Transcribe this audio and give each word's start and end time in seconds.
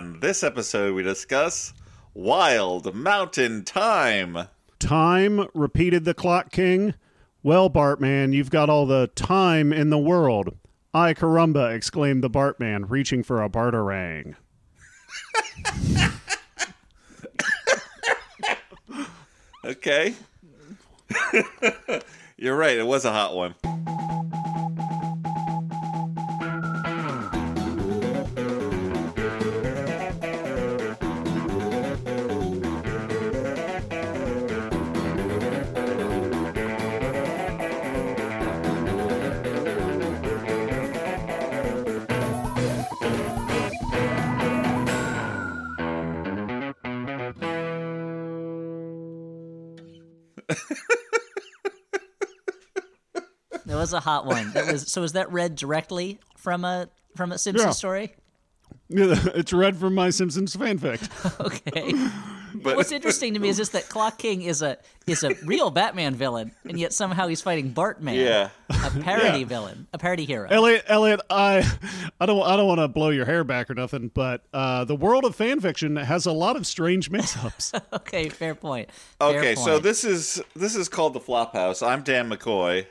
On 0.00 0.18
this 0.20 0.42
episode, 0.42 0.94
we 0.94 1.02
discuss 1.02 1.74
Wild 2.14 2.94
Mountain 2.94 3.64
Thyme. 3.64 4.48
Time, 4.78 5.46
repeated 5.52 6.06
the 6.06 6.14
Clock 6.14 6.50
King. 6.50 6.94
Well, 7.42 7.68
Bartman, 7.68 8.32
you've 8.32 8.48
got 8.48 8.70
all 8.70 8.86
the 8.86 9.08
time 9.08 9.74
in 9.74 9.90
the 9.90 9.98
world. 9.98 10.56
Ay 10.94 11.12
caramba, 11.12 11.74
exclaimed 11.74 12.24
the 12.24 12.30
Bartman, 12.30 12.88
reaching 12.88 13.22
for 13.22 13.42
a 13.42 13.50
Bartarang. 13.50 14.36
Okay. 19.62 20.14
You're 22.38 22.56
right, 22.56 22.78
it 22.78 22.86
was 22.86 23.04
a 23.04 23.12
hot 23.12 23.36
one. 23.36 23.54
Was 53.90 53.94
a 53.94 54.00
hot 54.00 54.24
one. 54.24 54.52
That 54.52 54.72
was 54.72 54.90
so. 54.90 55.02
Is 55.02 55.12
that 55.12 55.32
read 55.32 55.56
directly 55.56 56.20
from 56.36 56.64
a 56.64 56.88
from 57.16 57.32
a 57.32 57.38
Simpsons 57.38 57.66
Yeah. 57.66 57.72
story? 57.72 58.14
it's 58.92 59.52
read 59.52 59.76
from 59.76 59.94
my 59.94 60.10
Simpsons 60.10 60.54
fanfic. 60.56 61.00
Okay. 61.40 61.92
But 62.52 62.74
What's 62.76 62.90
interesting 62.90 63.34
to 63.34 63.40
me 63.40 63.48
is 63.48 63.56
just 63.58 63.70
that 63.72 63.88
Clock 63.88 64.18
King 64.18 64.42
is 64.42 64.60
a 64.60 64.76
is 65.06 65.22
a 65.22 65.34
real 65.44 65.70
Batman 65.70 66.16
villain, 66.16 66.50
and 66.68 66.80
yet 66.80 66.92
somehow 66.92 67.28
he's 67.28 67.40
fighting 67.40 67.72
Bartman, 67.72 68.16
yeah. 68.16 68.48
a 68.68 68.90
parody 69.00 69.38
Yeah. 69.40 69.44
villain, 69.44 69.86
a 69.92 69.98
parody 69.98 70.24
hero. 70.24 70.48
Elliott, 70.50 70.82
Elliott, 70.88 71.20
I, 71.30 71.58
I 72.20 72.26
don't, 72.26 72.42
I 72.42 72.56
don't 72.56 72.66
want 72.66 72.80
to 72.80 72.88
blow 72.88 73.10
your 73.10 73.24
hair 73.24 73.44
back 73.44 73.70
or 73.70 73.74
nothing, 73.74 74.10
but 74.12 74.42
uh, 74.52 74.84
the 74.84 74.96
world 74.96 75.24
of 75.24 75.36
fanfiction 75.36 76.02
has 76.02 76.26
a 76.26 76.32
lot 76.32 76.56
of 76.56 76.66
strange 76.66 77.08
mix-ups. 77.08 77.72
Okay, 77.92 78.28
fair 78.28 78.56
point. 78.56 78.90
Fair 79.20 79.38
Okay, 79.38 79.54
so 79.54 79.78
this 79.78 80.02
is 80.02 80.42
this 80.56 80.74
is 80.74 80.88
called 80.88 81.12
the 81.14 81.20
Flop 81.20 81.52
House. 81.52 81.82
I'm 81.82 82.02
Dan 82.02 82.28
McCoy. 82.28 82.84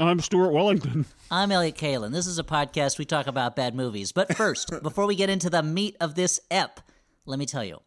I'm 0.00 0.20
Stuart 0.20 0.52
Wellington. 0.52 1.06
I'm 1.30 1.50
Elliott 1.50 1.76
Kalan. 1.76 2.12
This 2.12 2.28
is 2.28 2.38
a 2.38 2.44
podcast 2.44 2.98
we 2.98 3.04
talk 3.04 3.26
about 3.26 3.56
bad 3.56 3.74
movies. 3.74 4.12
But 4.12 4.36
first, 4.36 4.70
before 4.82 5.06
we 5.06 5.16
get 5.16 5.28
into 5.28 5.50
the 5.50 5.60
meat 5.60 5.96
of 6.00 6.14
this 6.14 6.38
ep, 6.52 6.78
let 7.26 7.36
me 7.36 7.46
tell 7.46 7.64
you: 7.64 7.80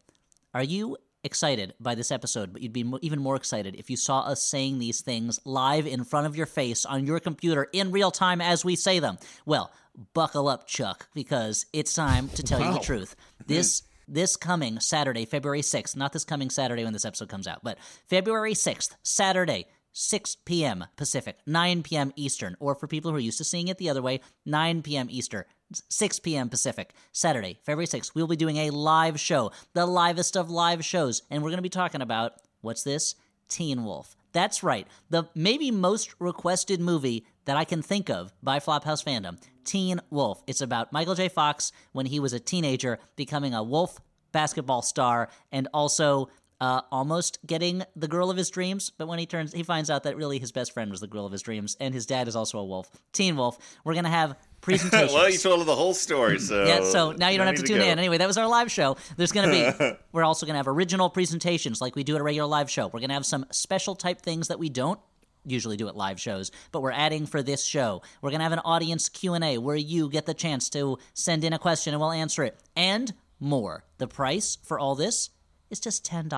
Are 0.52 0.62
you 0.62 0.98
excited 1.24 1.72
by 1.80 1.94
this 1.94 2.12
episode? 2.12 2.52
But 2.52 2.60
you'd 2.60 2.74
be 2.74 2.84
mo- 2.84 2.98
even 3.00 3.18
more 3.18 3.36
excited 3.36 3.76
if 3.76 3.88
you 3.88 3.96
saw 3.96 4.20
us 4.20 4.42
saying 4.42 4.78
these 4.78 5.00
things 5.00 5.40
live 5.46 5.86
in 5.86 6.04
front 6.04 6.26
of 6.26 6.36
your 6.36 6.44
face 6.44 6.84
on 6.84 7.06
your 7.06 7.18
computer 7.18 7.68
in 7.72 7.90
real 7.90 8.10
time 8.10 8.42
as 8.42 8.62
we 8.62 8.76
say 8.76 8.98
them. 8.98 9.16
Well, 9.46 9.72
buckle 10.12 10.48
up, 10.48 10.66
Chuck, 10.66 11.08
because 11.14 11.64
it's 11.72 11.94
time 11.94 12.28
to 12.30 12.42
tell 12.42 12.60
you 12.60 12.74
the 12.74 12.80
truth. 12.80 13.16
This 13.46 13.84
this 14.06 14.36
coming 14.36 14.80
Saturday, 14.80 15.24
February 15.24 15.62
6th, 15.62 15.96
not 15.96 16.12
this 16.12 16.26
coming 16.26 16.50
Saturday 16.50 16.84
when 16.84 16.92
this 16.92 17.06
episode 17.06 17.30
comes 17.30 17.46
out, 17.46 17.60
but 17.62 17.78
February 18.06 18.52
6th, 18.52 18.96
Saturday, 19.02 19.66
6 19.92 20.36
p.m. 20.44 20.86
Pacific, 20.96 21.38
9 21.46 21.82
p.m. 21.82 22.12
Eastern, 22.16 22.56
or 22.60 22.74
for 22.74 22.86
people 22.86 23.10
who 23.10 23.16
are 23.16 23.20
used 23.20 23.38
to 23.38 23.44
seeing 23.44 23.68
it 23.68 23.78
the 23.78 23.90
other 23.90 24.02
way, 24.02 24.20
9 24.46 24.82
p.m. 24.82 25.08
Eastern, 25.10 25.44
6 25.88 26.18
p.m. 26.20 26.48
Pacific, 26.48 26.92
Saturday, 27.12 27.58
February 27.64 27.86
6th, 27.86 28.14
we'll 28.14 28.26
be 28.26 28.36
doing 28.36 28.56
a 28.56 28.70
live 28.70 29.18
show, 29.20 29.52
the 29.74 29.86
livest 29.86 30.36
of 30.36 30.50
live 30.50 30.84
shows, 30.84 31.22
and 31.30 31.42
we're 31.42 31.50
going 31.50 31.58
to 31.58 31.62
be 31.62 31.68
talking 31.68 32.02
about 32.02 32.34
what's 32.60 32.82
this? 32.82 33.14
Teen 33.48 33.84
Wolf. 33.84 34.16
That's 34.32 34.62
right, 34.62 34.86
the 35.10 35.24
maybe 35.34 35.70
most 35.70 36.14
requested 36.18 36.80
movie 36.80 37.26
that 37.44 37.56
I 37.56 37.64
can 37.64 37.82
think 37.82 38.08
of 38.08 38.32
by 38.42 38.60
Flop 38.60 38.84
House 38.84 39.02
fandom, 39.02 39.38
Teen 39.64 40.00
Wolf. 40.10 40.42
It's 40.46 40.62
about 40.62 40.92
Michael 40.92 41.14
J. 41.14 41.28
Fox 41.28 41.70
when 41.92 42.06
he 42.06 42.18
was 42.18 42.32
a 42.32 42.40
teenager 42.40 42.98
becoming 43.14 43.52
a 43.52 43.62
wolf 43.62 44.00
basketball 44.32 44.80
star 44.80 45.28
and 45.52 45.68
also 45.74 46.30
uh, 46.62 46.80
almost 46.92 47.40
getting 47.44 47.82
the 47.96 48.06
girl 48.06 48.30
of 48.30 48.36
his 48.36 48.48
dreams. 48.48 48.92
But 48.96 49.08
when 49.08 49.18
he 49.18 49.26
turns, 49.26 49.52
he 49.52 49.64
finds 49.64 49.90
out 49.90 50.04
that 50.04 50.16
really 50.16 50.38
his 50.38 50.52
best 50.52 50.70
friend 50.72 50.92
was 50.92 51.00
the 51.00 51.08
girl 51.08 51.26
of 51.26 51.32
his 51.32 51.42
dreams, 51.42 51.76
and 51.80 51.92
his 51.92 52.06
dad 52.06 52.28
is 52.28 52.36
also 52.36 52.60
a 52.60 52.64
wolf, 52.64 52.88
Teen 53.12 53.36
Wolf. 53.36 53.58
We're 53.84 53.94
gonna 53.94 54.08
have 54.08 54.36
presentations. 54.60 55.12
well, 55.12 55.28
you 55.28 55.38
told 55.38 55.66
the 55.66 55.74
whole 55.74 55.92
story, 55.92 56.38
so 56.38 56.64
Yeah, 56.64 56.84
so 56.84 57.10
now 57.10 57.30
you 57.30 57.36
don't 57.38 57.48
have 57.48 57.56
to 57.56 57.64
tune 57.64 57.78
go. 57.80 57.84
in. 57.84 57.98
Anyway, 57.98 58.18
that 58.18 58.28
was 58.28 58.38
our 58.38 58.46
live 58.46 58.70
show. 58.70 58.96
There's 59.16 59.32
going 59.32 59.50
to 59.50 59.76
be, 59.76 59.96
we're 60.12 60.22
also 60.22 60.46
going 60.46 60.54
to 60.54 60.58
have 60.58 60.68
original 60.68 61.10
presentations 61.10 61.80
like 61.80 61.96
we 61.96 62.04
do 62.04 62.14
at 62.14 62.20
a 62.20 62.24
regular 62.24 62.48
live 62.48 62.70
show. 62.70 62.86
We're 62.86 63.00
going 63.00 63.08
to 63.08 63.14
have 63.14 63.26
some 63.26 63.44
special 63.50 63.96
type 63.96 64.22
things 64.22 64.46
that 64.46 64.60
we 64.60 64.68
don't 64.68 65.00
usually 65.44 65.76
do 65.76 65.88
at 65.88 65.96
live 65.96 66.20
shows, 66.20 66.52
but 66.70 66.80
we're 66.80 66.92
adding 66.92 67.26
for 67.26 67.42
this 67.42 67.64
show. 67.64 68.02
We're 68.20 68.30
going 68.30 68.38
to 68.38 68.44
have 68.44 68.52
an 68.52 68.60
audience 68.60 69.08
Q&A 69.08 69.58
where 69.58 69.74
you 69.74 70.08
get 70.08 70.26
the 70.26 70.34
chance 70.34 70.70
to 70.70 70.96
send 71.12 71.42
in 71.42 71.52
a 71.52 71.58
question 71.58 71.92
and 71.92 72.00
we'll 72.00 72.12
answer 72.12 72.44
it. 72.44 72.56
And 72.76 73.12
more. 73.40 73.82
The 73.98 74.06
price 74.06 74.58
for 74.62 74.78
all 74.78 74.94
this 74.94 75.30
is 75.72 75.80
just 75.80 76.06
$10. 76.06 76.28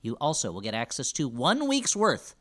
You 0.03 0.17
also 0.21 0.53
will 0.53 0.61
get 0.61 0.75
access 0.75 1.13
to 1.13 1.29
one 1.29 1.69
week's 1.69 1.97
worth 1.97 2.35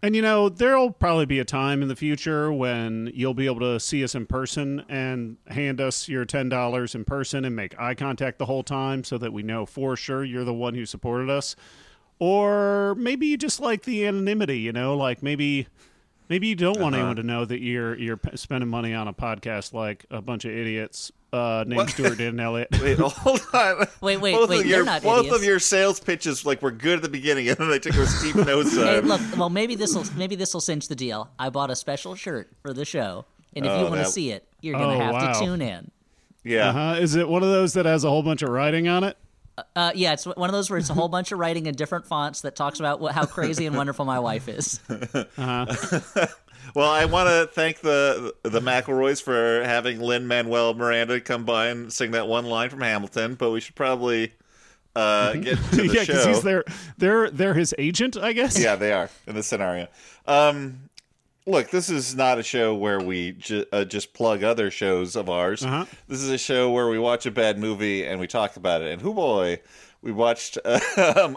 And 0.05 0.17
you 0.17 0.23
know, 0.23 0.49
there'll 0.49 0.91
probably 0.91 1.27
be 1.27 1.39
a 1.39 1.45
time 1.45 1.81
in 1.81 1.87
the 1.87 1.95
future 1.95 2.53
when 2.53 3.13
you'll 3.15 3.35
be 3.35 3.47
able 3.47 3.61
to 3.61 3.79
see 3.79 4.03
us 4.03 4.17
in 4.17 4.27
person 4.27 4.85
and 4.89 5.37
hand 5.47 5.81
us 5.81 6.09
your 6.09 6.27
$10 6.27 6.95
in 6.95 7.05
person 7.05 7.45
and 7.45 7.55
make 7.55 7.79
eye 7.79 7.95
contact 7.95 8.39
the 8.39 8.47
whole 8.47 8.65
time 8.65 9.05
so 9.05 9.17
that 9.19 9.33
we 9.33 9.45
know 9.45 9.65
for 9.65 9.97
sure 9.97 10.25
you're 10.25 10.43
the 10.43 10.53
one 10.53 10.75
who 10.75 10.87
supported 10.87 11.31
us. 11.31 11.55
Or 12.19 12.97
maybe 12.97 13.29
you 13.29 13.37
just 13.37 13.61
like 13.61 13.83
the 13.83 14.05
anonymity, 14.05 14.59
you 14.59 14.73
know, 14.73 14.97
like 14.97 15.23
maybe 15.23 15.69
maybe 16.29 16.49
you 16.49 16.57
don't 16.57 16.81
want 16.81 16.95
uh-huh. 16.95 17.03
anyone 17.03 17.17
to 17.17 17.23
know 17.23 17.45
that 17.45 17.61
you're 17.61 17.97
you're 17.97 18.21
spending 18.35 18.69
money 18.69 18.95
on 18.95 19.07
a 19.07 19.13
podcast 19.13 19.73
like 19.73 20.05
a 20.11 20.21
bunch 20.21 20.45
of 20.45 20.51
idiots 20.51 21.13
uh, 21.33 21.65
named 21.67 21.89
Stuart 21.91 22.19
Dan 22.19 22.39
Elliott. 22.39 22.69
Wait, 22.83 22.99
hold 22.99 23.41
on. 23.55 23.87
Wait, 24.01 24.19
wait, 24.19 24.35
both 24.35 24.51
wait, 24.51 24.61
Of 24.61 24.67
your, 24.67 24.85
not 24.85 25.03
both 25.03 25.21
idiots. 25.21 25.37
of 25.37 25.45
your 25.45 25.59
sales 25.59 25.99
pitches 26.01 26.45
like 26.45 26.61
were 26.63 26.71
good 26.71 26.97
at 26.97 27.03
the 27.03 27.09
beginning, 27.09 27.49
and 27.49 27.57
then 27.57 27.71
they 27.71 27.79
took 27.79 27.95
a 27.95 28.07
steep 28.07 28.35
nose 28.47 28.75
Hey, 28.75 29.01
look, 29.01 29.21
well, 29.37 29.51
maybe 29.51 29.75
this 29.75 29.95
will 29.95 30.05
maybe 30.17 30.37
this 30.37 30.53
will 30.53 30.61
cinch 30.61 30.89
the 30.89 30.95
deal. 30.97 31.31
I 31.39 31.49
bought 31.51 31.71
a 31.71 31.77
special 31.77 32.15
shirt 32.15 32.51
for 32.63 32.73
the 32.75 32.85
show, 32.85 33.25
and 33.55 33.65
if 33.65 33.71
you 33.71 33.77
Oh, 33.79 33.83
want 33.85 33.95
to 33.95 33.99
that- 34.01 34.11
see 34.11 34.31
it, 34.31 34.47
you're 34.61 34.79
gonna 34.79 34.97
Oh, 34.97 35.01
have 35.01 35.15
wow. 35.15 35.33
to 35.33 35.39
tune 35.45 35.63
in. 35.63 35.91
Yeah. 36.45 36.69
Uh-huh. 36.71 36.97
Is 37.01 37.15
it 37.15 37.29
one 37.29 37.43
of 37.43 37.49
those 37.51 37.73
that 37.75 37.87
has 37.87 38.05
a 38.05 38.09
whole 38.11 38.23
bunch 38.23 38.43
of 38.43 38.49
writing 38.49 38.89
on 38.89 39.05
it? 39.05 39.17
Uh, 39.77 39.93
yeah, 39.95 40.15
it's 40.15 40.25
one 40.25 40.49
of 40.49 40.53
those 40.55 40.71
where 40.71 40.79
it's 40.79 40.89
a 40.91 40.95
whole 40.95 41.09
bunch 41.09 41.31
of 41.31 41.39
writing 41.39 41.67
in 41.67 41.75
different 41.75 42.07
fonts 42.07 42.41
that 42.41 42.57
talks 42.57 42.81
about 42.81 43.01
what, 43.01 43.13
how 43.15 43.27
crazy 43.27 43.67
and 43.67 43.77
wonderful 43.77 44.05
my 44.07 44.19
wife 44.19 44.49
is. 44.49 44.81
Well, 46.75 46.91
I 46.91 47.05
want 47.05 47.29
to 47.29 47.49
thank 47.53 47.81
the 47.81 48.35
the 48.43 48.61
McElroys 48.61 49.23
for 49.23 49.63
having 49.65 50.01
Lin 50.01 50.27
Manuel 50.27 50.75
Miranda 50.75 51.21
come 51.21 51.45
by 51.45 51.67
and 51.69 51.93
sing 51.93 52.13
that 52.13 52.27
one 52.29 52.47
line 52.47 52.71
from 52.71 52.81
Hamilton. 52.81 53.35
But 53.35 53.51
we 53.51 53.61
should 53.61 53.75
probably 53.75 54.33
uh, 54.97 55.35
get 55.35 55.59
to 55.59 55.77
the 55.77 55.87
yeah, 55.95 56.05
show. 56.05 56.29
he's 56.29 56.43
their 56.43 56.65
they're 56.99 57.31
they're 57.31 57.55
his 57.55 57.75
agent, 57.79 58.17
I 58.17 58.33
guess. 58.33 58.59
yeah, 58.59 58.77
they 58.77 58.93
are 58.93 59.11
in 59.27 59.35
this 59.35 59.47
scenario. 59.47 59.89
Um, 60.27 60.89
look, 61.47 61.71
this 61.71 61.91
is 61.91 62.15
not 62.15 62.39
a 62.39 62.43
show 62.43 62.75
where 62.75 63.01
we 63.01 63.33
ju- 63.33 63.67
uh, 63.73 63.85
just 63.85 64.15
plug 64.15 64.43
other 64.43 64.71
shows 64.71 65.17
of 65.17 65.29
ours. 65.29 65.65
Uh-huh. 65.65 65.85
This 66.09 66.23
is 66.23 66.31
a 66.31 66.39
show 66.39 66.71
where 66.71 66.89
we 66.89 66.99
watch 66.99 67.27
a 67.27 67.31
bad 67.31 67.59
movie 67.59 68.07
and 68.07 68.21
we 68.21 68.27
talk 68.27 68.57
about 68.57 68.83
it. 68.83 68.93
And 68.93 69.03
who 69.03 69.13
boy, 69.15 69.61
we 70.03 70.11
watched 70.13 70.59
uh, 70.65 70.81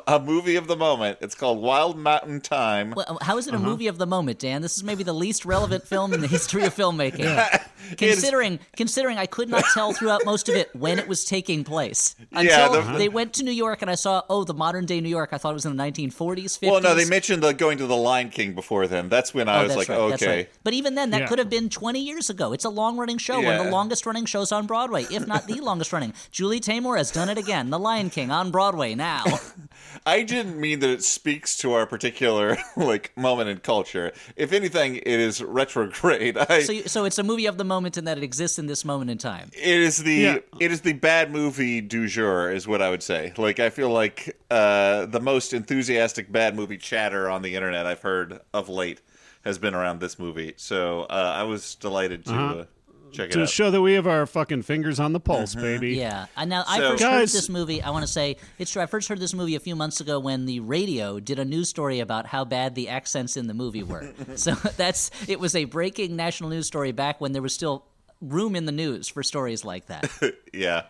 a 0.08 0.20
movie 0.20 0.56
of 0.56 0.68
the 0.68 0.76
moment. 0.76 1.20
It's 1.22 1.36
called 1.36 1.62
Wild 1.62 1.98
Mountain 1.98 2.42
Thyme. 2.42 2.94
Well, 2.96 3.18
how 3.22 3.38
is 3.38 3.48
it 3.48 3.54
a 3.54 3.58
Uh-huh. 3.58 3.66
movie 3.66 3.88
of 3.88 3.98
the 3.98 4.08
moment, 4.08 4.40
Dan? 4.40 4.62
This 4.62 4.76
is 4.76 4.84
maybe 4.84 5.04
the 5.04 5.14
least 5.14 5.46
relevant 5.46 5.88
film 5.88 6.14
in 6.14 6.22
the 6.22 6.28
history 6.28 6.64
of 6.66 6.76
filmmaking. 6.76 7.26
considering 7.98 8.60
considering 8.76 9.18
I 9.20 9.28
could 9.28 9.48
not 9.48 9.64
tell 9.74 9.94
throughout 9.94 10.26
most 10.26 10.50
of 10.50 10.56
it 10.56 10.76
when 10.76 10.98
it 10.98 11.08
was 11.08 11.24
taking 11.24 11.64
place 11.64 12.16
Yeah, 12.32 12.68
the- 12.70 12.96
they 12.98 13.10
went 13.10 13.34
to 13.34 13.44
New 13.44 13.52
York 13.52 13.84
and 13.84 13.92
I 13.92 13.96
saw 13.96 14.24
oh 14.30 14.44
the 14.44 14.56
modern 14.56 14.86
day 14.86 15.00
New 15.02 15.10
York. 15.10 15.30
I 15.34 15.38
thought 15.38 15.52
it 15.52 15.54
was 15.54 15.66
in 15.66 15.76
the 15.76 15.84
1940s, 15.84 16.60
50s. 16.60 16.72
Well, 16.72 16.82
no, 16.82 16.96
they 16.96 17.06
mentioned 17.06 17.44
the 17.44 17.54
going 17.54 17.78
to 17.78 17.86
the 17.86 17.96
Lion 17.96 18.30
King 18.30 18.54
before 18.56 18.88
then. 18.88 19.10
That's 19.10 19.34
when 19.34 19.48
I 19.48 19.60
Oh, 19.62 19.64
was 19.68 19.76
like, 19.76 19.90
right, 19.90 20.00
okay. 20.14 20.28
right. 20.28 20.50
But 20.64 20.74
even 20.74 20.96
then, 20.96 21.12
that 21.12 21.22
Yeah. 21.22 21.28
could 21.28 21.38
have 21.40 21.50
been 21.50 21.70
20 21.70 22.00
years 22.00 22.30
ago. 22.32 22.54
It's 22.54 22.66
a 22.66 22.70
long 22.70 22.98
running 22.98 23.20
show, 23.20 23.40
one 23.40 23.54
of 23.56 23.64
the 23.66 23.72
longest 23.72 24.06
running 24.08 24.26
shows 24.26 24.52
on 24.52 24.66
Broadway, 24.66 25.04
if 25.12 25.28
not 25.28 25.46
the 25.48 25.62
longest 25.62 25.94
running. 25.94 26.14
Julie 26.32 26.60
Taymor 26.60 26.98
has 26.98 27.12
done 27.12 27.30
it 27.30 27.38
again. 27.38 27.70
The 27.70 27.80
Lion 27.80 28.10
King 28.10 28.32
on 28.32 28.50
Broadway 28.56 28.96
now. 28.96 29.26
I 30.06 30.24
didn't 30.24 30.58
mean 30.60 30.80
that 30.80 30.90
it 30.90 31.04
speaks 31.04 31.58
to 31.58 31.74
our 31.74 31.86
particular 31.86 32.58
like 32.78 33.12
moment 33.18 33.50
in 33.50 33.58
culture. 33.58 34.14
If 34.38 34.54
anything, 34.54 34.96
it 34.96 35.06
is 35.08 35.42
retrograde. 35.44 36.38
I, 36.38 36.62
so, 36.62 36.74
so 36.84 37.04
it's 37.04 37.18
a 37.18 37.24
movie 37.24 37.48
of 37.48 37.58
the 37.58 37.66
moment 37.66 37.98
in 37.98 38.06
that 38.06 38.18
it 38.18 38.24
exists 38.24 38.58
in 38.58 38.68
this 38.68 38.86
moment 38.86 39.12
in 39.12 39.18
time. 39.18 39.50
it 39.52 39.68
is 39.90 39.98
the 39.98 40.14
Yeah. 40.14 40.38
it 40.62 40.72
is 40.72 40.82
the 40.82 40.94
bad 40.94 41.32
movie 41.32 41.82
du 41.82 42.08
jour, 42.08 42.50
is 42.50 42.66
what 42.66 42.82
I 42.82 42.90
would 42.90 43.04
say. 43.04 43.34
Like 43.38 43.60
I 43.60 43.70
feel 43.70 43.90
like 43.90 44.38
uh, 44.50 45.06
the 45.08 45.20
most 45.20 45.52
enthusiastic 45.54 46.32
bad 46.32 46.56
movie 46.56 46.78
chatter 46.78 47.30
on 47.30 47.42
the 47.42 47.56
internet 47.56 47.86
I've 47.86 48.02
heard 48.02 48.40
of 48.54 48.70
late 48.70 49.02
has 49.44 49.58
been 49.58 49.74
around 49.76 50.00
this 50.00 50.18
movie. 50.18 50.54
So 50.56 51.02
uh, 51.10 51.34
I 51.36 51.44
was 51.44 51.76
delighted 51.76 52.26
to 52.28 52.34
Uh-huh. 52.34 52.56
uh, 52.62 52.66
check 53.12 53.30
it 53.30 53.34
To 53.34 53.42
out. 53.44 53.50
show 53.50 53.72
that 53.72 53.82
we 53.82 53.94
have 53.94 54.08
our 54.08 54.26
fucking 54.26 54.62
fingers 54.64 55.00
on 55.00 55.14
the 55.14 55.20
pulse, 55.20 55.56
baby. 55.56 55.96
Yeah. 55.96 56.26
And 56.38 56.50
now 56.50 56.64
I 56.68 56.78
So- 56.80 56.92
first 56.92 57.04
heard 57.04 57.28
this 57.30 57.50
movie. 57.50 57.82
I 57.82 57.90
want 57.92 58.04
to 58.06 58.12
say 58.12 58.38
it's 58.60 58.72
true. 58.72 58.82
I 58.82 58.86
first 58.86 59.08
heard 59.08 59.20
this 59.20 59.34
movie 59.34 59.56
a 59.56 59.60
few 59.60 59.76
months 59.76 60.00
ago 60.02 60.20
when 60.20 60.46
the 60.46 60.60
radio 60.60 61.20
did 61.20 61.40
a 61.40 61.46
news 61.46 61.70
story 61.70 62.00
about 62.00 62.28
how 62.28 62.46
bad 62.46 62.76
the 62.76 62.90
accents 62.90 63.38
in 63.38 63.48
the 63.48 63.54
movie 63.54 63.84
were. 63.84 64.12
so 64.36 64.54
that's 64.56 65.12
it 65.28 65.40
was 65.40 65.56
a 65.56 65.66
breaking 65.66 66.16
national 66.16 66.50
news 66.50 66.68
story 66.68 66.92
back 66.92 67.20
when 67.22 67.32
there 67.34 67.42
was 67.42 67.54
still 67.54 67.86
room 68.22 68.56
in 68.56 68.66
the 68.66 68.72
news 68.72 69.08
for 69.08 69.24
stories 69.24 69.64
like 69.66 69.88
that. 69.88 70.10
yeah. 70.54 70.84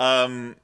Um, 0.00 0.56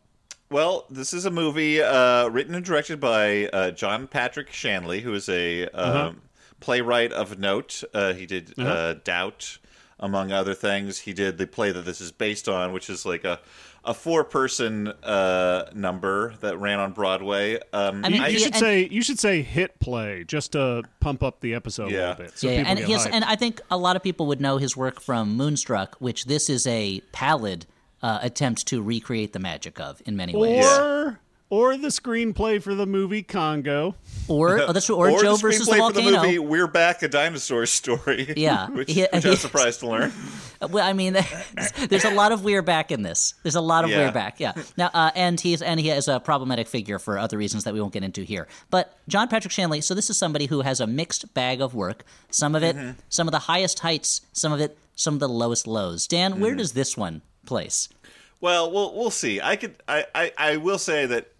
well, 0.50 0.86
this 0.90 1.12
is 1.12 1.24
a 1.26 1.30
movie 1.30 1.80
uh, 1.80 2.28
written 2.28 2.54
and 2.56 2.64
directed 2.64 2.98
by 2.98 3.46
uh, 3.52 3.70
John 3.70 4.08
Patrick 4.08 4.50
Shanley, 4.50 5.00
who 5.00 5.14
is 5.14 5.28
a 5.28 5.68
um, 5.68 6.22
playwright 6.58 7.12
of 7.12 7.38
note. 7.38 7.84
Uh, 7.94 8.12
he 8.14 8.26
did 8.26 8.58
uh, 8.58 8.94
Doubt, 9.04 9.58
among 10.00 10.32
other 10.32 10.54
things. 10.54 10.98
He 11.00 11.12
did 11.12 11.38
the 11.38 11.46
play 11.46 11.70
that 11.72 11.84
this 11.84 12.00
is 12.00 12.10
based 12.10 12.48
on, 12.48 12.72
which 12.72 12.90
is 12.90 13.06
like 13.06 13.24
a 13.24 13.38
a 13.82 13.94
four 13.94 14.24
person 14.24 14.88
uh, 14.88 15.70
number 15.74 16.34
that 16.40 16.58
ran 16.58 16.78
on 16.78 16.92
Broadway. 16.92 17.58
Um, 17.72 18.04
I 18.04 18.10
mean, 18.10 18.20
You, 18.22 18.26
you 18.28 18.32
Yeah, 18.32 18.38
should 18.38 18.46
and- 18.54 18.60
say 18.60 18.88
you 18.90 19.02
should 19.02 19.18
say 19.18 19.40
hit 19.42 19.78
play 19.80 20.24
just 20.24 20.52
to 20.52 20.82
pump 21.00 21.22
up 21.22 21.40
the 21.40 21.54
episode 21.54 21.90
a 21.90 21.94
Yeah. 21.94 22.08
little 22.10 22.24
bit. 22.26 22.38
So 22.38 22.48
yeah, 22.48 22.52
yeah. 22.60 22.64
and 22.68 22.78
get 22.78 22.86
he 22.88 22.92
has, 22.92 23.06
hyped. 23.06 23.10
and 23.12 23.24
I 23.24 23.36
think 23.36 23.60
a 23.70 23.78
lot 23.78 23.96
of 23.96 24.02
people 24.02 24.26
would 24.26 24.40
know 24.40 24.58
his 24.58 24.76
work 24.76 25.00
from 25.00 25.34
Moonstruck, 25.36 25.96
which 25.98 26.26
this 26.26 26.50
is 26.50 26.66
a 26.66 27.00
pallid 27.12 27.64
uh, 28.02 28.18
attempt 28.20 28.66
to 28.66 28.82
recreate 28.82 29.32
the 29.32 29.38
magic 29.38 29.80
of 29.80 30.02
in 30.04 30.14
many 30.16 30.34
ways. 30.36 30.66
or 30.66 31.18
or 31.50 31.76
the 31.76 31.88
screenplay 31.88 32.62
for 32.62 32.74
the 32.74 32.86
movie 32.86 33.22
Congo. 33.22 33.94
Or 34.28 34.60
oh, 34.68 34.72
that's 34.72 34.86
true. 34.86 34.96
Or, 34.96 35.10
or 35.10 35.20
Joe 35.20 35.32
the 35.36 35.42
versus 35.42 35.66
the 35.66 35.72
screenplay 35.72 35.86
for 35.94 36.00
the 36.00 36.02
movie 36.22 36.38
"We're 36.38 36.66
Back: 36.68 37.02
A 37.02 37.08
Dinosaur 37.08 37.66
Story." 37.66 38.32
Yeah. 38.36 38.68
which, 38.70 38.90
He- 38.92 39.02
which 39.02 39.10
I 39.12 39.18
he- 39.20 39.28
was 39.28 39.40
surprised 39.40 39.80
to 39.80 39.88
learn. 39.88 40.12
Well, 40.68 40.86
I 40.86 40.92
mean, 40.92 41.16
there's 41.88 42.04
a 42.04 42.10
lot 42.10 42.32
of 42.32 42.44
we're 42.44 42.60
back 42.60 42.90
in 42.90 43.00
this. 43.00 43.32
There's 43.42 43.54
a 43.54 43.62
lot 43.62 43.84
of 43.84 43.88
Yeah. 43.88 44.04
we're 44.04 44.12
back. 44.12 44.38
Yeah. 44.40 44.52
Now, 44.76 44.90
uh, 44.92 45.10
and 45.14 45.40
he's 45.40 45.62
and 45.62 45.80
he 45.80 45.88
is 45.88 46.06
a 46.06 46.20
problematic 46.20 46.68
figure 46.68 46.98
for 46.98 47.18
other 47.18 47.38
reasons 47.38 47.64
that 47.64 47.72
we 47.72 47.80
won't 47.80 47.94
get 47.94 48.04
into 48.04 48.24
here. 48.24 48.46
But 48.70 48.94
John 49.08 49.28
Patrick 49.28 49.52
Shanley. 49.52 49.80
So 49.80 49.94
this 49.94 50.10
is 50.10 50.18
somebody 50.18 50.44
who 50.44 50.60
has 50.60 50.78
a 50.78 50.86
mixed 50.86 51.32
bag 51.32 51.62
of 51.62 51.74
work. 51.74 52.04
Some 52.30 52.54
of 52.54 52.62
it, 52.62 52.76
Mm-hmm. 52.76 52.90
some 53.08 53.26
of 53.26 53.32
the 53.32 53.38
highest 53.38 53.78
heights. 53.78 54.20
Some 54.34 54.52
of 54.52 54.60
it, 54.60 54.76
some 54.96 55.14
of 55.14 55.20
the 55.20 55.30
lowest 55.30 55.66
lows. 55.66 56.06
Dan, 56.06 56.32
Mm-hmm. 56.32 56.42
where 56.42 56.54
does 56.54 56.72
this 56.72 56.94
one 56.94 57.22
place? 57.46 57.88
Well, 58.42 58.70
we'll 58.70 58.94
we'll 58.94 59.10
see. 59.10 59.40
I 59.40 59.56
could 59.56 59.76
I, 59.88 60.04
I, 60.14 60.32
I 60.36 60.56
will 60.58 60.78
say 60.78 61.06
that 61.06 61.32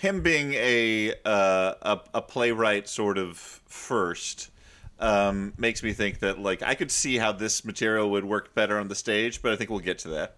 him 0.00 0.22
being 0.22 0.54
a 0.54 1.12
uh, 1.24 1.74
a, 1.82 2.00
a 2.14 2.22
playwright 2.22 2.88
sort 2.88 3.18
of 3.18 3.36
first 3.36 4.50
um, 4.98 5.52
makes 5.58 5.82
me 5.82 5.92
think 5.92 6.20
that 6.20 6.38
like 6.38 6.62
I 6.62 6.74
could 6.74 6.90
see 6.90 7.18
how 7.18 7.32
this 7.32 7.64
material 7.64 8.10
would 8.10 8.24
work 8.24 8.54
better 8.54 8.78
on 8.78 8.88
the 8.88 8.94
stage, 8.94 9.42
but 9.42 9.52
I 9.52 9.56
think 9.56 9.68
we'll 9.68 9.80
get 9.80 9.98
to 10.00 10.08
that. 10.10 10.36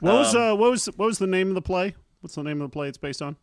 What 0.00 0.14
was 0.14 0.34
Um, 0.34 0.40
uh, 0.40 0.54
what 0.54 0.70
was 0.70 0.86
what 0.86 1.06
was 1.06 1.18
the 1.18 1.26
name 1.26 1.48
of 1.48 1.54
the 1.54 1.62
play? 1.62 1.94
What's 2.20 2.34
the 2.34 2.42
name 2.42 2.62
of 2.62 2.70
the 2.70 2.72
play 2.72 2.88
it's 2.88 2.98
based 2.98 3.20
on? 3.20 3.36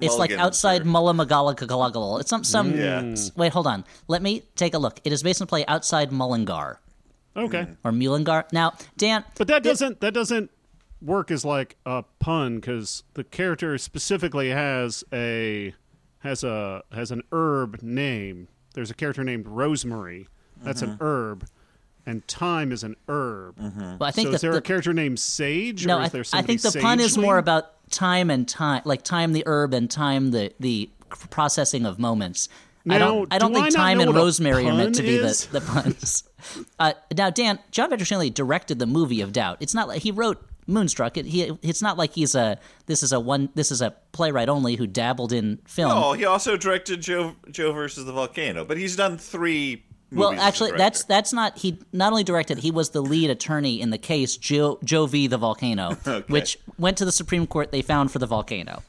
It's 0.00 0.16
like 0.16 0.32
outside 0.32 0.82
sir. 0.82 0.88
Mullamagala 0.88 2.20
It's 2.20 2.30
some 2.30 2.42
some. 2.44 2.76
Yeah. 2.76 3.14
Wait, 3.36 3.52
hold 3.52 3.66
on. 3.68 3.84
Let 4.08 4.22
me 4.22 4.42
take 4.56 4.74
a 4.74 4.78
look. 4.78 5.00
It 5.04 5.12
is 5.12 5.22
based 5.22 5.40
on 5.40 5.46
the 5.46 5.50
play 5.50 5.64
outside 5.66 6.10
Mullingar 6.10 6.80
Okay, 7.36 7.68
or 7.84 7.92
Mullingar. 7.92 8.46
Now, 8.52 8.74
Dan, 8.96 9.24
but 9.36 9.46
that 9.46 9.62
doesn't 9.62 10.00
that 10.00 10.12
doesn't 10.12 10.50
work 11.00 11.30
as 11.30 11.44
like 11.44 11.76
a 11.86 12.04
pun 12.18 12.56
because 12.56 13.02
the 13.14 13.24
character 13.24 13.76
specifically 13.78 14.50
has 14.50 15.04
a 15.12 15.74
has 16.20 16.42
a 16.44 16.82
has 16.92 17.10
an 17.10 17.22
herb 17.32 17.82
name. 17.82 18.48
There's 18.74 18.90
a 18.90 18.94
character 18.94 19.24
named 19.24 19.46
Rosemary. 19.46 20.28
That's 20.62 20.82
Mm-hmm. 20.82 20.90
an 20.92 20.98
herb, 21.00 21.48
and 22.04 22.26
thyme 22.26 22.72
is 22.72 22.82
an 22.82 22.96
herb. 23.08 23.56
well, 23.58 23.98
I 24.02 24.10
think 24.10 24.26
So 24.26 24.30
that 24.30 24.34
is 24.36 24.40
there 24.40 24.52
the, 24.52 24.58
a 24.58 24.62
character 24.62 24.92
named 24.92 25.20
Sage? 25.20 25.86
No, 25.86 25.98
or 25.98 26.00
I, 26.00 26.04
is 26.06 26.12
there 26.12 26.20
I 26.20 26.24
somebody 26.24 26.56
think 26.58 26.74
the 26.74 26.80
pun 26.80 26.98
is 27.00 27.16
more 27.16 27.38
about 27.38 27.88
time 27.90 28.28
and 28.30 28.48
time, 28.48 28.82
like 28.84 29.02
thyme 29.04 29.32
the 29.32 29.44
herb 29.46 29.72
and 29.72 29.88
time 29.90 30.32
the 30.32 30.52
the 30.58 30.90
processing 31.30 31.86
of 31.86 31.98
moments. 31.98 32.48
I 32.90 32.96
don't. 32.98 33.32
I 33.32 33.38
don't 33.38 33.50
do 33.50 33.54
think 33.56 33.66
I 33.66 33.68
not 33.68 33.76
time 33.76 33.98
know 33.98 34.04
and 34.04 34.12
what 34.14 34.20
a 34.20 34.24
rosemary 34.24 34.66
are 34.66 34.72
meant 34.74 34.94
to 34.96 35.02
pun 35.02 35.06
be 35.10 35.16
is? 35.16 35.46
the, 35.46 35.60
the 35.60 35.66
puns. 35.66 36.24
uh, 36.78 36.94
now, 37.16 37.28
Dan, 37.30 37.58
John 37.70 37.90
Patrick 37.90 38.06
Shanley 38.08 38.30
directed 38.30 38.78
the 38.78 38.86
movie 38.86 39.20
of 39.20 39.32
Doubt. 39.32 39.58
It's 39.60 39.74
not 39.74 39.88
like 39.88 40.02
he 40.02 40.10
wrote 40.10 40.42
Moonstruck. 40.68 41.16
It, 41.16 41.26
he, 41.26 41.50
it's 41.62 41.82
not 41.82 41.96
like 41.96 42.12
he's 42.12 42.34
a. 42.34 42.58
This 42.86 43.02
is 43.02 43.12
a 43.12 43.18
one. 43.18 43.48
This 43.54 43.72
is 43.72 43.80
a 43.80 43.94
playwright 44.12 44.48
only 44.48 44.76
who 44.76 44.86
dabbled 44.86 45.32
in 45.32 45.58
film. 45.66 45.90
Oh, 45.92 46.12
he 46.12 46.24
also 46.24 46.56
directed 46.56 47.00
Joe 47.00 47.34
Joe 47.50 47.72
versus 47.72 48.04
the 48.04 48.12
volcano, 48.12 48.64
but 48.64 48.76
he's 48.76 48.94
done 48.94 49.18
three. 49.18 49.84
Well, 50.12 50.38
actually, 50.38 50.72
that's 50.72 51.04
that's 51.04 51.32
not. 51.32 51.58
He 51.58 51.80
not 51.92 52.12
only 52.12 52.24
directed, 52.24 52.58
he 52.58 52.70
was 52.70 52.90
the 52.90 53.00
lead 53.00 53.30
attorney 53.30 53.80
in 53.80 53.90
the 53.90 53.98
case 53.98 54.36
Joe 54.36 54.78
Joe 54.84 55.06
v. 55.06 55.26
the 55.26 55.38
volcano, 55.38 55.94
which 56.28 56.58
went 56.78 56.98
to 56.98 57.04
the 57.04 57.12
Supreme 57.12 57.46
Court. 57.46 57.72
They 57.72 57.82
found 57.82 58.12
for 58.12 58.18
the 58.18 58.26
volcano. 58.26 58.82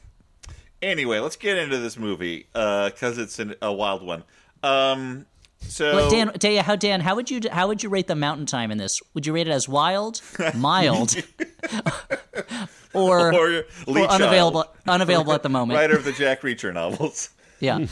Anyway, 0.82 1.18
let's 1.18 1.36
get 1.36 1.58
into 1.58 1.78
this 1.78 1.98
movie 1.98 2.46
because 2.52 3.18
it's 3.18 3.38
an, 3.38 3.54
a 3.60 3.72
wild 3.72 4.02
one. 4.02 4.24
Um, 4.62 5.26
so 5.62 5.94
Well, 5.94 6.10
Dan, 6.10 6.32
Dan, 6.38 6.64
how 6.64 6.76
Dan, 6.76 7.00
how 7.00 7.14
would 7.16 7.30
you 7.30 7.40
how 7.50 7.68
would 7.68 7.82
you 7.82 7.88
rate 7.88 8.06
the 8.06 8.14
mountain 8.16 8.46
time 8.46 8.70
in 8.70 8.78
this? 8.78 9.00
Would 9.14 9.26
you 9.26 9.32
rate 9.34 9.46
it 9.48 9.52
as 9.52 9.68
wild, 9.68 10.20
mild, 10.54 11.14
or, 12.92 13.32
or 13.32 13.34
or 13.34 13.64
Lee 13.86 14.04
unavailable 14.06 14.64
unavailable 14.86 15.32
at 15.32 15.42
the 15.42 15.48
moment? 15.48 15.78
writer 15.78 15.96
of 15.96 16.04
the 16.04 16.12
Jack 16.12 16.42
Reacher 16.42 16.72
novels. 16.72 17.30
Yeah. 17.62 17.84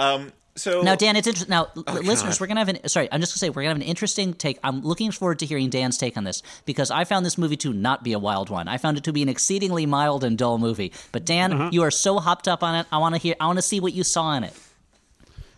Um, 0.00 0.32
so 0.56 0.82
Now, 0.82 0.96
Dan, 0.96 1.14
it's 1.14 1.28
interesting. 1.28 1.50
Now, 1.52 1.68
l- 1.76 1.84
Oh, 1.86 1.92
listeners, 2.02 2.40
we're 2.40 2.48
gonna 2.48 2.58
have 2.58 2.68
an 2.68 2.88
sorry. 2.88 3.08
I'm 3.12 3.20
just 3.20 3.32
gonna 3.32 3.38
say 3.38 3.50
we're 3.50 3.62
gonna 3.62 3.68
have 3.74 3.76
an 3.76 3.82
interesting 3.84 4.34
take. 4.34 4.58
I'm 4.64 4.80
looking 4.82 5.12
forward 5.12 5.38
to 5.38 5.46
hearing 5.46 5.70
Dan's 5.70 5.96
take 5.96 6.16
on 6.16 6.24
this 6.24 6.42
because 6.66 6.90
I 6.90 7.04
found 7.04 7.24
this 7.24 7.38
movie 7.38 7.56
to 7.58 7.72
not 7.72 8.02
be 8.02 8.14
a 8.14 8.18
wild 8.18 8.50
one. 8.50 8.66
I 8.66 8.78
found 8.78 8.98
it 8.98 9.04
to 9.04 9.12
be 9.12 9.22
an 9.22 9.28
exceedingly 9.28 9.86
mild 9.86 10.24
and 10.24 10.36
dull 10.36 10.58
movie. 10.58 10.92
But 11.12 11.24
Dan, 11.24 11.52
Uh-huh. 11.52 11.68
you 11.72 11.82
are 11.84 11.92
so 11.92 12.18
hopped 12.18 12.48
up 12.48 12.64
on 12.64 12.74
it. 12.74 12.86
I 12.90 12.98
want 12.98 13.14
to 13.14 13.20
hear. 13.20 13.36
I 13.38 13.46
want 13.46 13.58
to 13.58 13.62
see 13.62 13.78
what 13.78 13.92
you 13.92 14.02
saw 14.02 14.34
in 14.34 14.42
it. 14.42 14.54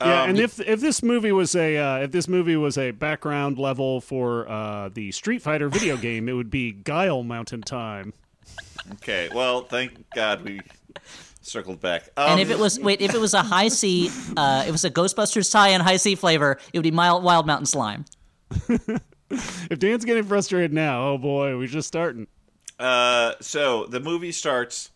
Yeah, 0.00 0.22
Um, 0.22 0.30
and 0.30 0.38
if 0.40 0.60
if 0.60 0.80
this 0.80 1.02
movie 1.02 1.32
was 1.32 1.54
a 1.54 1.76
uh, 1.76 1.98
if 1.98 2.10
this 2.12 2.28
movie 2.28 2.56
was 2.56 2.76
a 2.78 2.90
background 2.90 3.58
level 3.58 4.00
for 4.00 4.48
uh, 4.48 4.88
the 4.92 5.12
Street 5.12 5.40
Fighter 5.42 5.68
video 5.68 5.96
game, 5.96 6.28
it 6.28 6.32
would 6.32 6.50
be 6.50 6.72
Guile 6.72 7.22
Mountain 7.22 7.62
Time. 7.62 8.12
okay, 8.94 9.28
well, 9.34 9.62
thank 9.62 10.04
God 10.14 10.42
we 10.42 10.60
circled 11.40 11.80
back. 11.80 12.08
Um, 12.16 12.32
And 12.32 12.40
if 12.40 12.50
it 12.50 12.58
was 12.58 12.78
wait, 12.80 13.00
if 13.00 13.14
it 13.14 13.20
was 13.20 13.34
a 13.34 13.42
Hi-C, 13.42 14.10
uh, 14.36 14.64
it 14.66 14.72
was 14.72 14.84
a 14.84 14.90
Ghostbusters 14.90 15.50
tie-in 15.52 15.80
Hi-C 15.80 16.14
flavor, 16.16 16.58
it 16.72 16.78
would 16.78 16.82
be 16.84 16.90
mild, 16.90 17.22
Wild 17.22 17.46
Mountain 17.46 17.66
Slime. 17.66 18.04
If 19.30 19.78
Dan's 19.80 20.04
getting 20.04 20.22
frustrated 20.22 20.72
now, 20.72 21.08
oh 21.08 21.18
boy, 21.18 21.56
we're 21.56 21.66
just 21.66 21.88
starting. 21.88 22.28
Uh, 22.78 23.32
so 23.40 23.86
the 23.86 23.98
movie 23.98 24.30
starts. 24.30 24.90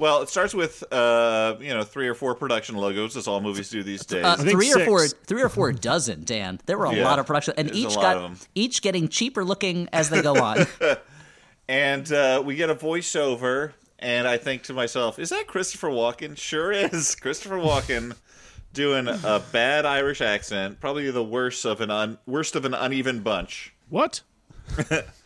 Well, 0.00 0.22
it 0.22 0.30
starts 0.30 0.54
with 0.54 0.82
uh, 0.90 1.56
you 1.60 1.74
know 1.74 1.84
three 1.84 2.08
or 2.08 2.14
four 2.14 2.34
production 2.34 2.74
logos, 2.74 3.18
as 3.18 3.28
all 3.28 3.42
movies 3.42 3.68
do 3.68 3.82
these 3.82 4.06
days. 4.06 4.24
Uh, 4.24 4.34
think 4.36 4.48
three 4.50 4.70
or 4.70 4.76
six. 4.76 4.86
four, 4.86 5.06
three 5.06 5.42
or 5.42 5.50
four 5.50 5.72
dozen. 5.72 6.24
Dan, 6.24 6.58
there 6.64 6.78
were 6.78 6.86
a 6.86 6.94
Yeah. 6.96 7.04
lot 7.04 7.18
of 7.18 7.26
production, 7.26 7.52
and 7.58 7.70
each 7.74 7.94
got 7.94 8.16
of 8.16 8.24
'em. 8.24 8.38
each 8.54 8.80
getting 8.80 9.08
cheaper 9.08 9.44
looking 9.44 9.90
as 9.92 10.08
they 10.08 10.22
go 10.22 10.36
on. 10.42 10.66
and 11.68 12.10
uh, 12.10 12.42
we 12.42 12.54
get 12.56 12.70
a 12.70 12.74
voiceover, 12.74 13.72
and 13.98 14.26
I 14.26 14.38
think 14.38 14.62
to 14.64 14.72
myself, 14.72 15.18
"Is 15.18 15.28
that 15.28 15.46
Christopher 15.46 15.88
Walken?" 15.90 16.34
Sure 16.38 16.72
is. 16.72 17.14
Christopher 17.20 17.56
Walken 17.58 18.16
doing 18.72 19.06
a 19.06 19.42
bad 19.52 19.84
Irish 19.84 20.22
accent, 20.22 20.80
probably 20.80 21.10
the 21.10 21.22
worst 21.22 21.66
of 21.66 21.82
an 21.82 21.90
un- 21.90 22.16
worst 22.24 22.56
of 22.56 22.64
an 22.64 22.72
uneven 22.72 23.20
bunch. 23.20 23.74
What? 23.90 24.22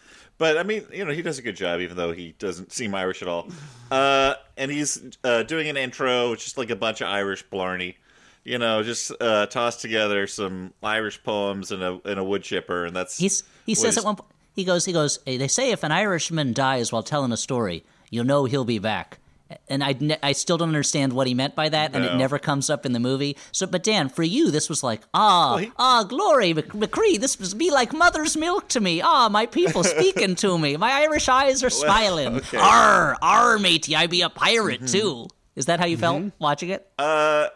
But 0.45 0.59
I 0.59 0.63
mean, 0.63 0.85
you 0.93 1.07
know, 1.07 1.11
he 1.11 1.23
does 1.23 1.39
a 1.39 1.43
good 1.43 1.57
job, 1.57 1.81
even 1.81 1.97
though 1.97 2.13
he 2.13 2.35
doesn't 2.39 2.71
seem 2.71 2.95
Irish 2.95 3.23
at 3.23 3.29
all. 3.29 3.49
Uh, 3.91 4.35
and 4.59 4.71
he's 4.71 5.03
uh, 5.25 5.43
doing 5.43 5.71
an 5.71 5.79
intro, 5.79 6.35
just 6.35 6.59
like 6.59 6.69
a 6.69 6.77
bunch 6.77 7.01
of 7.01 7.09
Irish 7.09 7.43
blarney. 7.45 7.97
You 8.45 8.59
know, 8.59 8.83
just 8.83 9.11
uh, 9.23 9.47
toss 9.47 9.81
together 9.81 10.27
some 10.27 10.75
Irish 10.83 11.23
poems 11.23 11.73
and 11.73 11.83
a 11.83 11.99
and 12.05 12.21
a 12.21 12.25
wood 12.25 12.43
chipper, 12.43 12.85
and 12.85 12.95
that's 12.95 13.17
He's 13.17 13.43
he 13.65 13.75
says 13.75 13.97
at 13.97 14.05
one 14.05 14.17
point 14.17 14.31
he 14.55 14.65
goes 14.65 14.85
he 14.85 14.93
goes 14.93 15.19
they 15.25 15.49
say 15.49 15.71
if 15.71 15.83
an 15.83 15.93
Irishman 15.93 16.53
dies 16.53 16.93
while 16.93 17.03
telling 17.03 17.33
a 17.33 17.39
story, 17.39 17.83
you'll 18.11 18.27
know 18.27 18.45
he'll 18.45 18.67
be 18.67 18.79
back. 18.79 19.21
And 19.69 19.83
I, 19.85 19.95
ne- 19.99 20.19
I 20.23 20.33
still 20.33 20.57
don't 20.59 20.69
understand 20.69 21.13
what 21.13 21.27
he 21.27 21.35
meant 21.35 21.55
by 21.55 21.69
that, 21.69 21.95
and 21.95 22.05
it 22.05 22.15
never 22.17 22.39
comes 22.39 22.71
up 22.71 22.85
in 22.87 22.93
the 22.93 23.01
movie. 23.01 23.37
So, 23.53 23.67
but 23.67 23.83
Dan, 23.83 24.09
for 24.09 24.23
you, 24.23 24.51
this 24.51 24.69
was 24.69 24.83
like, 24.83 25.03
ah, 25.15 25.57
he- 25.59 25.71
ah, 25.79 26.05
glory, 26.05 26.53
Mc- 26.55 26.69
McCree. 26.73 27.19
This 27.21 27.39
was 27.39 27.55
be 27.55 27.71
like 27.71 27.93
mother's 27.93 28.37
milk 28.37 28.69
to 28.71 28.81
me. 28.81 29.01
Ah, 29.03 29.29
my 29.29 29.47
people 29.47 29.85
speaking 29.85 30.35
to 30.37 30.59
me. 30.59 30.77
My 30.77 30.93
Irish 31.03 31.29
eyes 31.29 31.63
are 31.63 31.71
smiling. 31.71 32.37
okay. 32.37 32.57
Mm-hmm. 32.59 32.67
Arr, 32.67 33.17
arr, 33.23 33.59
matey, 33.59 33.95
I 33.97 34.07
be 34.07 34.23
a 34.23 34.29
pirate 34.31 34.87
too. 34.87 35.29
Is 35.57 35.67
that 35.67 35.79
how 35.81 35.87
you 35.87 35.97
felt 35.97 36.33
watching 36.39 36.71
it? 36.71 36.89
Uh, 36.99 37.49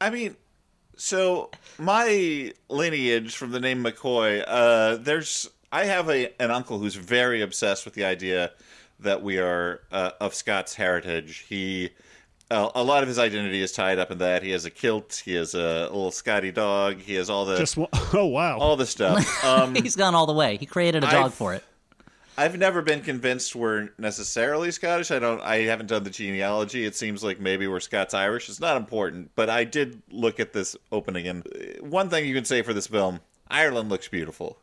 I 0.00 0.10
mean, 0.10 0.36
so 0.96 1.50
my 1.78 2.52
lineage 2.68 3.36
from 3.36 3.50
the 3.50 3.60
name 3.60 3.84
McCoy, 3.84 4.42
uh, 4.46 4.96
there's 4.96 5.50
I 5.72 5.84
have 5.84 6.08
a 6.08 6.32
an 6.40 6.50
uncle 6.50 6.78
who's 6.78 6.94
very 6.94 7.42
obsessed 7.42 7.84
with 7.84 7.94
the 7.94 8.04
idea 8.04 8.52
that 9.00 9.22
we 9.22 9.38
are 9.38 9.80
uh, 9.92 10.10
of 10.20 10.34
Scott's 10.34 10.74
heritage. 10.74 11.44
He 11.48 11.90
uh, 12.50 12.70
a 12.74 12.82
lot 12.82 13.02
of 13.02 13.08
his 13.08 13.18
identity 13.18 13.62
is 13.62 13.72
tied 13.72 13.98
up 13.98 14.10
in 14.10 14.18
that. 14.18 14.42
He 14.42 14.50
has 14.50 14.64
a 14.64 14.70
kilt. 14.70 15.22
He 15.24 15.34
has 15.34 15.54
a 15.54 15.84
little 15.84 16.10
Scotty 16.10 16.52
dog. 16.52 16.98
He 17.00 17.14
has 17.14 17.30
all 17.30 17.44
the 17.46 17.56
Just 17.56 17.76
one- 17.76 17.88
oh 18.12 18.26
wow. 18.26 18.58
all 18.58 18.76
the 18.76 18.86
stuff. 18.86 19.26
Um, 19.44 19.74
He's 19.74 19.96
gone 19.96 20.14
all 20.14 20.26
the 20.26 20.32
way. 20.34 20.56
He 20.58 20.66
created 20.66 21.04
a 21.04 21.10
dog 21.10 21.26
I've- 21.26 21.34
for 21.34 21.54
it. 21.54 21.64
I've 22.36 22.58
never 22.58 22.82
been 22.82 23.00
convinced 23.00 23.54
we're 23.54 23.90
necessarily 23.96 24.72
Scottish. 24.72 25.12
I 25.12 25.20
don't. 25.20 25.40
I 25.42 25.58
haven't 25.58 25.86
done 25.86 26.02
the 26.02 26.10
genealogy. 26.10 26.84
It 26.84 26.96
seems 26.96 27.22
like 27.22 27.38
maybe 27.38 27.68
we're 27.68 27.78
Scots 27.78 28.12
Irish. 28.12 28.48
It's 28.48 28.58
not 28.58 28.76
important, 28.76 29.30
but 29.36 29.48
I 29.48 29.62
did 29.62 30.02
look 30.10 30.40
at 30.40 30.52
this 30.52 30.74
opening, 30.90 31.28
and 31.28 31.46
uh, 31.46 31.84
one 31.86 32.08
thing 32.10 32.26
you 32.26 32.34
can 32.34 32.44
say 32.44 32.62
for 32.62 32.72
this 32.74 32.88
film: 32.88 33.20
Ireland 33.48 33.88
looks 33.88 34.08
beautiful. 34.08 34.58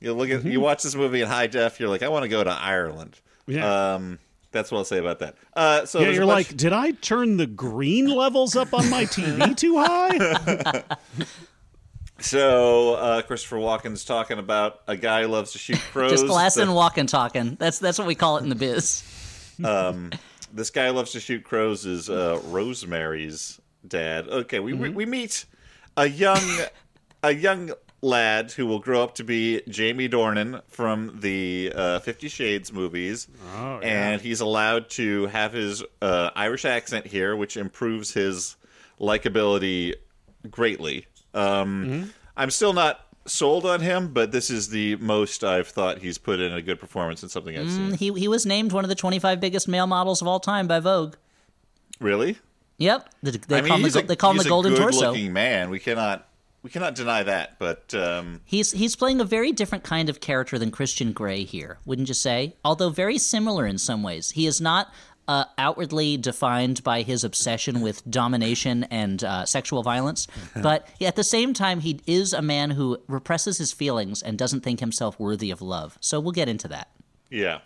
You 0.00 0.12
look 0.12 0.28
at, 0.28 0.44
you 0.44 0.60
watch 0.60 0.82
this 0.82 0.94
movie 0.94 1.22
in 1.22 1.28
high 1.28 1.46
def, 1.46 1.80
you're 1.80 1.88
like, 1.88 2.02
I 2.02 2.08
want 2.10 2.24
to 2.24 2.28
go 2.28 2.44
to 2.44 2.50
Ireland. 2.50 3.18
Yeah. 3.48 3.94
Um, 3.94 4.18
that's 4.52 4.70
what 4.70 4.78
I'll 4.78 4.84
say 4.84 4.98
about 4.98 5.18
that. 5.18 5.34
Uh, 5.54 5.84
so 5.86 6.00
yeah, 6.00 6.08
you're 6.10 6.26
bunch- 6.26 6.48
like, 6.50 6.56
did 6.56 6.72
I 6.72 6.92
turn 6.92 7.36
the 7.36 7.46
green 7.46 8.06
levels 8.08 8.54
up 8.56 8.72
on 8.72 8.88
my 8.88 9.04
TV 9.04 9.56
too 9.56 9.76
high? 9.78 10.82
so 12.20 12.94
uh, 12.94 13.22
Christopher 13.22 13.56
Walken's 13.56 14.04
talking 14.04 14.38
about 14.38 14.80
a 14.86 14.96
guy 14.96 15.22
who 15.22 15.28
loves 15.28 15.52
to 15.52 15.58
shoot 15.58 15.78
crows. 15.92 16.12
Just 16.12 16.26
glass 16.26 16.54
The- 16.54 16.62
and 16.62 16.74
walking 16.74 17.06
talking. 17.06 17.56
That's 17.58 17.78
that's 17.78 17.98
what 17.98 18.06
we 18.06 18.14
call 18.14 18.38
it 18.38 18.42
in 18.42 18.48
the 18.48 18.54
biz. 18.54 19.02
this 19.58 20.70
guy 20.70 20.86
who 20.86 20.92
loves 20.92 21.12
to 21.12 21.20
shoot 21.20 21.44
crows 21.44 21.84
is 21.86 22.08
uh, 22.10 22.40
Rosemary's 22.46 23.60
dad. 23.86 24.28
Okay, 24.28 24.60
we 24.60 24.72
we 24.72 25.04
meet 25.06 25.44
a 25.96 26.06
young 26.08 26.40
a 27.22 27.32
young 27.34 27.72
lad 28.00 28.52
who 28.52 28.64
will 28.66 28.78
grow 28.78 29.02
up 29.02 29.14
to 29.16 29.24
be 29.24 29.60
Jamie 29.68 30.08
Dornan 30.08 30.62
from 30.68 31.18
the 31.20 31.72
uh, 31.74 31.98
Fifty 32.00 32.28
Shades 32.28 32.72
movies, 32.72 33.26
Oh, 33.56 33.80
yeah. 33.80 33.86
and 34.12 34.20
he's 34.22 34.40
allowed 34.40 34.88
to 34.90 35.26
have 35.26 35.52
his 35.52 35.82
uh, 36.00 36.30
Irish 36.36 36.64
accent 36.64 37.06
here, 37.06 37.34
which 37.36 37.56
improves 37.56 38.12
his 38.12 38.56
likability 39.00 39.94
greatly. 40.50 41.06
Um, 41.34 42.12
I'm 42.36 42.50
still 42.50 42.72
not 42.72 43.00
sold 43.26 43.66
on 43.66 43.80
him, 43.80 44.12
but 44.12 44.32
this 44.32 44.48
is 44.50 44.68
the 44.70 44.96
most 44.96 45.44
I've 45.44 45.68
thought 45.68 45.98
he's 45.98 46.18
put 46.18 46.40
in 46.40 46.52
a 46.52 46.62
good 46.62 46.80
performance 46.80 47.22
in 47.22 47.28
something 47.28 47.56
I've 47.58 47.70
seen. 47.70 47.94
He 47.94 48.12
he 48.12 48.28
was 48.28 48.46
named 48.46 48.72
one 48.72 48.84
of 48.84 48.88
the 48.88 48.94
25 48.94 49.40
biggest 49.40 49.68
male 49.68 49.86
models 49.86 50.22
of 50.22 50.28
all 50.28 50.40
time 50.40 50.66
by 50.66 50.80
Vogue. 50.80 51.14
Really? 52.00 52.38
Yep, 52.78 53.12
they, 53.24 53.30
they 53.32 53.58
I 53.58 53.60
mean, 53.60 53.68
call 53.70 53.76
him 53.78 53.90
the, 53.90 53.98
a, 53.98 54.02
they 54.02 54.14
call 54.16 54.30
him 54.30 54.36
he's 54.36 54.44
the 54.44 54.50
Golden 54.50 54.72
a 54.72 54.76
Torso. 54.76 55.00
good-looking 55.00 55.32
man. 55.32 55.68
We 55.68 55.80
cannot 55.80 56.27
we 56.62 56.70
cannot 56.70 56.94
deny 56.94 57.22
that. 57.22 57.58
But 57.58 57.94
um, 57.94 58.40
He's 58.44 58.72
he's 58.72 58.96
playing 58.96 59.20
a 59.20 59.24
very 59.24 59.52
different 59.52 59.84
kind 59.84 60.08
of 60.08 60.20
character 60.20 60.58
than 60.58 60.70
Christian 60.70 61.12
Grey 61.12 61.44
here, 61.44 61.78
wouldn't 61.84 62.08
you 62.08 62.14
say? 62.14 62.56
Although 62.64 62.90
very 62.90 63.18
similar 63.18 63.66
in 63.66 63.78
some 63.78 64.02
ways. 64.02 64.30
He 64.30 64.46
is 64.46 64.60
not 64.60 64.92
uh, 65.28 65.44
outwardly 65.58 66.16
defined 66.16 66.82
by 66.82 67.02
his 67.02 67.22
obsession 67.22 67.80
with 67.82 68.02
domination 68.10 68.84
and 68.84 69.22
uh, 69.22 69.44
sexual 69.44 69.82
violence, 69.82 70.26
but 70.62 70.88
at 71.00 71.16
the 71.16 71.24
same 71.24 71.52
time, 71.52 71.80
he 71.80 72.00
is 72.06 72.32
a 72.32 72.40
man 72.42 72.70
who 72.70 72.98
represses 73.08 73.58
his 73.58 73.70
feelings 73.72 74.22
and 74.22 74.38
doesn't 74.38 74.60
think 74.62 74.80
himself 74.80 75.20
worthy 75.20 75.50
of 75.50 75.60
love. 75.60 75.98
So 76.00 76.18
we'll 76.18 76.32
get 76.32 76.48
into 76.48 76.68
that. 76.68 76.88
yeah. 77.30 77.58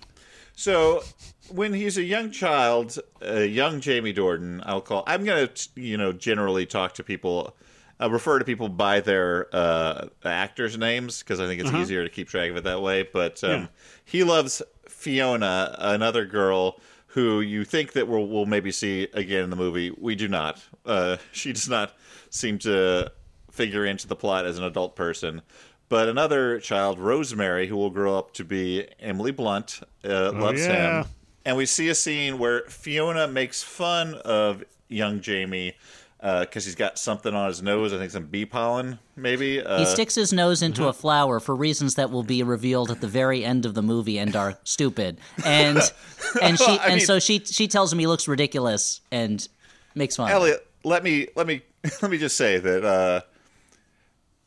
So 0.55 1.03
when 1.49 1.73
he's 1.73 1.97
a 1.97 2.03
young 2.03 2.31
child, 2.31 2.99
a 3.23 3.47
young 3.47 3.81
Jamie 3.81 4.13
Dornan, 4.13 4.63
I'll 4.67 4.83
call. 4.83 5.03
I'm 5.07 5.25
gonna 5.25 5.49
you 5.75 5.97
know 5.97 6.13
generally 6.13 6.67
talk 6.67 6.93
to 6.95 7.03
people. 7.03 7.57
Uh, 8.03 8.11
refer 8.11 8.39
to 8.39 8.45
people 8.45 8.69
by 8.69 9.01
their 9.01 9.47
uh, 9.55 10.09
actors' 10.25 10.77
names 10.77 11.21
because 11.21 11.39
I 11.41 11.47
think 11.47 11.61
it's 11.61 11.73
easier 11.73 12.03
to 12.03 12.11
keep 12.11 12.29
track 12.29 12.51
of 12.51 12.57
it 12.57 12.65
that 12.65 12.83
way. 12.83 13.05
But 13.05 13.43
um, 13.45 13.51
Yeah. 13.51 13.67
he 14.05 14.25
loves 14.25 14.61
Fiona, 14.89 15.77
another 15.79 16.25
girl 16.25 16.81
who 17.09 17.41
you 17.41 17.65
think 17.65 17.93
that 17.93 18.09
we'll, 18.09 18.27
we'll 18.27 18.47
maybe 18.47 18.73
see 18.73 19.09
again 19.13 19.45
in 19.45 19.51
the 19.51 19.57
movie. 19.57 19.91
We 19.97 20.15
do 20.15 20.29
not. 20.29 20.61
Uh, 20.85 21.19
she 21.33 21.53
does 21.53 21.69
not 21.69 21.95
seem 22.31 22.59
to 22.61 23.13
figure 23.51 23.85
into 23.85 24.09
the 24.09 24.17
plot 24.17 24.47
as 24.47 24.59
an 24.59 24.65
adult 24.65 24.97
person. 24.97 25.43
But 25.89 26.09
another 26.09 26.59
child, 26.59 26.99
Rosemary, 26.99 27.67
who 27.67 27.77
will 27.77 27.91
grow 27.91 28.17
up 28.17 28.33
to 28.35 28.45
be 28.45 28.89
Emily 28.99 29.31
Blunt, 29.31 29.81
uh, 30.05 30.33
loves 30.33 30.67
yeah. 30.67 31.03
him. 31.03 31.11
And 31.45 31.57
we 31.57 31.67
see 31.67 31.89
a 31.91 31.95
scene 31.95 32.39
where 32.39 32.63
Fiona 32.63 33.29
makes 33.29 33.63
fun 33.63 34.15
of 34.15 34.65
young 34.89 35.21
Jamie 35.21 35.75
because 36.23 36.65
he's 36.65 36.77
got 36.77 36.99
something 36.99 37.35
on 37.35 37.49
his 37.49 37.63
nose. 37.63 37.93
I 37.93 37.99
think 37.99 38.13
some 38.13 38.27
bee 38.27 38.47
pollen, 38.47 39.01
maybe. 39.17 39.61
Uh, 39.61 39.81
He 39.81 39.87
sticks 39.87 40.15
his 40.15 40.33
nose 40.33 40.63
into 40.63 40.83
uh-huh. 40.83 40.91
a 40.91 40.93
flower 40.93 41.41
for 41.41 41.55
reasons 41.57 41.97
that 41.97 42.11
will 42.11 42.23
be 42.23 42.45
revealed 42.45 42.93
at 42.93 43.01
the 43.01 43.09
very 43.09 43.45
end 43.45 43.67
of 43.67 43.75
the 43.75 43.83
movie 43.83 44.19
and 44.19 44.35
are 44.37 44.57
stupid. 44.63 45.19
And 45.45 45.79
and 46.43 46.59
she 46.59 46.79
and 46.79 46.95
mean- 46.97 47.07
so 47.07 47.19
she 47.19 47.41
she 47.41 47.67
tells 47.67 47.93
him 47.93 47.99
he 47.99 48.07
looks 48.07 48.29
ridiculous 48.29 49.01
and 49.11 49.47
makes 49.97 50.15
fun. 50.17 50.31
Elliott, 50.31 50.65
let 50.85 51.03
me 51.03 51.27
let 51.35 51.47
me 51.47 51.63
let 52.03 52.11
me 52.11 52.19
just 52.19 52.37
say 52.37 52.59
that 52.59 52.85
uh, 52.85 53.21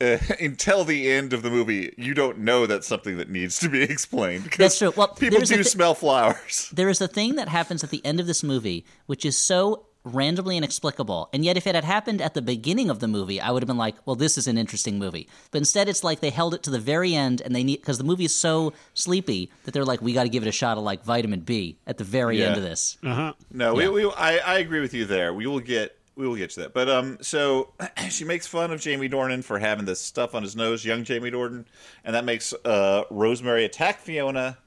uh, 0.01 0.17
until 0.39 0.85
the 0.85 1.11
end 1.11 1.33
of 1.33 1.41
the 1.41 1.49
movie, 1.49 1.93
you 1.97 2.13
don't 2.13 2.39
know 2.39 2.65
that's 2.65 2.87
something 2.87 3.17
that 3.17 3.29
needs 3.29 3.59
to 3.59 3.67
be 3.69 3.81
explained. 3.81 4.49
That's 4.57 4.77
true. 4.77 4.93
Well, 4.95 5.09
people 5.09 5.41
do 5.41 5.57
thi- 5.57 5.63
smell 5.63 5.93
flowers. 5.93 6.69
There 6.73 6.87
is 6.87 7.01
a 7.01 7.07
thing 7.09 7.35
that 7.35 7.49
happens 7.49 7.83
at 7.83 7.89
the 7.89 8.03
end 8.05 8.21
of 8.21 8.27
this 8.27 8.43
movie 8.43 8.85
which 9.07 9.25
is 9.25 9.37
so 9.37 9.87
randomly 10.05 10.55
inexplicable. 10.55 11.29
And 11.33 11.43
yet 11.43 11.57
if 11.57 11.67
it 11.67 11.75
had 11.75 11.83
happened 11.83 12.21
at 12.21 12.33
the 12.35 12.41
beginning 12.41 12.89
of 12.89 12.99
the 12.99 13.07
movie, 13.07 13.41
I 13.41 13.51
would 13.51 13.61
have 13.63 13.67
been 13.67 13.75
like, 13.77 13.95
well, 14.05 14.15
this 14.15 14.37
is 14.37 14.47
an 14.47 14.57
interesting 14.57 14.97
movie. 14.99 15.27
But 15.51 15.57
instead 15.57 15.89
it's 15.89 16.03
like 16.03 16.19
they 16.21 16.29
held 16.29 16.53
it 16.53 16.63
to 16.63 16.69
the 16.69 16.79
very 16.79 17.13
end 17.15 17.41
and 17.41 17.53
they 17.55 17.63
need 17.63 17.81
because 17.81 17.97
the 17.97 18.03
movie 18.03 18.25
is 18.25 18.33
so 18.35 18.71
sleepy 18.93 19.51
that 19.65 19.73
they're 19.73 19.83
like, 19.83 20.01
we 20.01 20.13
got 20.13 20.23
to 20.23 20.29
give 20.29 20.43
it 20.43 20.47
a 20.49 20.51
shot 20.53 20.77
of 20.77 20.83
like 20.83 21.03
vitamin 21.03 21.41
B 21.41 21.77
at 21.87 21.97
the 21.97 22.03
very 22.05 22.39
Yeah. 22.39 22.47
end 22.47 22.57
of 22.57 22.63
this. 22.63 22.97
Uh-huh. 23.03 23.33
No, 23.51 23.77
Yeah. 23.79 23.89
we, 23.89 24.05
we 24.05 24.11
I, 24.15 24.37
I 24.37 24.59
agree 24.59 24.79
with 24.79 24.93
you 24.93 25.05
there. 25.05 25.33
We 25.33 25.47
will 25.47 25.59
get 25.59 25.97
we 26.17 26.25
will 26.25 26.35
get 26.37 26.49
to 26.51 26.61
that. 26.61 26.73
But 26.73 26.87
um, 26.87 27.17
so 27.21 27.73
she 28.09 28.23
makes 28.23 28.47
fun 28.47 28.71
of 28.71 28.79
Jamie 28.79 29.09
Dornan 29.09 29.43
for 29.43 29.59
having 29.59 29.83
this 29.85 29.99
stuff 29.99 30.33
on 30.33 30.43
his 30.43 30.55
nose, 30.55 30.85
young 30.85 31.03
Jamie 31.03 31.29
Dornan, 31.31 31.65
and 32.05 32.15
that 32.15 32.23
makes 32.23 32.53
uh, 32.63 33.03
Rosemary 33.09 33.65
attack 33.65 33.99
Fiona, 33.99 34.57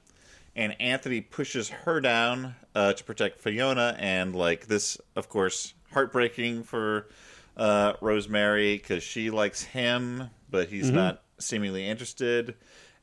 and 0.58 0.78
Anthony 0.80 1.20
pushes 1.20 1.68
her 1.68 2.00
down 2.00 2.56
uh, 2.74 2.92
to 2.92 3.04
protect 3.04 3.40
Fiona, 3.40 3.96
and 3.98 4.34
like 4.34 4.66
this, 4.66 4.98
of 5.14 5.28
course, 5.28 5.72
heartbreaking 5.92 6.64
for 6.64 7.06
uh, 7.56 7.92
Rosemary 8.00 8.76
because 8.76 9.04
she 9.04 9.30
likes 9.30 9.62
him, 9.62 10.30
but 10.50 10.68
he's 10.68 10.90
not 10.90 11.22
seemingly 11.38 11.88
interested. 11.88 12.56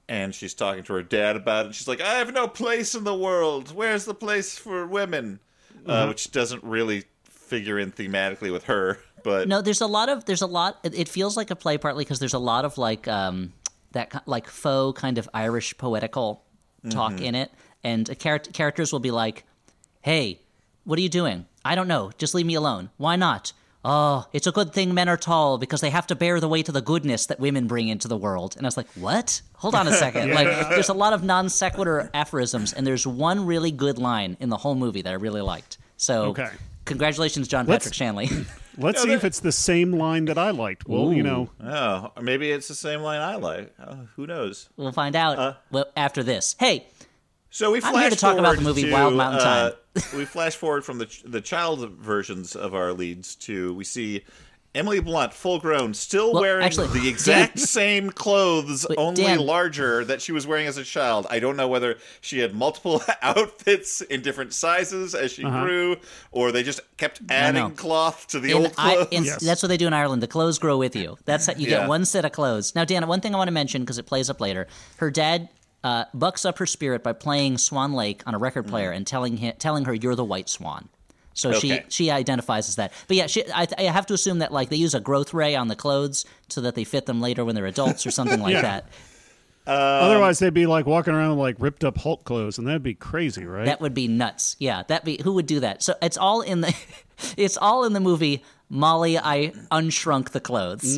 And 0.07 0.35
she's 0.35 0.53
talking 0.53 0.83
to 0.83 0.93
her 0.93 1.01
dad 1.01 1.35
about 1.35 1.67
it. 1.67 1.75
She's 1.75 1.87
like, 1.87 2.01
"I 2.01 2.15
have 2.15 2.31
no 2.33 2.47
place 2.47 2.93
in 2.93 3.05
the 3.05 3.15
world. 3.15 3.73
Where's 3.73 4.05
the 4.05 4.13
place 4.13 4.57
for 4.57 4.85
women?" 4.85 5.39
uh, 5.85 6.05
which 6.07 6.31
doesn't 6.31 6.63
really 6.63 7.05
figure 7.23 7.79
in 7.79 7.91
thematically 7.91 8.51
with 8.51 8.65
her. 8.65 8.99
But 9.23 9.47
No, 9.47 9.61
there's 9.61 9.81
a 9.81 9.87
lot 9.87 10.09
of 10.09 10.25
there's 10.25 10.41
a 10.41 10.47
lot. 10.47 10.79
It 10.83 10.93
it 10.93 11.09
feels 11.09 11.37
like 11.37 11.51
a 11.51 11.55
play 11.55 11.77
partly 11.77 12.03
because 12.03 12.19
there's 12.19 12.33
a 12.33 12.39
lot 12.39 12.65
of 12.65 12.77
like 12.77 13.07
um 13.07 13.53
that 13.93 14.23
like 14.27 14.47
faux 14.47 14.99
kind 14.99 15.17
of 15.17 15.29
Irish 15.33 15.75
poetical 15.77 16.44
talk 16.85 17.13
Mm-hmm. 17.13 17.23
in 17.25 17.35
it, 17.35 17.51
and 17.83 18.09
a 18.09 18.15
char- 18.15 18.39
characters 18.39 18.91
will 18.91 18.99
be 18.99 19.11
like, 19.11 19.43
"Hey, 20.01 20.39
what 20.83 20.97
are 20.99 21.01
you 21.01 21.09
doing? 21.09 21.45
I 21.63 21.75
don't 21.75 21.87
know. 21.87 22.11
Just 22.17 22.33
leave 22.33 22.45
me 22.45 22.55
alone. 22.55 22.89
Why 22.97 23.15
not?" 23.15 23.53
Oh, 23.87 24.25
it's 24.33 24.47
a 24.47 24.51
good 24.51 24.73
thing 24.73 24.95
men 24.95 25.07
are 25.07 25.15
tall 25.17 25.59
because 25.59 25.79
they 25.79 25.91
have 25.91 26.07
to 26.07 26.15
bear 26.15 26.39
the 26.39 26.47
weight 26.47 26.67
of 26.67 26.73
the 26.73 26.81
goodness 26.81 27.27
that 27.27 27.39
women 27.39 27.67
bring 27.67 27.87
into 27.87 28.07
the 28.07 28.17
world. 28.17 28.55
And 28.57 28.65
I 28.65 28.67
was 28.67 28.77
like, 28.77 28.87
what? 28.95 29.43
Hold 29.57 29.75
on 29.75 29.87
a 29.87 29.93
second. 30.05 30.33
Like, 30.33 30.47
there's 30.69 30.89
a 30.89 30.93
lot 30.95 31.13
of 31.13 31.23
non 31.23 31.49
sequitur 31.49 32.09
aphorisms, 32.11 32.73
and 32.73 32.87
there's 32.87 33.05
one 33.05 33.45
really 33.45 33.69
good 33.69 33.99
line 33.99 34.37
in 34.39 34.49
the 34.49 34.57
whole 34.57 34.73
movie 34.73 35.03
that 35.03 35.11
I 35.11 35.17
really 35.17 35.41
liked. 35.41 35.77
So, 35.97 36.29
Okay. 36.29 36.49
congratulations, 36.85 37.47
John 37.47 37.67
Let's- 37.67 37.83
Patrick 37.85 37.93
Shanley. 37.93 38.29
Let's 38.77 39.01
see 39.01 39.11
if 39.13 39.23
it's 39.23 39.39
the 39.39 39.51
same 39.51 39.93
line 39.93 40.25
that 40.25 40.37
I 40.37 40.51
liked. 40.51 40.87
Well, 40.87 41.13
you 41.13 41.23
know, 41.23 41.49
Oh, 41.63 42.11
or 42.15 42.21
maybe 42.21 42.51
it's 42.51 42.67
the 42.67 42.75
same 42.75 43.01
line 43.01 43.21
I 43.21 43.35
like. 43.35 43.73
Uh, 43.79 43.95
who 44.15 44.27
knows? 44.27 44.69
we'll 44.77 44.91
find 44.91 45.15
out 45.15 45.57
well, 45.71 45.85
after 45.95 46.23
this. 46.23 46.55
Hey, 46.59 46.87
So 47.49 47.71
we 47.71 47.77
I'm 47.81 47.91
flash 47.91 48.01
here 48.03 48.09
to 48.11 48.15
talk 48.17 48.37
about 48.37 48.57
the 48.57 48.61
movie 48.61 48.83
to, 48.83 48.91
Wild 48.91 49.13
Mountain 49.15 49.41
uh, 49.41 49.71
we 50.15 50.25
flash 50.25 50.55
forward 50.55 50.83
from 50.83 50.97
the 50.97 51.07
the 51.25 51.41
child 51.41 51.89
versions 51.91 52.55
of 52.55 52.73
our 52.73 52.91
leads 52.91 53.35
to 53.35 53.73
we 53.75 53.83
see 53.85 54.23
Emily 54.75 54.99
Blunt, 54.99 55.33
full 55.33 55.57
grown, 55.59 55.93
still 55.93 56.33
Well, 56.33 56.41
wearing 56.41 56.65
actually, 56.65 56.87
the 56.99 57.07
exact 57.09 57.57
same 57.59 58.09
clothes, 58.11 58.85
Wait, 58.89 58.97
only 58.99 59.23
Dan. 59.23 59.39
larger 59.39 60.03
that 60.05 60.21
she 60.21 60.31
was 60.31 60.45
wearing 60.45 60.67
as 60.67 60.77
a 60.77 60.83
child. 60.83 61.25
I 61.29 61.39
don't 61.39 61.55
know 61.55 61.67
whether 61.67 61.97
she 62.21 62.39
had 62.39 62.53
multiple 62.53 63.01
outfits 63.21 64.01
in 64.01 64.21
different 64.21 64.53
sizes 64.53 65.15
as 65.15 65.31
she 65.31 65.43
grew, 65.43 65.95
or 66.31 66.51
they 66.51 66.61
just 66.61 66.81
kept 66.97 67.21
adding 67.29 67.61
no. 67.63 67.69
cloth 67.71 68.27
to 68.27 68.39
the 68.39 68.51
in 68.51 68.57
old 68.57 68.73
I- 68.77 68.95
clothes. 68.95 69.07
in- 69.11 69.23
Yes. 69.23 69.43
That's 69.43 69.63
what 69.63 69.69
they 69.69 69.77
do 69.77 69.87
in 69.87 69.93
Ireland. 69.93 70.21
The 70.21 70.27
clothes 70.27 70.59
grow 70.59 70.77
with 70.77 70.95
you. 70.95 71.17
That's 71.25 71.45
how 71.47 71.53
you 71.53 71.67
Yeah. 71.69 71.79
get 71.79 71.89
one 71.89 72.05
set 72.05 72.25
of 72.25 72.31
clothes. 72.33 72.75
Now, 72.75 72.83
Dana, 72.85 73.07
one 73.07 73.21
thing 73.21 73.33
I 73.33 73.37
want 73.37 73.47
to 73.47 73.53
mention 73.53 73.81
because 73.81 73.97
it 73.97 74.05
plays 74.05 74.29
up 74.29 74.39
later. 74.41 74.67
Her 74.97 75.09
dad 75.09 75.49
uh, 75.83 76.05
bucks 76.13 76.45
up 76.45 76.57
her 76.57 76.65
spirit 76.65 77.01
by 77.03 77.13
playing 77.13 77.57
Swan 77.59 77.93
Lake 77.93 78.23
on 78.25 78.33
a 78.35 78.37
record 78.37 78.67
player 78.67 78.91
and 78.91 79.05
telling 79.07 79.37
him, 79.37 79.53
telling 79.59 79.85
her 79.85 79.93
you're 79.93 80.15
the 80.15 80.23
white 80.23 80.49
swan. 80.49 80.89
So 81.35 81.51
she 81.53 81.73
Okay. 81.73 81.85
she 81.89 82.09
identifies 82.09 82.67
as 82.69 82.77
that. 82.77 82.91
But 83.07 83.17
yeah, 83.17 83.27
she, 83.27 83.43
I, 83.53 83.67
I 83.77 83.83
have 83.83 84.07
to 84.07 84.13
assume 84.15 84.39
that 84.39 84.51
like 84.51 84.69
they 84.69 84.77
use 84.77 84.93
a 84.95 84.99
growth 84.99 85.33
ray 85.33 85.55
on 85.55 85.67
the 85.67 85.75
clothes 85.75 86.25
so 86.49 86.61
that 86.61 86.73
they 86.75 86.83
fit 86.83 87.05
them 87.05 87.21
later 87.21 87.45
when 87.45 87.53
they're 87.55 87.65
adults 87.67 88.07
or 88.07 88.11
something 88.11 88.39
like 88.39 88.53
Yeah. 88.55 88.61
that. 88.61 88.85
otherwise 89.67 90.39
they'd 90.39 90.53
be 90.53 90.65
like 90.65 90.85
walking 90.85 91.13
around 91.13 91.31
with 91.31 91.39
like 91.39 91.55
ripped 91.59 91.83
up 91.83 91.97
Hulk 91.97 92.23
clothes, 92.23 92.57
and 92.57 92.67
that'd 92.67 92.83
be 92.83 92.93
crazy, 92.93 93.45
right? 93.45 93.65
That 93.65 93.81
would 93.81 93.93
be 93.93 94.07
nuts. 94.07 94.55
Yeah, 94.59 94.83
that 94.87 95.03
be 95.05 95.19
who 95.23 95.33
would 95.33 95.45
do 95.47 95.59
that? 95.61 95.83
So 95.83 95.95
it's 96.01 96.17
all 96.17 96.41
in 96.41 96.61
the 96.61 96.73
it's 97.37 97.57
all 97.57 97.83
in 97.85 97.93
the 97.93 97.99
movie 97.99 98.43
Molly 98.69 99.17
I 99.17 99.51
unshrunk 99.71 100.29
the 100.31 100.39
clothes, 100.39 100.97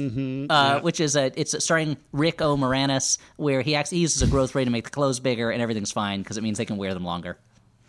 uh, 0.50 0.80
which 0.82 1.00
is 1.00 1.16
a 1.16 1.32
it's 1.40 1.62
starring 1.64 1.98
Rick 2.14 2.42
O 2.42 2.56
Moranis, 2.56 3.18
where 3.38 3.62
he 3.62 3.76
actually 3.76 4.00
uses 4.00 4.22
a 4.22 4.28
growth 4.28 4.54
ray 4.56 4.64
to 4.66 4.72
make 4.72 4.86
the 4.86 4.90
clothes 4.90 5.20
bigger 5.20 5.50
and 5.52 5.62
everything's 5.62 5.92
fine 5.92 6.22
because 6.22 6.38
it 6.38 6.44
means 6.44 6.58
they 6.58 6.66
can 6.66 6.78
wear 6.78 6.94
them 6.94 7.04
longer. 7.04 7.38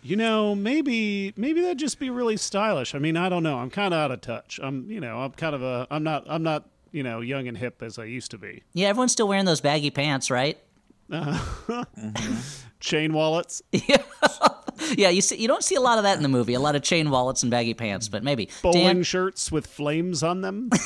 You 0.01 0.15
know, 0.15 0.55
maybe 0.55 1.33
maybe 1.35 1.61
that'd 1.61 1.77
just 1.77 1.99
be 1.99 2.09
really 2.09 2.37
stylish. 2.37 2.95
I 2.95 2.99
mean, 2.99 3.17
I 3.17 3.27
don't 3.29 3.43
know. 3.43 3.57
I'm 3.59 3.69
kind 3.69 3.93
of 3.93 3.99
out 3.99 4.11
of 4.11 4.21
touch. 4.21 4.59
I'm, 4.63 4.89
you 4.89 4.99
know, 5.01 5.19
I'm 5.19 5.31
kind 5.31 5.53
of 5.55 5.61
a. 5.61 5.87
I'm 5.91 6.03
not. 6.03 6.25
I'm 6.27 6.43
not. 6.43 6.65
You 6.91 7.03
know, 7.03 7.21
young 7.21 7.47
and 7.47 7.55
hip 7.55 7.83
as 7.83 7.99
I 7.99 8.05
used 8.05 8.31
to 8.31 8.37
be. 8.39 8.63
Yeah, 8.73 8.87
everyone's 8.87 9.11
still 9.11 9.27
wearing 9.27 9.45
those 9.45 9.61
baggy 9.61 9.91
pants, 9.91 10.31
right? 10.31 10.57
Mm-hmm. 11.11 12.35
Chain 12.79 13.13
wallets, 13.13 13.61
Yeah, 13.71 15.09
you 15.09 15.21
see, 15.21 15.35
you 15.35 15.47
don't 15.47 15.63
see 15.63 15.75
a 15.75 15.81
lot 15.81 15.97
of 15.97 16.03
that 16.05 16.15
in 16.17 16.23
the 16.23 16.29
movie. 16.29 16.53
A 16.53 16.59
lot 16.59 16.75
of 16.75 16.81
chain 16.81 17.09
wallets 17.09 17.43
and 17.43 17.51
baggy 17.51 17.73
pants, 17.73 18.07
but 18.07 18.23
maybe 18.23 18.49
bowling 18.61 18.79
Dan. 18.83 19.03
shirts 19.03 19.51
with 19.51 19.67
flames 19.67 20.23
on 20.23 20.41
them. 20.41 20.69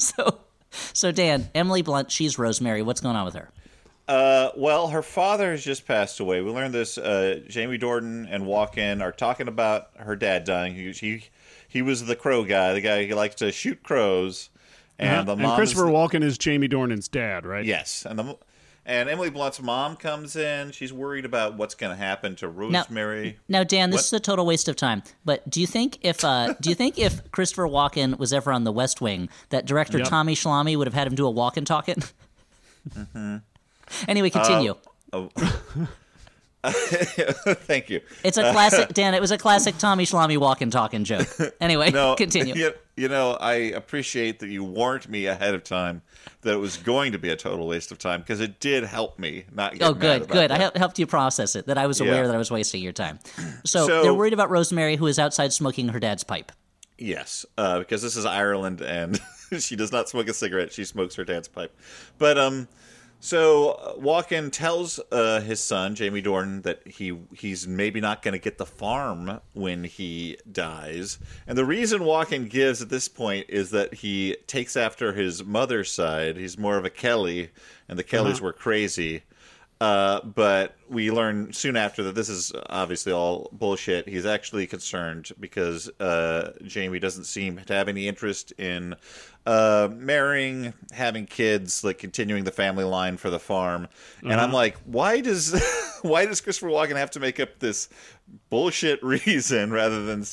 So, 0.00 0.38
so 0.92 1.10
Dan, 1.10 1.50
Emily 1.56 1.82
Blunt, 1.82 2.12
she's 2.12 2.38
Rosemary. 2.38 2.82
What's 2.82 3.00
going 3.00 3.16
on 3.16 3.24
with 3.24 3.34
her? 3.34 3.50
Uh, 4.08 4.50
well, 4.56 4.88
her 4.88 5.02
father 5.02 5.50
has 5.50 5.62
just 5.62 5.86
passed 5.86 6.18
away. 6.18 6.40
We 6.40 6.50
learned 6.50 6.72
this. 6.72 6.96
Uh, 6.96 7.40
Jamie 7.46 7.78
Dornan 7.78 8.26
and 8.30 8.44
Walken 8.44 9.02
are 9.02 9.12
talking 9.12 9.48
about 9.48 9.90
her 9.98 10.16
dad 10.16 10.44
dying. 10.44 10.74
He, 10.74 10.90
he 10.92 11.24
he 11.68 11.82
was 11.82 12.06
the 12.06 12.16
crow 12.16 12.42
guy, 12.44 12.72
the 12.72 12.80
guy 12.80 13.04
who 13.06 13.14
likes 13.14 13.34
to 13.36 13.52
shoot 13.52 13.82
crows, 13.82 14.48
and 14.98 15.28
the 15.28 15.32
and. 15.32 15.54
Christopher 15.54 15.86
is 15.88 15.92
the- 15.92 15.92
Walken 15.92 16.22
is 16.24 16.38
Jamie 16.38 16.68
Dornan's 16.68 17.06
dad, 17.08 17.44
right? 17.44 17.64
yes, 17.66 18.06
and 18.08 18.18
the 18.18 18.38
and 18.86 19.10
Emily 19.10 19.28
Blunt's 19.28 19.60
mom 19.60 19.96
comes 19.96 20.34
in. 20.34 20.70
She's 20.70 20.94
worried 20.94 21.26
about 21.26 21.58
what's 21.58 21.74
going 21.74 21.90
to 21.94 22.02
happen 22.02 22.34
to 22.36 22.48
Rosemary. 22.48 23.36
Now, 23.46 23.62
Dan, 23.62 23.90
this 23.90 23.98
What? 23.98 24.04
is 24.06 24.12
a 24.14 24.20
total 24.20 24.46
waste 24.46 24.66
of 24.66 24.76
time. 24.76 25.02
But 25.26 25.50
do 25.50 25.60
you 25.60 25.66
think 25.66 25.98
if 26.00 26.24
uh, 26.24 26.54
do 26.62 26.70
you 26.70 26.74
think 26.74 26.98
if 26.98 27.30
Christopher 27.30 27.64
Walken 27.68 28.18
was 28.18 28.32
ever 28.32 28.50
on 28.50 28.64
The 28.64 28.72
West 28.72 29.02
Wing, 29.02 29.28
that 29.50 29.66
director 29.66 29.98
Yep. 29.98 30.08
Tommy 30.08 30.34
Schlamme 30.34 30.74
would 30.78 30.86
have 30.86 30.94
had 30.94 31.06
him 31.06 31.14
do 31.14 31.26
a 31.26 31.30
walk 31.30 31.58
and 31.58 31.66
talking? 31.66 32.02
Anyway, 34.06 34.30
continue. 34.30 34.74
Oh. 35.12 35.30
Thank 36.64 37.88
you. 37.88 38.00
it's 38.24 38.36
a 38.36 38.50
classic, 38.52 38.88
Dan. 38.92 39.14
It 39.14 39.20
was 39.20 39.30
a 39.30 39.38
classic 39.38 39.78
Tommy 39.78 40.04
Schlamme 40.04 40.36
walk 40.38 40.60
and 40.60 40.72
talking 40.72 41.04
joke. 41.04 41.28
Anyway, 41.60 41.90
No, 41.90 42.14
continue. 42.16 42.54
You, 42.54 42.72
you 42.96 43.08
know, 43.08 43.32
I 43.40 43.54
appreciate 43.54 44.40
that 44.40 44.48
you 44.48 44.64
warned 44.64 45.08
me 45.08 45.26
ahead 45.26 45.54
of 45.54 45.62
time 45.62 46.02
that 46.42 46.54
it 46.54 46.58
was 46.58 46.76
going 46.76 47.12
to 47.12 47.18
be 47.18 47.30
a 47.30 47.36
total 47.36 47.66
waste 47.68 47.92
of 47.92 47.98
time 47.98 48.20
because 48.20 48.40
it 48.40 48.58
did 48.60 48.84
help 48.84 49.18
me 49.18 49.44
not 49.52 49.74
get 49.78 49.82
Oh, 49.88 49.94
good, 49.94 50.28
good. 50.28 50.50
I 50.50 50.58
that. 50.58 50.60
hel- 50.60 50.72
helped 50.80 50.98
you 50.98 51.06
process 51.06 51.54
it. 51.54 51.66
That 51.66 51.78
I 51.78 51.86
was 51.86 52.00
aware 52.00 52.22
Yeah. 52.22 52.26
that 52.26 52.34
I 52.34 52.38
was 52.38 52.50
wasting 52.50 52.82
your 52.82 52.92
time. 52.92 53.20
So, 53.64 53.86
So- 53.86 54.02
they're 54.02 54.14
worried 54.14 54.32
about 54.32 54.50
Rosemary, 54.50 54.96
who 54.96 55.06
is 55.06 55.18
outside 55.18 55.52
smoking 55.52 55.88
her 55.88 56.00
dad's 56.00 56.24
pipe. 56.24 56.50
Yes, 57.00 57.46
uh, 57.56 57.78
because 57.78 58.02
this 58.02 58.16
is 58.16 58.24
Ireland 58.26 58.80
and 58.80 59.20
she 59.60 59.76
does 59.76 59.92
not 59.92 60.08
smoke 60.08 60.28
a 60.28 60.34
cigarette. 60.34 60.72
She 60.72 60.84
smokes 60.84 61.14
her 61.14 61.24
dad's 61.24 61.46
pipe. 61.46 61.74
But 62.18 62.36
um, 62.36 62.66
so 63.20 63.70
uh, 63.70 63.94
Walken 63.94 64.50
tells 64.52 65.00
uh, 65.10 65.40
his 65.40 65.60
son 65.60 65.94
Jamie 65.94 66.22
Dornan 66.22 66.62
that 66.62 66.86
he 66.86 67.18
he's 67.34 67.66
maybe 67.66 68.00
not 68.00 68.22
going 68.22 68.32
to 68.32 68.38
get 68.38 68.58
the 68.58 68.66
farm 68.66 69.40
when 69.52 69.84
he 69.84 70.36
dies, 70.50 71.18
and 71.46 71.58
the 71.58 71.64
reason 71.64 72.00
Walken 72.00 72.48
gives 72.48 72.80
at 72.82 72.88
this 72.88 73.08
point 73.08 73.46
is 73.48 73.70
that 73.70 73.94
he 73.94 74.36
takes 74.46 74.76
after 74.76 75.12
his 75.12 75.44
mother's 75.44 75.90
side. 75.90 76.36
He's 76.36 76.58
more 76.58 76.76
of 76.76 76.84
a 76.84 76.90
Kelly, 76.90 77.50
and 77.88 77.98
the 77.98 78.04
Kellys 78.04 78.40
were 78.40 78.52
crazy. 78.52 79.22
Uh, 79.80 80.20
but 80.22 80.76
we 80.88 81.10
learn 81.12 81.52
soon 81.52 81.76
after 81.76 82.02
that 82.02 82.16
this 82.16 82.28
is 82.28 82.52
obviously 82.68 83.12
all 83.12 83.48
bullshit. 83.52 84.08
He's 84.08 84.26
actually 84.26 84.66
concerned 84.66 85.30
because 85.38 85.88
uh, 86.00 86.52
Jamie 86.64 86.98
doesn't 86.98 87.24
seem 87.24 87.58
to 87.58 87.74
have 87.74 87.86
any 87.88 88.08
interest 88.08 88.52
in 88.58 88.96
uh, 89.46 89.88
marrying, 89.92 90.74
having 90.90 91.26
kids, 91.26 91.84
like 91.84 91.98
continuing 91.98 92.42
the 92.42 92.50
family 92.50 92.82
line 92.82 93.16
for 93.16 93.30
the 93.30 93.38
farm. 93.38 93.86
And 94.22 94.32
I'm 94.32 94.52
like, 94.52 94.76
why 94.84 95.20
does 95.20 95.54
why 96.02 96.26
does 96.26 96.40
Christopher 96.40 96.70
Walken 96.70 96.96
have 96.96 97.12
to 97.12 97.20
make 97.20 97.38
up 97.38 97.60
this 97.60 97.88
bullshit 98.50 99.00
reason 99.04 99.70
rather 99.70 100.04
than 100.04 100.24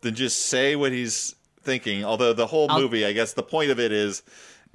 than 0.00 0.16
just 0.16 0.46
say 0.46 0.74
what 0.74 0.90
he's 0.90 1.36
thinking? 1.62 2.04
Although 2.04 2.32
the 2.32 2.48
whole 2.48 2.66
I'll- 2.68 2.80
movie, 2.80 3.06
I 3.06 3.12
guess, 3.12 3.32
the 3.34 3.44
point 3.44 3.70
of 3.70 3.78
it 3.78 3.92
is 3.92 4.22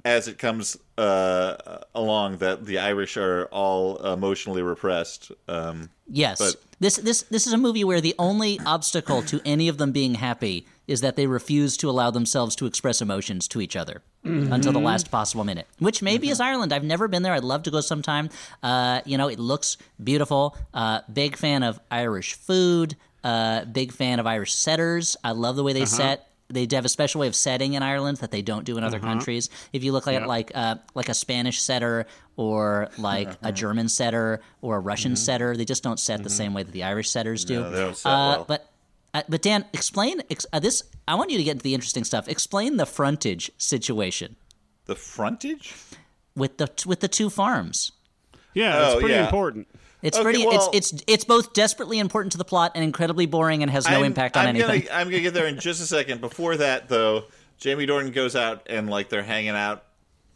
as 0.04 0.28
it 0.28 0.38
comes 0.38 0.76
uh, 0.98 1.78
along 1.94 2.38
that 2.38 2.66
the 2.66 2.78
Irish 2.78 3.16
are 3.16 3.46
all 3.46 3.96
emotionally 4.04 4.62
repressed. 4.62 5.32
Um, 5.48 5.90
Yes. 6.08 6.38
But- 6.38 6.56
this 6.80 6.96
this 6.96 7.22
this 7.22 7.46
is 7.46 7.52
a 7.54 7.56
movie 7.56 7.84
where 7.84 8.00
the 8.02 8.14
only 8.18 8.60
obstacle 8.66 9.22
to 9.22 9.40
any 9.46 9.68
of 9.68 9.78
them 9.78 9.90
being 9.92 10.16
happy 10.16 10.66
is 10.86 11.00
that 11.00 11.16
they 11.16 11.26
refuse 11.26 11.78
to 11.78 11.88
allow 11.88 12.10
themselves 12.10 12.54
to 12.56 12.66
express 12.66 13.00
emotions 13.00 13.48
to 13.48 13.60
each 13.62 13.74
other 13.74 14.02
until 14.22 14.72
the 14.72 14.80
last 14.80 15.10
possible 15.10 15.44
minute. 15.44 15.66
Which 15.78 16.02
maybe 16.02 16.28
is 16.28 16.40
Ireland. 16.40 16.74
I've 16.74 16.84
never 16.84 17.08
been 17.08 17.22
there. 17.22 17.32
I'd 17.32 17.44
love 17.44 17.62
to 17.62 17.70
go 17.70 17.80
sometime. 17.80 18.28
Uh, 18.62 19.00
you 19.06 19.16
know, 19.16 19.28
it 19.28 19.38
looks 19.38 19.78
beautiful. 20.02 20.58
Uh, 20.74 21.00
big 21.10 21.36
fan 21.36 21.62
of 21.62 21.80
Irish 21.90 22.34
food. 22.34 22.96
Uh, 23.22 23.64
big 23.64 23.90
fan 23.92 24.18
of 24.20 24.26
Irish 24.26 24.52
setters. 24.52 25.16
I 25.24 25.30
love 25.30 25.56
the 25.56 25.62
way 25.62 25.72
they 25.72 25.86
set. 25.86 26.28
They 26.54 26.66
have 26.76 26.84
a 26.84 26.88
special 26.88 27.20
way 27.20 27.26
of 27.26 27.34
setting 27.34 27.74
in 27.74 27.82
Ireland 27.82 28.18
that 28.18 28.30
they 28.30 28.42
don't 28.42 28.64
do 28.64 28.78
in 28.78 28.84
other 28.84 29.00
countries. 29.00 29.50
If 29.72 29.84
you 29.84 29.92
look 29.92 30.06
at 30.06 30.26
like 30.26 30.52
uh, 30.54 30.76
like 30.94 31.08
a 31.08 31.14
Spanish 31.14 31.60
setter 31.60 32.06
or 32.36 32.88
like 32.96 33.36
a 33.42 33.52
German 33.52 33.88
setter 33.88 34.40
or 34.62 34.76
a 34.76 34.80
Russian 34.80 35.16
setter, 35.16 35.56
they 35.56 35.64
just 35.64 35.82
don't 35.82 36.00
set 36.00 36.22
the 36.22 36.30
same 36.30 36.54
way 36.54 36.62
that 36.62 36.72
the 36.72 36.84
Irish 36.84 37.10
setters 37.10 37.44
do. 37.44 37.60
No, 37.60 37.70
they 37.70 37.80
don't 37.80 37.96
set 37.96 38.08
uh, 38.08 38.12
well. 38.12 38.44
But 38.46 38.70
uh, 39.12 39.22
but 39.28 39.42
Dan, 39.42 39.64
explain 39.72 40.22
ex- 40.30 40.46
uh, 40.52 40.60
this. 40.60 40.82
I 41.06 41.14
want 41.14 41.30
you 41.30 41.38
to 41.38 41.44
get 41.44 41.52
into 41.52 41.62
the 41.62 41.74
interesting 41.74 42.04
stuff. 42.04 42.28
Explain 42.28 42.76
the 42.76 42.86
frontage 42.86 43.50
situation 43.58 44.36
the 44.86 44.96
frontage? 44.96 45.74
with 46.36 46.58
the 46.58 46.68
with 46.86 47.00
the 47.00 47.08
two 47.08 47.30
farms. 47.30 47.92
Yeah, 48.54 48.84
it's 48.86 48.94
Oh, 48.94 48.98
pretty 49.00 49.14
yeah. 49.14 49.24
important. 49.24 49.68
It's 50.02 50.16
Okay, 50.18 50.22
pretty. 50.24 50.46
well- 50.46 50.70
it's 50.72 50.92
it's 50.92 51.02
it's 51.06 51.24
both 51.24 51.52
desperately 51.54 51.98
important 51.98 52.32
to 52.32 52.38
the 52.38 52.44
plot 52.44 52.72
and 52.74 52.84
incredibly 52.84 53.26
boring 53.26 53.62
and 53.62 53.70
has 53.70 53.86
no 53.88 53.96
I'm- 53.96 54.04
impact 54.04 54.36
on 54.36 54.44
I'm 54.46 54.50
anything. 54.56 54.82
Gonna, 54.82 54.90
I'm 55.00 55.08
gonna 55.10 55.22
get 55.22 55.34
there 55.34 55.46
in 55.46 55.58
just 55.58 55.80
a 55.82 55.86
second. 55.86 56.20
Before 56.20 56.56
that, 56.56 56.88
though, 56.88 57.24
Jamie 57.58 57.86
Dornan 57.86 58.12
goes 58.12 58.36
out 58.36 58.62
and 58.66 58.88
like 58.90 59.08
they're 59.08 59.22
hanging 59.22 59.50
out, 59.56 59.84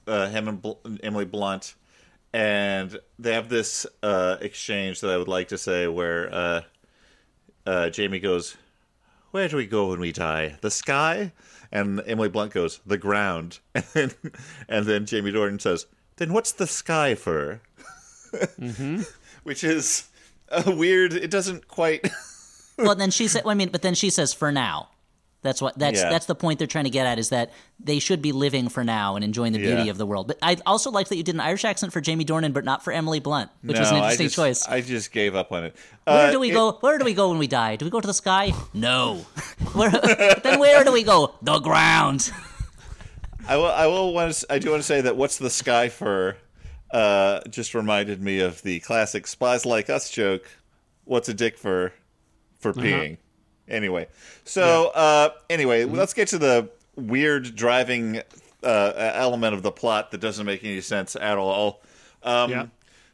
uh, 0.07 0.29
him 0.29 0.49
and 0.49 0.63
Bl- 0.63 0.73
Emily 1.03 1.27
Blunt, 1.27 1.75
and 2.33 2.99
they 3.19 3.35
have 3.35 3.49
this 3.49 3.87
uh, 4.03 4.37
exchange 4.41 5.01
that 5.01 5.11
I 5.11 5.17
would 5.19 5.29
like 5.29 5.49
to 5.49 5.59
say 5.59 5.87
where 5.87 6.33
uh, 6.35 6.61
uh, 7.67 7.91
Jamie 7.91 8.21
goes, 8.21 8.57
"Where 9.33 9.49
do 9.49 9.57
we 9.59 9.67
go 9.67 9.89
when 9.91 10.01
we 10.01 10.13
die? 10.13 10.57
The 10.63 10.71
sky?" 10.71 11.33
And 11.71 12.01
Emily 12.07 12.31
Blunt 12.31 12.53
goes, 12.53 12.81
"The 12.87 12.97
ground." 12.99 13.59
And 13.75 13.85
then, 13.93 14.11
and 14.69 14.87
then 14.87 15.05
Jamie 15.07 15.33
Dornan 15.33 15.61
says, 15.61 15.85
"Then 16.17 16.33
what's 16.33 16.53
the 16.53 16.67
sky 16.67 17.15
for?" 17.15 17.61
Which 19.43 19.65
is 19.65 20.09
a 20.51 20.71
weird. 20.75 21.13
It 21.13 21.31
doesn't 21.31 21.69
quite. 21.69 22.09
well, 22.79 22.95
then 22.95 23.11
she 23.11 23.29
said. 23.29 23.45
Well, 23.45 23.53
I 23.53 23.55
mean, 23.55 23.71
but 23.71 23.83
then 23.83 23.95
she 23.95 24.11
says, 24.11 24.33
"For 24.35 24.53
now." 24.53 24.89
That's 25.41 25.63
what 25.63 25.79
that's 25.79 26.01
Yeah. 26.01 26.11
that's 26.11 26.27
the 26.27 26.35
point 26.35 26.59
they're 26.59 26.67
trying 26.67 26.85
to 26.85 26.91
get 26.91 27.07
at 27.07 27.17
is 27.21 27.29
that 27.29 27.53
they 27.79 28.01
should 28.01 28.21
be 28.21 28.33
living 28.33 28.69
for 28.69 28.83
now 28.83 29.15
and 29.15 29.25
enjoying 29.25 29.53
the 29.53 29.61
beauty 29.61 29.85
Yeah. 29.85 29.91
of 29.93 29.97
the 29.97 30.05
world. 30.05 30.27
But 30.27 30.37
I 30.43 30.57
also 30.67 30.91
like 30.91 31.07
that 31.09 31.17
you 31.17 31.23
did 31.23 31.37
an 31.37 31.41
Irish 31.41 31.65
accent 31.65 31.93
for 31.93 32.01
Jamie 32.01 32.25
Dornan, 32.25 32.53
but 32.53 32.65
not 32.65 32.83
for 32.83 32.93
Emily 32.93 33.21
Blunt, 33.21 33.49
which 33.63 33.77
no, 33.77 33.81
was 33.81 33.91
an 33.91 33.95
I 33.95 33.99
interesting 33.99 34.27
just, 34.27 34.35
choice. 34.37 34.67
I 34.67 34.81
just 34.81 35.13
gave 35.13 35.37
up 35.37 35.53
on 35.53 35.63
it. 35.63 35.77
Where 36.05 36.27
Uh, 36.27 36.31
do 36.33 36.41
we 36.41 36.51
it- 36.51 36.55
go? 36.55 36.73
Where 36.81 36.99
do 36.99 37.05
we 37.05 37.15
go 37.15 37.29
when 37.29 37.39
we 37.39 37.47
die? 37.47 37.77
Do 37.77 37.85
we 37.85 37.91
go 37.93 38.01
to 38.01 38.07
the 38.07 38.13
sky? 38.15 38.53
No. 38.75 39.25
where, 39.75 39.91
then 40.43 40.59
where 40.59 40.83
do 40.83 40.91
we 40.91 41.05
go? 41.05 41.37
The 41.41 41.61
ground. 41.61 42.33
I 43.49 43.57
will. 43.57 43.67
I 43.67 43.87
will 43.87 44.13
want 44.13 44.35
to. 44.35 44.53
I 44.53 44.59
do 44.59 44.71
want 44.71 44.83
to 44.83 44.87
say 44.87 45.01
that 45.03 45.17
what's 45.17 45.39
the 45.39 45.51
sky 45.51 45.89
for? 45.89 46.37
Uh, 46.91 47.41
just 47.51 47.75
reminded 47.75 48.23
me 48.23 48.41
of 48.41 48.63
the 48.63 48.81
classic 48.81 49.27
"Spies 49.27 49.67
Like 49.67 49.91
Us" 49.91 50.11
joke. 50.11 50.45
What's 51.05 51.29
a 51.29 51.35
dick 51.35 51.59
for? 51.59 51.93
For 52.61 52.73
peeing. 52.73 53.19
Anyway, 53.69 54.09
so 54.45 54.89
uh, 54.95 55.31
anyway, 55.51 55.85
let's 55.85 56.15
get 56.15 56.29
to 56.29 56.39
the 56.39 56.71
weird 56.97 57.55
driving 57.55 58.23
uh, 58.65 58.93
element 59.15 59.55
of 59.55 59.63
the 59.63 59.71
plot 59.71 60.11
that 60.11 60.21
doesn't 60.21 60.47
make 60.47 60.65
any 60.65 60.81
sense 60.81 61.15
at 61.17 61.37
all. 61.39 61.83
Um, 62.23 62.51
Yeah. 62.51 62.67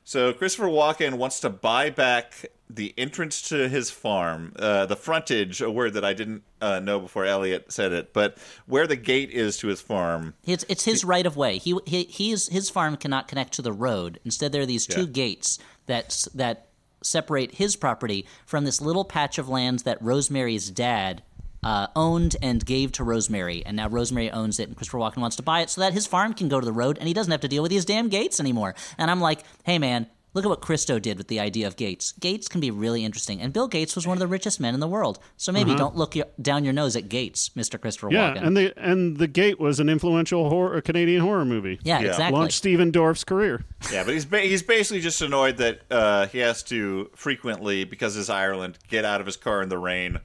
So 0.05 0.33
Christopher 0.35 0.69
Walken 0.69 1.15
wants 1.15 1.41
to 1.41 1.51
buy 1.51 1.89
back 1.89 2.47
the 2.69 2.93
entrance 2.99 3.41
to 3.49 3.69
his 3.69 3.91
farm, 3.91 4.53
uh, 4.59 4.85
the 4.87 4.97
frontage, 4.97 5.61
a 5.63 5.71
word 5.71 5.95
that 5.95 6.05
I 6.05 6.13
didn't 6.13 6.43
uh, 6.61 6.81
know 6.81 7.01
before 7.01 7.25
Elliott 7.25 7.73
said 7.73 7.93
it, 7.93 8.13
but 8.13 8.37
where 8.67 8.87
the 8.87 8.97
gate 8.97 9.31
is 9.31 9.57
to 9.59 9.69
his 9.69 9.81
farm. 9.81 10.35
It's 10.45 10.65
it's 10.69 10.85
his 10.85 11.05
right 11.05 11.25
of 11.25 11.37
way. 11.37 11.59
He 11.59 11.79
he 11.87 12.05
he's, 12.05 12.49
his 12.49 12.69
farm 12.71 12.97
cannot 12.97 13.29
connect 13.29 13.55
to 13.55 13.63
the 13.63 13.73
road. 13.73 14.21
Instead, 14.25 14.53
there 14.53 14.63
are 14.63 14.67
these 14.67 14.87
two 14.87 15.03
Yeah. 15.03 15.07
gates 15.07 15.59
that 15.87 16.27
that 16.35 16.69
separate 17.03 17.55
his 17.57 17.77
property 17.77 18.27
from 18.47 18.65
this 18.65 18.81
little 18.81 19.05
patch 19.05 19.39
of 19.39 19.49
land 19.49 19.81
that 19.81 20.01
Rosemary's 20.03 20.71
dad 20.71 21.23
uh, 21.65 21.87
owned 21.97 22.37
and 22.43 22.65
gave 22.65 22.93
to 22.93 23.05
Rosemary, 23.05 23.65
and 23.67 23.77
now 23.77 23.89
Rosemary 23.89 24.31
owns 24.31 24.61
it, 24.61 24.69
and 24.69 24.77
Christopher 24.77 24.99
Walken 24.99 25.19
wants 25.19 25.37
to 25.37 25.43
buy 25.43 25.61
it 25.61 25.71
so 25.71 25.81
that 25.81 25.93
his 25.93 26.07
farm 26.07 26.35
can 26.35 26.49
go 26.49 26.61
to 26.61 26.67
the 26.67 26.73
road, 26.73 26.99
and 26.99 27.09
he 27.09 27.15
doesn't 27.15 27.31
have 27.31 27.41
to 27.41 27.49
deal 27.49 27.63
with 27.63 27.71
these 27.71 27.85
damn 27.85 28.09
gates 28.09 28.39
anymore. 28.39 28.75
And 28.99 29.11
I'm 29.11 29.21
like, 29.21 29.41
hey 29.65 29.79
man. 29.79 30.07
Look 30.37 30.45
at 30.45 30.49
what 30.49 30.63
Christo 30.63 30.99
did 30.99 31.17
with 31.17 31.29
the 31.29 31.39
idea 31.39 31.69
of 31.69 31.77
gates. 31.77 32.11
Gates 32.19 32.49
can 32.49 32.61
be 32.61 32.73
really 32.73 33.05
interesting, 33.05 33.41
and 33.41 33.53
Bill 33.53 33.69
Gates 33.69 33.95
was 33.95 34.05
one 34.05 34.17
of 34.17 34.19
the 34.19 34.27
richest 34.27 34.59
men 34.59 34.75
in 34.75 34.81
the 34.81 34.89
world. 34.89 35.21
So 35.37 35.53
maybe 35.53 35.77
don't 35.77 35.95
look 35.95 36.17
your, 36.17 36.27
down 36.43 36.65
your 36.65 36.73
nose 36.73 36.97
at 36.97 37.09
Gates, 37.09 37.51
Mr. 37.51 37.81
Christopher 37.81 38.11
Yeah, 38.11 38.35
Walken. 38.35 38.45
and 38.45 38.57
the 38.57 38.75
and 38.77 39.17
the 39.19 39.29
Gate 39.29 39.61
was 39.61 39.79
an 39.79 39.89
influential 39.89 40.49
horror, 40.49 40.81
Canadian 40.81 41.21
horror 41.21 41.45
movie. 41.45 41.79
yeah, 41.85 42.01
Yeah. 42.01 42.09
exactly. 42.09 42.37
launched 42.37 42.57
Stephen 42.57 42.91
Dorff's 42.91 43.23
career. 43.23 43.63
Yeah, 43.93 44.03
but 44.03 44.13
he's 44.15 44.25
ba- 44.25 44.41
he's 44.41 44.65
basically 44.65 45.03
just 45.03 45.23
annoyed 45.23 45.57
that 45.59 45.83
uh, 45.89 46.27
he 46.27 46.39
has 46.39 46.65
to 46.65 47.11
frequently, 47.15 47.85
because 47.85 48.17
it's 48.17 48.29
Ireland, 48.29 48.77
get 48.89 49.05
out 49.05 49.21
of 49.21 49.27
his 49.27 49.37
car 49.37 49.63
in 49.63 49.69
the 49.69 49.79
rain, 49.79 50.19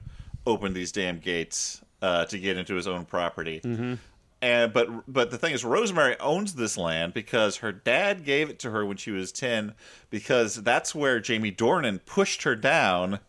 open 0.46 0.72
these 0.72 0.92
damn 0.92 1.18
gates 1.18 1.82
uh, 2.02 2.24
to 2.26 2.38
get 2.38 2.56
into 2.56 2.74
his 2.74 2.86
own 2.86 3.04
property. 3.04 3.60
Mm-hmm. 3.62 3.94
And 4.42 4.72
but 4.72 4.88
but 5.06 5.30
the 5.30 5.36
thing 5.36 5.52
is, 5.52 5.64
Rosemary 5.64 6.18
owns 6.18 6.54
this 6.54 6.78
land 6.78 7.12
because 7.12 7.56
her 7.56 7.72
dad 7.72 8.24
gave 8.24 8.48
it 8.48 8.58
to 8.60 8.70
her 8.70 8.86
when 8.86 8.96
she 8.96 9.10
was 9.10 9.32
ten, 9.32 9.74
because 10.08 10.56
that's 10.56 10.94
where 10.94 11.20
Jamie 11.20 11.52
Dornan 11.52 12.00
pushed 12.06 12.44
her 12.44 12.56
down. 12.56 13.20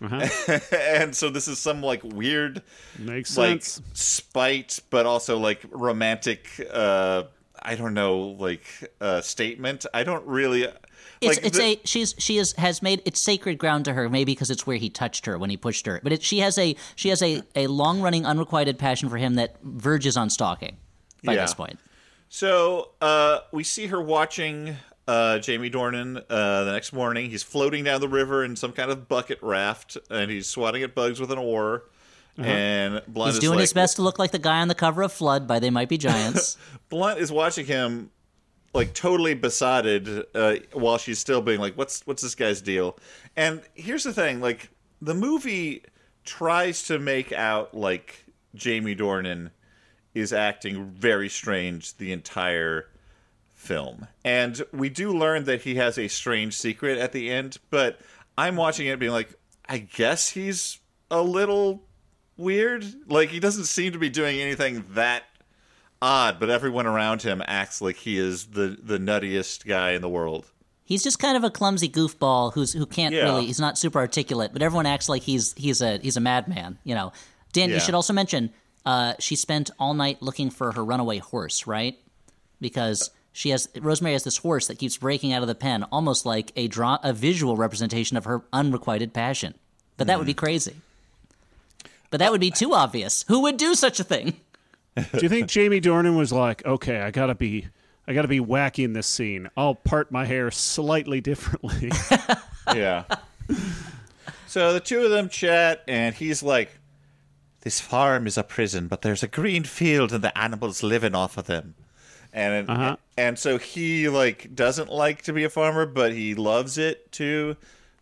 and 0.00 1.14
so 1.14 1.30
this 1.30 1.48
is 1.48 1.58
some 1.58 1.80
like 1.82 2.02
weird 2.02 2.62
Makes 2.98 3.38
like 3.38 3.62
sense. 3.62 3.80
spite, 3.92 4.80
but 4.90 5.06
also 5.06 5.38
like 5.38 5.64
romantic. 5.70 6.48
uh 6.72 7.24
I 7.66 7.76
don't 7.76 7.94
know, 7.94 8.18
like 8.38 8.64
uh 9.00 9.20
statement. 9.20 9.86
I 9.94 10.02
don't 10.02 10.26
really. 10.26 10.66
It's 11.20 11.36
like 11.38 11.46
it's 11.46 11.58
the- 11.58 11.64
a 11.64 11.80
she's 11.84 12.14
she 12.18 12.38
is 12.38 12.52
has 12.58 12.82
made 12.82 13.02
it's 13.04 13.20
sacred 13.20 13.58
ground 13.58 13.84
to 13.86 13.92
her 13.92 14.08
maybe 14.08 14.32
because 14.32 14.50
it's 14.50 14.66
where 14.66 14.76
he 14.76 14.90
touched 14.90 15.26
her 15.26 15.38
when 15.38 15.50
he 15.50 15.56
pushed 15.56 15.86
her 15.86 16.00
but 16.02 16.12
it, 16.12 16.22
she 16.22 16.38
has 16.40 16.58
a 16.58 16.76
she 16.96 17.08
has 17.10 17.22
a, 17.22 17.42
a 17.54 17.66
long 17.68 18.00
running 18.00 18.24
unrequited 18.26 18.78
passion 18.78 19.08
for 19.08 19.16
him 19.16 19.34
that 19.34 19.56
verges 19.62 20.16
on 20.16 20.28
stalking 20.30 20.76
by 21.22 21.34
Yeah. 21.34 21.42
this 21.42 21.54
point 21.54 21.78
So 22.28 22.90
uh, 23.00 23.40
we 23.52 23.62
see 23.64 23.86
her 23.86 24.00
watching 24.02 24.76
uh, 25.06 25.38
Jamie 25.38 25.70
Dornan 25.70 26.16
uh, 26.30 26.64
the 26.64 26.72
next 26.72 26.92
morning. 26.92 27.30
He's 27.30 27.42
floating 27.42 27.84
down 27.84 28.00
the 28.00 28.08
river 28.08 28.42
in 28.44 28.56
some 28.56 28.72
kind 28.72 28.90
of 28.90 29.06
bucket 29.06 29.38
raft, 29.42 29.98
and 30.10 30.30
he's 30.30 30.46
swatting 30.48 30.82
at 30.82 30.94
bugs 30.94 31.20
with 31.20 31.30
an 31.30 31.38
oar. 31.38 31.84
And 32.38 33.02
Blunt 33.06 33.28
he's 33.28 33.34
is 33.34 33.40
doing 33.40 33.56
like, 33.56 33.64
his 33.64 33.72
best 33.74 33.96
to 33.96 34.02
look 34.02 34.18
like 34.18 34.32
the 34.32 34.38
guy 34.40 34.60
on 34.60 34.68
the 34.68 34.74
cover 34.74 35.02
of 35.02 35.12
Flood 35.12 35.46
by 35.46 35.58
They 35.60 35.70
Might 35.70 35.88
Be 35.88 35.98
Giants 35.98 36.56
Blunt 36.88 37.20
is 37.20 37.30
watching 37.30 37.66
him 37.66 38.10
like 38.74 38.92
totally 38.92 39.34
besotted 39.34 40.26
uh, 40.34 40.56
while 40.72 40.98
she's 40.98 41.18
still 41.18 41.40
being 41.40 41.60
like, 41.60 41.74
"What's 41.78 42.06
what's 42.06 42.22
this 42.22 42.34
guy's 42.34 42.60
deal?" 42.60 42.98
And 43.36 43.62
here's 43.74 44.02
the 44.02 44.12
thing: 44.12 44.40
like 44.40 44.68
the 45.00 45.14
movie 45.14 45.84
tries 46.24 46.82
to 46.84 46.98
make 46.98 47.32
out 47.32 47.74
like 47.74 48.26
Jamie 48.54 48.96
Dornan 48.96 49.50
is 50.12 50.32
acting 50.32 50.86
very 50.90 51.28
strange 51.28 51.96
the 51.96 52.12
entire 52.12 52.88
film, 53.52 54.08
and 54.24 54.60
we 54.72 54.88
do 54.88 55.16
learn 55.16 55.44
that 55.44 55.62
he 55.62 55.76
has 55.76 55.96
a 55.96 56.08
strange 56.08 56.56
secret 56.56 56.98
at 56.98 57.12
the 57.12 57.30
end. 57.30 57.58
But 57.70 58.00
I'm 58.36 58.56
watching 58.56 58.88
it 58.88 58.98
being 58.98 59.12
like, 59.12 59.32
I 59.68 59.78
guess 59.78 60.30
he's 60.30 60.80
a 61.10 61.22
little 61.22 61.84
weird. 62.36 62.84
Like 63.08 63.28
he 63.28 63.38
doesn't 63.38 63.64
seem 63.66 63.92
to 63.92 63.98
be 63.98 64.08
doing 64.10 64.40
anything 64.40 64.84
that 64.90 65.24
odd, 66.04 66.38
but 66.40 66.50
everyone 66.50 66.86
around 66.86 67.22
him 67.22 67.42
acts 67.46 67.80
like 67.80 67.96
he 67.96 68.18
is 68.18 68.46
the 68.46 68.76
the 68.82 68.98
nuttiest 68.98 69.64
guy 69.66 69.90
in 69.92 70.02
the 70.02 70.08
world. 70.08 70.44
he's 70.84 71.02
just 71.02 71.18
kind 71.18 71.36
of 71.36 71.44
a 71.44 71.50
clumsy 71.50 71.88
goofball 71.88 72.52
who's 72.52 72.72
who 72.74 72.84
can't 72.86 73.14
Yeah. 73.14 73.22
really 73.24 73.46
he's 73.46 73.58
not 73.60 73.78
super 73.78 73.98
articulate 73.98 74.52
but 74.52 74.60
everyone 74.62 74.86
acts 74.86 75.08
like 75.08 75.22
he's 75.22 75.54
he's 75.56 75.80
a 75.80 75.98
he's 75.98 76.16
a 76.18 76.20
madman 76.20 76.78
you 76.84 76.94
know 76.94 77.12
Dan 77.52 77.68
Yeah. 77.70 77.76
you 77.76 77.80
should 77.80 77.94
also 77.94 78.12
mention 78.12 78.50
uh, 78.84 79.14
she 79.18 79.34
spent 79.34 79.70
all 79.78 79.94
night 79.94 80.20
looking 80.20 80.50
for 80.50 80.72
her 80.72 80.84
runaway 80.84 81.18
horse 81.18 81.66
right 81.66 81.96
because 82.60 83.10
she 83.32 83.48
has 83.50 83.66
Rosemary 83.80 84.12
has 84.12 84.24
this 84.24 84.36
horse 84.36 84.66
that 84.68 84.78
keeps 84.78 84.96
breaking 84.98 85.32
out 85.32 85.42
of 85.42 85.48
the 85.48 85.54
pen, 85.56 85.82
almost 85.90 86.24
like 86.26 86.52
a 86.54 86.68
draw 86.68 86.98
a 87.02 87.12
visual 87.12 87.56
representation 87.56 88.16
of 88.16 88.26
her 88.26 88.44
unrequited 88.52 89.12
passion. 89.12 89.54
But 89.96 90.06
that 90.08 90.18
would 90.18 90.26
be 90.26 90.34
crazy. 90.34 90.76
But 92.10 92.18
that 92.18 92.30
would 92.30 92.40
be 92.40 92.50
too 92.52 92.74
obvious. 92.74 93.24
Who 93.28 93.40
would 93.42 93.56
do 93.56 93.74
such 93.74 93.98
a 93.98 94.04
thing? 94.04 94.34
Do 94.96 95.18
you 95.22 95.28
think 95.28 95.48
Jamie 95.48 95.80
Dornan 95.80 96.16
was 96.16 96.32
like, 96.32 96.64
okay, 96.64 97.00
I 97.00 97.10
gotta 97.10 97.34
be, 97.34 97.66
I 98.06 98.12
gotta 98.14 98.28
be 98.28 98.38
wacky 98.40 98.84
in 98.84 98.92
this 98.92 99.06
scene. 99.06 99.48
I'll 99.56 99.74
part 99.74 100.12
my 100.12 100.24
hair 100.24 100.50
slightly 100.50 101.20
differently. 101.20 101.90
Yeah. 102.74 103.04
so 104.46 104.72
the 104.72 104.80
two 104.80 105.00
of 105.00 105.10
them 105.10 105.28
chat, 105.28 105.82
and 105.86 106.14
he's 106.14 106.42
like, 106.42 106.70
"This 107.60 107.80
farm 107.80 108.26
is 108.26 108.38
a 108.38 108.42
prison, 108.42 108.88
but 108.88 109.02
there's 109.02 109.22
a 109.22 109.28
green 109.28 109.64
field, 109.64 110.12
and 110.12 110.24
the 110.24 110.36
animals 110.36 110.82
living 110.82 111.14
off 111.14 111.36
of 111.36 111.44
them." 111.46 111.74
And 112.32 112.68
Uh-huh. 112.70 112.96
and 113.18 113.38
so 113.38 113.58
he 113.58 114.08
like 114.08 114.54
doesn't 114.54 114.90
like 114.90 115.22
to 115.22 115.32
be 115.34 115.44
a 115.44 115.50
farmer, 115.50 115.84
but 115.86 116.12
he 116.12 116.34
loves 116.34 116.78
it 116.78 117.12
too. 117.12 117.56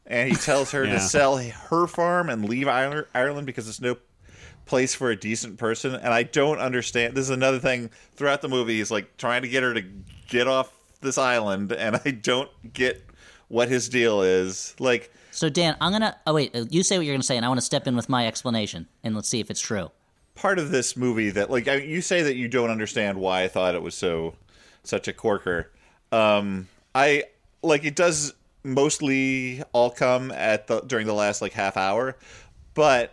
And 0.06 0.28
he 0.30 0.36
tells 0.36 0.70
her 0.72 0.84
Yeah. 0.84 0.94
to 0.94 1.00
sell 1.00 1.38
her 1.38 1.86
farm 1.86 2.28
and 2.30 2.48
leave 2.48 2.68
Ireland, 2.68 3.06
Ireland 3.14 3.46
because 3.46 3.68
it's 3.68 3.80
no 3.80 3.96
place 4.66 4.94
for 4.94 5.10
a 5.10 5.16
decent 5.16 5.58
person. 5.58 5.94
And 5.94 6.12
I 6.14 6.22
don't 6.22 6.58
understand. 6.58 7.14
This 7.14 7.24
is 7.24 7.30
another 7.30 7.58
thing 7.58 7.90
throughout 8.14 8.42
the 8.42 8.48
movie. 8.48 8.78
He's 8.78 8.90
like 8.90 9.16
trying 9.16 9.42
to 9.42 9.48
get 9.48 9.62
her 9.62 9.74
to 9.74 9.82
get 10.28 10.46
off 10.46 10.72
this 11.00 11.18
island, 11.18 11.72
and 11.72 11.96
I 12.04 12.10
don't 12.10 12.50
get 12.72 13.04
what 13.48 13.68
his 13.68 13.88
deal 13.88 14.22
is. 14.22 14.74
Like, 14.78 15.12
So 15.30 15.48
Dan, 15.48 15.76
I'm 15.80 15.92
gonna. 15.92 16.16
Oh 16.26 16.34
wait, 16.34 16.54
you 16.70 16.82
say 16.82 16.96
what 16.98 17.06
you're 17.06 17.14
gonna 17.14 17.22
say, 17.22 17.36
and 17.36 17.44
I 17.44 17.48
want 17.48 17.58
to 17.58 17.66
step 17.66 17.86
in 17.86 17.96
with 17.96 18.08
my 18.08 18.26
explanation, 18.26 18.88
and 19.04 19.14
let's 19.14 19.28
see 19.28 19.40
if 19.40 19.50
it's 19.50 19.60
true. 19.60 19.90
part 20.34 20.58
of 20.58 20.70
this 20.70 20.96
movie 20.96 21.30
that 21.30 21.50
like 21.50 21.68
I, 21.68 21.74
you 21.76 22.00
say 22.00 22.22
that 22.22 22.36
you 22.36 22.48
don't 22.48 22.70
understand 22.70 23.18
why 23.18 23.42
I 23.44 23.48
thought 23.48 23.74
it 23.74 23.82
was 23.82 23.94
so 23.94 24.34
such 24.84 25.06
a 25.08 25.12
corker. 25.12 25.70
Um, 26.10 26.68
I 26.94 27.24
like 27.62 27.84
it 27.84 27.94
does 27.96 28.32
mostly 28.64 29.62
all 29.72 29.90
come 29.90 30.30
at 30.30 30.66
the 30.68 30.80
during 30.80 31.06
the 31.06 31.14
last 31.14 31.42
like 31.42 31.52
half 31.52 31.76
hour, 31.76 32.16
but 32.74 33.12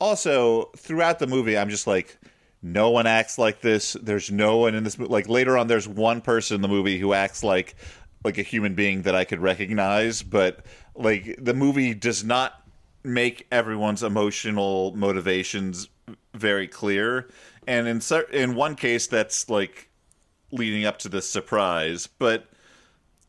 also 0.00 0.70
throughout 0.76 1.18
the 1.18 1.26
movie 1.26 1.56
I'm 1.56 1.70
just 1.70 1.86
like 1.86 2.18
no 2.62 2.90
one 2.90 3.06
acts 3.06 3.38
like 3.38 3.60
this. 3.60 3.96
There's 4.02 4.30
no 4.30 4.56
one 4.58 4.74
in 4.74 4.82
this 4.84 4.98
mo- 4.98 5.06
like 5.06 5.28
later 5.28 5.56
on 5.56 5.68
there's 5.68 5.86
one 5.86 6.20
person 6.20 6.56
in 6.56 6.62
the 6.62 6.68
movie 6.68 6.98
who 6.98 7.12
acts 7.12 7.44
like 7.44 7.76
like 8.24 8.38
a 8.38 8.42
human 8.42 8.74
being 8.74 9.02
that 9.02 9.14
I 9.14 9.24
could 9.24 9.40
recognize, 9.40 10.22
but 10.22 10.64
like 10.94 11.36
the 11.38 11.54
movie 11.54 11.94
does 11.94 12.24
not 12.24 12.60
make 13.04 13.46
everyone's 13.52 14.02
emotional 14.02 14.92
motivations 14.96 15.88
very 16.34 16.66
clear. 16.66 17.28
And 17.66 17.86
in 17.86 18.00
in 18.32 18.54
one 18.54 18.74
case 18.74 19.06
that's 19.06 19.48
like 19.48 19.90
leading 20.50 20.84
up 20.84 20.98
to 21.00 21.08
the 21.08 21.22
surprise, 21.22 22.06
but 22.06 22.48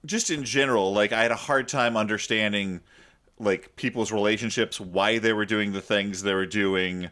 just 0.05 0.29
in 0.29 0.43
general, 0.43 0.93
like 0.93 1.11
I 1.11 1.21
had 1.21 1.31
a 1.31 1.35
hard 1.35 1.67
time 1.67 1.97
understanding 1.97 2.81
like 3.39 3.75
people's 3.75 4.11
relationships, 4.11 4.79
why 4.79 5.19
they 5.19 5.33
were 5.33 5.45
doing 5.45 5.71
the 5.73 5.81
things 5.81 6.23
they 6.23 6.33
were 6.33 6.45
doing. 6.47 7.09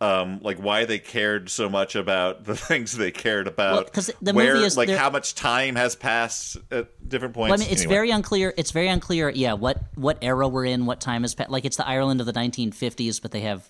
um, 0.00 0.38
like 0.42 0.58
why 0.58 0.84
they 0.84 1.00
cared 1.00 1.50
so 1.50 1.68
much 1.68 1.96
about 1.96 2.44
the 2.44 2.54
things 2.68 2.96
they 2.96 3.10
cared 3.10 3.48
about. 3.48 3.74
Well, 3.74 3.84
'cause 3.86 4.10
the 4.22 4.32
where, 4.32 4.54
movie 4.54 4.64
is- 4.66 4.76
like 4.76 4.88
how 4.88 5.10
much 5.10 5.34
time 5.34 5.74
has 5.74 5.96
passed 5.96 6.56
at 6.70 6.86
different 7.08 7.34
points. 7.34 7.50
Well, 7.50 7.58
I 7.60 7.64
mean, 7.64 7.72
it's 7.72 7.80
Anyway. 7.82 7.94
very 7.96 8.10
unclear. 8.12 8.54
It's 8.56 8.70
very 8.70 8.86
unclear. 8.86 9.28
Yeah, 9.28 9.54
what 9.54 9.78
what 9.96 10.18
era 10.22 10.46
we're 10.46 10.66
in, 10.66 10.86
what 10.86 11.00
time 11.00 11.22
has 11.22 11.34
passed. 11.34 11.50
like 11.50 11.64
it's 11.64 11.76
the 11.78 11.86
Ireland 11.88 12.20
of 12.20 12.26
the 12.26 12.32
1950s, 12.32 13.20
but 13.20 13.32
they 13.32 13.40
have 13.40 13.68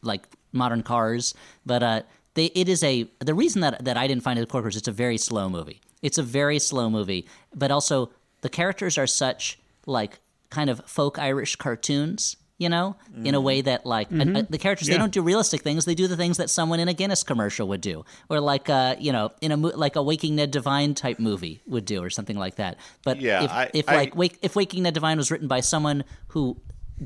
like 0.00 0.26
modern 0.52 0.82
cars. 0.82 1.34
But 1.66 1.82
uh, 1.82 2.02
they 2.32 2.46
it 2.46 2.70
is 2.70 2.82
a 2.82 3.06
the 3.18 3.34
reason 3.34 3.60
that 3.60 3.84
that 3.84 3.98
I 3.98 4.06
didn't 4.06 4.22
find 4.22 4.38
it 4.38 4.48
Corkers. 4.48 4.74
It's 4.74 4.88
a 4.88 4.92
very 4.92 5.18
slow 5.18 5.50
movie. 5.50 5.82
It's 6.00 6.16
a 6.16 6.22
very 6.22 6.58
slow 6.60 6.88
movie, 6.88 7.26
but 7.54 7.70
also 7.70 8.10
the 8.40 8.48
characters 8.48 8.96
are 8.96 9.06
such 9.06 9.58
like 9.84 10.18
kind 10.50 10.70
of 10.70 10.80
folk 10.86 11.18
Irish 11.18 11.56
cartoons. 11.56 12.36
You 12.60 12.68
know, 12.68 12.96
in 13.22 13.36
a 13.36 13.40
way 13.40 13.60
that 13.60 13.86
like 13.86 14.10
uh, 14.12 14.16
uh, 14.16 14.42
the 14.50 14.58
characters 14.58 14.88
they 14.88 14.98
don't 14.98 15.12
do 15.12 15.22
realistic 15.22 15.62
things; 15.62 15.84
they 15.84 15.94
do 15.94 16.08
the 16.08 16.16
things 16.16 16.38
that 16.38 16.50
someone 16.50 16.80
in 16.80 16.88
a 16.88 16.92
Guinness 16.92 17.22
commercial 17.22 17.68
would 17.68 17.80
do, 17.80 18.04
or 18.28 18.40
like 18.40 18.68
uh, 18.68 18.96
you 18.98 19.12
know, 19.12 19.30
in 19.40 19.52
a 19.52 19.56
mo- 19.56 19.70
like 19.76 19.94
a 19.94 20.02
Waking 20.02 20.34
Ned 20.34 20.50
Devine 20.50 20.94
type 20.94 21.20
movie 21.20 21.62
would 21.68 21.84
do, 21.84 22.02
or 22.02 22.10
something 22.10 22.36
like 22.36 22.56
that. 22.56 22.76
But 23.04 23.20
Yeah, 23.20 23.44
if, 23.44 23.50
I- 23.52 23.70
if 23.74 23.88
I- 23.88 23.94
like 23.94 24.16
Wake, 24.16 24.38
if 24.42 24.56
Waking 24.56 24.82
Ned 24.82 24.94
Devine 24.94 25.18
was 25.18 25.30
written 25.30 25.46
by 25.46 25.60
someone 25.60 26.02
who 26.28 26.56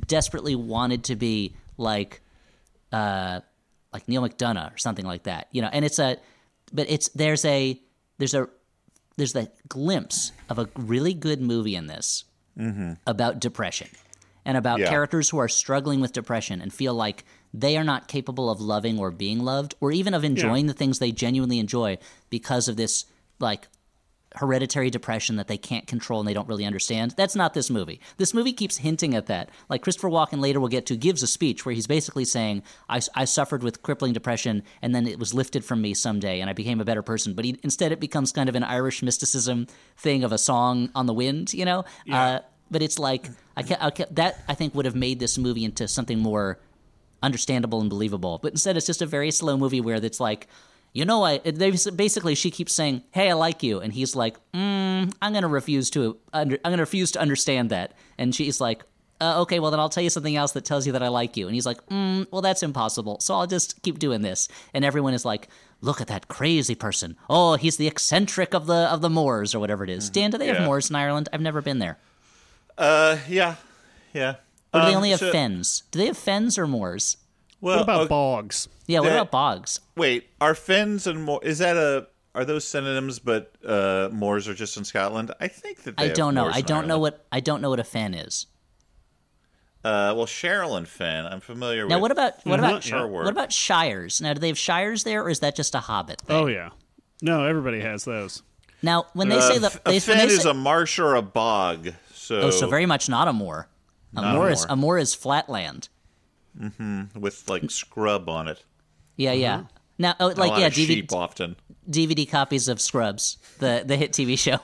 desperately 0.07 0.55
wanted 0.55 1.05
to 1.05 1.17
be 1.17 1.55
like 1.77 2.23
uh 2.93 3.41
like 3.93 4.09
Neil 4.09 4.27
McDonough 4.27 4.75
or 4.75 4.79
something 4.79 5.05
like 5.05 5.25
that, 5.25 5.49
you 5.53 5.61
know, 5.61 5.69
and 5.71 5.85
it's 5.85 5.99
a 5.99 6.17
but 6.73 6.89
it's 6.89 7.09
there's 7.11 7.45
a 7.45 7.79
there's 8.17 8.33
a 8.33 8.49
there's 9.19 9.37
a 9.37 9.49
glimpse 9.69 10.33
of 10.49 10.59
a 10.59 10.71
really 10.77 11.13
good 11.13 11.43
movie 11.43 11.77
in 11.77 11.89
this 11.89 12.25
Mm-hmm. 12.59 12.93
about 13.07 13.41
depression 13.41 13.89
and 14.45 14.57
about 14.57 14.81
Yeah. 14.81 14.89
characters 14.89 15.31
who 15.31 15.39
are 15.39 15.49
struggling 15.49 16.01
with 16.01 16.13
depression 16.13 16.61
and 16.61 16.73
feel 16.73 16.93
like 16.95 17.25
they 17.55 17.77
are 17.77 17.85
not 17.85 18.09
capable 18.09 18.51
of 18.51 18.61
loving 18.61 18.99
or 18.99 19.11
being 19.11 19.41
loved 19.41 19.75
or 19.81 19.93
even 19.93 20.15
of 20.15 20.25
enjoying 20.25 20.67
the 20.67 20.73
things 20.73 20.99
they 20.99 21.13
genuinely 21.13 21.59
enjoy 21.59 21.97
because 22.31 22.69
of 22.69 22.77
this 22.77 23.05
like 23.39 23.69
hereditary 24.37 24.91
depression 24.91 25.37
that 25.37 25.49
they 25.49 25.59
can't 25.59 25.87
control 25.87 26.21
and 26.21 26.29
they 26.29 26.35
don't 26.35 26.49
really 26.49 26.65
understand. 26.65 27.15
That's 27.17 27.37
not 27.37 27.55
this 27.55 27.71
movie. 27.71 28.01
This 28.17 28.35
movie 28.35 28.53
keeps 28.53 28.79
hinting 28.79 29.15
at 29.15 29.27
that. 29.27 29.51
Like 29.69 29.83
Christopher 29.83 30.09
Walken 30.09 30.41
later 30.41 30.61
we'll 30.61 30.69
get 30.69 30.87
to 30.87 30.97
gives 30.97 31.23
a 31.23 31.27
speech 31.27 31.65
where 31.65 31.75
he's 31.75 31.87
basically 31.87 32.25
saying, 32.25 32.63
I, 32.89 33.01
I 33.15 33.25
suffered 33.25 33.63
with 33.63 33.83
crippling 33.83 34.13
depression 34.13 34.63
and 34.81 34.95
then 34.95 35.07
it 35.07 35.19
was 35.19 35.35
lifted 35.35 35.65
from 35.65 35.81
me 35.81 35.95
someday 35.95 36.41
and 36.41 36.49
I 36.49 36.53
became 36.53 36.81
a 36.81 36.85
better 36.85 37.03
person. 37.03 37.35
But 37.35 37.45
he, 37.45 37.59
instead 37.63 37.93
it 37.93 38.01
becomes 38.01 38.33
kind 38.33 38.49
of 38.49 38.55
an 38.55 38.65
Irish 38.65 39.03
mysticism 39.03 39.67
thing 39.97 40.25
of 40.25 40.33
a 40.33 40.39
song 40.39 40.91
on 40.95 41.07
the 41.07 41.15
wind, 41.15 41.53
you 41.53 41.65
know? 41.65 41.85
Uh, 42.11 42.41
but 42.71 42.83
it's 42.83 42.99
like, 42.99 43.29
I 43.57 43.63
ca 43.63 43.77
I 43.81 43.91
ca 43.91 44.07
that 44.13 44.43
I 44.49 44.55
think 44.55 44.75
would 44.75 44.87
have 44.87 44.97
made 44.97 45.21
this 45.21 45.37
movie 45.37 45.65
into 45.65 45.87
something 45.87 46.19
more 46.19 46.59
understandable 47.23 47.81
and 47.81 47.91
believable. 47.91 48.39
But 48.43 48.53
instead, 48.53 48.77
it's 48.77 48.87
just 48.87 49.03
a 49.03 49.07
very 49.07 49.31
slow 49.31 49.57
movie 49.57 49.81
where 49.81 49.97
it's 49.97 50.21
like, 50.21 50.49
you 50.93 51.05
know, 51.05 51.25
I 51.25 51.39
they 51.39 51.71
basically 51.95 52.35
she 52.35 52.51
keeps 52.51 52.73
saying, 52.73 53.03
"Hey, 53.13 53.31
I 53.31 53.35
like 53.35 53.63
you," 53.63 53.81
and 53.81 53.93
he's 53.93 54.15
like, 54.17 54.37
mm, 54.53 55.13
"I'm 55.23 55.33
gonna 55.33 55.49
refuse 55.49 55.91
to 55.91 56.19
under, 56.33 56.59
I'm 56.65 56.73
gonna 56.73 56.83
refuse 56.83 57.11
to 57.13 57.21
understand 57.21 57.71
that," 57.71 57.93
and 58.19 58.35
she's 58.35 58.61
like. 58.61 58.83
Uh, 59.21 59.43
okay, 59.43 59.61
well 59.61 59.71
then 59.71 59.79
I'll 59.79 59.89
tell 59.89 60.03
you 60.03 60.11
something 60.11 60.35
else 60.35 60.51
that 60.51 60.65
tells 60.65 60.85
you 60.85 60.91
that 60.95 61.03
I 61.05 61.07
like 61.07 61.37
you. 61.37 61.47
And 61.47 61.55
he's 61.55 61.65
like, 61.65 61.79
mm, 61.87 62.27
well 62.33 62.43
that's 62.43 62.65
impossible. 62.65 63.21
So 63.21 63.35
I'll 63.37 63.47
just 63.47 63.81
keep 63.83 64.01
doing 64.01 64.21
this. 64.23 64.49
And 64.75 64.85
everyone 64.85 65.15
is 65.15 65.25
like, 65.25 65.47
look 65.81 66.01
at 66.01 66.09
that 66.09 66.27
crazy 66.27 66.75
person. 66.75 67.17
Oh, 67.31 67.55
he's 67.55 67.77
the 67.77 67.87
eccentric 67.87 68.53
of 68.53 68.67
the 68.67 68.91
of 68.93 69.01
the 69.01 69.09
moors 69.09 69.55
or 69.55 69.61
whatever 69.61 69.85
it 69.85 69.91
is. 69.91 70.11
Dan, 70.11 70.33
do 70.33 70.39
they 70.39 70.49
have 70.49 70.63
moors 70.67 70.91
in 70.91 70.97
Ireland? 70.97 71.29
I've 71.33 71.41
never 71.41 71.63
been 71.63 71.79
there. 71.79 71.99
Uh, 72.77 73.19
yeah, 73.29 73.55
yeah. 74.13 74.37
Or 74.75 74.81
do 74.81 74.87
they 74.87 74.91
Um, 74.93 74.97
only 74.97 75.11
have 75.11 75.21
so- 75.21 75.31
fens? 75.31 75.85
Do 75.93 76.01
they 76.01 76.07
have 76.07 76.19
fens 76.19 76.59
or 76.59 76.67
moors? 76.67 77.17
Well, 77.63 77.77
What 77.77 77.83
about 77.85 78.01
okay, 78.03 78.09
bogs? 78.09 78.69
Yeah, 78.87 79.01
what 79.01 79.09
That- 79.09 79.15
about 79.15 79.31
bogs? 79.31 79.81
wait, 79.97 80.29
are 80.41 80.55
fens 80.55 81.07
and 81.07 81.23
more? 81.25 81.41
Is 81.43 81.59
that 81.59 81.77
a? 81.79 82.09
Are 82.35 82.45
those 82.45 82.67
synonyms? 82.67 83.19
But 83.21 83.55
uh, 83.65 84.09
moors 84.13 84.49
are 84.49 84.55
just 84.55 84.77
in 84.77 84.85
Scotland. 84.85 85.31
I 85.41 85.49
think 85.49 85.85
that 85.85 85.97
they 85.97 86.11
I 86.11 86.13
don't 86.13 86.35
know. 86.35 86.45
moors 86.45 86.57
I 86.57 86.61
don't 86.63 86.87
know 86.89 86.99
what 86.99 87.25
I 87.33 87.41
don't 87.41 87.63
know 87.63 87.71
what 87.71 87.79
a 87.81 87.85
fen 87.85 88.13
is. 88.15 88.47
Uh, 89.85 90.15
well, 90.17 90.27
Cheryl 90.27 90.77
and 90.77 90.87
Fen, 90.87 91.27
I'm 91.27 91.41
familiar 91.41 91.87
Now, 91.89 91.97
with. 91.97 92.03
what 92.03 92.11
about 92.13 92.35
what 92.47 92.59
about 92.61 92.89
yeah. 92.89 93.05
what 93.05 93.27
about 93.29 93.53
shires? 93.53 94.21
Now, 94.21 94.33
do 94.33 94.39
they 94.41 94.47
have 94.49 94.59
shires 94.59 95.03
there, 95.05 95.23
or 95.25 95.29
is 95.31 95.41
that 95.41 95.57
just 95.57 95.75
a 95.75 95.81
hobbit 95.81 96.21
thing? 96.21 96.37
Oh 96.37 96.47
yeah. 96.47 96.71
No, 97.21 97.45
everybody 97.45 97.81
has 97.81 98.05
those. 98.05 98.43
Now, 98.83 99.07
when 99.13 99.29
they 99.29 99.39
Uh, 99.39 99.41
say 99.41 99.59
the 99.59 99.69
they, 99.85 99.91
a 99.91 99.95
when 99.95 100.01
fen 100.01 100.29
is 100.31 100.43
say, 100.43 100.51
a 100.51 100.55
marsh 100.55 100.99
or 100.99 101.15
a 101.17 101.23
bog. 101.23 101.91
So, 102.15 102.41
oh, 102.43 102.51
so 102.51 102.69
very 102.69 102.87
much 102.87 103.09
not 103.09 103.27
a 103.29 103.33
moor. 103.33 103.69
A 104.17 104.21
Not 104.21 104.35
a 104.35 104.39
moor 104.39 104.51
is 104.51 104.61
moor. 104.61 104.67
a 104.73 104.77
moor 104.77 104.99
is 104.99 105.15
flatland. 105.15 105.89
With 107.15 107.49
like 107.49 107.71
scrub 107.71 108.29
on 108.29 108.49
it. 108.49 108.63
Yeah, 109.17 109.33
yeah. 109.33 109.65
Now, 109.99 110.15
oh, 110.21 110.27
a 110.27 110.35
like 110.35 110.51
lot 110.51 110.61
yeah, 110.61 110.67
of 110.67 110.73
DVD, 110.73 110.87
sheep 110.87 111.13
often. 111.13 111.57
DVD 111.89 112.29
copies 112.29 112.69
of 112.69 112.81
Scrubs, 112.81 113.37
the 113.59 113.83
the 113.87 113.97
hit 113.97 114.13
TV 114.13 114.39
show. 114.39 114.59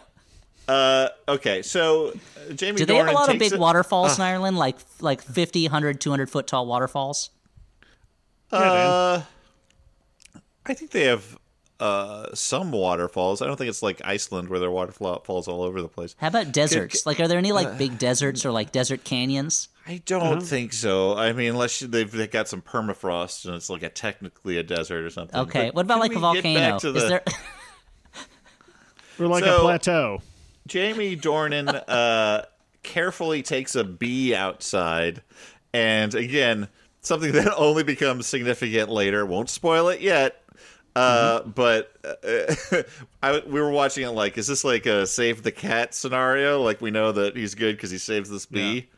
Uh, 0.66 1.08
okay, 1.26 1.62
so 1.62 2.08
uh, 2.10 2.52
Jamie 2.52 2.76
Do 2.78 2.84
they 2.84 2.96
have 2.96 3.08
a 3.08 3.12
lot 3.12 3.32
of 3.32 3.38
big 3.38 3.52
it- 3.52 3.58
waterfalls 3.58 4.16
in 4.18 4.22
Ireland, 4.22 4.58
like 4.58 4.76
like 5.00 5.22
50, 5.22 5.64
100, 5.64 6.00
200 6.00 6.28
foot 6.30 6.46
tall 6.46 6.66
waterfalls? 6.66 7.30
Uh, 8.50 9.22
I 10.66 10.74
think 10.74 10.90
they 10.90 11.04
have 11.04 11.38
uh 11.80 12.34
some 12.34 12.72
waterfalls. 12.72 13.40
I 13.40 13.46
don't 13.46 13.56
think 13.56 13.68
it's 13.70 13.82
like 13.82 14.00
Iceland 14.04 14.48
where 14.48 14.58
there 14.58 14.68
are 14.68 14.72
waterfalls 14.72 15.46
all 15.48 15.62
over 15.62 15.80
the 15.80 15.88
place. 15.88 16.16
How 16.18 16.28
about 16.28 16.52
deserts? 16.52 17.06
Like, 17.06 17.20
are 17.20 17.28
there 17.28 17.38
any 17.38 17.52
Uh, 17.52 17.54
like 17.54 17.78
big 17.78 17.98
deserts 17.98 18.44
or 18.44 18.50
like 18.50 18.72
desert 18.72 19.04
canyons? 19.04 19.68
I 19.88 20.02
don't 20.04 20.42
think 20.42 20.74
so. 20.74 21.16
I 21.16 21.32
mean, 21.32 21.50
unless 21.52 21.80
they've, 21.80 22.10
they've 22.10 22.30
got 22.30 22.46
some 22.46 22.60
permafrost 22.60 23.46
and 23.46 23.54
it's 23.54 23.70
like 23.70 23.82
a 23.82 23.88
technically 23.88 24.58
a 24.58 24.62
desert 24.62 25.02
or 25.04 25.08
something. 25.10 25.40
Okay, 25.40 25.66
But 25.68 25.74
what 25.76 25.84
about 25.86 26.00
like 26.00 26.14
a 26.14 26.18
volcano? 26.18 26.60
back 26.72 26.80
to 26.82 26.88
Is 26.88 27.02
the- 27.02 27.08
there? 27.08 27.22
Or 29.18 29.26
like 29.26 29.44
a 29.44 29.58
plateau. 29.58 30.22
Jamie 30.68 31.16
Dornan 31.16 31.82
uh, 31.88 32.42
carefully 32.84 33.42
takes 33.42 33.74
a 33.74 33.82
bee 33.82 34.32
outside, 34.34 35.22
and 35.72 36.14
again, 36.14 36.68
something 37.00 37.32
that 37.32 37.52
only 37.56 37.82
becomes 37.82 38.26
significant 38.28 38.90
later. 38.90 39.26
Won't 39.26 39.50
spoil 39.50 39.88
it 39.88 40.00
yet. 40.00 40.40
Uh, 40.94 41.40
But 41.42 41.90
uh, 42.04 42.82
I, 43.22 43.40
we 43.46 43.60
were 43.60 43.70
watching 43.70 44.04
it 44.04 44.10
like, 44.10 44.38
is 44.38 44.46
this 44.46 44.62
like 44.62 44.86
a 44.86 45.04
save 45.06 45.42
the 45.42 45.52
cat 45.52 45.94
scenario? 45.94 46.62
Like 46.62 46.80
we 46.80 46.92
know 46.92 47.10
that 47.10 47.36
he's 47.36 47.56
good 47.56 47.76
because 47.76 47.90
he 47.90 47.98
saves 47.98 48.30
this 48.30 48.46
bee. 48.46 48.88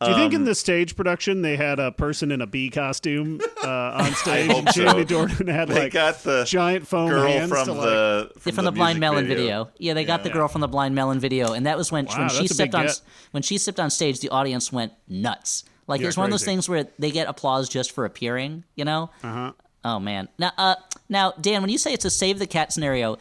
Do 0.00 0.10
you 0.10 0.14
think 0.16 0.32
Um, 0.32 0.42
in 0.42 0.44
the 0.44 0.54
stage 0.54 0.94
production 0.94 1.42
they 1.42 1.56
had 1.56 1.80
a 1.80 1.90
person 1.90 2.30
in 2.30 2.40
a 2.40 2.46
bee 2.46 2.70
costume 2.70 3.40
uh, 3.64 3.68
on 3.68 4.12
stage? 4.14 4.48
hope 4.50 4.58
and 4.66 4.74
Jamie 4.74 5.06
so. 5.06 5.26
Dornan 5.26 5.48
had 5.52 5.68
They 5.68 5.80
like 5.80 5.92
got 5.92 6.22
the 6.22 6.44
giant 6.44 6.86
foam 6.86 7.08
girl 7.10 7.26
hands 7.26 7.50
from 7.50 7.66
to, 7.66 7.72
like, 7.72 7.82
the 7.82 8.30
from, 8.38 8.52
from, 8.52 8.64
the, 8.64 8.72
Blind 8.72 9.00
Melon 9.00 9.26
video. 9.26 9.70
Yeah, 9.78 9.94
they 9.94 10.04
got 10.04 10.22
the 10.22 10.30
girl 10.30 10.46
from 10.46 10.60
the 10.60 10.68
Blind 10.68 10.94
Melon 10.94 11.18
video, 11.18 11.52
and 11.52 11.66
that 11.66 11.76
was 11.76 11.90
when 11.90 12.06
Wow, 12.06 12.18
when 12.18 12.28
she 12.28 12.42
that's 12.42 12.54
stepped 12.54 12.74
on 12.76 12.86
get. 12.86 13.00
when 13.32 13.42
she 13.42 13.58
stepped 13.58 13.80
on 13.80 13.90
stage, 13.90 14.20
the 14.20 14.28
audience 14.28 14.72
went 14.72 14.92
nuts. 15.08 15.64
Like 15.88 16.00
Yeah, 16.00 16.08
it's 16.08 16.16
one 16.16 16.26
of 16.26 16.30
those 16.30 16.44
things 16.44 16.68
where 16.68 16.86
they 16.98 17.10
get 17.10 17.26
applause 17.28 17.68
just 17.68 17.90
for 17.92 18.04
appearing. 18.04 18.62
You 18.76 18.84
know? 18.84 19.10
Uh-huh. 19.24 19.52
Oh 19.84 19.98
man. 19.98 20.28
Now, 20.38 20.52
uh, 20.58 20.76
now 21.08 21.32
Dan, 21.40 21.60
when 21.62 21.70
you 21.70 21.78
say 21.78 21.92
it's 21.92 22.04
a 22.04 22.10
save 22.10 22.38
the 22.38 22.46
cat 22.46 22.72
scenario. 22.72 23.16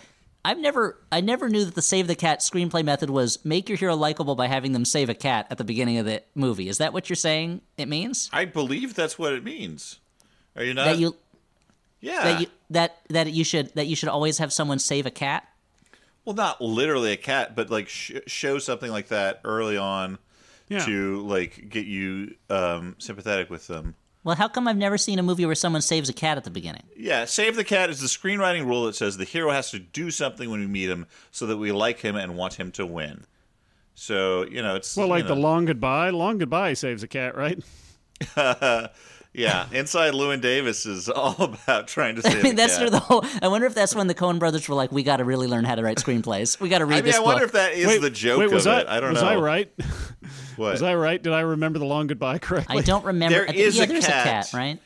I've 0.47 0.59
never, 0.59 0.97
I 1.11 1.19
never 1.19 1.49
knew 1.49 1.65
that 1.65 1.75
the 1.75 1.81
save 1.81 2.07
the 2.07 2.15
cat 2.15 2.39
screenplay 2.39 2.81
method 2.81 3.09
was 3.09 3.43
make 3.43 3.67
your 3.67 3.77
hero 3.77 3.97
likable 3.97 4.33
by 4.33 4.47
having 4.47 4.71
them 4.71 4.85
save 4.85 5.09
a 5.09 5.13
cat 5.13 5.45
at 5.49 5.57
the 5.57 5.65
beginning 5.65 5.97
of 5.97 6.05
the 6.05 6.23
movie. 6.35 6.69
Is 6.69 6.77
that 6.77 6.93
what 6.93 7.09
you're 7.09 7.17
saying? 7.17 7.59
It 7.77 7.89
means 7.89 8.29
I 8.31 8.45
believe 8.45 8.95
that's 8.95 9.19
what 9.19 9.33
it 9.33 9.43
means. 9.43 9.99
Are 10.55 10.63
you 10.63 10.73
not? 10.73 10.85
that 10.85 10.99
you 10.99 11.17
yeah. 11.99 12.23
that 12.23 12.39
you 12.41 12.47
that 12.69 12.97
that 13.09 13.33
you 13.33 13.43
should 13.43 13.75
that 13.75 13.87
you 13.87 13.95
should 13.97 14.07
always 14.07 14.37
have 14.37 14.53
someone 14.53 14.79
save 14.79 15.05
a 15.05 15.11
cat. 15.11 15.45
Well, 16.23 16.33
not 16.33 16.61
literally 16.61 17.11
a 17.11 17.17
cat, 17.17 17.53
but 17.53 17.69
like 17.69 17.89
sh- 17.89 18.13
show 18.25 18.57
something 18.57 18.89
like 18.89 19.09
that 19.09 19.41
early 19.43 19.75
on 19.75 20.17
Yeah. 20.69 20.85
to 20.85 21.27
like 21.27 21.67
get 21.67 21.85
you 21.85 22.35
um, 22.49 22.95
sympathetic 22.99 23.49
with 23.49 23.67
them. 23.67 23.95
Well, 24.27 24.35
how 24.35 24.49
come 24.49 24.67
I've 24.67 24.75
never 24.75 24.97
seen 24.97 25.19
a 25.19 25.23
movie 25.23 25.45
where 25.45 25.55
someone 25.55 25.81
saves 25.81 26.09
a 26.09 26.13
cat 26.13 26.35
at 26.35 26.43
the 26.43 26.49
beginning? 26.49 26.83
Yeah, 26.97 27.23
save 27.23 27.55
the 27.55 27.63
cat 27.63 27.89
is 27.89 28.01
the 28.01 28.07
screenwriting 28.07 28.65
rule 28.65 28.83
that 28.83 28.93
says 28.93 29.15
the 29.15 29.23
hero 29.23 29.51
has 29.51 29.71
to 29.71 29.79
do 29.79 30.11
something 30.11 30.51
when 30.51 30.59
we 30.59 30.67
meet 30.67 30.89
him 30.89 31.07
so 31.31 31.45
that 31.45 31.55
we 31.55 31.71
like 31.71 32.01
him 32.01 32.17
and 32.17 32.35
want 32.35 32.55
him 32.55 32.69
to 32.73 32.85
win. 32.85 33.23
So 33.95 34.45
you 34.45 34.61
know, 34.61 34.75
it's 34.75 34.97
Well, 34.97 35.07
like 35.07 35.23
you 35.23 35.29
the 35.29 35.35
long 35.37 35.63
goodbye. 35.63 36.09
Long 36.09 36.39
goodbye 36.39 36.73
saves 36.73 37.03
a 37.03 37.07
cat, 37.07 37.37
right? 37.37 37.63
yeah. 39.37 39.67
Inside 39.71 40.13
Llewyn 40.13 40.41
Davis 40.41 40.85
is 40.85 41.07
all 41.15 41.35
about 41.41 41.87
trying 41.87 42.15
to 42.17 42.21
save. 42.29 42.39
I 42.39 42.41
mean, 42.41 42.55
that's 42.55 42.73
cat. 42.77 42.77
sort 42.77 42.87
of 42.87 42.91
the 42.93 42.99
whole. 42.99 43.25
I 43.41 43.47
wonder 43.47 43.65
if 43.67 43.73
that's 43.73 43.95
when 43.95 44.07
the 44.07 44.15
Coen 44.15 44.39
brothers 44.39 44.67
were 44.67 44.75
like, 44.75 44.91
"We 44.91 45.03
got 45.03 45.17
to 45.17 45.23
really 45.23 45.47
learn 45.47 45.63
how 45.63 45.75
to 45.75 45.83
write 45.83 45.97
screenplays. 45.97 46.59
We 46.59 46.67
got 46.67 46.79
to 46.79 46.85
read 46.85 46.95
I 46.95 46.97
mean, 46.97 47.05
this 47.05 47.15
I 47.15 47.19
wonder 47.21 47.41
book." 47.45 47.47
if 47.47 47.51
that 47.53 47.73
is 47.73 47.87
wait, 47.87 48.01
the 48.01 48.09
joke 48.09 48.39
wait, 48.39 48.51
was 48.51 48.65
of 48.65 48.73
I, 48.73 48.79
it. 48.81 48.87
I 48.87 48.99
don't 48.99 49.13
was 49.13 49.21
know. 49.21 49.27
I 49.29 49.35
right? 49.37 49.71
What? 50.57 50.71
Was 50.71 50.81
I 50.81 50.95
right? 50.95 51.21
Did 51.21 51.33
I 51.33 51.41
remember 51.41 51.77
the 51.77 51.85
long 51.85 52.07
goodbye 52.07 52.39
correctly? 52.39 52.79
I 52.79 52.81
don't 52.81 53.05
remember. 53.05 53.35
There 53.35 53.43
I 53.43 53.47
think- 53.51 53.59
is 53.59 53.77
yeah, 53.77 53.83
a 53.83 53.87
there's 53.87 54.05
cat. 54.07 54.25
a 54.25 54.29
cat, 54.29 54.49
right? 54.53 54.79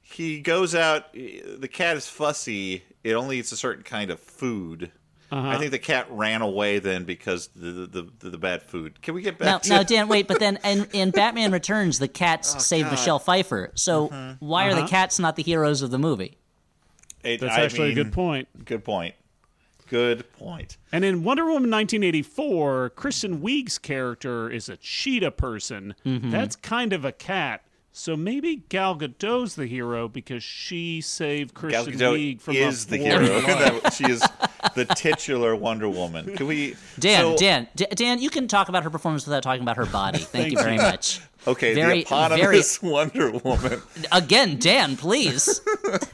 he 0.00 0.40
goes 0.40 0.74
out. 0.74 1.12
The 1.12 1.68
cat 1.70 1.98
is 1.98 2.08
fussy. 2.08 2.82
It 3.04 3.12
only 3.12 3.38
eats 3.38 3.52
a 3.52 3.56
certain 3.56 3.84
kind 3.84 4.10
of 4.10 4.18
food, 4.20 4.90
I 5.30 5.58
think 5.58 5.70
the 5.72 5.78
cat 5.78 6.06
ran 6.10 6.40
away 6.42 6.78
then 6.78 7.04
because 7.04 7.48
the 7.54 7.86
the, 7.86 8.08
the, 8.20 8.30
the 8.30 8.38
bad 8.38 8.62
food. 8.62 9.00
Can 9.02 9.14
we 9.14 9.22
get 9.22 9.38
back 9.38 9.46
Now, 9.46 9.58
to 9.58 9.68
now, 9.70 9.82
Dan, 9.82 10.08
wait, 10.08 10.26
but 10.28 10.38
then 10.40 10.58
in, 10.64 10.86
in 10.92 11.10
Batman 11.10 11.52
Returns, 11.52 11.98
the 11.98 12.08
cats 12.08 12.64
save 12.66 12.84
God. 12.86 12.92
Michelle 12.92 13.18
Pfeiffer. 13.18 13.70
So 13.74 14.08
why 14.40 14.66
are 14.66 14.74
the 14.74 14.80
Uh-huh. 14.80 14.88
cats 14.88 15.18
not 15.18 15.36
the 15.36 15.42
heroes 15.42 15.82
of 15.82 15.90
the 15.90 15.98
movie? 15.98 16.38
It- 17.22 17.40
That's 17.40 17.56
I 17.56 17.60
actually 17.62 17.90
a 17.92 17.94
good 17.94 18.12
point. 18.12 18.48
Good 18.64 18.84
point. 18.84 19.14
Good 19.90 20.30
point. 20.34 20.76
And 20.92 21.02
in 21.04 21.24
Wonder 21.24 21.44
Woman 21.44 21.70
1984, 21.70 22.90
Kristen 22.90 23.40
Wiig's 23.40 23.78
character 23.78 24.50
is 24.50 24.68
a 24.68 24.76
cheetah 24.76 25.30
person. 25.30 25.94
Mm-hmm. 26.04 26.30
That's 26.30 26.56
kind 26.56 26.92
of 26.92 27.04
a 27.06 27.12
cat. 27.12 27.62
So 27.90 28.14
maybe 28.16 28.62
Gal 28.68 28.96
Gadot's 28.96 29.54
the 29.56 29.66
hero 29.66 30.06
because 30.06 30.42
she 30.44 31.00
saved 31.00 31.54
Kristen 31.54 31.94
Gadot 31.94 32.12
Wiig 32.36 32.40
from 32.40 32.54
is 32.56 32.84
a 32.84 32.90
the 32.90 32.98
foreign 32.98 33.24
hero. 33.24 33.40
That- 33.40 33.92
she 33.94 34.04
is 34.04 34.22
the 34.74 34.84
titular 34.84 35.54
Wonder 35.56 35.88
Woman. 35.88 36.34
Can 36.36 36.46
we, 36.46 36.76
Dan, 36.98 37.20
so- 37.22 37.36
Dan, 37.36 37.68
D- 37.76 37.86
Dan, 37.94 38.18
you 38.20 38.30
can 38.30 38.48
talk 38.48 38.68
about 38.68 38.82
her 38.84 38.90
performance 38.90 39.26
without 39.26 39.42
talking 39.42 39.62
about 39.62 39.76
her 39.76 39.86
body. 39.86 40.18
Thank, 40.18 40.52
you 40.52 40.58
very 40.58 40.74
you. 40.76 40.82
much. 40.82 41.20
Okay, 41.46 41.74
Very- 41.74 42.02
the 42.02 42.06
eponymous 42.06 42.82
Wonder 42.82 43.30
Woman. 43.30 43.80
Again, 44.12 44.58
Dan, 44.58 44.96
please. 44.96 45.60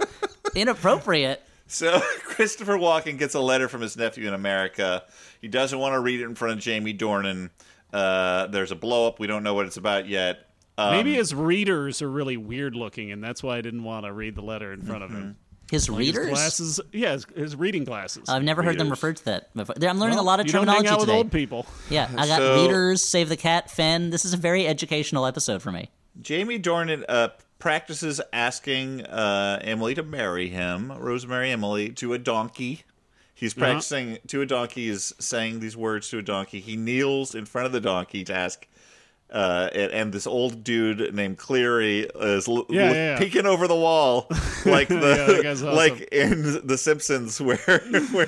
Inappropriate. 0.54 1.42
So 1.66 1.98
Christopher 2.24 2.74
Walken 2.74 3.18
gets 3.18 3.34
a 3.34 3.40
letter 3.40 3.68
from 3.68 3.80
his 3.80 3.96
nephew 3.96 4.28
in 4.28 4.34
America. 4.34 5.02
He 5.40 5.48
doesn't 5.48 5.78
want 5.78 5.94
to 5.94 6.00
read 6.00 6.20
it 6.20 6.24
in 6.24 6.34
front 6.34 6.54
of 6.54 6.60
Jamie 6.60 6.94
Dornan. 6.94 7.50
Uh, 7.92 8.46
there's 8.48 8.70
a 8.70 8.76
blow 8.76 9.08
up. 9.08 9.18
We 9.18 9.26
don't 9.26 9.42
know 9.42 9.54
what 9.54 9.66
it's 9.66 9.76
about 9.76 10.06
yet. 10.06 10.50
Um, 10.76 10.90
Maybe 10.92 11.14
his 11.14 11.34
readers 11.34 12.02
are 12.02 12.10
really 12.10 12.36
weird 12.36 12.74
looking, 12.74 13.12
and 13.12 13.22
that's 13.22 13.42
why 13.42 13.56
I 13.56 13.60
didn't 13.60 13.84
want 13.84 14.06
to 14.06 14.12
read 14.12 14.34
the 14.34 14.42
letter 14.42 14.72
in 14.72 14.82
front 14.82 15.04
of 15.04 15.10
him. 15.10 15.36
His 15.70 15.86
His 15.86 15.90
readers? 15.90 16.28
glasses, 16.28 16.80
yeah, 16.92 17.12
his, 17.12 17.26
his 17.34 17.56
reading 17.56 17.84
glasses. 17.84 18.28
I've 18.28 18.42
never 18.44 18.62
heard 18.62 18.78
them 18.78 18.90
referred 18.90 19.16
to 19.16 19.24
that 19.26 19.54
before. 19.54 19.74
I'm 19.76 19.98
learning 19.98 20.16
Well, 20.16 20.24
a 20.24 20.26
lot 20.26 20.38
of 20.40 20.46
you 20.46 20.52
don't 20.52 20.66
hang 20.66 20.76
terminology 20.84 20.88
out 20.90 20.98
with 21.00 21.08
today. 21.08 21.16
old 21.18 21.32
people. 21.32 21.66
Yeah, 21.90 22.08
I 22.16 22.26
got 22.26 22.38
So- 22.38 22.62
readers, 22.62 23.02
save 23.02 23.28
the 23.28 23.36
cat, 23.36 23.70
Fen. 23.70 24.10
This 24.10 24.24
is 24.24 24.34
a 24.34 24.36
very 24.36 24.66
educational 24.66 25.26
episode 25.26 25.62
for 25.62 25.72
me. 25.72 25.90
Jamie 26.20 26.58
Dornan 26.60 27.04
uh, 27.08 27.28
practices 27.58 28.20
asking 28.32 29.02
uh, 29.06 29.58
Emily 29.62 29.94
to 29.94 30.02
marry 30.02 30.48
him, 30.48 30.92
Rosemary 30.92 31.50
Emily, 31.50 31.88
to 31.92 32.12
a 32.12 32.18
donkey. 32.18 32.82
He's 33.34 33.52
practicing 33.54 34.18
to 34.28 34.42
a 34.42 34.46
donkey, 34.46 34.88
is 34.88 35.12
saying 35.18 35.58
these 35.60 35.76
words 35.76 36.08
to 36.10 36.18
a 36.18 36.22
donkey. 36.22 36.60
He 36.60 36.76
kneels 36.76 37.34
in 37.34 37.46
front 37.46 37.66
of 37.66 37.72
the 37.72 37.80
donkey 37.80 38.22
to 38.24 38.34
ask. 38.34 38.66
Uh, 39.34 39.68
and, 39.74 39.90
and 39.92 40.12
this 40.12 40.28
old 40.28 40.62
dude 40.62 41.12
named 41.12 41.36
Cleary 41.38 42.08
is 42.20 42.46
l- 42.46 42.64
Yeah, 42.70 42.82
l- 42.82 42.88
yeah, 42.88 42.92
yeah. 42.94 43.18
peeking 43.18 43.46
over 43.46 43.66
the 43.66 43.74
wall, 43.74 44.28
like 44.64 44.86
the 44.86 45.42
awesome. 45.50 45.74
like 45.74 46.02
in 46.12 46.64
The 46.64 46.78
Simpsons, 46.78 47.40
where, 47.40 47.56
where 48.12 48.26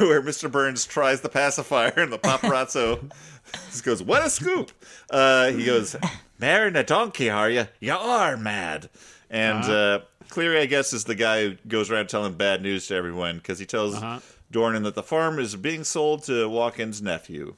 where 0.00 0.20
Mr. 0.22 0.50
Burns 0.50 0.84
tries 0.86 1.20
the 1.20 1.28
pacifier 1.28 1.92
and 1.96 2.12
the 2.12 2.18
paparazzo 2.18 3.10
just 3.70 3.84
goes, 3.84 4.02
"What 4.02 4.26
a 4.26 4.28
scoop!" 4.30 4.72
Uh, 5.08 5.52
he 5.52 5.64
goes, 5.64 5.94
"Marrying 6.40 6.74
a 6.74 6.82
donkey, 6.82 7.30
are 7.30 7.48
you? 7.48 7.68
You 7.78 7.92
are 7.94 8.36
mad." 8.36 8.90
And 9.30 9.58
Uh-huh. 9.62 9.72
uh, 9.72 10.00
Cleary, 10.30 10.58
I 10.60 10.66
guess, 10.66 10.92
is 10.92 11.04
the 11.04 11.14
guy 11.14 11.42
who 11.44 11.54
goes 11.68 11.92
around 11.92 12.08
telling 12.08 12.32
bad 12.34 12.60
news 12.60 12.88
to 12.88 12.96
everyone 12.96 13.36
because 13.36 13.60
he 13.60 13.66
tells 13.66 13.94
Uh-huh. 13.94 14.18
Dornan 14.52 14.82
that 14.82 14.96
the 14.96 15.02
farm 15.04 15.38
is 15.38 15.54
being 15.54 15.84
sold 15.84 16.24
to 16.24 16.48
Walken's 16.48 17.00
nephew. 17.00 17.54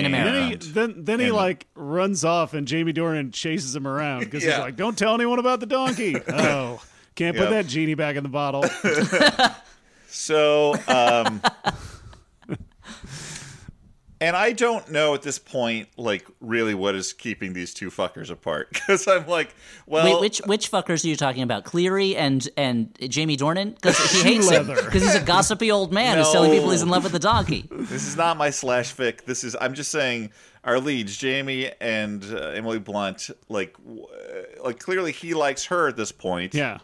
In 0.00 0.06
America. 0.06 0.30
Then 0.32 0.50
he, 0.50 0.72
then, 0.94 1.04
then 1.04 1.20
he 1.20 1.30
like 1.30 1.66
runs 1.74 2.24
off, 2.24 2.54
and 2.54 2.66
Jamie 2.66 2.92
Dornan 2.92 3.32
chases 3.32 3.74
him 3.76 3.86
around 3.86 4.20
because 4.20 4.44
Yeah. 4.44 4.50
he's 4.52 4.58
like, 4.60 4.76
"Don't 4.76 4.96
tell 4.98 5.14
anyone 5.14 5.38
about 5.38 5.60
the 5.60 5.66
donkey." 5.66 6.16
oh, 6.28 6.82
can't 7.14 7.36
put 7.36 7.44
Yep. 7.44 7.50
that 7.50 7.66
genie 7.66 7.94
back 7.94 8.16
in 8.16 8.22
the 8.22 8.28
bottle. 8.28 8.64
So, 10.12 10.74
um, 10.88 11.40
and 14.20 14.36
I 14.36 14.52
don't 14.52 14.90
know 14.90 15.14
at 15.14 15.22
this 15.22 15.38
point, 15.38 15.88
like, 15.96 16.26
really 16.40 16.74
what 16.74 16.94
is 16.94 17.12
keeping 17.12 17.52
these 17.52 17.72
two 17.74 17.90
fuckers 17.90 18.30
apart. 18.30 18.68
Because 18.90 19.06
I'm 19.08 19.26
like, 19.26 19.54
well, 19.86 20.04
Wait, 20.04 20.20
which 20.20 20.38
which 20.46 20.70
fuckers 20.70 21.04
are 21.04 21.08
you 21.08 21.16
talking 21.16 21.42
about? 21.42 21.64
Cleary 21.64 22.16
and 22.16 22.48
and 22.56 22.96
Jamie 23.08 23.36
Dornan? 23.36 23.74
Because 23.74 23.98
he 24.12 24.22
hates 24.22 24.50
him 24.50 24.66
because 24.66 25.02
he's 25.02 25.14
a 25.14 25.22
gossipy 25.22 25.70
old 25.70 25.92
man 25.92 26.18
who's 26.18 26.30
telling 26.30 26.50
people 26.50 26.70
he's 26.70 26.82
in 26.82 26.88
love 26.88 27.02
with 27.04 27.12
the 27.12 27.18
donkey. 27.18 27.68
this 27.70 28.06
is 28.06 28.16
not 28.16 28.36
my 28.36 28.50
slash 28.50 28.94
fic. 28.94 29.24
This 29.24 29.44
is, 29.44 29.56
I'm 29.60 29.74
just 29.74 29.90
saying, 29.90 30.30
our 30.64 30.80
leads, 30.80 31.16
Jamie 31.16 31.70
and 31.80 32.24
uh, 32.24 32.48
Emily 32.48 32.78
Blunt, 32.78 33.30
like, 33.48 33.76
w- 33.78 34.04
uh, 34.04 34.64
like 34.64 34.78
clearly 34.78 35.12
he 35.12 35.34
likes 35.34 35.64
her 35.66 35.88
at 35.88 35.96
this 35.96 36.12
point. 36.12 36.54
yeah. 36.54 36.78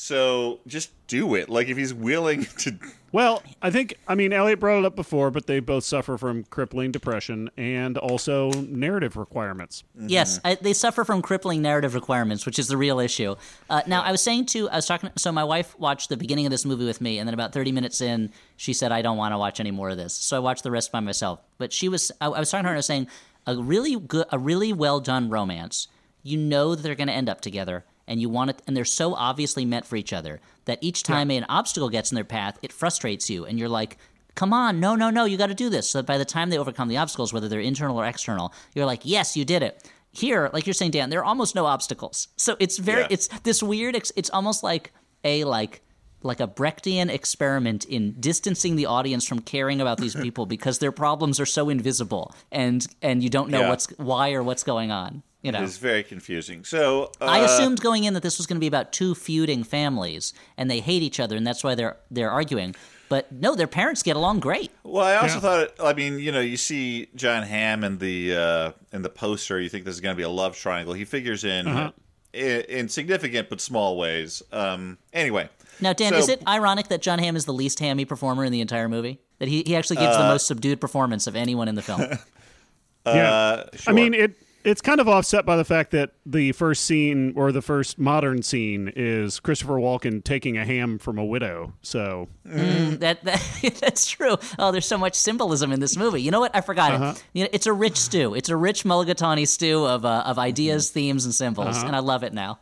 So 0.00 0.60
just 0.66 0.92
do 1.08 1.34
it. 1.34 1.50
Like, 1.50 1.68
if 1.68 1.76
he's 1.76 1.92
willing 1.92 2.46
to. 2.58 2.74
Well, 3.12 3.42
I 3.60 3.72
think 3.72 3.96
I 4.06 4.14
mean 4.14 4.32
Elliott 4.32 4.60
brought 4.60 4.78
it 4.78 4.84
up 4.84 4.94
before, 4.94 5.32
but 5.32 5.48
they 5.48 5.58
both 5.58 5.82
suffer 5.82 6.16
from 6.16 6.44
crippling 6.44 6.92
depression 6.92 7.50
and 7.56 7.98
also 7.98 8.52
narrative 8.52 9.16
requirements. 9.16 9.82
Yes, 9.98 10.38
I, 10.44 10.54
they 10.54 10.72
suffer 10.72 11.02
from 11.04 11.20
crippling 11.20 11.60
narrative 11.60 11.96
requirements, 11.96 12.46
which 12.46 12.56
is 12.56 12.68
the 12.68 12.76
real 12.76 13.00
issue. 13.00 13.34
Uh, 13.68 13.82
now, 13.88 14.02
I 14.02 14.12
was 14.12 14.22
saying 14.22 14.46
to, 14.46 14.70
I 14.70 14.76
was 14.76 14.86
talking. 14.86 15.10
So 15.16 15.32
my 15.32 15.42
wife 15.42 15.76
watched 15.76 16.08
the 16.08 16.16
beginning 16.16 16.46
of 16.46 16.52
this 16.52 16.64
movie 16.64 16.84
with 16.84 17.00
me, 17.00 17.18
and 17.18 17.26
then 17.26 17.34
about 17.34 17.52
thirty 17.52 17.72
minutes 17.72 18.00
in, 18.00 18.30
she 18.56 18.72
said, 18.72 18.92
"I 18.92 19.02
don't 19.02 19.16
want 19.16 19.32
to 19.32 19.38
watch 19.38 19.58
any 19.58 19.72
more 19.72 19.90
of 19.90 19.96
this." 19.96 20.14
So 20.14 20.36
I 20.36 20.38
watched 20.38 20.62
the 20.62 20.70
rest 20.70 20.92
by 20.92 21.00
myself. 21.00 21.40
But 21.58 21.72
she 21.72 21.88
was, 21.88 22.12
I, 22.20 22.26
I 22.26 22.38
was 22.38 22.48
talking 22.48 22.62
to 22.62 22.68
her, 22.68 22.74
and 22.74 22.76
I 22.76 22.78
was 22.78 22.86
saying, 22.86 23.08
a 23.44 23.56
really 23.56 23.96
good, 23.96 24.26
a 24.30 24.38
really 24.38 24.72
well 24.72 25.00
done 25.00 25.30
romance. 25.30 25.88
You 26.22 26.38
know 26.38 26.76
that 26.76 26.82
they're 26.82 26.94
going 26.94 27.08
to 27.08 27.12
end 27.12 27.28
up 27.28 27.40
together, 27.40 27.84
and 28.10 28.20
you 28.20 28.28
want 28.28 28.50
it, 28.50 28.60
and 28.66 28.76
they're 28.76 28.84
so 28.84 29.14
obviously 29.14 29.64
meant 29.64 29.86
for 29.86 29.96
each 29.96 30.12
other 30.12 30.40
that 30.66 30.78
each 30.82 31.02
time 31.02 31.30
an 31.30 31.46
obstacle 31.48 31.88
gets 31.88 32.10
in 32.12 32.16
their 32.16 32.24
path, 32.24 32.58
it 32.60 32.72
frustrates 32.72 33.30
you, 33.30 33.46
and 33.46 33.58
you're 33.58 33.70
like. 33.80 33.96
Come 34.36 34.52
on, 34.52 34.78
no, 34.78 34.94
no, 34.94 35.10
no, 35.10 35.24
you 35.24 35.36
got 35.36 35.48
to 35.48 35.54
do 35.54 35.68
this. 35.68 35.90
So 35.90 35.98
that 35.98 36.06
by 36.06 36.16
the 36.16 36.24
time 36.24 36.50
they 36.50 36.56
overcome 36.56 36.86
the 36.88 36.96
obstacles, 36.98 37.32
whether 37.32 37.48
they're 37.48 37.60
internal 37.60 38.00
or 38.00 38.06
external, 38.06 38.54
you're 38.76 38.86
like, 38.86 39.00
yes, 39.04 39.36
you 39.36 39.44
did 39.44 39.62
it 39.62 39.90
here 40.12 40.50
like 40.52 40.66
you're 40.66 40.74
saying 40.74 40.90
dan 40.90 41.08
there 41.10 41.20
are 41.20 41.24
almost 41.24 41.54
no 41.54 41.66
obstacles 41.66 42.26
so 42.36 42.56
it's 42.58 42.78
very 42.78 43.02
Yeah. 43.02 43.06
it's 43.10 43.28
this 43.44 43.62
weird 43.62 43.94
ex- 43.94 44.10
it's 44.16 44.28
almost 44.30 44.64
like 44.64 44.92
a 45.22 45.44
like 45.44 45.82
like 46.22 46.40
a 46.40 46.48
brechtian 46.48 47.08
experiment 47.08 47.84
in 47.84 48.16
distancing 48.18 48.74
the 48.74 48.86
audience 48.86 49.24
from 49.26 49.38
caring 49.40 49.80
about 49.80 49.98
these 49.98 50.14
people 50.26 50.46
because 50.46 50.80
their 50.80 50.90
problems 50.92 51.38
are 51.38 51.46
so 51.46 51.68
invisible 51.68 52.34
and 52.50 52.86
and 53.02 53.22
you 53.22 53.30
don't 53.30 53.50
know 53.50 53.60
Yeah. 53.60 53.68
what's 53.68 53.86
why 53.98 54.32
or 54.32 54.42
what's 54.42 54.64
going 54.64 54.90
on 54.90 55.22
you 55.42 55.52
know 55.52 55.62
It's 55.62 55.78
very 55.78 56.02
confusing. 56.02 56.64
So 56.64 57.12
uh, 57.20 57.24
I 57.26 57.38
assumed 57.40 57.80
going 57.80 58.04
in 58.04 58.14
that 58.14 58.22
this 58.22 58.38
was 58.38 58.46
going 58.46 58.56
to 58.56 58.60
be 58.60 58.66
about 58.66 58.92
two 58.92 59.14
feuding 59.14 59.64
families 59.64 60.32
and 60.56 60.70
they 60.70 60.80
hate 60.80 61.02
each 61.02 61.18
other 61.20 61.36
and 61.36 61.46
that's 61.46 61.62
why 61.64 61.74
they're 61.74 61.96
they're 62.10 62.30
arguing. 62.30 62.74
But 63.08 63.32
no, 63.32 63.56
their 63.56 63.66
parents 63.66 64.04
get 64.04 64.14
along 64.14 64.38
great. 64.38 64.70
Well, 64.84 65.04
I 65.04 65.16
also 65.16 65.34
Yeah. 65.34 65.40
thought. 65.40 65.68
I 65.82 65.94
mean, 65.94 66.20
you 66.20 66.30
know, 66.30 66.38
you 66.40 66.56
see 66.56 67.08
John 67.16 67.42
Hamm 67.42 67.82
in 67.82 67.98
the 67.98 68.36
uh, 68.36 68.72
in 68.92 69.02
the 69.02 69.08
poster. 69.10 69.60
You 69.60 69.68
think 69.68 69.84
this 69.84 69.94
is 69.94 70.00
going 70.00 70.14
to 70.14 70.16
be 70.16 70.22
a 70.22 70.28
love 70.28 70.56
triangle. 70.56 70.94
He 70.94 71.04
figures 71.04 71.42
in 71.42 71.66
Uh-huh. 71.66 71.90
in, 72.32 72.60
in 72.68 72.88
significant 72.88 73.48
but 73.48 73.60
small 73.60 73.98
ways. 73.98 74.42
Um, 74.52 74.98
anyway, 75.12 75.48
Now, 75.80 75.92
Dan, 75.92 76.12
So- 76.12 76.18
is 76.18 76.28
it 76.28 76.40
ironic 76.46 76.86
that 76.88 77.02
John 77.02 77.18
Hamm 77.18 77.34
is 77.34 77.46
the 77.46 77.52
least 77.52 77.80
hammy 77.80 78.04
performer 78.04 78.44
in 78.44 78.52
the 78.52 78.60
entire 78.60 78.88
movie? 78.88 79.18
That 79.40 79.48
he, 79.48 79.64
he 79.66 79.74
actually 79.74 79.96
gives 79.96 80.16
the 80.16 80.22
most 80.24 80.46
subdued 80.46 80.80
performance 80.80 81.26
of 81.26 81.34
anyone 81.34 81.66
in 81.66 81.74
the 81.74 81.82
film. 81.82 82.02
yeah. 83.06 83.32
uh, 83.32 83.66
I 83.88 83.92
mean, 83.92 84.14
it 84.14 84.36
it's 84.64 84.80
kind 84.80 85.00
of 85.00 85.08
offset 85.08 85.46
by 85.46 85.56
the 85.56 85.64
fact 85.64 85.90
that 85.92 86.10
the 86.26 86.52
first 86.52 86.84
scene 86.84 87.32
or 87.36 87.50
the 87.52 87.62
first 87.62 87.98
modern 87.98 88.42
scene 88.42 88.92
is 88.94 89.40
Christopher 89.40 89.74
Walken 89.74 90.22
taking 90.22 90.58
a 90.58 90.64
ham 90.64 90.98
from 90.98 91.18
a 91.18 91.24
widow. 91.24 91.72
So 91.82 92.28
that, 92.44 93.24
that 93.24 93.42
that's 93.80 94.06
true. 94.08 94.36
Oh, 94.58 94.70
there's 94.72 94.86
so 94.86 94.98
much 94.98 95.14
symbolism 95.14 95.72
in 95.72 95.80
this 95.80 95.96
movie. 95.96 96.20
You 96.22 96.30
know 96.30 96.40
what? 96.40 96.54
I 96.54 96.60
forgot 96.60 96.92
Uh-huh. 96.92 97.12
it. 97.16 97.24
You 97.32 97.44
know, 97.44 97.50
it's 97.52 97.66
a 97.66 97.72
rich 97.72 97.96
stew. 97.96 98.34
It's 98.34 98.48
a 98.50 98.56
rich 98.56 98.84
mulligatawny 98.84 99.46
stew 99.48 99.84
of 99.86 100.04
uh, 100.04 100.24
of 100.26 100.38
ideas, 100.38 100.90
themes, 100.90 101.24
and 101.24 101.34
symbols, 101.34 101.76
Uh-huh. 101.76 101.86
and 101.86 101.96
I 101.96 102.00
love 102.00 102.22
it 102.22 102.32
now. 102.34 102.58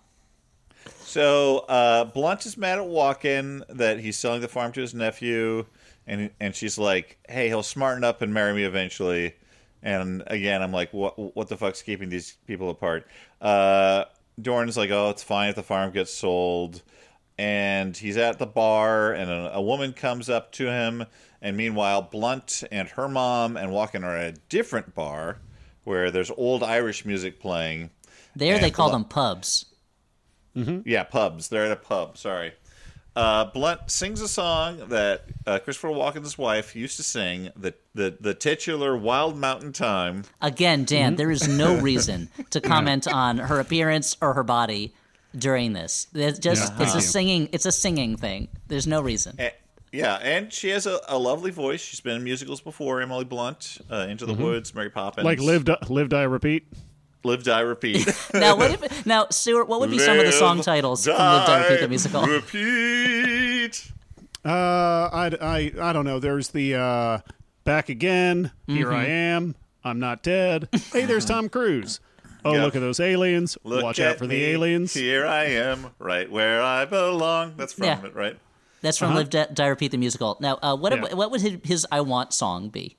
So 1.01 1.61
uh, 1.69 2.05
Blunt 2.05 2.45
is 2.47 2.57
mad 2.57 2.79
at 2.79 2.85
Walken 2.85 3.63
that 3.71 3.99
he's 4.01 4.17
selling 4.17 4.41
the 4.43 4.49
farm 4.49 4.73
to 4.73 4.81
his 4.81 4.95
nephew, 4.95 5.65
and 6.07 6.31
and 6.39 6.55
she's 6.55 6.79
like, 6.79 7.19
"Hey, 7.29 7.49
he'll 7.49 7.63
smarten 7.63 8.05
up 8.05 8.21
and 8.23 8.33
marry 8.33 8.55
me 8.55 8.65
eventually." 8.65 9.35
And 9.83 10.23
again, 10.27 10.62
I'm 10.62 10.73
like, 10.73 10.93
"What? 10.93 11.37
What 11.37 11.49
the 11.49 11.57
fuck's 11.57 11.83
keeping 11.83 12.09
these 12.09 12.37
people 12.47 12.71
apart?" 12.71 13.07
Uh, 13.41 14.05
Dorn's 14.41 14.77
like, 14.77 14.91
"Oh, 14.91 15.11
it's 15.11 15.23
fine 15.23 15.51
if 15.51 15.55
the 15.55 15.62
farm 15.62 15.93
gets 15.93 16.12
sold." 16.12 16.83
And 17.38 17.97
he's 17.97 18.17
at 18.17 18.41
the 18.41 18.47
bar, 18.47 19.12
and 19.12 19.31
a, 19.31 19.55
a 19.55 19.62
woman 19.62 19.93
comes 19.93 20.29
up 20.29 20.51
to 20.53 20.67
him. 20.67 21.05
And 21.41 21.57
meanwhile, 21.57 22.03
Blunt 22.03 22.64
and 22.73 22.89
her 22.89 23.09
mom 23.09 23.57
and 23.57 23.70
Walken 23.70 24.03
are 24.03 24.16
at 24.16 24.35
a 24.35 24.41
different 24.49 24.95
bar 24.95 25.39
where 25.85 26.11
there's 26.11 26.33
old 26.33 26.64
Irish 26.64 27.05
music 27.05 27.39
playing. 27.39 27.91
There, 28.35 28.59
they 28.59 28.72
call 28.72 28.89
Blunt- 28.91 29.05
them 29.05 29.11
pubs. 29.11 29.66
Yeah, 30.85 31.05
pubs. 31.05 31.49
They're 31.49 31.66
at 31.66 31.70
a 31.70 31.76
pub. 31.76 32.18
Sorry. 32.18 32.53
Uh, 33.19 33.45
Blunt 33.47 33.91
sings 33.91 34.21
a 34.21 34.29
song 34.29 34.79
that 34.91 35.25
uh, 35.45 35.59
Christopher 35.59 35.89
Walken's 35.89 36.39
wife 36.39 36.77
used 36.77 36.97
to 36.99 37.03
sing, 37.03 37.51
the 37.57 37.75
the 37.95 38.16
the 38.21 38.33
titular 38.33 38.97
"Wild 38.97 39.37
Mountain 39.37 39.73
Thyme." 39.73 40.23
Again, 40.41 40.85
Dan, 40.85 41.16
there 41.16 41.31
is 41.33 41.49
no 41.49 41.81
reason 41.81 42.29
to 42.51 42.61
comment 42.61 43.09
on 43.09 43.39
her 43.39 43.59
appearance 43.59 44.16
or 44.21 44.35
her 44.35 44.45
body 44.45 44.95
during 45.37 45.73
this. 45.73 46.07
It's 46.14 46.39
just 46.39 46.73
Yeah, 46.75 46.83
it's 46.85 46.95
a 46.95 46.99
you. 46.99 47.03
singing 47.03 47.49
it's 47.53 47.66
a 47.66 47.73
singing 47.73 48.16
thing. 48.16 48.49
There's 48.69 48.87
no 48.87 49.01
reason. 49.01 49.35
A- 49.41 49.53
Yeah, 49.91 50.16
and 50.23 50.53
she 50.53 50.69
has 50.69 50.87
a, 50.87 51.01
a 51.09 51.19
lovely 51.19 51.51
voice. 51.51 51.81
She's 51.81 52.01
been 52.01 52.16
in 52.19 52.23
musicals 52.25 52.61
before. 52.61 53.01
Emily 53.01 53.25
Blunt, 53.25 53.79
uh, 53.91 54.07
Into 54.09 54.27
the 54.27 54.35
Woods, 54.35 54.75
Mary 54.75 54.91
Poppins, 54.91 55.25
Like 55.25 55.41
live, 55.41 55.64
di- 55.64 55.79
live, 55.89 56.09
die, 56.11 56.23
repeat. 56.23 56.66
Live, 57.25 57.43
die, 57.45 57.61
repeat. 57.61 58.07
Now, 58.35 58.57
what 58.57 58.71
if 58.73 59.07
now, 59.07 59.27
Stuart? 59.31 59.69
What 59.69 59.81
would 59.81 59.91
be 59.91 59.99
some 59.99 60.19
of 60.19 60.25
the 60.27 60.33
song 60.33 60.61
titles 60.62 61.05
from 61.05 61.14
Live 61.16 61.47
Die 61.47 61.62
Repeat 61.64 61.81
the 61.81 61.89
musical? 61.89 62.23
Repeat. 62.23 63.91
Uh, 64.45 64.49
I, 65.12 65.31
I, 65.41 65.73
I 65.81 65.93
don't 65.93 66.05
know. 66.05 66.19
There's 66.21 66.49
the 66.49 66.75
uh, 66.77 67.19
back 67.64 67.89
again. 67.89 68.53
Here 68.66 68.93
I 68.93 69.05
am. 69.07 69.55
I'm 69.85 69.99
not 70.01 70.23
dead. 70.23 70.69
Hey, 70.93 71.05
there's 71.07 71.25
Tom 71.25 71.49
Cruise. 71.51 72.01
Oh, 72.45 72.55
Yeah. 72.55 72.64
look 72.64 72.77
at 72.77 72.81
those 72.81 73.01
aliens. 73.01 73.59
Look 73.64 73.83
Watch 73.83 74.01
out 74.01 74.16
for 74.16 74.27
the 74.27 74.45
aliens. 74.47 74.95
Here 74.95 75.27
I 75.27 75.45
am, 75.47 75.89
right 75.99 76.31
where 76.31 76.62
I 76.62 76.85
belong. 76.85 77.55
That's 77.57 77.73
from 77.73 77.87
Yeah. 77.87 78.05
it, 78.05 78.14
right? 78.14 78.39
That's 78.81 78.97
from 78.97 79.14
Live 79.14 79.29
Die, 79.31 79.47
Die 79.53 79.66
Repeat 79.66 79.91
the 79.91 79.99
musical. 79.99 80.37
Now, 80.41 80.59
uh, 80.62 80.77
what 80.77 80.93
Uh-huh. 80.93 81.07
Yeah. 81.09 81.14
what 81.14 81.31
would 81.33 81.41
his, 81.41 81.57
his 81.64 81.87
"I 81.91 82.01
Want" 82.01 82.33
song 82.33 82.69
be? 82.69 82.97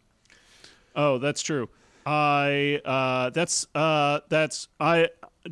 Oh, 0.96 1.18
that's 1.20 1.42
true. 1.42 1.70
I 2.06 2.82
uh 2.86 3.30
that's 3.32 3.68
uh 3.76 4.22
that's 4.30 4.68
I 4.80 5.10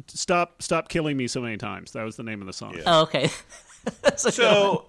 stop 0.07 0.61
stop 0.61 0.89
killing 0.89 1.17
me 1.17 1.27
so 1.27 1.41
many 1.41 1.57
times. 1.57 1.91
That 1.91 2.03
was 2.03 2.15
the 2.15 2.23
name 2.23 2.41
of 2.41 2.47
the 2.47 2.53
song. 2.53 2.75
Yeah. 2.75 2.83
Oh, 2.85 3.01
okay. 3.03 3.29
That's 4.01 4.25
a 4.25 4.31
good 4.31 4.45
one. 4.45 4.55
So 4.55 4.85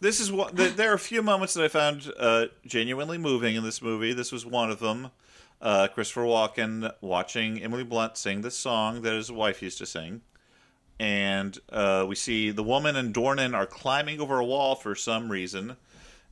this 0.00 0.18
is 0.18 0.32
what 0.32 0.56
th- 0.56 0.74
there 0.74 0.90
are 0.90 0.94
a 0.94 0.98
few 0.98 1.22
moments 1.22 1.54
that 1.54 1.64
I 1.64 1.68
found 1.68 2.12
uh, 2.18 2.46
genuinely 2.66 3.18
moving 3.18 3.54
in 3.54 3.62
this 3.62 3.80
movie. 3.80 4.12
This 4.12 4.32
was 4.32 4.44
one 4.44 4.70
of 4.70 4.80
them. 4.80 5.10
Uh, 5.60 5.88
Christopher 5.88 6.22
Walken 6.22 6.92
watching 7.02 7.62
Emily 7.62 7.84
Blunt 7.84 8.16
sing 8.16 8.40
this 8.40 8.58
song 8.58 9.02
that 9.02 9.12
his 9.12 9.30
wife 9.30 9.62
used 9.62 9.76
to 9.78 9.86
sing, 9.86 10.22
and 10.98 11.58
uh, 11.70 12.06
we 12.08 12.14
see 12.14 12.50
the 12.50 12.62
woman 12.62 12.96
and 12.96 13.14
Dornan 13.14 13.54
are 13.54 13.66
climbing 13.66 14.20
over 14.20 14.38
a 14.38 14.44
wall 14.44 14.74
for 14.74 14.94
some 14.94 15.30
reason, 15.30 15.76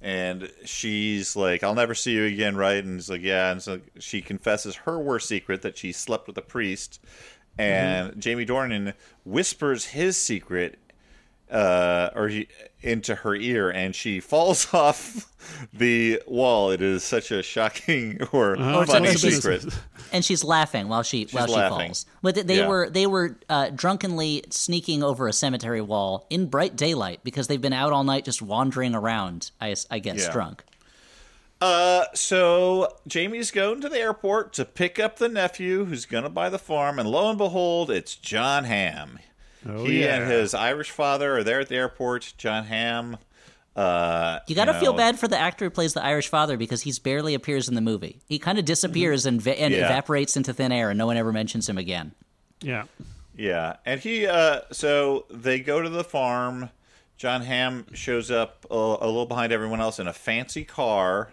and 0.00 0.50
she's 0.64 1.34
like, 1.36 1.62
"I'll 1.62 1.74
never 1.74 1.94
see 1.94 2.12
you 2.12 2.24
again," 2.24 2.56
right? 2.56 2.82
And 2.82 2.94
he's 2.94 3.10
like, 3.10 3.22
"Yeah," 3.22 3.50
and 3.50 3.62
so 3.62 3.80
she 3.98 4.20
confesses 4.20 4.76
her 4.76 4.98
worst 4.98 5.28
secret 5.28 5.62
that 5.62 5.76
she 5.76 5.92
slept 5.92 6.26
with 6.26 6.38
a 6.38 6.42
priest, 6.42 7.00
mm-hmm. 7.58 7.60
and 7.60 8.20
Jamie 8.20 8.46
Dornan 8.46 8.94
whispers 9.24 9.86
his 9.86 10.16
secret 10.16 10.78
uh, 11.50 12.10
or 12.14 12.28
he, 12.28 12.48
into 12.80 13.14
her 13.14 13.34
ear, 13.34 13.70
and 13.70 13.94
she 13.94 14.20
falls 14.32 14.72
off 14.74 15.26
the 15.72 16.22
wall. 16.26 16.70
It 16.70 16.80
is 16.82 17.02
such 17.02 17.30
a 17.30 17.42
shocking 17.42 18.20
or 18.32 18.56
Oh, 18.58 18.80
it's 18.82 18.92
funny 18.92 19.08
must 19.08 19.22
have 19.24 19.32
been 19.32 19.60
secret. 19.60 19.74
and 20.12 20.24
she's 20.24 20.44
laughing 20.44 20.88
while 20.88 21.02
she 21.02 21.26
while 21.32 21.46
she 21.46 21.54
falls. 21.54 22.06
But 22.22 22.34
th- 22.34 22.46
they 22.46 22.58
Yeah. 22.58 22.68
were 22.68 22.90
they 22.90 23.06
were 23.06 23.38
uh, 23.48 23.70
drunkenly 23.74 24.44
sneaking 24.50 25.02
over 25.02 25.26
a 25.28 25.32
cemetery 25.32 25.80
wall 25.80 26.26
in 26.30 26.46
bright 26.46 26.76
daylight 26.76 27.20
because 27.24 27.46
they've 27.48 27.60
been 27.60 27.72
out 27.72 27.92
all 27.92 28.04
night 28.04 28.24
just 28.24 28.42
wandering 28.42 28.94
around. 28.94 29.50
I 29.60 29.74
guess 29.74 30.18
Yeah. 30.26 30.32
drunk. 30.32 30.64
Uh, 31.60 32.04
so 32.14 32.94
Jamie's 33.08 33.50
going 33.50 33.80
to 33.80 33.88
the 33.88 33.98
airport 33.98 34.52
to 34.54 34.64
pick 34.64 35.00
up 35.00 35.16
the 35.18 35.28
nephew 35.28 35.86
who's 35.86 36.06
gonna 36.06 36.28
buy 36.30 36.48
the 36.48 36.58
farm, 36.58 37.00
and 37.00 37.08
lo 37.10 37.28
and 37.30 37.36
behold, 37.38 37.90
it's 37.90 38.14
John 38.14 38.62
Hamm. 38.64 39.18
Oh, 39.66 39.84
he 39.84 40.02
yeah. 40.04 40.16
and 40.22 40.30
his 40.30 40.54
Irish 40.54 40.90
father 40.90 41.38
are 41.38 41.44
there 41.44 41.60
at 41.60 41.68
the 41.68 41.76
airport. 41.76 42.34
John 42.38 42.64
Hamm. 42.64 43.16
Uh, 43.74 44.40
You 44.48 44.56
got 44.56 44.64
to 44.66 44.72
know, 44.72 44.80
feel 44.80 44.92
bad 44.92 45.18
for 45.18 45.28
the 45.28 45.38
actor 45.38 45.66
who 45.66 45.70
plays 45.70 45.94
the 45.94 46.02
Irish 46.04 46.28
father 46.28 46.56
because 46.56 46.82
he's 46.82 46.98
barely 46.98 47.34
appears 47.34 47.68
in 47.68 47.74
the 47.76 47.80
movie. 47.80 48.18
He 48.28 48.38
kind 48.38 48.58
of 48.58 48.64
disappears 48.64 49.24
and, 49.24 49.40
va- 49.40 49.60
and. 49.60 49.72
Yeah. 49.72 49.86
evaporates 49.86 50.36
into 50.36 50.52
thin 50.52 50.72
air, 50.72 50.90
and 50.90 50.98
no 50.98 51.06
one 51.06 51.16
ever 51.16 51.32
mentions 51.32 51.68
him 51.68 51.78
again. 51.78 52.12
Yeah. 52.60 52.84
Yeah, 53.36 53.76
and 53.86 54.00
he 54.00 54.26
uh 54.26 54.62
so 54.72 55.26
they 55.30 55.60
go 55.60 55.80
to 55.80 55.88
the 55.88 56.02
farm. 56.02 56.70
John 57.16 57.42
Hamm 57.42 57.86
shows 57.94 58.32
up 58.32 58.66
a, 58.68 58.74
a 58.74 59.06
little 59.06 59.26
behind 59.26 59.52
everyone 59.52 59.80
else 59.80 60.00
in 60.00 60.08
a 60.08 60.12
fancy 60.12 60.64
car. 60.64 61.32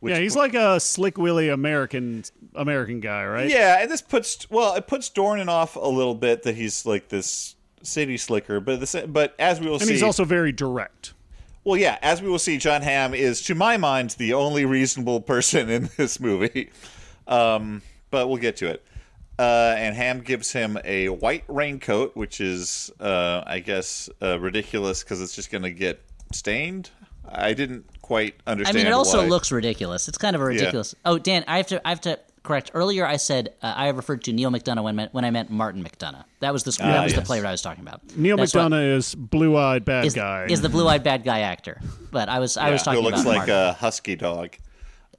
Which 0.00 0.14
yeah, 0.14 0.20
he's 0.20 0.34
like 0.34 0.54
a 0.54 0.80
slick 0.80 1.18
willy 1.18 1.50
American 1.50 2.24
American 2.54 3.00
guy, 3.00 3.26
right? 3.26 3.50
Yeah, 3.50 3.82
and 3.82 3.90
this 3.90 4.00
puts 4.00 4.48
well, 4.50 4.74
it 4.76 4.86
puts 4.86 5.10
Dornan 5.10 5.48
off 5.48 5.76
a 5.76 5.80
little 5.80 6.14
bit 6.14 6.42
that 6.44 6.54
he's 6.54 6.86
like 6.86 7.08
this 7.10 7.54
city 7.82 8.16
slicker, 8.16 8.60
but 8.60 8.80
the 8.80 9.06
but 9.08 9.34
as 9.38 9.60
we 9.60 9.66
will 9.66 9.74
And 9.74 9.82
see, 9.84 9.92
he's 9.92 10.02
also 10.02 10.24
very 10.24 10.52
direct. 10.52 11.14
well, 11.64 11.76
yeah, 11.76 11.98
as 12.02 12.20
we 12.22 12.28
will 12.28 12.38
see, 12.38 12.58
John 12.58 12.82
Hamm 12.82 13.14
is, 13.14 13.42
to 13.42 13.54
my 13.54 13.76
mind, 13.76 14.10
the 14.18 14.32
only 14.34 14.64
reasonable 14.64 15.20
person 15.34 15.68
in 15.70 15.90
this 15.96 16.18
movie. 16.20 16.70
Um, 17.26 17.82
but 18.10 18.28
we'll 18.28 18.38
get 18.38 18.56
to 18.58 18.68
it. 18.68 18.84
Uh, 19.38 19.74
and 19.76 19.96
Hamm 19.96 20.20
gives 20.20 20.52
him 20.52 20.78
a 20.84 21.08
white 21.08 21.44
raincoat, 21.48 22.14
which 22.14 22.40
is, 22.40 22.90
uh, 23.00 23.42
I 23.46 23.60
guess, 23.60 24.08
uh, 24.20 24.38
ridiculous 24.38 25.02
because 25.02 25.20
it's 25.22 25.34
just 25.34 25.50
going 25.50 25.62
to 25.62 25.70
get 25.70 26.00
stained. 26.32 26.90
I 27.28 27.54
didn't 27.54 27.86
quite 28.02 28.34
understand. 28.46 28.76
I 28.76 28.80
mean, 28.80 28.86
it 28.86 28.92
also 28.94 29.18
why. 29.22 29.26
looks 29.28 29.50
ridiculous. 29.50 30.06
It's 30.08 30.18
kind 30.18 30.36
of 30.36 30.42
a 30.42 30.44
ridiculous. 30.44 30.94
Oh, 31.04 31.18
Dan, 31.18 31.44
I 31.48 31.56
have 31.56 31.68
to 31.68 31.86
I 31.86 31.88
have 31.90 32.00
to 32.02 32.18
correct. 32.42 32.70
Earlier, 32.74 33.06
I 33.06 33.16
said 33.16 33.54
uh, 33.62 33.72
I 33.76 33.88
referred 33.88 34.24
to 34.24 34.32
Neal 34.32 34.50
McDonough 34.50 34.82
when 34.84 35.08
when 35.12 35.24
I 35.24 35.30
meant 35.30 35.50
Martin 35.50 35.82
McDonagh. 35.84 36.24
That 36.40 36.52
was 36.52 36.64
the 36.64 36.70
that 36.82 37.04
was 37.04 37.14
the 37.14 37.22
player 37.22 37.46
I 37.46 37.50
was 37.52 37.62
talking 37.62 37.82
about. 37.82 38.00
Neil 38.16 38.36
That's 38.36 38.52
McDonough 38.52 38.96
is 38.96 39.14
blue-eyed 39.14 39.84
bad 39.84 40.04
is, 40.06 40.14
guy. 40.14 40.46
is 40.50 40.60
the 40.60 40.68
blue-eyed 40.68 41.02
bad 41.04 41.24
guy 41.24 41.40
actor. 41.40 41.80
But 42.10 42.28
I 42.28 42.38
was 42.38 42.56
I 42.56 42.70
was 42.70 42.80
Yeah, 42.80 42.84
talking 42.84 43.00
who 43.02 43.08
looks 43.08 43.20
about 43.22 43.28
like 43.30 43.38
Martin. 43.48 43.54
a 43.54 43.72
husky 43.74 44.16
dog. 44.16 44.56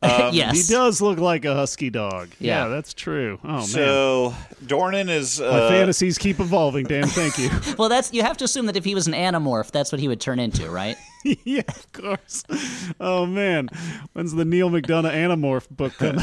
yes, 0.33 0.67
he 0.67 0.73
does 0.73 0.99
look 1.01 1.17
like 1.17 1.45
a 1.45 1.53
husky 1.55 1.89
dog. 1.89 2.27
Yeah. 2.37 2.63
Yeah, 2.63 2.67
that's 2.67 2.93
true. 2.93 3.39
Oh 3.41 3.47
man. 3.47 3.63
So 3.67 4.33
Dornan 4.65 5.09
is. 5.09 5.39
My 5.39 5.45
Uh, 5.47 5.69
fantasies 5.69 6.17
keep 6.17 6.41
evolving, 6.41 6.85
Dan. 6.85 7.07
Thank 7.07 7.37
you. 7.37 7.49
Well, 7.77 7.87
that's 7.87 8.11
you 8.13 8.21
have 8.21 8.35
to 8.37 8.43
assume 8.43 8.65
that 8.65 8.75
if 8.75 8.83
he 8.83 8.95
was 8.95 9.07
an 9.07 9.13
animorph, 9.13 9.71
that's 9.71 9.93
what 9.93 10.01
he 10.01 10.09
would 10.09 10.19
turn 10.19 10.39
into, 10.39 10.69
right? 10.69 10.97
yeah, 11.45 11.61
of 11.69 11.89
course. 11.93 12.43
Oh 12.99 13.25
man, 13.25 13.69
when's 14.11 14.33
the 14.33 14.43
Neal 14.43 14.69
McDonough 14.69 15.13
Animorph 15.13 15.69
book 15.69 15.93
coming? 15.93 16.19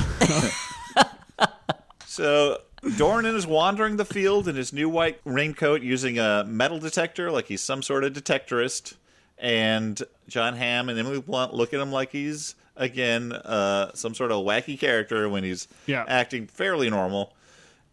So 2.11 2.61
Dornan 2.83 3.37
is 3.37 3.47
wandering 3.47 3.97
the 3.97 4.05
field 4.05 4.49
in 4.49 4.57
his 4.57 4.73
new 4.73 4.89
white 4.89 5.21
raincoat 5.25 5.81
using 5.81 6.19
a 6.19 6.43
metal 6.45 6.81
detector, 6.81 7.31
like 7.31 7.47
he's 7.47 7.61
some 7.61 7.85
sort 7.85 8.03
of 8.03 8.13
detectorist. 8.15 8.95
And 9.39 10.03
John 10.27 10.57
Hamm 10.57 10.89
and 10.89 10.99
Emily 10.99 11.21
Blunt 11.21 11.55
look 11.55 11.73
at 11.73 11.79
him 11.79 11.93
like 11.93 12.11
he's 12.11 12.57
again 12.77 13.31
uh, 13.33 13.93
some 13.95 14.15
sort 14.17 14.33
of 14.33 14.45
wacky 14.45 14.77
character 14.79 15.29
when 15.29 15.45
he's 15.45 15.69
Yeah. 15.87 16.05
acting 16.09 16.49
fairly 16.49 16.91
normal. 16.91 17.33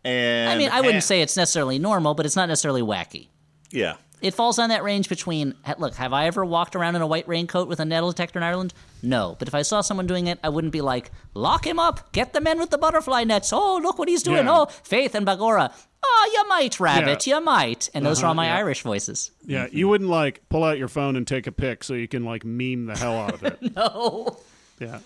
And 0.03 0.49
I 0.49 0.57
mean, 0.57 0.69
I 0.71 0.81
wouldn't 0.81 1.03
say 1.03 1.21
it's 1.21 1.37
necessarily 1.37 1.77
normal, 1.77 2.15
but 2.15 2.25
it's 2.25 2.35
not 2.35 2.49
necessarily 2.49 2.81
wacky. 2.81 3.27
yeah. 3.71 3.97
It 4.21 4.33
falls 4.33 4.57
on 4.57 4.69
that 4.69 4.83
range 4.83 5.09
between. 5.09 5.53
Look, 5.77 5.95
have 5.95 6.11
I 6.13 6.25
ever 6.25 6.43
walked 6.43 6.75
around 6.75 6.95
in 6.95 7.01
a 7.01 7.07
white 7.07 7.27
raincoat 7.27 7.67
with 7.67 7.79
a 7.79 7.85
metal 7.85 8.09
detector 8.09 8.39
in 8.39 8.43
Ireland? 8.43 8.73
No. 9.03 9.35
But 9.37 9.47
if 9.47 9.53
I 9.53 9.61
saw 9.61 9.81
someone 9.81 10.07
doing 10.07 10.25
it, 10.27 10.39
I 10.43 10.49
wouldn't 10.49 10.73
be 10.73 10.81
like, 10.81 11.11
lock 11.35 11.67
him 11.67 11.79
up, 11.79 12.11
get 12.13 12.33
the 12.33 12.41
men 12.41 12.59
with 12.59 12.71
the 12.71 12.77
butterfly 12.79 13.23
nets. 13.25 13.53
Oh, 13.53 13.79
look 13.81 13.99
what 13.99 14.09
he's 14.09 14.23
doing. 14.23 14.45
Yeah. 14.47 14.61
Oh, 14.61 14.65
Faith 14.65 15.13
and 15.13 15.25
Begorrah. 15.25 15.71
Oh, 16.03 16.31
you 16.33 16.47
might, 16.49 16.79
Rabbit, 16.79 17.27
Yeah. 17.27 17.37
you 17.37 17.43
might. 17.45 17.89
And 17.93 18.05
those 18.05 18.23
are 18.23 18.27
all 18.27 18.33
my 18.33 18.45
yeah. 18.47 18.57
Irish 18.57 18.81
voices. 18.81 19.31
yeah, 19.45 19.67
you 19.71 19.87
wouldn't 19.87 20.09
like 20.09 20.41
pull 20.49 20.63
out 20.63 20.77
your 20.77 20.87
phone 20.87 21.15
and 21.15 21.27
take 21.27 21.45
a 21.47 21.51
pic 21.51 21.83
so 21.83 21.93
you 21.93 22.07
can 22.07 22.23
like 22.23 22.43
meme 22.45 22.85
the 22.85 22.97
hell 22.97 23.17
out 23.19 23.33
of 23.33 23.43
it. 23.43 23.59
No. 23.75 24.39
Yeah. 24.79 24.99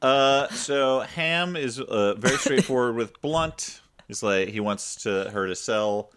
Uh, 0.00 0.48
so 0.48 1.00
Hamm 1.00 1.54
is 1.56 1.78
uh, 1.80 2.14
very 2.14 2.36
straightforward 2.38 2.96
with 2.96 3.20
Blunt. 3.22 3.80
He's 4.08 4.22
like 4.22 4.48
he 4.48 4.58
wants 4.60 4.96
to 5.02 5.30
her 5.30 5.46
to 5.46 5.54
sell 5.54 6.10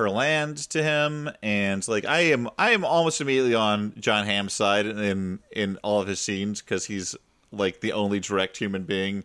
her 0.00 0.10
land 0.10 0.56
to 0.70 0.82
him, 0.82 1.30
and 1.42 1.86
like 1.86 2.04
I 2.04 2.20
am, 2.20 2.48
I 2.58 2.70
am 2.70 2.84
almost 2.84 3.20
immediately 3.20 3.54
on 3.54 3.94
John 3.98 4.26
Hamm's 4.26 4.52
side 4.52 4.86
in 4.86 5.38
in 5.52 5.78
all 5.82 6.00
of 6.00 6.08
his 6.08 6.20
scenes 6.20 6.60
because 6.60 6.86
he's 6.86 7.14
like 7.52 7.80
the 7.80 7.92
only 7.92 8.20
direct 8.20 8.56
human 8.56 8.82
being 8.84 9.24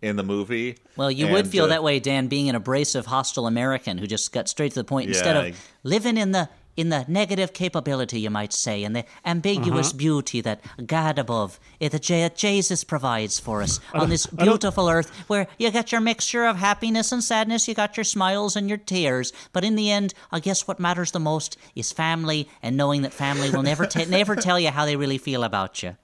in 0.00 0.16
the 0.16 0.22
movie. 0.22 0.76
Well, 0.96 1.10
you 1.10 1.28
would 1.28 1.46
feel 1.46 1.64
uh, 1.64 1.68
that 1.68 1.82
way, 1.82 2.00
Dan, 2.00 2.26
being 2.26 2.48
an 2.48 2.56
abrasive, 2.56 3.06
hostile 3.06 3.46
American 3.46 3.98
who 3.98 4.06
just 4.06 4.32
got 4.32 4.48
straight 4.48 4.72
to 4.72 4.80
the 4.80 4.84
point 4.84 5.08
instead 5.08 5.36
of 5.36 5.70
living 5.84 6.16
in 6.16 6.32
the 6.32 6.48
in 6.76 6.88
the 6.88 7.04
negative 7.06 7.52
capability, 7.52 8.20
you 8.20 8.30
might 8.30 8.52
say, 8.52 8.82
in 8.82 8.92
the 8.94 9.04
ambiguous 9.24 9.88
Uh-huh. 9.88 9.96
beauty 9.98 10.40
that 10.40 10.60
God 10.86 11.18
above, 11.18 11.60
eh, 11.80 11.88
that 11.88 12.34
Jesus 12.36 12.82
provides 12.84 13.38
for 13.38 13.62
us 13.62 13.78
on 13.92 14.08
this 14.08 14.26
beautiful 14.26 14.88
earth, 14.88 15.10
where 15.26 15.46
you 15.58 15.70
got 15.70 15.92
your 15.92 16.00
mixture 16.00 16.46
of 16.46 16.56
happiness 16.56 17.12
and 17.12 17.22
sadness, 17.22 17.68
you 17.68 17.74
got 17.74 17.96
your 17.96 18.04
smiles 18.04 18.56
and 18.56 18.68
your 18.68 18.78
tears, 18.78 19.32
but 19.52 19.64
in 19.64 19.74
the 19.76 19.90
end, 19.90 20.14
I 20.30 20.40
guess 20.40 20.66
what 20.66 20.80
matters 20.80 21.10
the 21.10 21.20
most 21.20 21.56
is 21.74 21.92
family 21.92 22.48
and 22.62 22.76
knowing 22.76 23.02
that 23.02 23.12
family 23.12 23.50
will 23.50 23.62
never 23.62 23.86
ta- 23.86 24.04
never 24.08 24.34
tell 24.36 24.58
you 24.58 24.70
how 24.70 24.86
they 24.86 24.96
really 24.96 25.18
feel 25.18 25.44
about 25.44 25.82
you. 25.82 25.96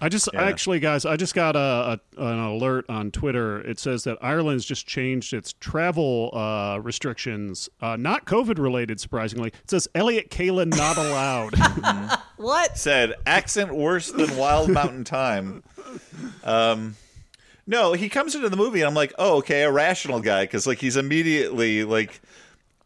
I 0.00 0.08
just 0.08 0.28
actually, 0.34 0.80
guys, 0.80 1.04
I 1.04 1.16
just 1.16 1.34
got 1.34 1.56
a, 1.56 2.00
a 2.18 2.22
an 2.22 2.38
alert 2.38 2.86
on 2.88 3.10
Twitter. 3.10 3.60
It 3.60 3.78
says 3.78 4.04
that 4.04 4.16
Ireland's 4.22 4.64
just 4.64 4.86
changed 4.86 5.34
its 5.34 5.52
travel 5.60 6.30
uh, 6.32 6.78
restrictions, 6.82 7.68
uh, 7.82 7.96
not 7.96 8.24
COVID 8.24 8.58
related, 8.58 8.98
surprisingly. 8.98 9.48
It 9.48 9.70
says 9.70 9.88
Elliott 9.94 10.30
Kalan 10.30 10.74
not 10.76 10.96
allowed. 10.96 11.54
What? 12.40 12.78
said 12.78 13.12
accent 13.26 13.74
worse 13.74 14.10
than 14.10 14.34
Wild 14.34 14.70
Mountain 14.72 15.04
Thyme. 15.04 15.62
Um, 16.42 16.96
no, 17.66 17.92
he 17.92 18.08
comes 18.08 18.34
into 18.34 18.48
the 18.48 18.56
movie 18.56 18.80
and 18.80 18.88
I'm 18.88 18.94
like, 18.94 19.12
oh, 19.18 19.36
okay, 19.38 19.62
a 19.62 19.70
rational 19.70 20.20
guy 20.20 20.44
because 20.44 20.66
like 20.66 20.78
he's 20.78 20.96
immediately 20.96 21.84
like 21.84 22.20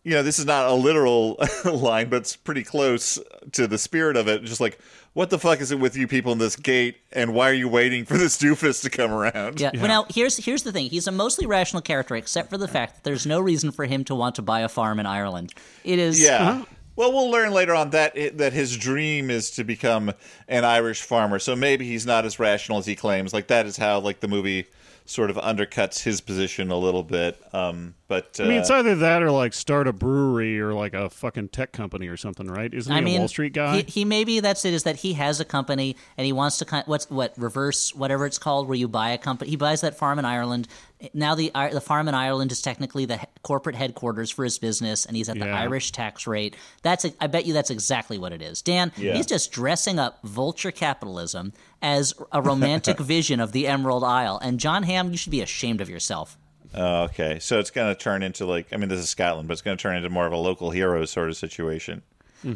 you 0.04 0.12
know, 0.12 0.22
this 0.22 0.38
is 0.38 0.44
not 0.44 0.68
a 0.68 0.74
literal 0.74 1.38
line, 1.64 2.10
but 2.10 2.16
it's 2.16 2.36
pretty 2.36 2.62
close 2.62 3.18
to 3.52 3.66
the 3.66 3.78
spirit 3.78 4.16
of 4.16 4.28
it. 4.28 4.44
Just 4.44 4.60
like, 4.60 4.78
what 5.14 5.30
the 5.30 5.38
fuck 5.38 5.60
is 5.60 5.72
it 5.72 5.80
with 5.80 5.96
you 5.96 6.06
people 6.06 6.30
in 6.32 6.38
this 6.38 6.56
gate, 6.56 6.98
and 7.10 7.32
why 7.32 7.48
are 7.48 7.54
you 7.54 7.68
waiting 7.68 8.04
for 8.04 8.18
this 8.18 8.36
doofus 8.42 8.82
to 8.82 8.90
come 8.90 9.10
around? 9.10 9.60
Yeah. 9.60 9.70
Well, 9.74 9.88
now 9.88 10.06
here's 10.10 10.36
here's 10.36 10.62
the 10.62 10.72
thing. 10.72 10.90
He's 10.90 11.06
a 11.06 11.12
mostly 11.12 11.46
rational 11.46 11.80
character, 11.80 12.14
except 12.16 12.50
for 12.50 12.58
the 12.58 12.68
fact 12.68 12.96
that 12.96 13.04
there's 13.04 13.26
no 13.26 13.40
reason 13.40 13.72
for 13.72 13.86
him 13.86 14.04
to 14.04 14.14
want 14.14 14.34
to 14.36 14.42
buy 14.42 14.60
a 14.60 14.68
farm 14.68 15.00
in 15.00 15.06
Ireland. 15.06 15.54
It 15.84 15.98
is. 15.98 16.20
Yeah. 16.20 16.64
Well, 16.96 17.12
we'll 17.12 17.30
learn 17.30 17.52
later 17.52 17.74
on 17.74 17.90
that 17.90 18.14
that 18.36 18.52
his 18.52 18.76
dream 18.76 19.30
is 19.30 19.52
to 19.52 19.64
become 19.64 20.12
an 20.48 20.64
Irish 20.64 21.02
farmer. 21.02 21.38
So 21.38 21.56
maybe 21.56 21.86
he's 21.86 22.04
not 22.04 22.26
as 22.26 22.38
rational 22.38 22.78
as 22.78 22.86
he 22.86 22.94
claims. 22.94 23.32
Like 23.32 23.48
that 23.48 23.64
is 23.64 23.78
how 23.78 24.00
like 24.00 24.20
the 24.20 24.28
movie 24.28 24.66
sort 25.06 25.30
of 25.30 25.36
undercuts 25.36 26.02
his 26.02 26.20
position 26.20 26.70
a 26.70 26.76
little 26.76 27.02
bit. 27.02 27.40
Um, 27.52 27.94
but 28.06 28.38
uh, 28.38 28.44
I 28.44 28.48
mean, 28.48 28.58
it's 28.58 28.70
either 28.70 28.94
that 28.96 29.22
or 29.22 29.30
like 29.30 29.54
start 29.54 29.88
a 29.88 29.92
brewery 29.92 30.60
or 30.60 30.74
like 30.74 30.92
a 30.94 31.08
fucking 31.08 31.48
tech 31.48 31.72
company 31.72 32.06
or 32.08 32.16
something, 32.16 32.46
right? 32.46 32.72
Isn't 32.72 32.92
he 32.92 32.98
I 32.98 33.00
mean, 33.00 33.16
a 33.16 33.18
Wall 33.20 33.28
Street 33.28 33.52
guy? 33.54 33.78
He, 33.78 33.82
he 33.82 34.04
maybe 34.04 34.40
that's 34.40 34.64
it. 34.64 34.74
Is 34.74 34.82
that 34.82 34.96
he 34.96 35.14
has 35.14 35.40
a 35.40 35.44
company 35.44 35.96
and 36.18 36.26
he 36.26 36.32
wants 36.32 36.58
to 36.58 36.64
kind 36.64 36.86
what's 36.86 37.08
what 37.10 37.32
reverse 37.38 37.94
whatever 37.94 38.26
it's 38.26 38.38
called 38.38 38.68
where 38.68 38.76
you 38.76 38.88
buy 38.88 39.10
a 39.10 39.18
company. 39.18 39.50
He 39.50 39.56
buys 39.56 39.80
that 39.80 39.96
farm 39.96 40.18
in 40.18 40.24
Ireland. 40.24 40.68
Now 41.12 41.34
the 41.34 41.50
the 41.72 41.80
farm 41.80 42.08
in 42.08 42.14
Ireland 42.14 42.52
is 42.52 42.60
technically 42.62 43.04
the 43.06 43.20
corporate 43.42 43.76
headquarters 43.76 44.30
for 44.30 44.44
his 44.44 44.58
business, 44.58 45.06
and 45.06 45.16
he's 45.16 45.28
at 45.28 45.38
the 45.38 45.46
Yeah. 45.46 45.60
Irish 45.60 45.92
tax 45.92 46.26
rate. 46.26 46.56
That's 46.82 47.06
I 47.20 47.26
bet 47.26 47.46
you 47.46 47.52
that's 47.54 47.70
exactly 47.70 48.18
what 48.18 48.32
it 48.32 48.42
is. 48.42 48.60
Dan, 48.62 48.92
Yeah. 48.96 49.14
he's 49.14 49.26
just 49.26 49.50
dressing 49.50 49.98
up 49.98 50.18
vulture 50.22 50.70
capitalism 50.70 51.52
as 51.82 52.14
a 52.32 52.40
romantic 52.42 52.98
vision 53.00 53.40
of 53.40 53.52
the 53.52 53.66
Emerald 53.66 54.04
Isle. 54.04 54.38
And 54.42 54.60
John 54.60 54.82
Hamm, 54.82 55.10
you 55.10 55.16
should 55.16 55.30
be 55.32 55.40
ashamed 55.40 55.80
of 55.80 55.88
yourself. 55.90 56.38
Oh, 56.74 57.02
okay. 57.04 57.38
So 57.38 57.58
it's 57.60 57.70
going 57.70 57.94
to 57.94 57.98
turn 58.00 58.22
into 58.22 58.46
like 58.46 58.72
I 58.72 58.76
mean, 58.76 58.88
this 58.88 59.00
is 59.00 59.08
Scotland, 59.08 59.48
but 59.48 59.52
it's 59.52 59.62
going 59.62 59.76
to 59.76 59.82
turn 59.82 59.96
into 59.96 60.08
more 60.10 60.26
of 60.26 60.32
a 60.32 60.36
local 60.36 60.70
hero 60.70 61.04
sort 61.04 61.28
of 61.28 61.36
situation. 61.36 62.02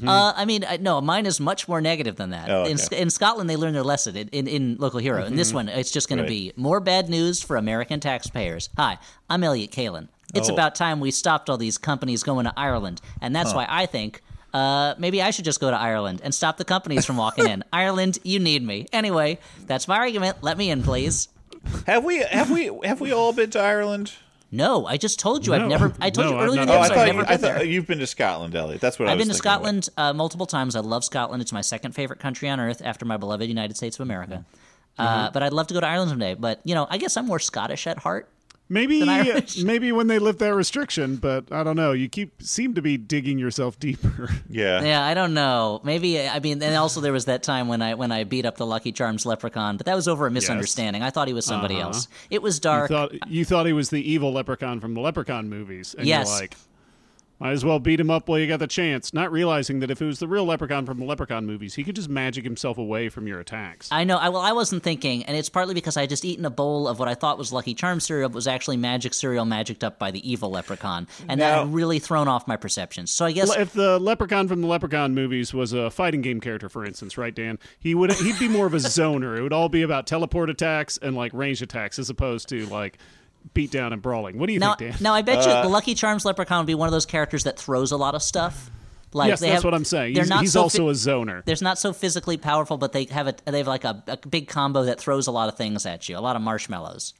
Uh, 0.06 0.34
I 0.36 0.44
mean, 0.44 0.66
I- 0.68 0.76
no, 0.76 1.00
mine 1.00 1.24
is 1.24 1.40
much 1.40 1.66
more 1.66 1.80
negative 1.80 2.16
than 2.16 2.28
that. 2.30 2.50
Oh, 2.50 2.64
in, 2.64 2.72
okay. 2.74 2.76
Sc- 2.76 2.92
in 2.92 3.08
Scotland, 3.08 3.48
they 3.48 3.56
learn 3.56 3.72
their 3.72 3.82
lesson 3.82 4.16
in, 4.18 4.28
in, 4.28 4.46
in 4.46 4.76
Local 4.78 5.00
Hero. 5.00 5.24
In 5.24 5.34
this 5.34 5.50
one, 5.54 5.66
it's 5.70 5.90
just 5.90 6.10
going 6.10 6.18
Right. 6.18 6.26
to 6.26 6.30
be 6.30 6.52
more 6.56 6.78
bad 6.78 7.08
news 7.08 7.42
for 7.42 7.56
American 7.56 7.98
taxpayers. 7.98 8.68
Hi, 8.76 8.98
I'm 9.30 9.42
Elliott 9.42 9.70
Kalan. 9.70 10.08
It's 10.34 10.50
Oh. 10.50 10.52
about 10.52 10.74
time 10.74 11.00
we 11.00 11.10
stopped 11.10 11.48
all 11.48 11.56
these 11.56 11.78
companies 11.78 12.22
going 12.22 12.44
to 12.44 12.52
Ireland, 12.54 13.00
and 13.22 13.34
that's 13.34 13.54
why 13.54 13.66
I 13.66 13.86
think. 13.86 14.20
Uh, 14.52 14.94
maybe 14.98 15.22
I 15.22 15.30
should 15.30 15.44
just 15.46 15.58
go 15.60 15.70
to 15.70 15.76
Ireland 15.78 16.20
and 16.22 16.34
stop 16.34 16.56
the 16.58 16.64
companies 16.66 17.06
from 17.06 17.16
walking 17.16 17.46
in. 17.50 17.64
Ireland, 17.72 18.18
you 18.24 18.38
need 18.40 18.62
me. 18.62 18.86
Anyway, 18.92 19.38
that's 19.66 19.88
my 19.88 19.96
argument. 19.96 20.38
Let 20.42 20.58
me 20.58 20.68
in, 20.70 20.82
please. 20.82 21.28
Have 21.86 22.04
we 22.04 22.18
have 22.18 22.50
we 22.50 22.70
have 22.84 23.00
we 23.00 23.12
all 23.12 23.32
been 23.32 23.50
to 23.50 23.60
Ireland? 23.60 24.12
No, 24.50 24.86
I 24.86 24.96
just 24.96 25.18
told 25.18 25.46
you 25.46 25.52
I've 25.52 25.68
never. 25.68 25.92
I 26.00 26.08
told 26.08 26.26
No, 26.28 26.32
you 26.32 26.38
I've 26.38 26.48
earlier 26.48 26.60
in 26.62 26.68
the 26.68 26.72
Oh, 26.72 26.76
I 26.76 26.80
episode 26.86 26.94
thought 26.94 27.00
I've 27.02 27.06
you, 27.08 27.12
never 27.14 27.26
I 27.26 27.32
been 27.34 27.40
there. 27.42 27.54
thought 27.58 27.68
you've 27.68 27.86
been 27.86 27.98
to 27.98 28.06
Scotland, 28.06 28.54
Elliott. 28.56 28.80
That's 28.80 28.98
what 28.98 29.08
I 29.08 29.12
I've 29.12 29.18
was 29.18 29.26
been 29.26 29.32
to. 29.34 29.38
Scotland 29.38 29.88
uh, 29.98 30.12
multiple 30.14 30.46
times. 30.46 30.74
I 30.74 30.80
love 30.80 31.04
Scotland. 31.04 31.42
It's 31.42 31.52
my 31.52 31.60
second 31.60 31.92
favorite 31.92 32.18
country 32.18 32.48
on 32.48 32.58
earth 32.58 32.80
after 32.82 33.04
my 33.04 33.18
beloved 33.18 33.46
United 33.46 33.76
States 33.76 33.96
of 33.96 34.00
America. 34.02 34.44
Mm-hmm. 34.98 35.02
Uh, 35.02 35.30
but 35.32 35.42
I'd 35.42 35.52
love 35.52 35.66
to 35.66 35.74
go 35.74 35.80
to 35.80 35.86
Ireland 35.86 36.08
someday. 36.10 36.34
But 36.34 36.60
you 36.64 36.74
know, 36.74 36.86
I 36.88 36.96
guess 36.96 37.16
I'm 37.18 37.26
more 37.26 37.38
Scottish 37.38 37.86
at 37.86 37.98
heart. 37.98 38.28
Maybe 38.70 39.02
maybe 39.62 39.92
when 39.92 40.08
they 40.08 40.18
lift 40.18 40.40
that 40.40 40.54
restriction, 40.54 41.16
but 41.16 41.50
I 41.50 41.64
don't 41.64 41.76
know. 41.76 41.92
You 41.92 42.08
keep 42.08 42.42
seem 42.42 42.74
to 42.74 42.82
be 42.82 42.96
digging 42.98 43.38
yourself 43.38 43.78
deeper. 43.78 44.28
Yeah. 44.50 44.82
Yeah, 44.82 45.04
I 45.04 45.14
don't 45.14 45.34
know. 45.34 45.80
Maybe 45.84 46.26
I 46.26 46.38
mean, 46.40 46.62
and 46.62 46.74
also 46.76 47.00
there 47.00 47.12
was 47.12 47.26
that 47.26 47.42
time 47.42 47.68
when 47.68 47.80
I 47.82 47.94
when 47.94 48.10
I 48.12 48.24
beat 48.24 48.44
up 48.46 48.56
the 48.56 48.66
Lucky 48.66 48.92
Charms 48.92 49.24
leprechaun, 49.26 49.76
but 49.76 49.86
that 49.86 49.94
was 49.94 50.08
over 50.08 50.26
a 50.26 50.30
misunderstanding. 50.30 51.02
I 51.02 51.10
thought 51.10 51.28
he 51.28 51.34
was 51.34 51.44
somebody 51.46 51.76
Uh-huh. 51.76 51.88
else. 51.88 52.08
It 52.30 52.42
was 52.42 52.56
You 52.56 52.60
dark. 52.62 52.88
thought 52.90 53.12
you 53.30 53.44
thought 53.44 53.66
he 53.66 53.72
was 53.72 53.90
the 53.90 54.00
evil 54.10 54.32
leprechaun 54.32 54.80
from 54.80 54.94
the 54.94 55.00
Leprechaun 55.00 55.48
movies, 55.48 55.94
and 55.96 56.06
Yes. 56.06 56.28
you're 56.28 56.40
like, 56.40 56.56
might 57.38 57.52
as 57.52 57.64
well 57.64 57.78
beat 57.78 58.00
him 58.00 58.10
up 58.10 58.28
while 58.28 58.38
you 58.38 58.46
got 58.46 58.58
the 58.58 58.66
chance. 58.66 59.14
Not 59.14 59.30
realizing 59.30 59.80
that 59.80 59.90
if 59.90 60.02
it 60.02 60.06
was 60.06 60.18
the 60.18 60.26
real 60.28 60.44
leprechaun 60.44 60.86
from 60.86 60.98
the 60.98 61.04
Leprechaun 61.04 61.46
movies, 61.46 61.74
he 61.74 61.84
could 61.84 61.94
just 61.94 62.08
magic 62.08 62.44
himself 62.44 62.78
away 62.78 63.08
from 63.08 63.26
your 63.26 63.38
attacks. 63.40 63.88
I 63.92 64.04
know. 64.04 64.16
I 64.16 64.28
well, 64.28 64.42
I 64.42 64.52
wasn't 64.52 64.82
thinking, 64.82 65.24
and 65.24 65.36
it's 65.36 65.48
partly 65.48 65.74
because 65.74 65.96
I 65.96 66.02
had 66.02 66.10
just 66.10 66.24
eaten 66.24 66.44
a 66.44 66.50
bowl 66.50 66.88
of 66.88 66.98
what 66.98 67.08
I 67.08 67.14
thought 67.14 67.38
was 67.38 67.52
Lucky 67.52 67.74
Charms 67.74 68.04
cereal, 68.04 68.28
but 68.28 68.34
was 68.34 68.48
actually 68.48 68.76
magic 68.76 69.14
cereal 69.14 69.44
magicked 69.44 69.84
up 69.84 69.98
by 69.98 70.10
the 70.10 70.28
evil 70.28 70.50
leprechaun, 70.50 71.06
and 71.28 71.40
that 71.40 71.58
had 71.58 71.72
really 71.72 71.98
thrown 71.98 72.28
off 72.28 72.48
my 72.48 72.56
perceptions. 72.56 73.12
So 73.12 73.24
I 73.24 73.32
guess 73.32 73.54
if 73.56 73.72
the 73.72 73.98
leprechaun 73.98 74.48
from 74.48 74.60
the 74.60 74.66
Leprechaun 74.66 75.14
movies 75.14 75.54
was 75.54 75.72
a 75.72 75.90
fighting 75.90 76.22
game 76.22 76.40
character, 76.40 76.68
for 76.68 76.84
instance, 76.84 77.16
right, 77.16 77.34
Dan, 77.34 77.58
he 77.78 77.94
would 77.94 78.12
he'd 78.12 78.38
be 78.38 78.48
more 78.48 78.66
of 78.66 78.74
a 78.74 78.76
zoner. 78.78 79.38
It 79.38 79.42
would 79.42 79.52
all 79.52 79.68
be 79.68 79.82
about 79.82 80.06
teleport 80.06 80.50
attacks 80.50 80.98
and 80.98 81.16
like 81.16 81.32
range 81.32 81.62
attacks, 81.62 81.98
as 81.98 82.10
opposed 82.10 82.48
to 82.48 82.66
like 82.66 82.98
beat 83.54 83.70
down 83.70 83.92
and 83.92 84.00
brawling. 84.02 84.38
What 84.38 84.46
do 84.46 84.52
you 84.52 84.58
Now, 84.58 84.74
think, 84.74 84.92
Dan? 84.92 85.02
now 85.02 85.14
I 85.14 85.22
bet 85.22 85.38
Uh, 85.46 85.56
you 85.56 85.62
the 85.62 85.68
Lucky 85.68 85.94
Charms 85.94 86.24
leprechaun 86.24 86.58
would 86.58 86.66
be 86.66 86.74
one 86.74 86.88
of 86.88 86.92
those 86.92 87.06
characters 87.06 87.44
that 87.44 87.58
throws 87.58 87.92
a 87.92 87.96
lot 87.96 88.14
of 88.14 88.22
stuff. 88.22 88.70
Like 89.14 89.28
yes, 89.28 89.40
they 89.40 89.48
that's 89.48 89.62
have, 89.62 89.64
what 89.64 89.72
I'm 89.74 89.86
saying. 89.86 90.12
They're 90.12 90.24
He's, 90.24 90.28
not 90.30 90.40
he's 90.40 90.52
so 90.52 90.62
also 90.62 90.84
fi- 90.84 90.90
a 90.90 90.92
zoner. 90.92 91.42
they're 91.46 91.56
not 91.62 91.78
so 91.78 91.94
physically 91.94 92.36
powerful, 92.36 92.76
but 92.76 92.92
they 92.92 93.04
have 93.06 93.26
a 93.26 93.34
they 93.46 93.58
have 93.58 93.66
like 93.66 93.84
a, 93.84 94.02
a 94.06 94.18
big 94.28 94.48
combo 94.48 94.84
that 94.84 95.00
throws 95.00 95.26
a 95.26 95.30
lot 95.32 95.48
of 95.48 95.56
things 95.56 95.86
at 95.86 96.08
you, 96.10 96.18
a 96.18 96.20
lot 96.20 96.36
of 96.36 96.42
marshmallows. 96.42 97.14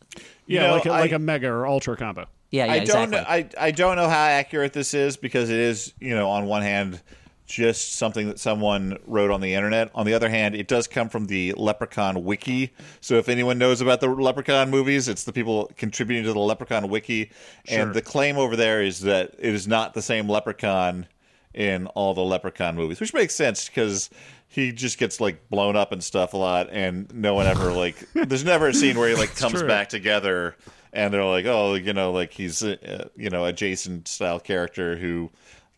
Yeah, 0.47 0.67
know, 0.67 0.73
like 0.75 0.85
a, 0.87 0.91
I- 0.91 1.01
like 1.01 1.13
a 1.13 1.19
mega 1.19 1.49
or 1.49 1.67
ultra 1.67 1.97
combo. 1.97 2.27
Yeah, 2.51 2.67
yeah, 2.67 2.73
I 2.73 2.79
don't 2.85 3.05
exactly. 3.13 3.17
know. 3.19 3.25
I 3.63 3.67
I 3.69 3.71
don't 3.71 3.97
know 3.97 4.09
how 4.09 4.23
accurate 4.23 4.75
this 4.75 4.93
is 4.93 5.17
because 5.17 5.49
it 5.49 5.59
is, 5.59 5.93
you 5.99 6.15
know, 6.15 6.29
on 6.29 6.45
one 6.45 6.61
hand, 6.63 7.01
just 7.49 7.95
something 7.95 8.29
that 8.29 8.39
someone 8.39 8.99
wrote 9.07 9.31
on 9.31 9.41
the 9.41 9.55
internet. 9.55 9.91
On 9.95 10.05
the 10.05 10.13
other 10.13 10.29
hand, 10.29 10.55
it 10.55 10.69
does 10.69 10.87
come 10.87 11.09
from 11.09 11.27
the 11.27 11.55
Leprechaun 11.57 12.23
wiki. 12.23 12.73
So 13.01 13.15
if 13.15 13.29
anyone 13.29 13.59
knows 13.59 13.81
about 13.81 14.01
the 14.01 14.09
Leprechaun 14.09 14.71
movies, 14.71 15.09
it's 15.09 15.25
the 15.25 15.33
people 15.33 15.71
contributing 15.77 16.25
to 16.25 16.35
the 16.35 16.39
Leprechaun 16.39 16.89
wiki. 16.89 17.31
Sure. 17.65 17.81
And 17.81 17.95
the 17.95 18.03
claim 18.03 18.37
over 18.37 18.55
there 18.55 18.83
is 18.83 19.01
that 19.01 19.35
it 19.39 19.55
is 19.55 19.67
not 19.67 19.95
the 19.95 20.03
same 20.03 20.29
Leprechaun 20.29 21.07
in 21.55 21.87
all 21.89 22.13
the 22.13 22.23
Leprechaun 22.23 22.77
movies, 22.77 23.01
which 23.01 23.15
makes 23.15 23.35
sense 23.35 23.67
because 23.67 24.11
he 24.47 24.71
just 24.71 24.99
gets 24.99 25.19
like 25.19 25.49
blown 25.49 25.75
up 25.75 25.91
and 25.91 26.05
stuff 26.05 26.35
a 26.35 26.37
lot, 26.37 26.69
and 26.71 27.13
no 27.15 27.35
one 27.35 27.47
ever 27.47 27.73
like. 27.73 27.97
there's 28.15 28.45
never 28.45 28.69
a 28.69 28.75
scene 28.75 28.99
where 28.99 29.09
he 29.09 29.15
like 29.15 29.35
comes 29.35 29.61
true. 29.61 29.67
back 29.67 29.89
together, 29.89 30.55
and 30.93 31.13
they're 31.13 31.25
like, 31.25 31.47
oh, 31.47 31.75
you 31.75 31.95
know, 31.95 32.13
like 32.13 32.33
he's 32.33 32.63
uh, 32.63 33.09
you 33.17 33.31
know 33.31 33.47
a 33.47 33.53
Jason 33.53 34.05
style 34.05 34.39
character 34.39 34.97
who 34.97 35.31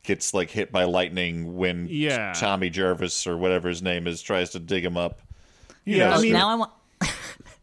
gets 0.03 0.32
like 0.34 0.51
hit 0.51 0.72
by 0.72 0.84
lightning 0.84 1.57
when 1.57 1.86
Yeah. 1.90 2.32
Tommy 2.34 2.70
Jarvis 2.70 3.26
or 3.26 3.36
whatever 3.36 3.68
his 3.68 3.82
name 3.82 4.07
is 4.07 4.22
tries 4.22 4.51
to 4.51 4.59
dig 4.59 4.84
him 4.84 4.96
up. 4.96 5.20
You 5.84 5.98
Yeah, 5.98 6.11
know, 6.11 6.16
I 6.16 6.20
mean- 6.22 6.32
now 6.32 6.48
I 6.48 6.55
want. 6.55 6.70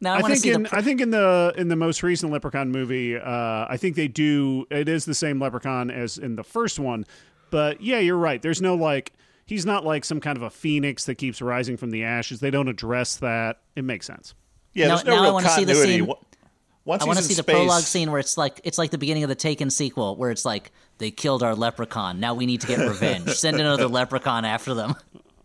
now 0.02 0.14
I, 0.14 0.18
I 0.18 0.22
want 0.22 0.34
to 0.34 0.40
think 0.40 0.44
see 0.44 0.52
in 0.52 0.64
the. 0.64 0.76
I 0.76 0.82
think 0.82 1.02
in 1.02 1.10
the 1.12 1.54
in 1.58 1.68
the 1.68 1.76
most 1.76 2.04
recent 2.04 2.32
Leprechaun 2.32 2.72
movie, 2.72 3.16
uh, 3.16 3.22
I 3.70 3.78
think 3.78 3.96
they 3.96 4.08
do. 4.08 4.66
It 4.72 4.88
is 4.90 5.06
the 5.06 5.14
same 5.14 5.40
Leprechaun 5.40 5.92
as 5.92 6.18
in 6.18 6.36
the 6.36 6.44
first 6.44 6.80
one, 6.80 7.06
but 7.52 7.82
yeah, 7.82 8.00
you're 8.00 8.18
right. 8.18 8.42
There's 8.42 8.62
no 8.62 8.76
like 8.76 9.14
he's 9.46 9.66
not 9.66 9.86
like 9.86 10.04
some 10.06 10.20
kind 10.20 10.36
of 10.38 10.42
a 10.44 10.50
phoenix 10.50 11.06
that 11.06 11.16
keeps 11.16 11.42
rising 11.42 11.78
from 11.78 11.92
the 11.92 12.04
ashes. 12.04 12.40
They 12.40 12.52
don't 12.52 12.68
address 12.68 13.18
that. 13.18 13.60
It 13.76 13.84
makes 13.84 14.06
sense. 14.08 14.34
yeah, 14.74 14.88
Now- 14.88 14.96
there's 14.96 15.06
no 15.06 15.16
now 15.16 15.20
I 15.22 15.24
real 15.26 15.34
wanna 15.34 15.50
see 15.50 15.64
the 15.64 15.74
continuity. 15.74 16.06
scene- 16.06 16.16
Once 16.86 17.04
I 17.04 17.06
want 17.06 17.18
to 17.20 17.24
in 17.24 17.30
see 17.30 17.34
the 17.36 17.44
prologue 17.44 17.84
scene 17.84 18.10
where 18.12 18.20
it's 18.20 18.38
like 18.38 18.60
it's 18.64 18.78
like 18.80 18.92
the 18.92 18.98
beginning 18.98 19.24
of 19.24 19.30
the 19.30 19.36
Taken 19.36 19.70
sequel, 19.70 20.16
where 20.16 20.32
it's 20.32 20.46
like 20.46 20.72
they 20.98 21.12
killed 21.12 21.44
our 21.44 21.56
leprechaun. 21.56 22.20
Now 22.20 22.34
we 22.34 22.46
need 22.46 22.62
to 22.62 22.68
get 22.68 22.80
revenge. 22.80 23.30
Send 23.36 23.60
another 23.60 23.88
leprechaun 23.88 24.46
after 24.46 24.74
them. 24.74 24.96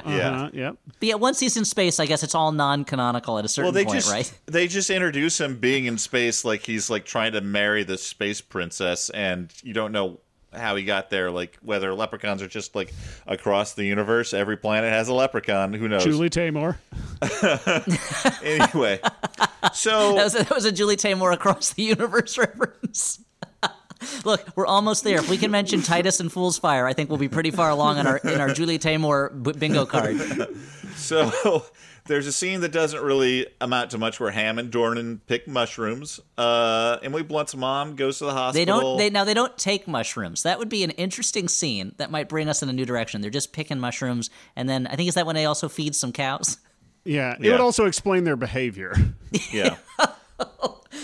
Yeah. 0.05 0.31
Uh-huh, 0.31 0.51
yep. 0.53 0.77
But 0.99 1.09
yeah, 1.09 1.15
once 1.15 1.39
he's 1.39 1.57
in 1.57 1.65
space, 1.65 2.01
I 2.01 2.07
guess 2.07 2.23
it's 2.25 2.35
all 2.35 2.51
non-canonical 2.51 3.39
at 3.39 3.45
a 3.45 3.49
certain 3.49 3.67
Well, 3.67 3.73
they 3.73 3.85
point, 3.85 3.99
just 4.01 4.11
right? 4.13 4.33
they 4.47 4.67
just 4.67 4.91
introduce 4.91 5.41
him 5.41 5.59
being 5.59 5.85
in 5.85 5.97
space 5.99 6.45
like 6.45 6.67
he's 6.67 6.91
like 6.91 7.05
trying 7.05 7.33
to 7.33 7.41
marry 7.41 7.85
the 7.85 7.97
space 7.97 8.41
princess, 8.41 9.11
and 9.11 9.53
you 9.63 9.73
don't 9.73 9.93
know 9.93 10.19
how 10.53 10.75
he 10.75 10.85
got 10.85 11.09
there. 11.11 11.31
Like 11.31 11.57
whether 11.63 11.95
leprechauns 11.95 12.43
are 12.43 12.49
just 12.49 12.75
like 12.75 12.93
across 13.29 13.75
the 13.75 13.85
universe, 13.85 14.35
every 14.35 14.57
planet 14.57 14.93
has 14.93 15.07
a 15.07 15.15
leprechaun. 15.15 15.73
Who 15.73 15.87
knows? 15.89 16.05
Julie 16.05 16.31
Taymor. 16.31 16.77
Anyway, 18.43 19.01
so 19.73 20.17
That 20.17 20.25
was, 20.25 20.33
that 20.33 20.51
was 20.51 20.65
a 20.65 20.73
Julie 20.73 20.97
Taymor 20.97 21.33
across 21.33 21.73
the 21.73 21.83
universe 21.85 22.37
reference. 22.37 23.21
Look, 24.25 24.45
we're 24.57 24.67
almost 24.67 25.05
there. 25.05 25.19
If 25.19 25.29
we 25.29 25.37
can 25.39 25.51
mention 25.51 25.83
Titus 25.83 26.21
and 26.21 26.31
Fool's 26.33 26.59
Fire, 26.59 26.87
I 26.87 26.93
think 26.93 27.09
we'll 27.11 27.19
be 27.19 27.29
pretty 27.29 27.51
far 27.51 27.71
along 27.71 27.99
in 27.99 28.07
our 28.07 28.17
in 28.19 28.41
our 28.41 28.53
Julie 28.53 28.79
Taymor 28.79 29.43
b- 29.43 29.53
bingo 29.53 29.87
card. 29.87 30.17
So 30.95 31.65
there's 32.07 32.27
a 32.27 32.33
scene 32.33 32.61
that 32.61 32.71
doesn't 32.71 33.03
really 33.03 33.47
amount 33.63 33.91
to 33.93 33.99
much 33.99 34.21
where 34.21 34.31
Hamm 34.31 34.59
and 34.59 34.71
Dornan 34.71 35.21
pick 35.27 35.49
mushrooms. 35.49 36.21
Uh, 36.37 36.99
Emily 37.03 37.23
Blunt's 37.23 37.57
mom 37.57 37.97
goes 37.97 38.19
to 38.19 38.27
the 38.27 38.33
hospital. 38.33 38.53
They 38.53 38.65
don't. 38.67 38.99
They 38.99 39.11
now 39.11 39.25
they 39.25 39.35
don't 39.35 39.57
take 39.57 39.89
mushrooms. 39.89 40.43
That 40.43 40.59
would 40.59 40.69
be 40.69 40.85
an 40.85 40.91
interesting 40.91 41.49
scene 41.49 41.95
that 41.97 42.11
might 42.11 42.29
bring 42.29 42.49
us 42.49 42.63
in 42.63 42.69
a 42.69 42.73
new 42.75 42.85
direction. 42.85 43.21
They're 43.23 43.31
just 43.31 43.53
picking 43.55 43.81
mushrooms, 43.81 44.29
and 44.55 44.69
then 44.69 44.87
I 44.87 44.95
think 44.97 45.09
is 45.09 45.15
that 45.15 45.25
when 45.27 45.35
they 45.35 45.47
also 45.47 45.69
feed 45.69 45.97
some 45.97 46.13
cows. 46.13 46.59
Yeah, 47.05 47.33
it 47.33 47.41
Yeah. 47.41 47.53
would 47.53 47.61
also 47.63 47.87
explain 47.87 48.25
their 48.25 48.37
behavior. 48.37 48.95
yeah. 49.51 49.77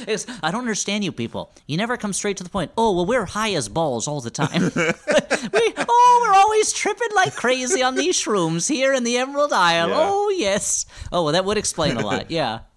It's, 0.07 0.27
I 0.43 0.51
don't 0.51 0.61
understand 0.61 1.05
you 1.05 1.13
people. 1.13 1.53
You 1.67 1.77
never 1.77 1.97
come 1.97 2.13
straight 2.13 2.37
to 2.39 2.45
the 2.45 2.51
point. 2.51 2.71
Oh 2.77 2.95
well, 2.95 3.07
we're 3.07 3.25
high 3.25 3.53
as 3.55 3.69
balls 3.69 4.07
all 4.07 4.21
the 4.21 4.31
time. 4.31 4.63
we, 4.75 5.75
oh, 5.77 6.25
we're 6.27 6.35
always 6.35 6.73
tripping 6.73 7.09
like 7.15 7.35
crazy 7.35 7.83
on 7.83 7.95
these 7.95 8.17
shrooms 8.23 8.69
here 8.69 8.93
in 8.93 9.05
the 9.05 9.17
Emerald 9.17 9.53
Isle. 9.53 9.89
Yeah. 9.89 9.97
Oh 9.99 10.29
yes. 10.31 10.87
Oh 11.13 11.25
well, 11.25 11.33
that 11.33 11.45
would 11.45 11.59
explain 11.59 11.97
a 11.97 12.05
lot. 12.05 12.31
Yeah. 12.31 12.61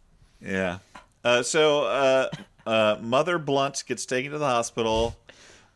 Yeah. 0.43 0.79
Uh, 1.23 1.43
so 1.43 1.83
uh, 1.83 2.29
uh, 2.65 2.97
Mother 2.99 3.37
Blunt 3.37 3.83
gets 3.85 4.07
taken 4.07 4.31
to 4.31 4.39
the 4.39 4.47
hospital. 4.47 5.15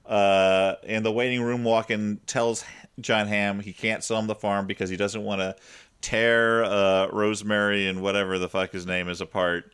Uh, 0.04 0.74
in 0.82 1.04
the 1.04 1.12
waiting 1.12 1.44
room, 1.44 1.64
Walken 1.64 2.18
tells 2.26 2.66
John 3.00 3.28
Hamm 3.28 3.60
he 3.60 3.74
can't 3.74 4.04
sell 4.04 4.18
him 4.18 4.26
the 4.26 4.34
farm 4.34 4.66
because 4.66 4.90
he 4.90 4.98
doesn't 4.98 5.24
want 5.24 5.42
to 5.42 5.56
tear 6.02 6.64
uh, 6.64 7.08
Rosemary 7.12 7.88
and 7.88 8.02
whatever 8.02 8.40
the 8.40 8.50
fuck 8.50 8.72
his 8.72 8.86
name 8.88 9.10
is 9.10 9.22
apart. 9.22 9.72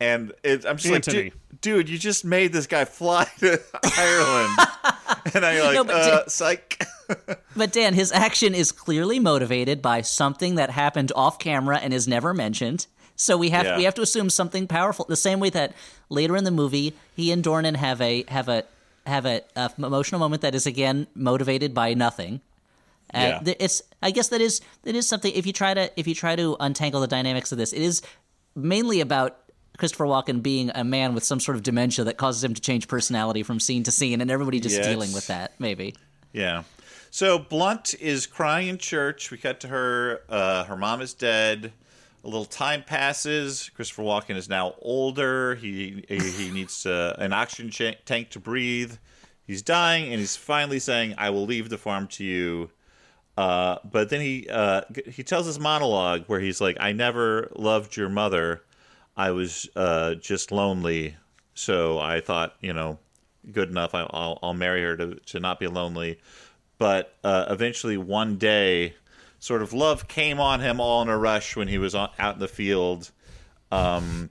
And 0.00 0.32
it, 0.42 0.64
I'm 0.64 0.78
just 0.78 0.92
Anthony. 0.94 1.24
like, 1.24 1.32
dude, 1.50 1.60
dude, 1.60 1.88
you 1.90 1.98
just 1.98 2.24
made 2.24 2.52
this 2.52 2.66
guy 2.66 2.84
fly 2.86 3.26
to 3.40 3.60
Ireland, 3.98 4.58
and 5.34 5.44
I'm 5.44 5.60
like, 5.62 5.74
No, 5.74 5.84
but 5.84 5.94
uh, 5.94 6.20
did- 6.22 6.30
psych. 6.30 6.82
But 7.56 7.72
Dan, 7.72 7.94
his 7.94 8.12
action 8.12 8.54
is 8.54 8.70
clearly 8.70 9.18
motivated 9.18 9.82
by 9.82 10.00
something 10.02 10.54
that 10.54 10.70
happened 10.70 11.10
off 11.16 11.40
camera 11.40 11.78
and 11.78 11.92
is 11.92 12.06
never 12.06 12.32
mentioned. 12.32 12.86
So 13.16 13.36
we 13.36 13.50
have 13.50 13.66
Yeah. 13.66 13.76
we 13.76 13.82
have 13.84 13.94
to 13.94 14.02
assume 14.02 14.30
something 14.30 14.68
powerful. 14.68 15.04
The 15.08 15.16
same 15.16 15.40
way 15.40 15.50
that 15.50 15.74
later 16.08 16.36
in 16.36 16.44
the 16.44 16.52
movie, 16.52 16.94
he 17.16 17.32
and 17.32 17.42
Dornan 17.44 17.74
have 17.76 18.00
a 18.00 18.24
have 18.28 18.48
a 18.48 18.64
have 19.06 19.26
a, 19.26 19.42
a 19.56 19.70
emotional 19.76 20.20
moment 20.20 20.42
that 20.42 20.54
is 20.54 20.66
again 20.66 21.08
motivated 21.16 21.74
by 21.74 21.92
nothing. 21.94 22.40
Uh, 23.12 23.18
Yeah. 23.18 23.38
th- 23.40 23.56
it's 23.58 23.82
I 24.00 24.12
guess 24.12 24.28
that 24.28 24.40
is 24.40 24.60
that 24.84 24.94
is 24.94 25.08
something. 25.08 25.32
If 25.34 25.44
you 25.46 25.52
try 25.52 25.74
to 25.74 25.90
if 25.98 26.06
you 26.06 26.14
try 26.14 26.36
to 26.36 26.56
untangle 26.60 27.00
the 27.00 27.08
dynamics 27.08 27.50
of 27.50 27.58
this, 27.58 27.72
it 27.72 27.82
is 27.82 28.00
mainly 28.54 29.00
about 29.00 29.36
Christopher 29.80 30.04
Walken 30.04 30.42
being 30.42 30.70
a 30.74 30.84
man 30.84 31.14
with 31.14 31.24
some 31.24 31.40
sort 31.40 31.56
of 31.56 31.62
dementia 31.62 32.04
that 32.04 32.18
causes 32.18 32.44
him 32.44 32.52
to 32.52 32.60
change 32.60 32.86
personality 32.86 33.42
from 33.42 33.58
scene 33.58 33.82
to 33.84 33.90
scene, 33.90 34.20
and 34.20 34.30
everybody 34.30 34.60
just 34.60 34.76
Yeah, 34.76 34.86
dealing 34.86 35.10
with 35.14 35.26
that. 35.28 35.54
Maybe. 35.58 35.94
Yeah. 36.34 36.64
So 37.10 37.38
Blunt 37.38 37.94
is 37.98 38.26
crying 38.26 38.68
in 38.68 38.76
church. 38.76 39.30
We 39.30 39.38
cut 39.38 39.58
to 39.60 39.68
her. 39.68 40.20
Uh, 40.28 40.64
her 40.64 40.76
mom 40.76 41.00
is 41.00 41.14
dead. 41.14 41.72
A 42.22 42.26
little 42.26 42.44
time 42.44 42.82
passes. 42.82 43.70
Christopher 43.74 44.02
Walken 44.02 44.36
is 44.36 44.50
now 44.50 44.74
older. 44.82 45.54
He 45.54 46.04
he, 46.06 46.50
needs 46.50 46.84
uh, 46.84 47.16
an 47.18 47.32
oxygen 47.32 47.70
cha- 47.70 47.98
tank 48.04 48.28
to 48.30 48.38
breathe. 48.38 48.96
He's 49.46 49.62
dying, 49.62 50.12
and 50.12 50.20
he's 50.20 50.36
finally 50.36 50.78
saying, 50.78 51.14
"I 51.16 51.30
will 51.30 51.46
leave 51.46 51.70
the 51.70 51.78
farm 51.78 52.06
to 52.08 52.24
you." 52.24 52.70
Uh, 53.38 53.78
but 53.90 54.10
then 54.10 54.20
he 54.20 54.46
uh, 54.50 54.82
he 55.06 55.22
tells 55.22 55.46
his 55.46 55.58
monologue 55.58 56.24
where 56.26 56.40
he's 56.40 56.60
like, 56.60 56.76
"I 56.78 56.92
never 56.92 57.50
loved 57.56 57.96
your 57.96 58.10
mother. 58.10 58.60
I 59.20 59.32
was 59.32 59.68
uh, 59.76 60.14
just 60.14 60.50
lonely, 60.50 61.14
so 61.52 61.98
I 61.98 62.22
thought, 62.22 62.56
you 62.62 62.72
know, 62.72 62.98
good 63.52 63.68
enough. 63.68 63.94
I, 63.94 64.06
I'll 64.08 64.38
I'll 64.42 64.54
marry 64.54 64.82
her 64.82 64.96
to 64.96 65.14
to 65.26 65.40
not 65.40 65.60
be 65.60 65.66
lonely." 65.66 66.18
But 66.78 67.14
uh, 67.22 67.44
eventually, 67.50 67.98
one 67.98 68.38
day, 68.38 68.94
sort 69.38 69.60
of 69.60 69.74
love 69.74 70.08
came 70.08 70.40
on 70.40 70.60
him 70.60 70.80
all 70.80 71.02
in 71.02 71.10
a 71.10 71.18
rush 71.18 71.54
when 71.54 71.68
he 71.68 71.76
was 71.76 71.94
on, 71.94 72.08
out 72.18 72.36
in 72.36 72.40
the 72.40 72.48
field. 72.48 73.10
Um, 73.70 74.30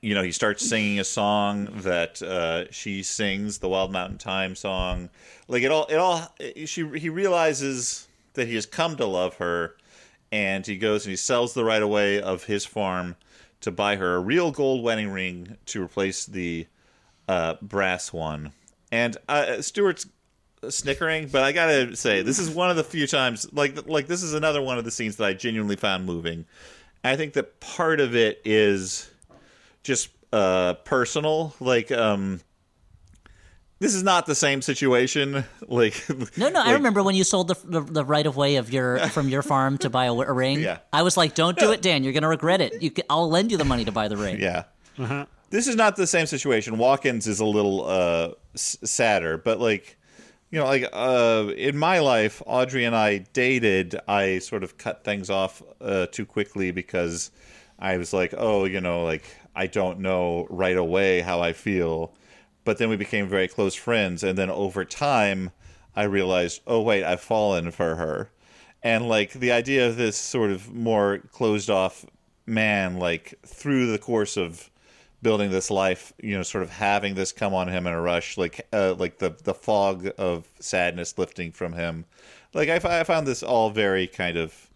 you 0.00 0.14
know, 0.14 0.22
he 0.22 0.32
starts 0.32 0.66
singing 0.66 0.98
a 0.98 1.04
song 1.04 1.68
that 1.82 2.22
uh, 2.22 2.72
she 2.72 3.02
sings, 3.02 3.58
the 3.58 3.68
Wild 3.68 3.92
Mountain 3.92 4.16
Thyme 4.16 4.56
song. 4.56 5.10
Like 5.46 5.62
it 5.62 5.70
all, 5.70 5.84
it 5.88 5.96
all. 5.96 6.34
She 6.64 6.88
he 6.98 7.10
realizes 7.10 8.08
that 8.32 8.48
he 8.48 8.54
has 8.54 8.64
come 8.64 8.96
to 8.96 9.04
love 9.04 9.36
her, 9.36 9.76
and 10.32 10.66
he 10.66 10.78
goes 10.78 11.04
and 11.04 11.10
he 11.10 11.16
sells 11.16 11.52
the 11.52 11.64
right 11.64 11.82
of 11.82 11.90
way 11.90 12.22
of 12.22 12.44
his 12.44 12.64
farm 12.64 13.16
to 13.60 13.70
buy 13.70 13.96
her 13.96 14.16
a 14.16 14.20
real 14.20 14.50
gold 14.50 14.82
wedding 14.82 15.10
ring 15.10 15.56
to 15.66 15.82
replace 15.82 16.26
the 16.26 16.66
uh, 17.28 17.54
brass 17.62 18.12
one. 18.12 18.52
And 18.92 19.16
uh, 19.28 19.62
Stuart's 19.62 20.06
snickering, 20.68 21.28
but 21.28 21.42
I 21.42 21.52
gotta 21.52 21.96
say, 21.96 22.22
this 22.22 22.38
is 22.38 22.50
one 22.50 22.70
of 22.70 22.76
the 22.76 22.84
few 22.84 23.06
times, 23.06 23.52
like 23.52 23.88
like 23.88 24.06
this 24.06 24.22
is 24.22 24.34
another 24.34 24.62
one 24.62 24.78
of 24.78 24.84
the 24.84 24.90
scenes 24.90 25.16
that 25.16 25.24
I 25.24 25.34
genuinely 25.34 25.76
found 25.76 26.06
moving. 26.06 26.46
I 27.04 27.16
think 27.16 27.34
that 27.34 27.60
part 27.60 28.00
of 28.00 28.14
it 28.16 28.40
is 28.44 29.10
just 29.82 30.08
uh, 30.32 30.74
personal, 30.84 31.54
like 31.60 31.90
um. 31.92 32.40
This 33.78 33.94
is 33.94 34.02
not 34.02 34.24
the 34.26 34.34
same 34.34 34.62
situation. 34.62 35.44
Like 35.68 36.02
No, 36.36 36.48
no, 36.48 36.62
I 36.62 36.72
remember 36.72 37.02
when 37.02 37.14
you 37.14 37.24
sold 37.24 37.48
the, 37.48 37.56
the 37.64 37.80
the 37.80 38.04
right 38.04 38.26
of 38.26 38.36
way 38.36 38.56
of 38.56 38.72
your 38.72 38.98
from 39.08 39.28
your 39.28 39.42
farm 39.42 39.78
to 39.78 39.90
buy 39.90 40.04
a, 40.06 40.12
a 40.14 40.32
ring. 40.32 40.60
Yeah. 40.60 40.78
I 40.92 41.02
was 41.02 41.16
like, 41.16 41.34
"Don't 41.34 41.58
do 41.58 41.72
it, 41.72 41.82
Dan. 41.82 42.04
You're 42.04 42.12
gonna 42.12 42.28
regret 42.28 42.60
it. 42.60 42.80
You, 42.80 42.90
can, 42.90 43.04
I'll 43.10 43.28
lend 43.28 43.50
you 43.50 43.56
the 43.58 43.64
money 43.64 43.84
to 43.84 43.92
buy 43.92 44.06
the 44.08 44.16
ring." 44.16 44.38
Yeah. 44.40 44.64
This 45.50 45.66
is 45.68 45.76
not 45.76 45.96
the 45.96 46.06
same 46.06 46.26
situation. 46.26 46.78
Watkins 46.78 47.26
is 47.26 47.40
a 47.40 47.44
little 47.44 47.84
uh, 47.86 48.30
s- 48.54 48.78
sadder, 48.84 49.38
but 49.38 49.60
like, 49.60 49.96
you 50.50 50.58
know, 50.58 50.66
like 50.66 50.88
uh, 50.92 51.52
in 51.56 51.76
my 51.76 51.98
life, 52.00 52.42
Audrey 52.46 52.84
and 52.84 52.96
I 52.96 53.18
dated. 53.32 53.98
I 54.08 54.38
sort 54.38 54.64
of 54.64 54.78
cut 54.78 55.04
things 55.04 55.30
off 55.30 55.62
uh, 55.80 56.06
too 56.06 56.26
quickly 56.26 56.70
because 56.70 57.30
I 57.78 57.96
was 57.98 58.12
like, 58.12 58.34
oh, 58.36 58.64
you 58.64 58.80
know, 58.80 59.04
like 59.04 59.24
I 59.54 59.66
don't 59.66 60.00
know 60.00 60.46
right 60.50 60.76
away 60.76 61.20
how 61.20 61.40
I 61.42 61.52
feel. 61.52 62.12
But 62.66 62.76
then 62.76 62.90
we 62.90 62.96
became 62.96 63.28
very 63.28 63.48
close 63.48 63.74
friends, 63.74 64.22
and 64.22 64.36
then 64.36 64.50
over 64.50 64.84
time, 64.84 65.52
I 65.94 66.02
realized, 66.02 66.60
oh 66.66 66.82
wait, 66.82 67.02
I've 67.02 67.22
fallen 67.22 67.70
for 67.70 67.94
her 67.94 68.30
and 68.86 69.08
like 69.08 69.32
the 69.32 69.50
idea 69.50 69.88
of 69.88 69.96
this 69.96 70.16
sort 70.16 70.52
of 70.52 70.72
more 70.72 71.18
closed 71.32 71.68
off 71.68 72.06
man 72.46 72.98
like 72.98 73.34
through 73.44 73.90
the 73.90 73.98
course 73.98 74.36
of 74.36 74.70
building 75.22 75.50
this 75.50 75.72
life 75.72 76.12
you 76.22 76.36
know 76.36 76.42
sort 76.44 76.62
of 76.62 76.70
having 76.70 77.16
this 77.16 77.32
come 77.32 77.52
on 77.52 77.66
him 77.66 77.86
in 77.88 77.92
a 77.92 78.00
rush 78.00 78.38
like 78.38 78.64
uh, 78.72 78.94
like 78.94 79.18
the 79.18 79.34
the 79.42 79.54
fog 79.54 80.08
of 80.18 80.46
sadness 80.60 81.18
lifting 81.18 81.50
from 81.50 81.72
him 81.72 82.04
like 82.54 82.68
I, 82.68 83.00
I 83.00 83.02
found 83.02 83.26
this 83.26 83.42
all 83.42 83.70
very 83.70 84.06
kind 84.06 84.36
of 84.36 84.70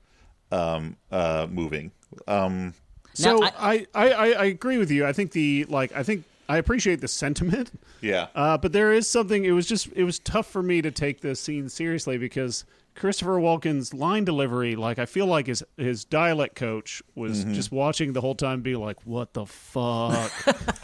um 0.51 0.97
uh 1.12 1.47
moving 1.49 1.93
um 2.26 2.74
So 3.12 3.38
Now, 3.38 3.51
I, 3.59 3.86
I, 3.95 4.11
I, 4.11 4.30
I 4.30 4.45
agree 4.47 4.78
with 4.78 4.91
you. 4.91 5.07
I 5.07 5.12
think 5.12 5.32
the 5.32 5.66
like 5.68 5.95
I 5.95 6.03
think 6.03 6.24
I 6.51 6.59
appreciate 6.59 7.01
the 7.01 7.09
sentiment, 7.09 7.70
yeah 8.01 8.26
uh, 8.34 8.59
but 8.59 8.72
there 8.72 8.92
is 8.92 9.09
something. 9.09 9.44
It 9.44 9.53
was 9.53 9.66
just 9.66 9.88
it 9.94 10.05
was 10.05 10.18
tough 10.18 10.46
for 10.46 10.62
me 10.62 10.82
to 10.82 10.90
take 10.90 11.20
this 11.20 11.40
scene 11.40 11.68
seriously 11.68 12.18
because 12.18 12.64
Christopher 12.96 13.38
Walken's 13.38 13.94
line 13.94 14.24
delivery, 14.24 14.74
like 14.76 14.98
I 14.98 15.07
feel 15.07 15.26
like 15.26 15.46
his 15.46 15.62
his 15.76 16.05
dialect 16.05 16.57
coach 16.57 17.03
was 17.14 17.44
Mm-hmm. 17.44 17.55
just 17.55 17.70
watching 17.72 18.12
the 18.12 18.20
whole 18.20 18.34
time, 18.34 18.62
be 18.62 18.74
like, 18.76 19.07
"What 19.07 19.32
the 19.32 19.46
fuck." 19.46 20.32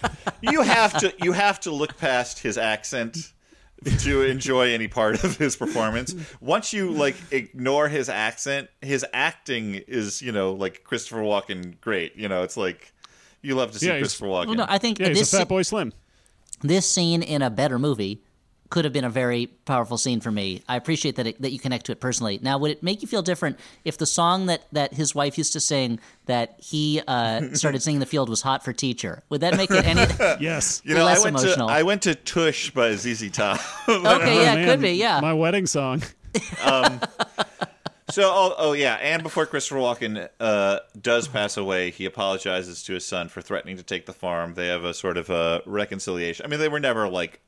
you 0.40 0.62
have 0.62 0.96
to 0.98 1.12
you 1.22 1.32
have 1.32 1.58
to 1.60 1.70
look 1.72 1.98
past 1.98 2.38
his 2.38 2.56
accent 2.56 3.32
to 4.00 4.22
enjoy 4.22 4.72
any 4.72 4.88
part 4.88 5.22
of 5.22 5.36
his 5.36 5.54
performance. 5.56 6.14
Once 6.40 6.72
you 6.72 6.90
like 6.92 7.16
ignore 7.30 7.88
his 7.88 8.08
accent, 8.08 8.68
his 8.80 9.04
acting 9.12 9.74
is 9.86 10.22
you 10.22 10.32
know 10.32 10.52
like 10.52 10.82
Christopher 10.84 11.20
Walken 11.22 11.78
great. 11.80 12.16
You 12.16 12.28
know 12.28 12.42
it's 12.42 12.56
like 12.56 12.92
you 13.42 13.54
love 13.54 13.72
to 13.72 13.78
see 13.78 13.86
Yeah, 13.86 13.92
he's- 13.94 14.02
Christopher 14.02 14.26
Walken. 14.26 14.46
Well, 14.46 14.54
no, 14.56 14.66
I 14.68 14.78
think 14.78 14.98
yeah, 14.98 15.08
he's 15.08 15.18
this 15.20 15.32
a 15.34 15.38
fat 15.38 15.48
boy 15.48 15.62
slim. 15.62 15.92
this 16.62 16.90
scene 16.90 17.22
in 17.22 17.42
a 17.42 17.50
better 17.50 17.78
movie 17.78 18.22
could 18.68 18.84
have 18.84 18.92
been 18.92 19.04
a 19.04 19.10
very 19.10 19.46
powerful 19.64 19.96
scene 19.96 20.20
for 20.20 20.32
me. 20.32 20.60
I 20.68 20.74
appreciate 20.74 21.14
that 21.16 21.26
it, 21.28 21.40
that 21.40 21.52
you 21.52 21.60
connect 21.60 21.86
to 21.86 21.92
it 21.92 22.00
personally. 22.00 22.40
Now, 22.42 22.58
would 22.58 22.72
it 22.72 22.82
make 22.82 23.00
you 23.00 23.06
feel 23.06 23.22
different 23.22 23.60
if 23.84 23.96
the 23.96 24.06
song 24.06 24.46
that, 24.46 24.62
that 24.72 24.92
his 24.92 25.14
wife 25.14 25.38
used 25.38 25.52
to 25.52 25.60
sing 25.60 26.00
that 26.24 26.56
he 26.58 27.00
uh, 27.06 27.42
started 27.52 27.80
singing 27.80 27.98
in 27.98 28.00
the 28.00 28.06
field 28.06 28.28
was 28.28 28.42
"Hot 28.42 28.64
for 28.64 28.72
Teacher"? 28.72 29.22
Would 29.28 29.42
that 29.42 29.56
make 29.56 29.70
it 29.70 29.84
any? 29.86 30.00
Yes. 30.40 30.82
you 30.84 30.96
know, 30.96 31.04
less 31.04 31.20
I 31.20 31.22
went 31.30 31.36
emotional. 31.38 31.68
to 31.68 31.72
I 31.74 31.82
went 31.84 32.02
to 32.02 32.16
Tush 32.16 32.70
by 32.70 32.96
ZZ 32.96 33.30
Top. 33.30 33.60
okay, 33.88 34.42
yeah, 34.42 34.52
it 34.54 34.56
Man, 34.56 34.68
could 34.68 34.80
be, 34.80 34.94
yeah. 34.94 35.20
My 35.20 35.32
wedding 35.32 35.66
song. 35.66 36.02
So, 38.08 38.22
oh, 38.32 38.54
oh 38.56 38.72
yeah, 38.72 38.94
and 38.94 39.22
before 39.22 39.46
Christopher 39.46 39.80
Walken 39.80 40.28
uh, 40.38 40.78
does 41.00 41.26
pass 41.26 41.56
away, 41.56 41.90
he 41.90 42.04
apologizes 42.04 42.82
to 42.84 42.94
his 42.94 43.04
son 43.04 43.28
for 43.28 43.40
threatening 43.42 43.76
to 43.78 43.82
take 43.82 44.06
the 44.06 44.12
farm. 44.12 44.54
They 44.54 44.68
have 44.68 44.84
a 44.84 44.94
sort 44.94 45.16
of 45.16 45.28
a 45.28 45.60
reconciliation. 45.66 46.46
I 46.46 46.48
mean, 46.48 46.60
they 46.60 46.68
were 46.68 46.78
never 46.78 47.08
like 47.08 47.40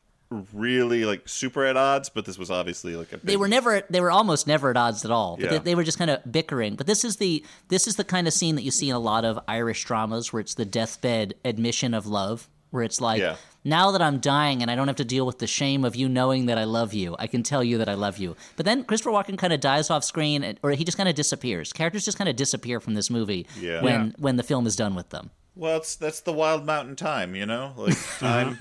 really 0.53 1.05
like 1.05 1.29
super 1.29 1.65
at 1.65 1.77
odds, 1.77 2.09
but 2.09 2.25
this 2.25 2.37
was 2.37 2.51
obviously 2.51 2.97
like 2.97 3.13
a 3.13 3.19
big, 3.19 3.27
they 3.27 3.37
were 3.37 3.49
never 3.49 3.83
they 3.89 4.01
were 4.01 4.11
almost 4.11 4.47
never 4.47 4.69
at 4.71 4.77
odds 4.77 5.03
at 5.05 5.11
all 5.11 5.37
but 5.37 5.45
Yeah. 5.45 5.51
they, 5.53 5.59
they 5.59 5.75
were 5.75 5.85
just 5.85 5.97
kind 5.97 6.11
of 6.11 6.21
bickering 6.31 6.75
but 6.77 6.87
this 6.87 7.03
is 7.03 7.17
the 7.17 7.43
this 7.69 7.87
is 7.87 7.97
the 7.97 8.05
kind 8.05 8.27
of 8.29 8.35
scene 8.35 8.55
that 8.57 8.63
you 8.63 8.71
see 8.71 8.91
in 8.91 8.95
a 8.95 8.99
lot 8.99 9.25
of 9.25 9.41
irish 9.49 9.83
dramas 9.87 10.31
where 10.31 10.41
it's 10.41 10.53
the 10.53 10.67
deathbed 10.67 11.33
admission 11.47 11.95
of 11.95 12.07
love 12.07 12.47
where 12.73 12.83
it's 12.83 13.01
like 13.01 13.21
Yeah. 13.23 13.37
Now 13.69 13.91
that 13.91 14.03
i'm 14.03 14.19
dying 14.19 14.63
and 14.63 14.71
i 14.71 14.75
don't 14.75 14.87
have 14.89 14.97
to 14.97 15.05
deal 15.05 15.27
with 15.27 15.39
the 15.39 15.47
shame 15.47 15.85
of 15.85 15.95
you 15.95 16.09
knowing 16.09 16.47
that 16.47 16.59
i 16.59 16.65
love 16.65 16.93
you 16.95 17.15
i 17.19 17.27
can 17.27 17.43
tell 17.43 17.63
you 17.63 17.79
that 17.79 17.89
i 17.89 17.95
love 17.95 18.19
you. 18.19 18.35
But 18.57 18.65
then 18.67 18.85
christopher 18.85 19.11
walken 19.11 19.37
kind 19.39 19.53
of 19.53 19.61
dies 19.61 19.91
off 19.91 20.05
screen 20.05 20.59
or 20.63 20.71
he 20.73 20.85
just 20.85 20.97
kind 20.97 21.09
of 21.09 21.15
disappears. 21.15 21.73
Characters 21.73 22.05
just 22.05 22.19
kind 22.19 22.29
of 22.29 22.37
disappear 22.37 22.81
from 22.81 22.95
this 22.95 23.11
movie 23.11 23.47
Yeah. 23.61 23.83
when 23.83 24.07
Yeah. 24.07 24.13
when 24.19 24.37
the 24.37 24.43
film 24.43 24.67
is 24.67 24.77
done 24.77 24.95
with 24.95 25.11
them. 25.11 25.31
Well, 25.55 25.79
it's 25.79 25.97
that's 25.97 26.21
the 26.21 26.33
Wild 26.33 26.65
Mountain 26.65 26.97
time, 26.97 27.35
you 27.35 27.47
know, 27.47 27.73
like 27.77 27.93
uh-huh. 28.23 28.27
time 28.45 28.59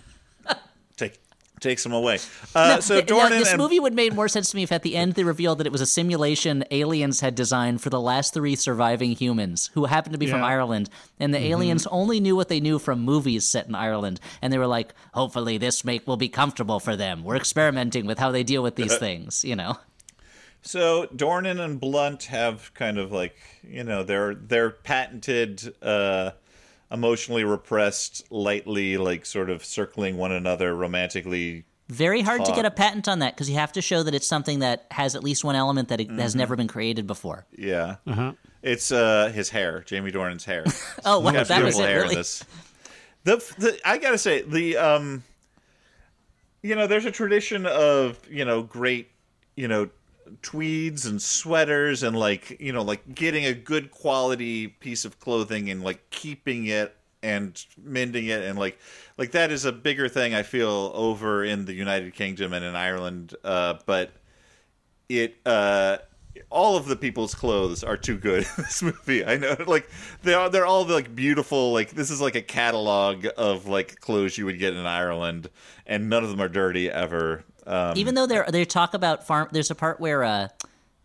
take 0.98 1.20
takes 1.60 1.84
them 1.84 1.94
away. 1.94 2.20
Uh, 2.54 2.80
so 2.80 2.96
Th- 3.02 3.10
now, 3.10 3.30
this 3.30 3.52
and 3.52 3.58
movie 3.58 3.80
would 3.80 3.94
made 3.94 4.14
more 4.14 4.28
sense 4.28 4.52
to 4.52 4.56
me 4.56 4.64
if 4.64 4.72
at 4.72 4.84
the 4.84 4.96
end 4.96 5.14
they 5.14 5.24
revealed 5.24 5.58
that 5.60 5.68
it 5.68 5.72
was 5.72 5.82
a 5.82 5.86
simulation 5.86 6.64
aliens 6.72 7.22
had 7.22 7.36
designed 7.36 7.82
for 7.82 7.90
the 7.90 8.00
last 8.00 8.34
three 8.34 8.56
surviving 8.56 9.12
humans 9.12 9.70
who 9.74 9.86
happened 9.86 10.14
to 10.14 10.20
be 10.20 10.28
from 10.28 10.44
Ireland. 10.44 10.90
And 11.20 11.34
the 11.34 11.44
aliens 11.44 11.88
only 11.88 12.20
knew 12.20 12.36
what 12.36 12.50
they 12.50 12.60
knew 12.60 12.80
from 12.80 13.00
movies 13.00 13.46
set 13.46 13.68
in 13.68 13.76
Ireland. 13.76 14.20
And 14.42 14.52
they 14.54 14.58
were 14.58 14.68
like, 14.68 14.94
hopefully 15.14 15.58
this 15.58 15.84
make 15.84 16.08
will 16.08 16.18
be 16.18 16.30
comfortable 16.30 16.80
for 16.80 16.96
them. 16.96 17.24
We're 17.24 17.36
experimenting 17.38 18.06
with 18.06 18.20
how 18.20 18.32
they 18.32 18.44
deal 18.44 18.64
with 18.64 18.76
these 18.76 18.98
things, 18.98 19.44
you 19.44 19.56
know? 19.56 19.78
So 20.62 21.06
Dornan 21.08 21.64
and 21.64 21.80
Blunt 21.80 22.24
have 22.24 22.74
kind 22.74 22.98
of 22.98 23.12
like 23.12 23.38
you 23.64 23.84
know 23.86 24.04
their 24.04 24.36
their 24.36 24.72
patented 24.72 25.74
uh, 25.82 26.32
emotionally 26.92 27.44
repressed, 27.44 28.24
lightly 28.32 28.98
like 28.98 29.26
sort 29.26 29.50
of 29.50 29.64
circling 29.66 30.18
one 30.18 30.32
another 30.32 30.74
romantically 30.76 31.66
Very 31.90 32.22
hard 32.22 32.46
to 32.46 32.52
get 32.54 32.66
a 32.66 32.72
patent 32.72 33.08
on 33.08 33.20
that 33.20 33.34
because 33.36 33.50
you 33.50 33.56
have 33.58 33.72
to 33.74 33.82
show 33.82 34.04
that 34.04 34.14
it's 34.16 34.28
something 34.28 34.60
that 34.60 34.86
has 34.92 35.16
at 35.16 35.24
least 35.24 35.44
one 35.44 35.56
element 35.56 35.90
that 35.90 36.00
it 36.02 36.10
has 36.12 36.32
Mm-hmm. 36.32 36.40
never 36.40 36.56
been 36.56 36.68
created 36.68 37.06
before. 37.08 37.46
Yeah. 37.58 37.96
Uh-huh. 38.06 38.34
It's 38.64 38.92
uh 38.92 39.32
his 39.34 39.50
hair, 39.50 39.82
Jamie 39.86 40.12
Dornan's 40.12 40.46
hair. 40.46 40.66
Oh, 41.06 41.20
wow, 41.20 41.32
He's 41.34 41.48
that 41.48 41.64
was 41.64 41.76
beautiful 41.76 41.82
it, 41.84 41.88
hair 41.90 42.02
really? 42.02 42.14
in 42.14 42.20
this. 42.20 42.44
The, 43.24 43.36
the 43.60 43.80
I 43.86 43.98
gotta 43.98 44.18
say 44.18 44.42
the 44.42 44.78
um, 44.78 45.24
you 46.64 46.76
know, 46.76 46.88
there's 46.88 47.06
a 47.06 47.12
tradition 47.12 47.66
of 47.66 48.18
you 48.30 48.46
know 48.46 48.64
great 48.64 49.10
you 49.56 49.68
know 49.68 49.90
tweeds 50.42 51.06
and 51.06 51.22
sweaters 51.22 52.04
and 52.04 52.18
like 52.18 52.60
you 52.60 52.72
know 52.72 52.82
like 52.82 53.16
getting 53.16 53.46
a 53.46 53.54
good 53.54 53.92
quality 53.92 54.68
piece 54.68 55.06
of 55.06 55.20
clothing 55.20 55.70
and 55.70 55.84
like 55.84 56.10
keeping 56.10 56.66
it 56.66 56.96
and 57.24 57.66
mending 57.82 58.28
it 58.28 58.42
and 58.44 58.60
like 58.60 58.78
like 59.18 59.32
that 59.32 59.52
is 59.52 59.66
a 59.66 59.72
bigger 59.72 60.08
thing 60.08 60.34
I 60.34 60.44
feel 60.44 60.92
over 60.94 61.44
in 61.44 61.66
the 61.66 61.74
United 61.74 62.14
Kingdom 62.14 62.54
and 62.54 62.64
in 62.64 62.76
Ireland 62.76 63.36
uh 63.44 63.76
but 63.86 64.12
it 65.10 65.36
uh 65.46 65.98
all 66.50 66.78
of 66.78 66.88
the 66.88 66.96
people's 66.96 67.34
clothes 67.34 67.84
are 67.84 67.98
too 67.98 68.18
good 68.18 68.44
in 68.58 68.64
this 68.64 68.82
movie. 68.82 69.26
I 69.26 69.38
know, 69.38 69.56
like 69.66 69.90
they 70.24 70.34
are. 70.34 70.50
They're 70.50 70.66
all 70.66 70.86
like 70.86 71.16
beautiful. 71.16 71.74
Like 71.74 71.92
this 71.92 72.10
is 72.10 72.22
like 72.22 72.36
a 72.36 72.42
catalog 72.42 73.28
of 73.38 73.68
like 73.68 74.00
clothes 74.00 74.38
you 74.38 74.46
would 74.46 74.60
get 74.60 74.74
in 74.74 74.86
Ireland, 74.86 75.50
and 75.86 76.10
none 76.10 76.24
of 76.24 76.30
them 76.30 76.42
are 76.42 76.50
dirty 76.50 76.90
ever. 76.90 77.44
Um, 77.68 77.98
Even 77.98 78.16
though 78.16 78.26
they 78.26 78.42
they 78.50 78.66
talk 78.66 78.94
about 78.94 79.28
farm, 79.28 79.50
there's 79.52 79.70
a 79.72 79.76
part 79.76 80.00
where 80.00 80.24
uh, 80.24 80.48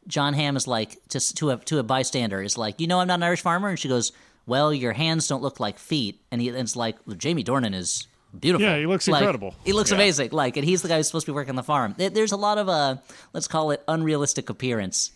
John 0.07 0.33
Hamm 0.35 0.57
is 0.57 0.67
like 0.69 0.97
just 1.09 1.37
to 1.39 1.51
a 1.51 1.57
to 1.59 1.79
a 1.79 1.83
bystander 1.83 2.41
is 2.41 2.57
like, 2.57 2.81
you 2.81 2.87
know, 2.87 3.01
I'm 3.01 3.09
not 3.09 3.15
an 3.19 3.23
Irish 3.25 3.41
farmer, 3.43 3.69
and 3.69 3.79
she 3.79 3.89
goes, 3.89 4.13
well, 4.47 4.73
your 4.73 4.93
hands 4.93 5.27
don't 5.29 5.43
look 5.43 5.59
like 5.61 5.79
feet, 5.79 6.21
and 6.31 6.41
he 6.41 6.49
and 6.49 6.59
it's 6.59 6.77
like 6.77 6.97
well, 7.07 7.17
Jamie 7.17 7.45
Dornan 7.45 7.75
is 7.75 8.07
beautiful. 8.39 8.67
Yeah, 8.67 8.79
he 8.79 8.87
looks 8.87 9.09
Like, 9.09 9.23
incredible. 9.23 9.55
He 9.65 9.73
looks 9.73 9.91
Yeah. 9.91 9.97
amazing. 9.97 10.31
Like, 10.31 10.57
and 10.57 10.65
he's 10.65 10.83
the 10.83 10.89
guy 10.89 10.97
who's 10.99 11.07
supposed 11.09 11.27
to 11.27 11.33
be 11.33 11.35
working 11.35 11.51
on 11.51 11.57
the 11.57 11.63
farm. 11.65 11.95
There's 11.99 12.33
a 12.33 12.37
lot 12.37 12.59
of 12.59 12.69
uh, 12.69 12.97
let's 13.33 13.49
call 13.49 13.73
it 13.73 13.83
unrealistic 13.89 14.49
appearance 14.49 15.11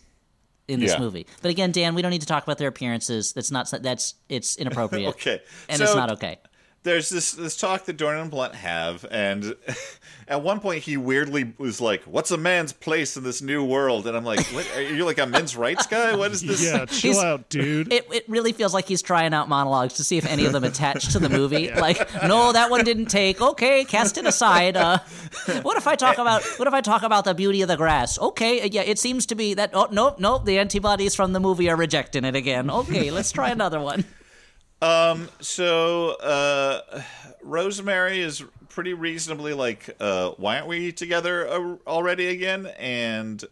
in 0.67 0.81
this 0.81 0.91
Yeah. 0.91 0.99
movie. 0.99 1.25
But 1.41 1.49
again, 1.51 1.71
Dan, 1.71 1.95
we 1.95 2.01
don't 2.01 2.11
need 2.11 2.21
to 2.21 2.27
talk 2.27 2.43
about 2.43 2.57
their 2.57 2.67
appearances. 2.67 3.31
That's 3.33 3.51
not 3.51 3.71
that's 3.81 4.15
it's 4.27 4.57
inappropriate. 4.57 5.09
okay, 5.15 5.41
and 5.69 5.77
so 5.77 5.85
it's 5.85 5.95
not 5.95 6.11
okay. 6.11 6.39
There's 6.83 7.09
this 7.09 7.33
this 7.33 7.57
talk 7.57 7.83
that 7.85 7.97
Dornan 7.97 8.21
and 8.21 8.31
Blunt 8.31 8.55
have, 8.55 9.05
and 9.11 9.55
at 10.27 10.41
one 10.41 10.61
point 10.61 10.83
he 10.83 10.95
weirdly 10.95 11.53
was 11.57 11.81
like, 11.81 12.03
"What's 12.03 12.31
a 12.31 12.37
man's 12.37 12.71
place 12.71 13.17
in 13.17 13.23
this 13.25 13.41
new 13.41 13.65
world?" 13.65 14.07
And 14.07 14.15
I'm 14.15 14.23
like, 14.23 14.39
"What? 14.53 14.65
Are 14.75 14.81
you 14.81 15.03
like 15.03 15.17
a 15.17 15.25
men's 15.25 15.57
rights 15.57 15.85
guy? 15.85 16.15
What 16.15 16.31
is 16.31 16.41
this?" 16.41 16.63
Yeah, 16.67 16.85
chill 16.85 17.11
He's- 17.13 17.23
out, 17.23 17.49
dude. 17.49 17.91
It, 17.91 18.07
it 18.13 18.29
really 18.29 18.53
feels 18.53 18.73
like 18.73 18.87
he's 18.87 19.01
trying 19.01 19.33
out 19.33 19.49
monologues 19.49 19.95
to 19.95 20.03
see 20.03 20.17
if 20.17 20.25
any 20.25 20.45
of 20.45 20.53
them 20.53 20.63
attach 20.63 21.11
to 21.11 21.19
the 21.19 21.29
movie. 21.29 21.69
Like, 21.77 21.99
no, 22.23 22.53
that 22.53 22.69
one 22.71 22.83
didn't 22.85 23.07
take. 23.07 23.41
Okay, 23.41 23.83
cast 23.83 24.17
it 24.17 24.25
aside. 24.25 24.77
Uh, 24.77 24.99
what 25.61 25.77
if 25.77 25.87
I 25.87 25.95
talk 25.95 26.17
about 26.17 26.41
what 26.57 26.67
if 26.67 26.73
I 26.73 26.81
talk 26.81 27.03
about 27.03 27.25
the 27.25 27.33
beauty 27.33 27.61
of 27.61 27.67
the 27.67 27.75
grass? 27.77 28.17
Okay, 28.19 28.61
uh, 28.61 28.69
yeah, 28.71 28.81
it 28.81 28.97
seems 28.97 29.25
to 29.27 29.35
be 29.35 29.53
that. 29.55 29.71
Oh, 29.73 29.87
nope, 29.91 30.19
nope. 30.19 30.45
The 30.45 30.57
antibodies 30.59 31.15
from 31.15 31.33
the 31.33 31.39
movie 31.41 31.69
are 31.69 31.75
rejecting 31.75 32.23
it 32.23 32.35
again. 32.35 32.69
Okay, 32.69 33.11
let's 33.11 33.31
try 33.31 33.49
another 33.49 33.79
one. 33.81 34.05
So, 34.81 36.09
uh, 36.21 37.01
Rosemary 37.41 38.21
is 38.21 38.43
pretty 38.69 38.93
reasonably 38.93 39.53
like, 39.53 39.95
uh, 39.99 40.31
why 40.37 40.55
aren't 40.57 40.67
we 40.67 40.91
together 40.91 41.47
uh, 41.47 41.75
already 41.89 42.27
again? 42.27 42.67
And 42.77 43.43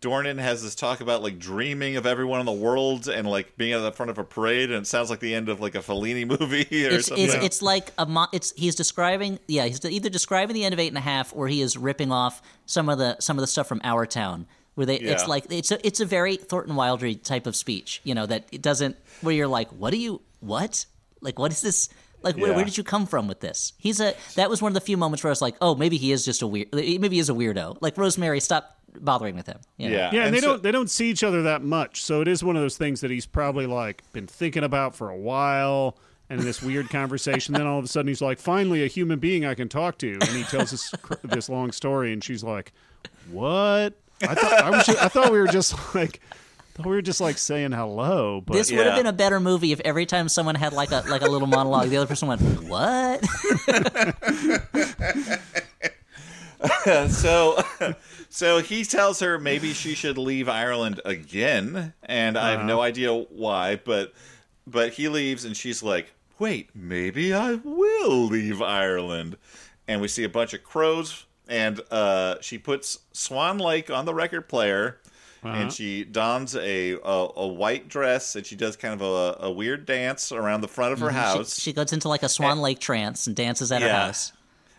Dornan 0.00 0.38
has 0.38 0.62
this 0.62 0.74
talk 0.74 1.00
about 1.00 1.22
like 1.22 1.38
dreaming 1.38 1.96
of 1.96 2.06
everyone 2.06 2.40
in 2.40 2.46
the 2.46 2.52
world 2.52 3.08
and 3.08 3.28
like 3.28 3.56
being 3.56 3.72
at 3.72 3.80
the 3.80 3.92
front 3.92 4.10
of 4.10 4.18
a 4.18 4.24
parade, 4.24 4.70
and 4.70 4.82
it 4.82 4.86
sounds 4.86 5.10
like 5.10 5.20
the 5.20 5.34
end 5.34 5.48
of 5.48 5.60
like 5.60 5.74
a 5.74 5.78
Fellini 5.80 6.26
movie 6.40 6.86
or 6.86 6.90
It's 6.90 7.08
something. 7.08 7.24
it's, 7.24 7.34
it's 7.34 7.62
like 7.62 7.92
a 7.98 8.06
mo- 8.06 8.28
it's 8.32 8.52
he's 8.56 8.74
describing 8.74 9.38
yeah 9.48 9.64
he's 9.66 9.84
either 9.84 10.08
describing 10.10 10.54
the 10.54 10.64
end 10.64 10.74
of 10.74 10.78
eight 10.78 10.88
and 10.88 10.98
a 10.98 11.02
half 11.02 11.34
or 11.34 11.48
he 11.48 11.60
is 11.62 11.76
ripping 11.76 12.12
off 12.12 12.40
some 12.66 12.88
of 12.88 12.98
the 12.98 13.16
some 13.20 13.36
of 13.38 13.40
the 13.40 13.46
stuff 13.46 13.66
from 13.66 13.80
Our 13.84 14.06
Town 14.06 14.46
where 14.76 14.86
they 14.86 14.96
it's 14.98 15.26
like 15.26 15.44
it's 15.50 15.70
a 15.72 15.84
it's 15.86 16.00
a 16.00 16.04
very 16.06 16.36
Thornton 16.36 16.74
Wildry 16.76 17.20
type 17.22 17.46
of 17.46 17.56
speech 17.56 18.00
you 18.04 18.14
know 18.14 18.24
that 18.26 18.46
it 18.52 18.62
doesn't 18.62 18.96
where 19.22 19.34
you're 19.34 19.48
like 19.48 19.68
what 19.70 19.90
do 19.90 19.98
you 19.98 20.22
what 20.40 20.86
like 21.20 21.38
what 21.38 21.50
is 21.50 21.60
this 21.62 21.88
like 22.22 22.36
where, 22.36 22.50
Yeah. 22.50 22.56
where 22.56 22.64
did 22.64 22.78
you 22.78 22.84
come 22.84 23.06
from 23.06 23.26
with 23.28 23.40
this 23.40 23.72
he's 23.78 24.00
a 24.00 24.14
that 24.36 24.48
was 24.48 24.62
one 24.62 24.70
of 24.70 24.74
the 24.74 24.80
few 24.80 24.96
moments 24.96 25.22
where 25.24 25.30
I 25.30 25.32
was 25.32 25.42
like 25.42 25.56
oh 25.60 25.74
maybe 25.74 25.96
he 25.96 26.12
is 26.12 26.24
just 26.24 26.40
a 26.42 26.46
weird 26.46 26.68
maybe 26.72 27.08
he 27.10 27.18
is 27.18 27.28
a 27.28 27.34
weirdo 27.34 27.78
like 27.80 27.98
Rosemary 27.98 28.38
stop 28.40 28.78
bothering 28.98 29.34
with 29.36 29.46
him 29.46 29.58
you 29.76 29.90
know? 29.90 29.96
yeah, 29.96 30.10
Yeah, 30.12 30.24
and, 30.26 30.34
they 30.34 30.40
so- 30.40 30.46
don't 30.52 30.62
they 30.62 30.70
don't 30.72 30.88
see 30.90 31.10
each 31.10 31.24
other 31.24 31.42
that 31.42 31.62
much, 31.62 32.02
so 32.02 32.20
it 32.22 32.28
is 32.28 32.42
one 32.44 32.56
of 32.56 32.62
those 32.62 32.76
things 32.78 33.00
that 33.02 33.10
he's 33.10 33.26
probably 33.26 33.66
like 33.66 34.02
been 34.12 34.26
thinking 34.26 34.62
about 34.64 34.94
for 34.94 35.10
a 35.10 35.16
while. 35.16 35.96
And 36.28 36.40
this 36.40 36.60
weird 36.60 36.90
conversation, 36.90 37.54
then 37.54 37.68
all 37.68 37.78
of 37.78 37.84
a 37.84 37.88
sudden 37.88 38.08
he's 38.08 38.20
like, 38.20 38.40
"Finally, 38.40 38.82
a 38.82 38.88
human 38.88 39.20
being 39.20 39.44
I 39.44 39.54
can 39.54 39.68
talk 39.68 39.96
to," 39.98 40.10
and 40.12 40.24
he 40.24 40.42
tells 40.42 40.72
this 40.72 40.92
this 41.22 41.48
long 41.48 41.70
story, 41.70 42.12
and 42.12 42.24
she's 42.24 42.42
like, 42.42 42.72
"What? 43.30 43.94
I 44.22 44.34
thought 44.34 44.52
I, 44.52 44.70
was 44.70 44.88
I 44.88 45.08
thought 45.08 45.32
we 45.32 45.38
were 45.38 45.46
just 45.46 45.74
like, 45.94 46.20
thought 46.74 46.86
we 46.86 46.92
were 46.92 47.02
just 47.02 47.20
like 47.20 47.38
saying 47.38 47.72
hello." 47.72 48.40
But 48.40 48.54
This 48.54 48.72
would 48.72 48.86
have 48.86 48.96
been 48.96 49.06
a 49.06 49.12
better 49.12 49.40
movie 49.40 49.72
if 49.72 49.80
every 49.80 50.06
time 50.06 50.28
someone 50.28 50.54
had 50.54 50.72
like 50.72 50.92
a 50.92 51.02
like 51.08 51.22
a 51.22 51.28
little 51.28 51.48
monologue, 51.48 51.88
the 51.88 51.96
other 51.96 52.06
person 52.06 52.28
went, 52.28 52.40
"What?" 52.62 53.24
so 57.08 57.62
so 58.28 58.60
he 58.60 58.84
tells 58.84 59.20
her 59.20 59.38
maybe 59.38 59.72
she 59.72 59.94
should 59.94 60.18
leave 60.18 60.48
Ireland 60.48 61.00
again 61.04 61.92
and 62.02 62.38
I 62.38 62.52
have 62.52 62.64
no 62.64 62.78
uh-huh. 62.78 62.88
idea 62.88 63.14
why 63.14 63.76
but 63.76 64.12
but 64.66 64.94
he 64.94 65.08
leaves 65.08 65.44
and 65.44 65.56
she's 65.56 65.82
like 65.82 66.12
wait 66.38 66.70
maybe 66.74 67.34
I 67.34 67.54
will 67.54 68.26
leave 68.26 68.62
Ireland 68.62 69.36
and 69.86 70.00
we 70.00 70.08
see 70.08 70.24
a 70.24 70.28
bunch 70.28 70.54
of 70.54 70.64
crows 70.64 71.25
and 71.48 71.80
uh, 71.90 72.36
she 72.40 72.58
puts 72.58 72.98
Swan 73.12 73.58
Lake 73.58 73.90
on 73.90 74.04
the 74.04 74.14
record 74.14 74.48
player 74.48 74.98
and 75.44 75.72
she 75.72 76.02
dons 76.02 76.56
a, 76.56 76.94
a 76.94 77.28
a 77.36 77.46
white 77.46 77.86
dress 77.88 78.34
and 78.34 78.44
she 78.44 78.56
does 78.56 78.74
kind 78.76 79.00
of 79.00 79.02
a, 79.02 79.44
a 79.46 79.50
weird 79.52 79.86
dance 79.86 80.32
around 80.32 80.60
the 80.60 80.66
front 80.66 80.92
of 80.92 80.98
her 80.98 81.10
house 81.10 81.54
She, 81.54 81.60
she 81.70 81.72
goes 81.72 81.92
into 81.92 82.08
like 82.08 82.24
a 82.24 82.28
Swan 82.28 82.58
Lake 82.60 82.80
trance 82.80 83.28
and 83.28 83.36
dances 83.36 83.70
at 83.70 83.80
her 83.80 83.88
house. 83.88 84.32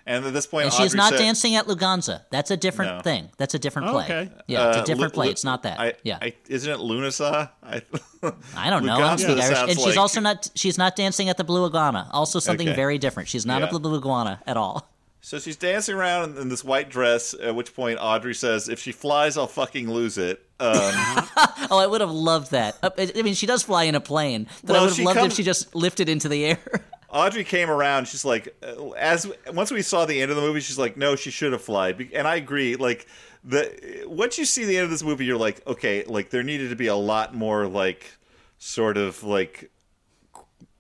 and 0.06 0.26
at 0.26 0.34
this 0.34 0.46
point 0.46 0.66
And 0.66 0.74
she's 0.74 0.88
Audrey 0.88 0.98
not 0.98 1.10
said- 1.12 1.20
dancing 1.20 1.56
at 1.56 1.68
Luganza. 1.68 2.24
That's 2.32 2.52
a 2.52 2.58
different 2.58 2.98
No. 2.98 3.02
thing. 3.02 3.30
That's 3.38 3.54
a 3.54 3.60
different 3.60 3.88
Oh, 3.88 3.92
play. 3.94 4.04
okay. 4.04 4.30
Yeah, 4.48 4.68
it's 4.68 4.78
Uh, 4.80 4.82
a 4.82 4.86
different 4.86 5.14
Lu- 5.14 5.16
play. 5.16 5.26
Lu- 5.28 5.32
it's 5.32 5.46
not 5.46 5.64
that. 5.64 5.80
I, 5.80 5.94
yeah. 6.04 6.18
I, 6.22 6.34
isn't 6.50 6.70
it 6.70 6.80
Lughnasa? 6.80 7.50
I, 7.64 7.82
I 8.58 8.70
don't 8.70 8.86
know. 8.86 8.96
I 8.98 9.00
don't 9.00 9.18
speak 9.20 9.40
Irish. 9.40 9.58
And 9.60 9.70
she's 9.72 9.86
like- 9.86 9.98
also 9.98 10.20
not 10.20 10.50
she's 10.54 10.78
not 10.78 10.98
dancing 10.98 11.30
at 11.30 11.38
the 11.38 11.46
Blue 11.46 11.66
Iguana. 11.66 12.10
Also 12.12 12.40
something 12.40 12.68
Okay. 12.68 12.76
very 12.76 12.98
different. 12.98 13.30
She's 13.30 13.46
not 13.46 13.60
Yeah. 13.60 13.68
at 13.68 13.72
the 13.72 13.80
Blue 13.80 13.96
Iguana 13.98 14.42
at 14.46 14.58
all. 14.58 14.90
So 15.28 15.40
she's 15.40 15.58
dancing 15.58 15.94
around 15.94 16.38
in, 16.38 16.48
this 16.48 16.64
white 16.64 16.90
dress. 16.90 17.34
At 17.34 17.54
which 17.54 17.76
point 17.76 18.00
Audrey 18.00 18.34
says, 18.34 18.70
"If 18.70 18.80
she 18.80 18.94
flies, 18.94 19.38
I'll 19.38 19.46
fucking 19.46 19.92
lose 19.92 20.18
it." 20.18 20.42
Um, 20.58 20.80
Oh, 21.70 21.78
I 21.78 21.86
would 21.86 22.00
have 22.00 22.12
loved 22.12 22.52
that. 22.52 22.78
Uh, 22.82 22.92
I 22.98 23.22
mean, 23.24 23.34
she 23.34 23.46
does 23.46 23.62
fly 23.62 23.84
in 23.84 23.96
a 23.96 24.00
plane, 24.00 24.48
but 24.64 24.78
I 24.78 24.80
would 24.80 24.90
have 24.96 25.00
loved 25.00 25.18
comes- 25.18 25.34
if 25.34 25.36
she 25.36 25.44
just 25.44 25.76
lifted 25.76 26.08
into 26.08 26.30
the 26.30 26.46
air. 26.46 26.60
Audrey 27.10 27.44
came 27.44 27.70
around. 27.70 28.08
She's 28.08 28.24
like, 28.24 28.56
uh, 28.64 28.92
as 28.92 29.30
once 29.52 29.70
we 29.70 29.82
saw 29.82 30.06
the 30.06 30.22
end 30.22 30.32
of 30.32 30.38
the 30.38 30.44
movie, 30.44 30.62
she's 30.62 30.78
like, 30.78 30.96
"No, 30.96 31.18
she 31.18 31.30
should 31.30 31.52
have 31.52 31.62
flied." 31.62 31.98
Be- 31.98 32.16
And 32.16 32.26
I 32.26 32.38
agree. 32.38 32.78
Like 32.78 33.06
the 33.44 34.06
once 34.08 34.38
you 34.38 34.46
see 34.46 34.64
the 34.64 34.78
end 34.78 34.86
of 34.86 34.92
this 34.92 35.04
movie, 35.04 35.26
you're 35.26 35.36
like, 35.38 35.62
okay, 35.68 36.06
like 36.06 36.30
there 36.30 36.44
needed 36.44 36.70
to 36.70 36.78
be 36.78 36.88
a 36.88 36.96
lot 36.96 37.36
more 37.36 37.68
like 37.68 38.14
sort 38.60 38.96
of 38.96 39.24
like 39.24 39.72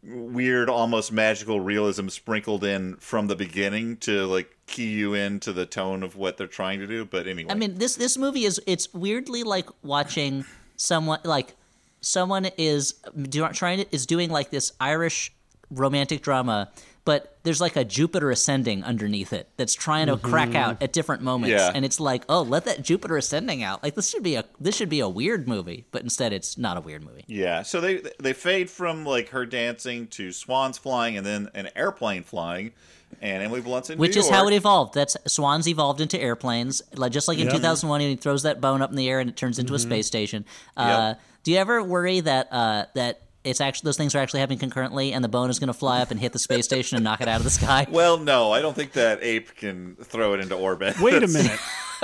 weird, 0.07 0.69
almost 0.69 1.11
magical 1.11 1.59
realism 1.59 2.07
sprinkled 2.07 2.63
in 2.63 2.95
from 2.95 3.27
the 3.27 3.35
beginning 3.35 3.97
to 3.97 4.25
like 4.25 4.55
key 4.65 4.89
you 4.89 5.13
into 5.13 5.51
the 5.53 5.65
tone 5.65 6.03
of 6.03 6.15
what 6.15 6.37
they're 6.37 6.47
trying 6.47 6.79
to 6.79 6.87
do. 6.87 7.05
But 7.05 7.27
anyway, 7.27 7.51
I 7.51 7.55
mean, 7.55 7.75
this 7.75 7.95
this 7.95 8.17
movie 8.17 8.45
is 8.45 8.61
it's 8.65 8.93
weirdly 8.93 9.43
like 9.43 9.69
watching 9.83 10.45
someone 10.77 11.19
like 11.23 11.55
someone 12.01 12.45
is 12.57 12.93
do, 13.29 13.47
trying 13.49 13.79
to 13.79 13.95
is 13.95 14.05
doing 14.05 14.29
like 14.29 14.49
this 14.49 14.71
Irish 14.79 15.33
romantic 15.69 16.21
drama, 16.21 16.69
but 17.07 17.37
there's 17.43 17.61
like 17.61 17.77
a 17.77 17.85
Jupiter 17.85 18.29
ascending 18.31 18.83
underneath 18.83 19.31
it 19.31 19.47
that's 19.55 19.73
trying 19.73 20.07
to 20.07 20.17
crack 20.17 20.53
out 20.55 20.83
at 20.83 20.91
different 20.91 21.21
moments, 21.21 21.53
Yeah. 21.53 21.71
and 21.73 21.85
it's 21.85 22.01
like, 22.01 22.23
oh, 22.27 22.41
let 22.41 22.65
that 22.65 22.81
Jupiter 22.83 23.15
ascending 23.15 23.63
out. 23.63 23.81
Like 23.81 23.95
this 23.95 24.09
should 24.09 24.23
be 24.23 24.35
a 24.35 24.43
this 24.59 24.75
should 24.75 24.89
be 24.89 24.99
a 24.99 25.07
weird 25.07 25.47
movie, 25.47 25.85
but 25.91 26.01
instead 26.03 26.33
it's 26.33 26.57
not 26.57 26.75
a 26.75 26.81
weird 26.81 27.05
movie. 27.05 27.23
Yeah, 27.27 27.61
so 27.63 27.79
they 27.79 28.01
they 28.19 28.33
fade 28.33 28.69
from 28.69 29.05
like 29.05 29.29
her 29.29 29.45
dancing 29.45 30.07
to 30.07 30.33
swans 30.33 30.77
flying 30.77 31.15
and 31.15 31.25
then 31.25 31.49
an 31.53 31.69
airplane 31.77 32.23
flying, 32.23 32.73
and 33.21 33.41
Emily 33.41 33.61
Blunt's 33.61 33.89
in 33.89 33.97
Which 33.97 34.15
New 34.15 34.19
is 34.21 34.29
how 34.29 34.45
it 34.49 34.53
evolved. 34.53 34.93
That's 34.93 35.15
swans 35.27 35.65
evolved 35.69 36.01
into 36.01 36.19
airplanes, 36.21 36.81
like 36.93 37.13
just 37.13 37.29
like 37.29 37.37
in 37.37 37.45
Yep. 37.45 37.53
2001, 37.55 38.01
he 38.01 38.15
throws 38.17 38.43
that 38.43 38.59
bone 38.59 38.81
up 38.81 38.89
in 38.89 38.97
the 38.97 39.07
air 39.09 39.21
and 39.21 39.29
it 39.29 39.37
turns 39.37 39.59
into 39.59 39.73
a 39.73 39.79
space 39.79 40.07
station. 40.07 40.43
Uh, 40.75 41.13
Do 41.43 41.51
you 41.53 41.57
ever 41.59 41.81
worry 41.81 42.19
that 42.19 42.49
uh, 42.51 42.85
that 42.95 43.21
it's 43.47 43.61
actually 43.61 43.87
those 43.87 43.97
things 43.97 44.13
are 44.15 44.19
actually 44.19 44.41
happening 44.41 44.59
concurrently, 44.59 45.13
and 45.13 45.23
the 45.23 45.29
bone 45.29 45.49
is 45.49 45.59
going 45.59 45.67
to 45.67 45.73
fly 45.73 46.01
up 46.01 46.11
and 46.11 46.19
hit 46.19 46.33
the 46.33 46.39
space 46.39 46.65
station 46.65 46.95
and 46.97 47.03
knock 47.03 47.21
it 47.21 47.27
out 47.27 47.37
of 47.37 47.43
the 47.43 47.49
sky? 47.49 47.85
Well, 47.97 48.17
no, 48.17 48.51
I 48.51 48.61
don't 48.61 48.75
think 48.75 48.91
that 48.93 49.19
ape 49.23 49.55
can 49.55 49.95
throw 50.03 50.33
it 50.33 50.39
into 50.39 50.55
orbit. 50.55 50.99
wait 50.99 51.23
a 51.23 51.27
minute. 51.39 51.59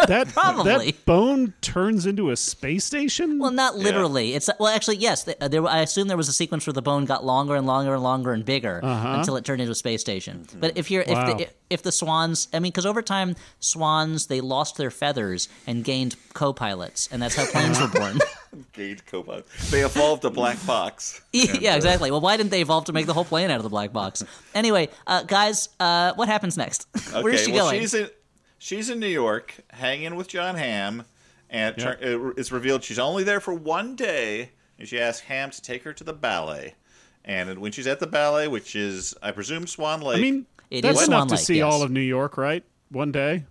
That 0.07 0.27
Probably. 0.33 0.91
that 0.91 1.05
bone 1.05 1.53
turns 1.61 2.05
into 2.07 2.31
a 2.31 2.35
space 2.37 2.83
station. 2.83 3.37
Well, 3.37 3.51
not 3.51 3.77
literally. 3.77 4.33
It's 4.33 4.49
well, 4.59 4.73
actually, 4.73 4.97
yes. 4.97 5.25
th- 5.25 5.37
uh, 5.39 5.47
There, 5.49 5.65
I 5.67 5.81
assume 5.81 6.07
there 6.07 6.17
was 6.17 6.29
a 6.29 6.33
sequence 6.33 6.65
where 6.65 6.73
the 6.73 6.81
bone 6.81 7.05
got 7.05 7.23
longer 7.23 7.55
and 7.55 7.67
longer 7.67 7.93
and 7.93 8.01
longer 8.01 8.33
and 8.33 8.43
bigger 8.43 8.79
uh-huh. 8.83 9.15
until 9.19 9.35
it 9.35 9.45
turned 9.45 9.61
into 9.61 9.71
a 9.71 9.75
space 9.75 10.01
station. 10.01 10.47
But 10.59 10.77
if 10.77 10.89
you're, 10.89 11.03
Wow. 11.07 11.29
if 11.31 11.37
the, 11.37 11.47
if 11.69 11.83
the 11.83 11.91
swans, 11.91 12.47
I 12.53 12.59
mean, 12.59 12.71
because 12.71 12.87
over 12.87 13.01
time, 13.03 13.35
swans 13.59 14.27
they 14.27 14.41
lost 14.41 14.77
their 14.77 14.89
feathers 14.91 15.47
and 15.67 15.83
gained 15.83 16.15
co-pilots, 16.33 17.07
and 17.11 17.21
that's 17.21 17.35
how 17.35 17.45
planes 17.45 17.79
were 17.79 17.87
born. 17.87 18.17
Gate 18.73 19.05
Copilot. 19.05 19.45
They 19.71 19.81
evolved 19.83 20.23
a 20.25 20.29
black 20.29 20.63
box. 20.65 21.21
yeah, 21.33 21.75
exactly. 21.75 22.11
Well, 22.11 22.21
why 22.21 22.37
didn't 22.37 22.51
they 22.51 22.61
evolve 22.61 22.85
to 22.85 22.93
make 22.93 23.05
the 23.05 23.13
whole 23.13 23.25
plane 23.25 23.49
out 23.49 23.57
of 23.57 23.63
the 23.63 23.69
black 23.69 23.91
box? 23.93 24.23
Anyway, 24.55 24.89
uh, 25.07 25.23
guys, 25.23 25.69
uh, 25.79 26.13
what 26.15 26.27
happens 26.27 26.57
next? 26.57 26.87
Where's 27.11 27.25
Okay, 27.25 27.37
she 27.45 27.51
well, 27.51 27.65
going? 27.69 27.81
she's 27.81 27.93
in 27.93 28.09
she's 28.59 28.89
in 28.89 28.99
New 28.99 29.07
York, 29.07 29.55
hanging 29.71 30.15
with 30.15 30.27
John 30.27 30.55
Hamm, 30.55 31.03
and 31.49 31.75
Yep. 31.77 31.99
tur- 31.99 32.05
it- 32.31 32.39
it's 32.39 32.51
revealed 32.51 32.83
she's 32.83 32.99
only 32.99 33.23
there 33.23 33.39
for 33.39 33.53
one 33.53 33.95
day, 33.95 34.51
and 34.79 34.87
she 34.87 34.99
asks 34.99 35.21
Hamm 35.21 35.51
to 35.51 35.61
take 35.61 35.83
her 35.83 35.93
to 35.93 36.03
the 36.03 36.13
ballet. 36.13 36.75
And 37.25 37.59
when 37.59 37.71
she's 37.71 37.87
at 37.87 37.99
the 37.99 38.07
ballet, 38.07 38.47
which 38.47 38.75
is 38.75 39.15
I 39.21 39.31
presume 39.31 39.67
Swan 39.67 40.01
Lake, 40.01 40.17
I 40.17 40.21
mean, 40.21 40.45
It 40.69 40.81
that's 40.81 41.01
is 41.01 41.07
enough 41.07 41.27
Swan 41.27 41.27
to 41.29 41.37
see 41.37 41.57
yes. 41.57 41.65
all 41.73 41.81
of 41.81 41.91
New 41.91 42.01
York, 42.01 42.37
right? 42.37 42.63
One 42.89 43.11
day. 43.11 43.43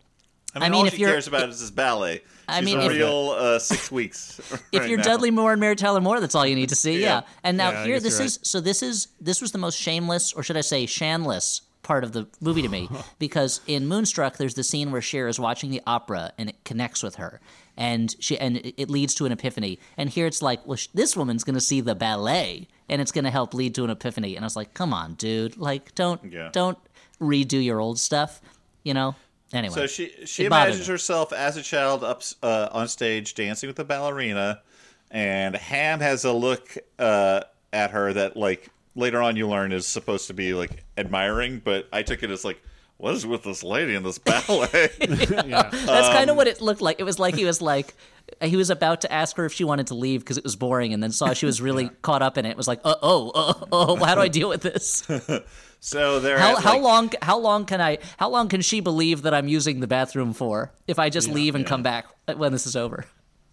I 0.55 0.59
mean, 0.59 0.63
I 0.65 0.69
mean, 0.69 0.81
all 0.81 0.87
if 0.87 0.95
she 0.95 1.01
you're- 1.01 1.13
cares 1.13 1.27
about 1.27 1.49
is 1.49 1.61
this 1.61 1.71
ballet. 1.71 2.23
I 2.49 2.61
mean, 2.61 2.79
a 2.79 2.83
if- 2.85 2.91
real 2.93 3.35
uh, 3.39 3.59
six 3.59 3.91
weeks. 3.91 4.39
if 4.73 4.87
you're 4.89 4.99
now. 4.99 5.05
Dudley 5.05 5.31
Moore 5.31 5.53
and 5.53 5.61
Mary 5.61 5.77
Tyler 5.77 6.01
Moore, 6.01 6.21
that's 6.21 6.35
all 6.35 6.47
you 6.47 6.55
need 6.57 6.69
to 6.69 6.75
see. 6.77 7.01
Yeah. 7.01 7.07
Yeah. 7.09 7.21
And 7.45 7.57
now 7.57 7.71
Yeah, 7.71 7.85
here, 7.85 8.01
this 8.01 8.19
you're 8.19 8.27
is 8.27 8.39
so. 8.43 8.61
This 8.61 8.83
is 8.83 9.09
this 9.21 9.41
was 9.41 9.53
the 9.53 9.59
most 9.59 9.79
shameless, 9.79 10.33
or 10.35 10.43
should 10.43 10.57
I 10.57 10.61
say, 10.63 10.85
shanless 10.87 11.63
part 11.83 12.05
of 12.05 12.13
the 12.13 12.29
movie 12.41 12.63
to 12.63 12.69
me, 12.69 12.89
because 13.19 13.61
in 13.67 13.87
Moonstruck, 13.89 14.37
there's 14.37 14.55
the 14.55 14.63
scene 14.65 14.93
where 14.93 15.01
Cher 15.03 15.27
is 15.29 15.41
watching 15.41 15.71
the 15.71 15.81
opera 15.87 16.33
and 16.39 16.49
it 16.51 16.57
connects 16.65 17.03
with 17.03 17.15
her, 17.17 17.41
and 17.77 18.15
she 18.21 18.37
and 18.39 18.59
it 18.59 18.75
it 18.77 18.91
leads 18.91 19.15
to 19.15 19.25
an 19.27 19.33
epiphany. 19.33 19.79
And 19.97 20.11
here 20.11 20.27
it's 20.27 20.43
like, 20.43 20.67
well, 20.67 20.77
sh- 20.77 20.89
this 20.93 21.17
woman's 21.17 21.45
going 21.45 21.55
to 21.55 21.61
see 21.61 21.81
the 21.81 21.95
ballet, 21.95 22.69
and 22.91 23.01
it's 23.01 23.13
going 23.13 23.25
to 23.25 23.31
help 23.31 23.55
lead 23.55 23.75
to 23.77 23.85
an 23.85 23.91
epiphany. 23.91 24.37
And 24.37 24.45
I 24.45 24.47
was 24.47 24.57
like, 24.57 24.75
come 24.75 24.93
on, 24.93 25.15
dude, 25.15 25.57
like 25.57 25.95
don't 25.95 26.21
Yeah. 26.31 26.51
don't 26.53 26.77
redo 27.21 27.65
your 27.65 27.81
old 27.81 27.99
stuff, 27.99 28.43
you 28.83 28.93
know. 28.93 29.15
Anyway, 29.53 29.75
So 29.75 29.87
she 29.87 30.13
she 30.25 30.45
imagines 30.47 30.87
her. 30.87 30.95
herself 30.95 31.33
as 31.33 31.57
a 31.57 31.63
child 31.63 32.03
up 32.05 32.23
uh, 32.43 32.69
on 32.73 32.89
stage 32.89 33.35
dancing 33.35 33.69
with 33.69 33.79
a 33.79 33.85
ballerina, 33.85 34.63
and 35.11 35.55
Hamm 35.55 36.01
has 36.01 36.25
a 36.25 36.33
look 36.33 36.77
uh, 36.99 37.43
at 37.73 37.91
her 37.91 38.13
that 38.15 38.37
like 38.37 38.71
later 38.95 39.21
on 39.23 39.37
you 39.37 39.49
learn 39.49 39.73
is 39.73 39.87
supposed 39.87 40.27
to 40.29 40.35
be 40.35 40.55
like 40.55 40.85
admiring, 40.97 41.61
but 41.65 41.89
I 41.93 42.03
took 42.03 42.23
it 42.23 42.31
as 42.31 42.45
like, 42.45 42.63
what 42.99 43.15
is 43.15 43.27
with 43.27 43.43
this 43.43 43.63
lady 43.63 43.95
in 43.95 44.03
this 44.03 44.19
ballet? 44.19 44.89
Yeah. 45.01 45.69
That's 45.71 46.09
kind 46.09 46.31
Um, 46.31 46.31
of 46.31 46.37
what 46.37 46.47
it 46.49 46.61
looked 46.61 46.81
like. 46.81 47.01
It 47.01 47.05
was 47.05 47.19
like 47.19 47.35
he 47.35 47.45
was 47.45 47.61
like 47.61 47.95
he 48.41 48.57
was 48.57 48.71
about 48.71 49.01
to 49.03 49.13
ask 49.13 49.37
her 49.37 49.45
if 49.45 49.53
she 49.53 49.65
wanted 49.65 49.89
to 49.89 49.95
leave 49.95 50.21
because 50.21 50.39
it 50.39 50.45
was 50.45 50.57
boring, 50.57 50.95
and 50.95 51.03
then 51.03 51.11
saw 51.13 51.35
she 51.35 51.45
was 51.45 51.61
really 51.61 51.91
caught 52.01 52.23
up 52.23 52.39
in 52.39 52.47
it. 52.47 52.51
It 52.51 52.57
was 52.57 52.69
like, 52.69 52.81
uh 52.85 52.95
oh, 53.03 53.31
uh 53.35 53.67
oh, 53.73 53.97
how 54.05 54.15
do 54.15 54.21
I 54.23 54.29
deal 54.29 54.49
with 54.49 54.63
this? 54.63 55.07
so 55.85 56.21
they're 56.21 56.39
How, 56.39 56.57
at, 56.57 56.63
how 56.63 56.73
like- 56.75 56.83
long? 56.83 57.11
How 57.23 57.39
long 57.39 57.65
can 57.67 57.81
I? 57.81 57.99
How 58.17 58.29
long 58.31 58.49
can 58.49 58.61
she 58.61 58.79
believe 58.81 59.23
that 59.23 59.35
I'm 59.35 59.49
using 59.49 59.81
the 59.81 59.89
bathroom 59.89 60.33
for 60.33 60.73
if 60.87 61.01
I 61.01 61.11
just 61.11 61.29
leave 61.29 61.57
and 61.57 61.67
come 61.67 61.83
back 61.83 62.07
when 62.37 62.53
this 62.53 62.67
is 62.69 62.77
over? 62.77 63.05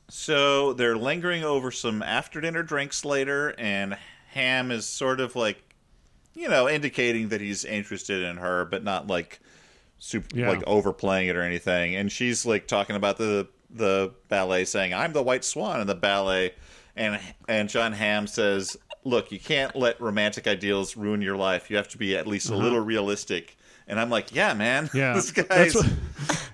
So 0.09 0.73
they're 0.73 0.95
lingering 0.95 1.43
over 1.43 1.71
some 1.71 2.01
after 2.03 2.39
dinner 2.39 2.61
drinks 2.63 3.03
later, 3.03 3.55
and 3.57 3.97
Hamm 4.31 4.69
is 4.71 4.85
sort 4.87 5.19
of 5.19 5.35
like, 5.35 5.57
you 6.35 6.47
know, 6.49 6.69
indicating 6.69 7.29
that 7.29 7.41
he's 7.41 7.65
interested 7.65 8.23
in 8.23 8.37
her, 8.37 8.65
but 8.65 8.83
not 8.83 9.07
like 9.07 9.39
super 9.97 10.37
Yeah. 10.37 10.49
like 10.49 10.63
overplaying 10.67 11.29
it 11.29 11.35
or 11.35 11.41
anything. 11.41 11.95
And 11.95 12.11
she's 12.11 12.45
like 12.45 12.67
talking 12.67 12.95
about 12.95 13.17
the 13.17 13.47
the 13.71 14.13
ballet, 14.29 14.65
saying, 14.65 14.93
"I'm 14.93 15.13
the 15.13 15.21
White 15.23 15.43
Swan 15.43 15.81
in 15.81 15.87
the 15.87 15.95
ballet," 15.95 16.53
and 16.95 17.19
and 17.47 17.69
John 17.69 17.93
Hamm 17.93 18.25
says, 18.27 18.77
"Look, 19.03 19.31
you 19.31 19.39
can't 19.39 19.75
let 19.75 19.99
romantic 20.01 20.47
ideals 20.47 20.95
ruin 20.97 21.21
your 21.21 21.37
life. 21.37 21.69
You 21.69 21.77
have 21.77 21.89
to 21.89 21.97
be 21.97 22.15
at 22.17 22.27
least 22.27 22.49
a 22.49 22.55
little 22.55 22.79
realistic." 22.79 23.55
And 23.87 23.99
I'm 23.99 24.09
like, 24.11 24.35
"Yeah, 24.35 24.53
man, 24.53 24.85
Uh-huh. 24.85 24.97
Yeah. 24.97 25.13
this 25.13 25.31
guy's 25.31 25.73
what, 25.73 25.87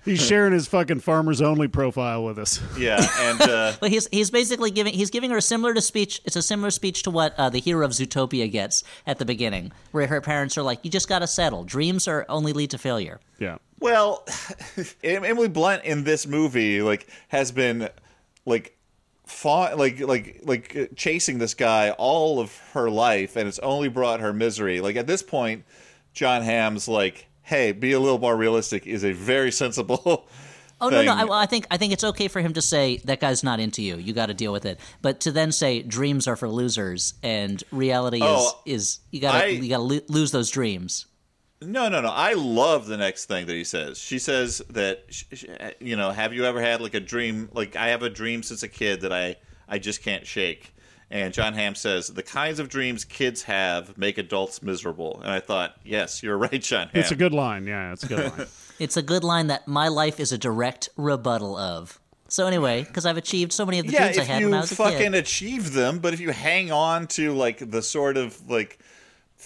he's 0.06 0.26
sharing 0.26 0.54
his 0.54 0.68
fucking 0.68 1.02
farmers 1.02 1.42
only 1.42 1.68
profile 1.68 2.24
with 2.24 2.40
us. 2.40 2.62
yeah." 2.80 3.06
And 3.20 3.42
uh, 3.42 3.74
But 3.82 3.92
he's 3.92 4.08
he's 4.12 4.32
basically 4.32 4.72
giving 4.72 4.94
he's 4.94 5.10
giving 5.10 5.32
her 5.32 5.38
a 5.38 5.42
similar 5.42 5.74
to 5.74 5.82
speech. 5.82 6.22
It's 6.24 6.38
a 6.38 6.42
similar 6.42 6.72
speech 6.72 7.04
to 7.04 7.12
what 7.12 7.34
uh, 7.38 7.50
the 7.50 7.60
hero 7.60 7.86
of 7.86 7.92
Zootopia 7.92 8.50
gets 8.50 8.84
at 9.06 9.18
the 9.20 9.26
beginning, 9.26 9.72
where 9.92 10.08
her 10.08 10.22
parents 10.22 10.58
are 10.58 10.64
like, 10.64 10.80
"You 10.84 10.90
just 10.92 11.10
got 11.10 11.20
to 11.20 11.28
settle. 11.28 11.66
Dreams 11.66 12.08
are 12.08 12.26
only 12.30 12.54
lead 12.54 12.72
to 12.72 12.78
failure." 12.78 13.20
Yeah. 13.38 13.58
Well, 13.82 14.26
Emily 15.04 15.50
Blunt 15.50 15.84
in 15.84 16.06
this 16.06 16.26
movie 16.26 16.82
like 16.82 17.08
has 17.28 17.52
been 17.52 17.90
like 18.46 18.75
fought 19.26 19.78
like 19.78 20.00
like 20.00 20.42
like 20.44 20.76
uh, 20.76 20.86
chasing 20.96 21.38
this 21.40 21.54
guy 21.54 21.92
all 21.92 22.40
of 22.40 22.56
her 22.74 22.90
life 22.90 23.36
and 23.36 23.48
it's 23.48 23.60
only 23.60 23.90
brought 23.90 24.20
her 24.20 24.34
misery. 24.34 24.82
Like 24.82 24.96
at 24.96 25.08
this 25.08 25.24
point, 25.24 25.64
John 26.14 26.42
Hamm's 26.44 26.88
like, 26.88 27.28
"Hey, 27.44 27.72
be 27.72 27.92
a 27.94 28.00
little 28.00 28.20
more 28.20 28.36
realistic" 28.36 28.86
is 28.88 29.04
a 29.04 29.12
very 29.14 29.52
sensible 29.52 30.28
Oh 30.82 30.90
no, 30.90 31.02
no. 31.04 31.14
I, 31.14 31.24
well, 31.24 31.40
I 31.40 31.46
think 31.46 31.66
I 31.72 31.78
think 31.78 31.94
it's 31.94 32.04
okay 32.04 32.28
for 32.28 32.42
him 32.42 32.52
to 32.54 32.62
say 32.62 32.98
that 33.06 33.22
guy's 33.22 33.44
not 33.44 33.62
into 33.62 33.82
you. 33.82 33.96
You 33.96 34.12
got 34.12 34.26
to 34.26 34.34
deal 34.34 34.52
with 34.52 34.66
it. 34.66 34.78
But 35.02 35.22
to 35.22 35.32
then 35.32 35.54
say 35.54 35.82
dreams 35.82 36.28
are 36.28 36.36
for 36.36 36.50
losers 36.50 37.14
and 37.24 37.64
reality 37.72 38.20
Oh, 38.22 38.60
is 38.66 38.76
is 38.76 39.00
you 39.10 39.22
got 39.22 39.40
to 39.40 39.46
I- 39.46 39.48
you 39.48 39.70
got 39.70 39.78
to 39.78 39.84
lo- 39.84 40.00
lose 40.10 40.32
those 40.32 40.50
dreams. 40.52 41.06
No, 41.62 41.88
no, 41.90 42.02
no. 42.02 42.10
I 42.10 42.34
love 42.34 42.86
the 42.88 42.98
next 42.98 43.26
thing 43.26 43.46
that 43.48 43.54
he 43.54 43.64
says. 43.64 43.98
She 43.98 44.20
says 44.20 44.62
that, 44.70 45.06
sh- 45.10 45.24
sh- 45.34 45.46
you 45.80 45.96
know, 45.96 46.12
have 46.12 46.34
you 46.34 46.46
ever 46.46 46.62
had 46.62 46.82
like 46.82 46.94
a 46.94 47.00
dream? 47.00 47.50
Like 47.54 47.76
I 47.76 47.88
have 47.90 48.04
a 48.04 48.10
dream 48.10 48.44
since 48.44 48.62
a 48.64 48.68
kid 48.68 49.02
that 49.02 49.14
I 49.14 49.38
I 49.68 49.80
just 49.80 50.04
can't 50.04 50.28
shake. 50.28 50.74
And 51.10 51.34
John 51.34 51.54
Hamm 51.54 51.76
says 51.76 52.08
the 52.08 52.24
kinds 52.24 52.60
of 52.60 52.68
dreams 52.68 53.06
kids 53.06 53.44
have 53.44 53.98
make 53.98 54.18
adults 54.18 54.62
miserable. 54.62 55.22
And 55.22 55.32
I 55.32 55.40
thought, 55.40 55.76
yes, 55.86 56.22
you're 56.22 56.38
right, 56.48 56.62
John 56.62 56.90
Hamm. 56.90 57.02
It's 57.02 57.12
a 57.12 57.16
good 57.16 57.34
line. 57.34 57.66
Yeah, 57.68 57.94
it's 57.94 58.04
a 58.04 58.08
good 58.08 58.38
line. 58.38 58.48
It's 58.78 58.98
a 58.98 59.02
good 59.02 59.24
line 59.24 59.48
that 59.48 59.70
my 59.70 59.88
life 59.88 60.20
is 60.20 60.34
a 60.34 60.38
direct 60.38 60.90
rebuttal 60.98 61.56
of. 61.56 61.98
So 62.28 62.46
anyway, 62.46 62.84
because 62.84 63.06
I've 63.06 63.16
achieved 63.16 63.54
so 63.54 63.66
many 63.66 63.80
of 63.80 63.86
the 63.86 63.94
yeah, 63.94 64.12
dreams 64.12 64.18
I 64.18 64.22
if 64.24 64.28
had 64.28 64.44
when 64.44 64.54
I 64.54 64.58
you 64.58 64.62
was 64.64 64.72
a 64.74 64.76
kid. 64.76 64.84
you 64.84 64.92
fucking 64.92 65.14
achieve 65.14 65.72
them, 65.74 66.00
but 66.00 66.14
if 66.14 66.20
you 66.20 66.32
hang 66.32 66.74
on 66.74 67.08
to 67.08 67.32
like 67.34 67.72
the 67.72 67.82
sort 67.82 68.18
of 68.18 68.50
like, 68.50 68.80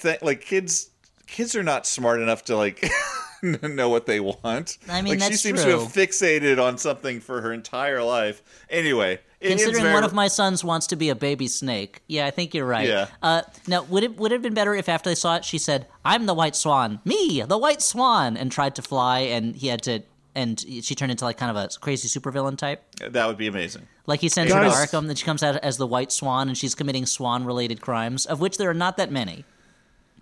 th- 0.01 0.23
like 0.23 0.41
kids, 0.41 0.88
kids 1.31 1.55
are 1.55 1.63
not 1.63 1.85
smart 1.85 2.21
enough 2.21 2.45
to 2.45 2.55
like 2.57 2.87
know 3.43 3.89
what 3.89 4.05
they 4.05 4.19
want. 4.19 4.77
I 4.89 5.01
mean, 5.01 5.11
like 5.13 5.19
she 5.23 5.29
that's 5.29 5.41
seems 5.41 5.63
to 5.63 5.71
have 5.79 5.81
fixated 5.93 6.61
on 6.61 6.77
something 6.77 7.19
for 7.19 7.41
her 7.41 7.53
entire 7.53 8.03
life. 8.03 8.41
Anyway, 8.69 9.19
it 9.39 9.51
ends 9.51 9.63
Considering 9.63 9.83
very- 9.83 9.93
one 9.93 10.03
of 10.03 10.13
my 10.13 10.27
sons 10.27 10.63
wants 10.63 10.87
to 10.87 10.95
be 10.95 11.09
a 11.09 11.15
baby 11.15 11.47
snake, 11.47 12.01
yeah, 12.07 12.25
I 12.25 12.31
think 12.31 12.53
you're 12.53 12.65
right. 12.65 12.87
Yeah. 12.87 13.07
Uh, 13.21 13.43
now, 13.67 13.83
would 13.83 14.03
it 14.03 14.17
would 14.17 14.31
it 14.31 14.35
have 14.35 14.41
been 14.41 14.53
better 14.53 14.75
if 14.75 14.89
after 14.89 15.09
they 15.09 15.15
saw 15.15 15.37
it, 15.37 15.45
she 15.45 15.57
said, 15.57 15.87
"I'm 16.03 16.25
the 16.25 16.33
white 16.33 16.55
swan, 16.55 16.99
me, 17.05 17.41
the 17.47 17.57
white 17.57 17.81
swan," 17.81 18.35
and 18.35 18.51
tried 18.51 18.75
to 18.75 18.81
fly, 18.81 19.19
and 19.19 19.55
he 19.55 19.67
had 19.67 19.81
to, 19.83 20.01
and 20.35 20.59
she 20.59 20.93
turned 20.95 21.11
into 21.11 21.23
like 21.25 21.37
kind 21.37 21.55
of 21.55 21.55
a 21.57 21.69
crazy 21.79 22.07
supervillain 22.09 22.57
type. 22.57 22.83
that 23.09 23.25
would 23.27 23.37
be 23.37 23.47
amazing. 23.47 23.87
Like 24.05 24.19
he 24.21 24.27
sends 24.29 24.51
her 24.51 24.59
to 24.63 24.69
Guys- 24.69 24.87
Arkham, 24.91 25.07
then 25.07 25.15
she 25.15 25.23
comes 25.23 25.43
out 25.43 25.55
as 25.57 25.77
the 25.77 25.85
White 25.87 26.11
Swan, 26.11 26.47
and 26.49 26.57
she's 26.57 26.73
committing 26.75 27.05
swan-related 27.05 27.79
crimes, 27.79 28.25
of 28.25 28.39
which 28.41 28.57
there 28.57 28.69
are 28.69 28.73
not 28.73 28.97
that 28.97 29.11
many. 29.11 29.45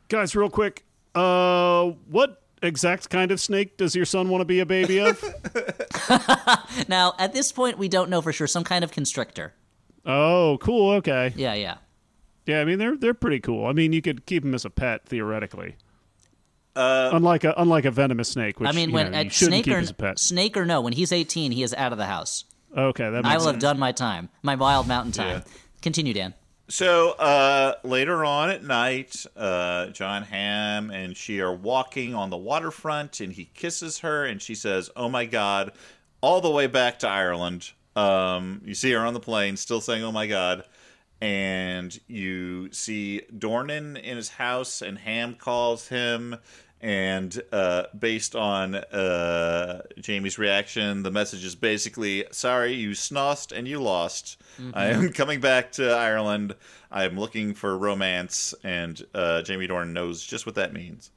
Guys, 0.09 0.35
real 0.35 0.49
quick. 0.49 0.83
Uh, 1.17 1.93
what 2.09 2.41
exact 2.61 3.09
kind 3.09 3.31
of 3.31 3.39
snake 3.39 3.77
does 3.77 3.95
your 3.95 4.05
son 4.05 4.29
want 4.29 4.41
to 4.41 4.45
be 4.45 4.59
a 4.59 4.65
baby 4.65 4.99
of? 4.99 5.23
Now, 6.87 7.13
at 7.17 7.33
this 7.33 7.51
point, 7.51 7.77
we 7.77 7.87
don't 7.89 8.09
know 8.09 8.21
for 8.21 8.31
sure. 8.31 8.47
Some 8.47 8.63
kind 8.63 8.83
of 8.83 8.91
constrictor. 8.91 9.53
oh, 10.05 10.57
cool. 10.61 10.91
Okay. 10.97 11.33
Yeah, 11.35 11.53
yeah. 11.55 11.77
Yeah, 12.45 12.61
I 12.61 12.65
mean 12.65 12.79
they're 12.79 12.95
they're 12.95 13.13
pretty 13.13 13.41
cool. 13.41 13.65
I 13.65 13.73
mean 13.73 13.91
you 13.91 14.01
could 14.01 14.25
keep 14.25 14.41
them 14.43 14.53
as 14.55 14.63
a 14.63 14.69
pet 14.69 15.05
theoretically. 15.05 15.75
Uh, 16.77 17.09
unlike 17.11 17.43
a 17.43 17.53
unlike 17.57 17.83
a 17.85 17.91
venomous 17.91 18.29
snake, 18.29 18.59
which 18.59 18.69
I 18.69 18.71
mean, 18.71 18.89
you 18.89 18.95
when 18.95 19.11
know, 19.11 19.19
you 19.19 19.25
at 19.25 19.33
shouldn't 19.33 19.53
snake 19.55 19.65
keep 19.65 19.73
or 19.73 19.79
as 19.79 19.89
a 19.89 19.93
pet. 19.93 20.17
snake 20.19 20.55
or 20.55 20.65
no, 20.65 20.79
when 20.79 20.93
he's 20.93 21.11
18, 21.11 21.51
he 21.51 21.61
is 21.63 21.73
out 21.73 21.91
of 21.91 21.97
the 21.97 22.05
house. 22.05 22.45
Okay, 22.77 23.03
that 23.03 23.23
makes 23.23 23.27
I 23.27 23.33
will 23.37 23.43
sense. 23.45 23.53
have 23.55 23.59
done 23.59 23.79
my 23.79 23.91
time, 23.91 24.29
my 24.43 24.55
wild 24.55 24.87
mountain 24.87 25.11
time. 25.11 25.43
Yeah. 25.45 25.53
Continue, 25.81 26.13
Dan. 26.13 26.35
So 26.69 27.11
uh, 27.11 27.75
later 27.83 28.25
on 28.25 28.49
at 28.49 28.61
night, 28.63 29.25
uh, 29.37 29.87
John 29.87 30.23
Hamm 30.23 30.91
and 30.91 31.15
she 31.15 31.39
are 31.39 31.53
walking 31.53 32.13
on 32.13 32.29
the 32.29 32.37
waterfront, 32.37 33.21
and 33.21 33.31
he 33.31 33.45
kisses 33.53 33.99
her, 33.99 34.25
and 34.25 34.41
she 34.41 34.53
says, 34.53 34.89
"Oh 34.95 35.07
my 35.07 35.25
God!" 35.25 35.71
all 36.19 36.41
the 36.41 36.49
way 36.51 36.67
back 36.67 36.99
to 36.99 37.07
Ireland. 37.07 37.71
Um, 37.95 38.61
you 38.65 38.73
see 38.73 38.91
her 38.91 38.99
on 38.99 39.13
the 39.13 39.19
plane, 39.21 39.55
still 39.55 39.79
saying, 39.79 40.03
"Oh 40.03 40.11
my 40.11 40.27
God." 40.27 40.65
And 41.21 41.97
you 42.07 42.71
see 42.73 43.21
Dornan 43.35 43.99
in 43.99 44.17
his 44.17 44.29
house, 44.29 44.81
and 44.81 44.99
Hamm 44.99 45.35
calls 45.35 45.87
him. 45.87 46.35
And 46.79 47.41
uh, 47.51 47.85
based 47.97 48.35
on 48.35 48.75
uh, 48.75 49.81
Jamie's 49.99 50.37
reaction, 50.37 51.01
the 51.01 51.09
message 51.09 51.43
is 51.43 51.55
basically, 51.55 52.25
"Sorry, 52.31 52.73
you 52.73 52.91
snossed 52.91 53.51
and 53.51 53.67
you 53.67 53.81
lost. 53.81 54.37
I 54.73 54.87
am 54.87 55.11
coming 55.13 55.39
back 55.39 55.71
to 55.73 55.89
Ireland. 55.91 56.53
I 56.91 57.05
am 57.05 57.19
looking 57.19 57.55
for 57.55 57.75
romance." 57.77 58.53
And 58.63 59.03
uh, 59.15 59.41
Jamie 59.41 59.67
Dornan 59.67 59.93
knows 59.93 60.23
just 60.23 60.45
what 60.45 60.55
that 60.55 60.71
means. 60.71 61.09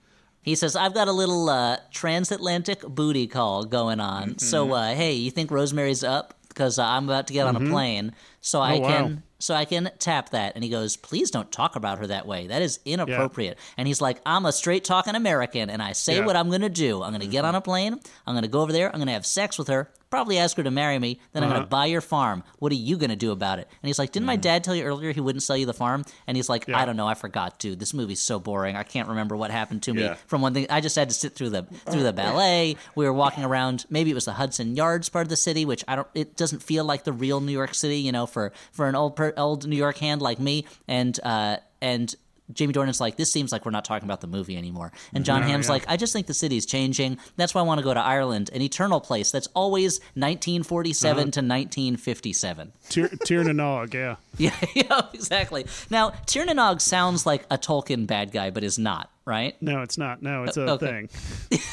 He 0.42 0.54
says, 0.54 0.76
"I've 0.76 0.94
got 0.94 1.08
a 1.08 1.12
little 1.12 1.50
uh, 1.50 1.76
transatlantic 1.90 2.80
booty 2.80 3.26
call 3.26 3.64
going 3.64 4.00
on. 4.00 4.38
So, 4.38 4.72
uh, 4.72 4.94
hey, 4.94 5.12
you 5.12 5.30
think 5.30 5.50
Rosemary's 5.50 6.02
up? 6.02 6.38
Because 6.48 6.78
uh, 6.78 6.84
I'm 6.84 7.04
about 7.04 7.26
to 7.26 7.34
get 7.34 7.46
on 7.46 7.56
a 7.56 7.60
plane, 7.60 8.14
so 8.40 8.60
I 8.60 8.78
wow. 8.78 8.88
can." 8.88 9.22
So 9.40 9.54
I 9.54 9.64
can 9.64 9.90
tap 9.98 10.30
that, 10.30 10.54
and 10.54 10.62
he 10.62 10.70
goes, 10.70 10.96
"Please 10.96 11.30
don't 11.30 11.50
talk 11.50 11.74
about 11.74 11.98
her 11.98 12.06
that 12.06 12.26
way. 12.26 12.46
That 12.46 12.62
is 12.62 12.78
inappropriate." 12.84 13.58
And 13.76 13.88
he's 13.88 14.00
like, 14.00 14.20
"I'm 14.24 14.46
a 14.46 14.52
straight 14.52 14.84
talking 14.84 15.14
American, 15.16 15.68
and 15.68 15.82
I 15.82 15.92
say 15.92 16.18
Yeah. 16.18 16.26
what 16.26 16.36
I'm 16.36 16.48
going 16.48 16.60
to 16.60 16.68
do. 16.68 17.02
I'm 17.02 17.10
going 17.10 17.20
to 17.20 17.26
get 17.26 17.40
mm-hmm. 17.40 17.48
on 17.48 17.54
a 17.56 17.60
plane. 17.60 18.00
I'm 18.26 18.34
going 18.34 18.42
to 18.42 18.48
go 18.48 18.60
over 18.60 18.72
there. 18.72 18.88
I'm 18.88 18.98
going 18.98 19.08
to 19.08 19.14
have 19.14 19.26
sex 19.26 19.58
with 19.58 19.68
her. 19.68 19.90
Probably 20.10 20.38
ask 20.38 20.56
her 20.56 20.62
to 20.64 20.70
marry 20.70 20.98
me. 20.98 21.20
Then 21.32 21.44
I'm 21.44 21.50
going 21.50 21.62
to 21.62 21.66
buy 21.68 21.86
your 21.86 22.00
farm. 22.00 22.42
What 22.58 22.72
are 22.72 22.76
you 22.76 22.96
going 22.96 23.10
to 23.10 23.16
do 23.16 23.30
about 23.30 23.58
it?" 23.60 23.68
And 23.82 23.88
he's 23.88 23.98
like, 23.98 24.10
"Didn't 24.12 24.26
my 24.26 24.36
dad 24.36 24.64
tell 24.64 24.74
you 24.74 24.82
earlier 24.84 25.12
he 25.12 25.20
wouldn't 25.20 25.42
sell 25.42 25.56
you 25.56 25.66
the 25.66 25.72
farm?" 25.72 26.04
And 26.26 26.36
he's 26.36 26.48
like, 26.48 26.68
"I 26.68 26.84
don't 26.84 26.96
know. 26.96 27.06
I 27.06 27.14
forgot, 27.14 27.58
dude. 27.58 27.78
This 27.78 27.94
movie's 27.94 28.20
so 28.20 28.38
boring. 28.40 28.74
I 28.76 28.82
can't 28.82 29.08
remember 29.08 29.36
what 29.36 29.50
happened 29.50 29.82
to 29.84 29.94
me 29.94 30.02
Yeah. 30.02 30.14
from 30.26 30.42
one 30.42 30.52
thing. 30.52 30.66
I 30.68 30.80
just 30.80 30.96
had 30.96 31.08
to 31.10 31.14
sit 31.14 31.34
through 31.34 31.50
the 31.50 31.62
through 31.62 32.02
the 32.02 32.12
ballet. 32.12 32.76
We 32.96 33.04
were 33.04 33.12
walking 33.12 33.44
around. 33.44 33.86
Maybe 33.88 34.10
it 34.10 34.14
was 34.14 34.24
the 34.24 34.32
Hudson 34.32 34.74
Yards 34.76 35.08
part 35.08 35.22
of 35.26 35.28
the 35.30 35.36
city, 35.36 35.64
which 35.64 35.84
I 35.86 35.96
don't. 35.96 36.08
It 36.14 36.36
doesn't 36.36 36.62
feel 36.62 36.84
like 36.84 37.04
the 37.04 37.12
real 37.12 37.40
New 37.40 37.52
York 37.52 37.74
City, 37.74 37.98
you 37.98 38.10
know, 38.12 38.26
for 38.26 38.52
for 38.72 38.88
an 38.88 38.94
old 38.96 39.14
per, 39.16 39.32
old 39.36 39.66
New 39.66 39.76
York 39.76 39.98
hand 39.98 40.20
like 40.20 40.40
me. 40.40 40.64
And 40.88 41.18
uh, 41.22 41.58
and 41.80 42.14
Jamie 42.52 42.72
Dornan's 42.72 43.00
like, 43.00 43.16
this 43.16 43.30
seems 43.30 43.52
like 43.52 43.64
we're 43.64 43.70
not 43.70 43.84
talking 43.84 44.06
about 44.06 44.20
the 44.20 44.26
movie 44.26 44.56
anymore. 44.56 44.92
And 45.14 45.24
John 45.24 45.42
Hamm's 45.42 45.66
yeah. 45.66 45.72
like, 45.72 45.84
I 45.88 45.96
just 45.96 46.12
think 46.12 46.26
the 46.26 46.34
city's 46.34 46.66
changing. 46.66 47.18
That's 47.36 47.54
why 47.54 47.60
I 47.60 47.64
want 47.64 47.78
to 47.78 47.84
go 47.84 47.94
to 47.94 48.00
Ireland, 48.00 48.50
an 48.52 48.62
eternal 48.62 49.00
place 49.00 49.30
that's 49.30 49.48
always 49.54 50.00
1947 50.14 51.10
uh-huh. 51.10 51.22
to 51.22 51.40
1957. 51.40 52.72
Tyr- 52.88 53.08
Tír 53.08 53.44
na 53.44 53.52
nÓg, 53.52 53.94
yeah. 53.94 54.16
Yeah, 54.38 54.56
yeah, 54.74 55.02
exactly. 55.12 55.66
Now, 55.90 56.10
Tír 56.26 56.46
na 56.46 56.52
nÓg 56.52 56.80
sounds 56.80 57.26
like 57.26 57.44
a 57.50 57.58
Tolkien 57.58 58.06
bad 58.06 58.32
guy, 58.32 58.50
but 58.50 58.64
is 58.64 58.78
not, 58.78 59.10
right? 59.24 59.60
No, 59.60 59.82
it's 59.82 59.98
not. 59.98 60.22
No, 60.22 60.44
it's 60.44 60.56
a 60.56 60.70
Okay. 60.70 61.06
thing. 61.06 61.60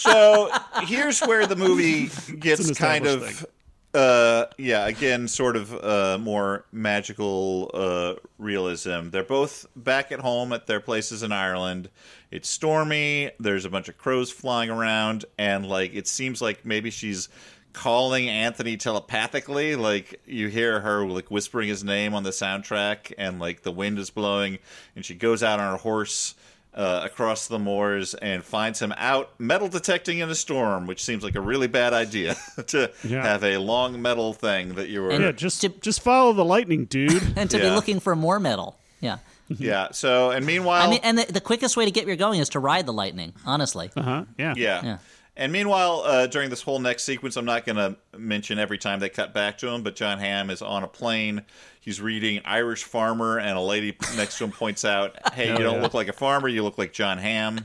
So 0.00 0.48
here's 0.84 1.20
where 1.20 1.46
the 1.46 1.56
movie 1.56 2.08
gets 2.38 2.70
kind 2.78 3.06
of, 3.06 3.22
established 3.22 3.44
uh, 3.92 4.46
yeah, 4.56 4.86
again, 4.86 5.26
sort 5.26 5.56
of 5.56 5.74
uh, 5.74 6.18
more 6.20 6.64
magical 6.72 7.70
uh, 7.74 8.14
realism. 8.38 9.10
They're 9.10 9.24
both 9.24 9.66
back 9.74 10.12
at 10.12 10.20
home 10.20 10.52
at 10.52 10.66
their 10.66 10.80
places 10.80 11.22
in 11.22 11.32
Ireland. 11.32 11.90
It's 12.30 12.48
stormy. 12.48 13.32
There's 13.40 13.64
a 13.64 13.70
bunch 13.70 13.88
of 13.88 13.98
crows 13.98 14.30
flying 14.30 14.70
around, 14.70 15.24
and 15.38 15.66
like 15.66 15.92
it 15.94 16.06
seems 16.06 16.40
like 16.40 16.64
maybe 16.64 16.90
she's 16.90 17.28
calling 17.72 18.28
Anthony 18.28 18.76
telepathically. 18.76 19.74
Like 19.74 20.20
you 20.24 20.46
hear 20.46 20.80
her 20.80 21.04
like 21.06 21.30
whispering 21.30 21.68
his 21.68 21.82
name 21.82 22.14
on 22.14 22.22
the 22.22 22.30
soundtrack, 22.30 23.12
and 23.18 23.40
like 23.40 23.62
the 23.62 23.72
wind 23.72 23.98
is 23.98 24.10
blowing, 24.10 24.58
and 24.94 25.04
she 25.04 25.16
goes 25.16 25.42
out 25.42 25.58
on 25.58 25.72
her 25.72 25.78
horse 25.78 26.34
uh, 26.74 27.02
across 27.04 27.48
the 27.48 27.58
moors 27.58 28.14
and 28.14 28.44
finds 28.44 28.80
him 28.80 28.92
out 28.96 29.30
metal 29.38 29.68
detecting 29.68 30.18
in 30.20 30.28
a 30.30 30.34
storm, 30.34 30.86
which 30.86 31.02
seems 31.02 31.24
like 31.24 31.34
a 31.34 31.40
really 31.40 31.66
bad 31.66 31.92
idea 31.92 32.36
to 32.68 32.90
Yeah. 33.02 33.22
have 33.22 33.42
a 33.42 33.56
long 33.58 34.00
metal 34.00 34.32
thing 34.34 34.74
that 34.76 34.88
you 34.88 35.02
were. 35.02 35.10
And- 35.10 35.24
Yeah, 35.24 35.32
just 35.32 35.60
To- 35.62 35.68
just 35.80 36.00
follow 36.02 36.32
the 36.32 36.44
lightning, 36.44 36.84
dude. 36.84 37.22
And 37.36 37.50
to 37.50 37.58
be 37.58 37.70
looking 37.70 37.98
for 38.00 38.14
more 38.14 38.38
metal. 38.38 38.78
Yeah. 39.00 39.18
yeah. 39.48 39.88
So, 39.90 40.30
and 40.30 40.46
meanwhile, 40.46 40.86
I 40.86 40.90
mean, 40.90 41.00
and 41.02 41.18
the, 41.18 41.32
the 41.32 41.40
quickest 41.40 41.76
way 41.76 41.84
to 41.86 41.90
get 41.90 42.04
where 42.04 42.10
you're 42.10 42.16
going 42.16 42.38
is 42.40 42.50
to 42.50 42.60
ride 42.60 42.86
the 42.86 42.92
lightning, 42.92 43.32
honestly. 43.44 43.90
Uh 43.96 44.02
huh. 44.02 44.24
Yeah. 44.38 44.54
yeah. 44.56 44.98
Yeah. 45.40 45.44
And 45.44 45.52
meanwhile, 45.52 46.02
uh, 46.04 46.26
during 46.26 46.50
this 46.50 46.62
whole 46.62 46.78
next 46.78 47.04
sequence, 47.04 47.36
I'm 47.36 47.44
not 47.46 47.64
going 47.64 47.76
to 47.76 47.96
mention 48.18 48.58
every 48.58 48.78
time 48.78 49.00
they 49.00 49.08
cut 49.08 49.32
back 49.32 49.58
to 49.58 49.68
him, 49.68 49.82
but 49.82 49.96
John 49.96 50.18
Hamm 50.18 50.50
is 50.50 50.60
on 50.62 50.82
a 50.84 50.86
plane. 50.88 51.42
He's 51.80 52.00
reading 52.00 52.42
Irish 52.44 52.84
Farmer, 52.84 53.38
and 53.38 53.56
a 53.56 53.60
lady 53.60 53.96
next 54.16 54.36
to 54.38 54.44
him 54.44 54.52
points 54.52 54.84
out, 54.84 55.16
"Hey, 55.32 55.50
you 55.50 55.58
don't 55.58 55.76
yeah. 55.76 55.82
look 55.82 55.94
like 55.94 56.08
a 56.08 56.12
farmer. 56.12 56.48
You 56.48 56.62
look 56.62 56.76
like 56.78 56.92
John 56.92 57.16
Hamm." 57.18 57.64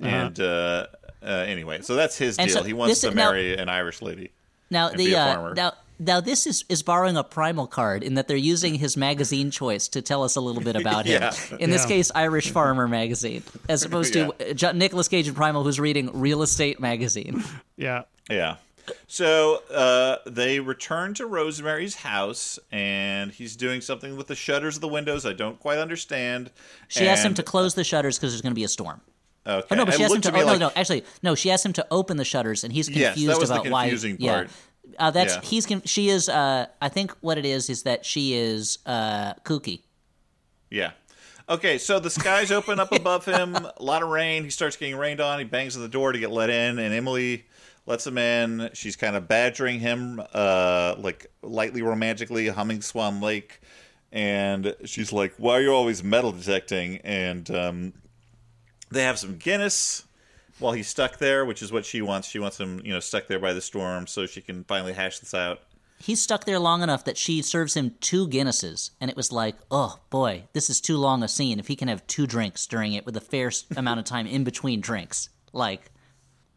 And 0.00 0.38
uh, 0.38 0.86
uh, 1.22 1.26
anyway, 1.26 1.80
so 1.82 1.94
that's 1.94 2.18
his 2.18 2.36
And 2.38 2.48
deal. 2.48 2.58
so 2.58 2.62
he 2.64 2.72
wants 2.72 2.92
this 2.92 3.00
to 3.02 3.08
is- 3.08 3.14
now- 3.14 3.30
marry 3.30 3.56
an 3.56 3.68
Irish 3.68 4.02
lady. 4.02 4.30
Now 4.70 4.88
and 4.88 4.98
the 4.98 5.06
be 5.06 5.12
a 5.14 5.18
uh, 5.20 5.34
farmer. 5.34 5.54
now 5.54 5.72
now 5.98 6.20
this 6.20 6.46
is 6.46 6.64
is 6.68 6.82
borrowing 6.82 7.16
a 7.16 7.24
primal 7.24 7.66
card 7.66 8.02
in 8.02 8.14
that 8.14 8.28
they're 8.28 8.36
using 8.36 8.74
his 8.74 8.96
magazine 8.96 9.50
choice 9.50 9.88
to 9.88 10.02
tell 10.02 10.22
us 10.24 10.36
a 10.36 10.40
little 10.40 10.62
bit 10.62 10.76
about 10.76 11.06
him. 11.06 11.22
Yeah. 11.22 11.56
In 11.60 11.70
this 11.70 11.82
Yeah. 11.84 11.88
case, 11.88 12.10
Irish 12.14 12.50
Farmer 12.50 12.88
magazine, 12.88 13.42
as 13.68 13.84
opposed 13.84 14.12
to 14.14 14.32
uh, 14.50 14.54
Jo- 14.54 14.72
Nicolas 14.72 15.08
Cage 15.08 15.28
in 15.28 15.34
Primal, 15.34 15.62
who's 15.64 15.78
reading 15.80 16.10
Real 16.12 16.42
Estate 16.42 16.80
magazine. 16.80 17.42
Yeah. 17.76 18.02
Yeah. 18.30 18.56
So 19.06 19.62
uh, 19.72 20.16
they 20.26 20.60
return 20.60 21.14
to 21.14 21.26
Rosemary's 21.26 21.94
house, 21.96 22.58
and 22.70 23.32
he's 23.32 23.56
doing 23.56 23.80
something 23.80 24.16
with 24.16 24.26
the 24.26 24.34
shutters 24.34 24.76
of 24.76 24.80
the 24.82 24.88
windows. 24.88 25.24
I 25.24 25.32
don't 25.32 25.58
quite 25.58 25.78
understand. 25.78 26.50
She 26.88 27.08
asks 27.08 27.24
him 27.24 27.34
to 27.34 27.42
close 27.42 27.74
the 27.74 27.82
shutters 27.84 28.18
because 28.18 28.32
there's 28.32 28.42
going 28.42 28.52
to 28.52 28.54
be 28.58 28.64
a 28.64 28.68
storm. 28.68 29.00
Okay. 29.46 29.66
Oh, 29.70 29.74
no, 29.74 29.84
but 29.86 29.94
It 29.94 29.96
she 29.98 30.04
asked 30.04 30.10
him 30.14 30.20
looked 30.22 30.24
to. 30.24 30.32
oh, 30.34 30.40
no, 30.40 30.46
like- 30.46 30.60
no, 30.60 30.70
actually, 30.76 31.04
no. 31.22 31.34
She 31.34 31.50
asked 31.50 31.64
him 31.66 31.72
to 31.74 31.86
open 31.90 32.16
the 32.18 32.24
shutters, 32.24 32.62
and 32.64 32.72
he's 32.72 32.88
Yes, 32.90 33.14
confused 33.14 33.30
that 33.34 33.40
was 33.40 33.48
the 33.48 33.54
about 33.60 33.70
why. 33.70 33.84
confusing 33.84 34.16
yeah, 34.20 34.32
part. 34.34 34.50
Uh, 34.98 35.10
that's 35.10 35.34
Yeah. 35.36 35.40
he's. 35.42 35.66
She 35.84 36.08
is. 36.08 36.28
Uh, 36.28 36.66
I 36.80 36.88
think 36.88 37.12
what 37.20 37.38
it 37.38 37.44
is 37.44 37.68
is 37.70 37.82
that 37.84 38.04
she 38.04 38.34
is 38.34 38.78
uh, 38.86 39.34
kooky. 39.44 39.82
Yeah. 40.70 40.92
Okay, 41.48 41.76
so 41.76 41.98
the 42.00 42.08
skies 42.08 42.50
open 42.50 42.80
up 42.80 42.90
above 42.92 43.26
him. 43.26 43.54
A 43.54 43.72
lot 43.82 44.02
of 44.02 44.08
rain. 44.08 44.44
He 44.44 44.50
starts 44.50 44.76
getting 44.76 44.96
rained 44.96 45.20
on. 45.20 45.38
He 45.38 45.44
bangs 45.44 45.76
on 45.76 45.82
the 45.82 45.88
door 45.88 46.12
to 46.12 46.18
get 46.18 46.30
let 46.30 46.48
in, 46.48 46.78
and 46.78 46.94
Emily 46.94 47.44
lets 47.86 48.06
him 48.06 48.16
in. 48.16 48.70
She's 48.72 48.96
kind 48.96 49.14
of 49.14 49.28
badgering 49.28 49.78
him, 49.80 50.22
uh, 50.32 50.94
like 50.98 51.26
lightly 51.42 51.82
romantically, 51.82 52.48
humming 52.48 52.80
Swan 52.80 53.20
Lake. 53.20 53.60
And 54.10 54.74
she's 54.86 55.12
like, 55.12 55.34
"Why 55.36 55.54
are 55.54 55.60
you 55.60 55.72
always 55.74 56.02
metal 56.02 56.32
detecting?" 56.32 56.98
And 56.98 57.50
um, 57.50 57.92
they 58.90 59.02
have 59.02 59.18
some 59.18 59.36
Guinness 59.36 60.04
while 60.58 60.72
he's 60.72 60.88
stuck 60.88 61.18
there, 61.18 61.44
which 61.44 61.62
is 61.62 61.72
what 61.72 61.84
she 61.84 62.00
wants. 62.02 62.28
She 62.28 62.38
wants 62.38 62.58
him, 62.60 62.80
you 62.84 62.92
know, 62.92 63.00
stuck 63.00 63.26
there 63.26 63.38
by 63.38 63.52
the 63.52 63.60
storm 63.60 64.06
so 64.06 64.26
she 64.26 64.40
can 64.40 64.64
finally 64.64 64.92
hash 64.92 65.18
this 65.18 65.34
out. 65.34 65.60
He's 65.98 66.20
stuck 66.20 66.44
there 66.44 66.58
long 66.58 66.82
enough 66.82 67.04
that 67.04 67.16
she 67.16 67.40
serves 67.40 67.74
him 67.74 67.94
two 68.00 68.28
Guinnesses, 68.28 68.90
and 69.00 69.10
it 69.10 69.16
was 69.16 69.32
like, 69.32 69.56
oh 69.70 70.00
boy, 70.10 70.44
this 70.52 70.68
is 70.68 70.80
too 70.80 70.96
long 70.98 71.22
a 71.22 71.28
scene. 71.28 71.58
If 71.58 71.68
he 71.68 71.76
can 71.76 71.88
have 71.88 72.06
two 72.06 72.26
drinks 72.26 72.66
during 72.66 72.92
it 72.94 73.06
with 73.06 73.16
a 73.16 73.20
fair 73.20 73.50
amount 73.76 74.00
of 74.00 74.04
time 74.04 74.26
in 74.26 74.44
between 74.44 74.80
drinks, 74.80 75.28
like. 75.52 75.90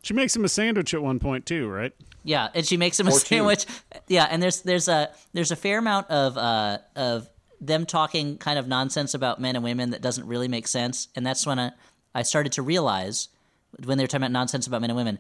She 0.04 0.14
makes 0.14 0.36
him 0.36 0.46
a 0.46 0.50
sandwich 0.50 0.94
at 0.94 1.02
one 1.02 1.20
point 1.20 1.46
too, 1.46 1.68
right? 1.68 1.94
Yeah, 2.24 2.50
and 2.54 2.66
she 2.66 2.78
makes 2.78 3.00
him 3.00 3.08
a 3.08 3.12
Or 3.12 3.20
two. 3.20 3.26
sandwich. 3.26 3.66
Yeah, 4.08 4.26
and 4.30 4.42
there's 4.42 4.62
there's 4.62 4.88
a 4.88 5.12
there's 5.34 5.52
a 5.52 5.56
fair 5.56 5.80
amount 5.80 6.10
of 6.10 6.38
uh 6.38 6.78
of 6.96 7.30
them 7.60 7.86
talking 7.86 8.38
kind 8.38 8.58
of 8.60 8.68
nonsense 8.68 9.14
about 9.14 9.42
men 9.42 9.56
and 9.56 9.64
women 9.64 9.90
that 9.92 10.02
doesn't 10.02 10.28
really 10.28 10.48
make 10.48 10.68
sense, 10.68 11.08
and 11.16 11.26
that's 11.26 11.46
when 11.46 11.60
I 11.60 11.72
I 12.16 12.24
started 12.24 12.52
to 12.54 12.62
realize 12.62 13.30
when 13.86 13.98
they 13.98 14.04
were 14.04 14.08
talking 14.08 14.24
about 14.24 14.32
nonsense 14.32 14.68
about 14.68 14.82
men 14.82 14.90
and 14.90 14.98
women, 14.98 15.20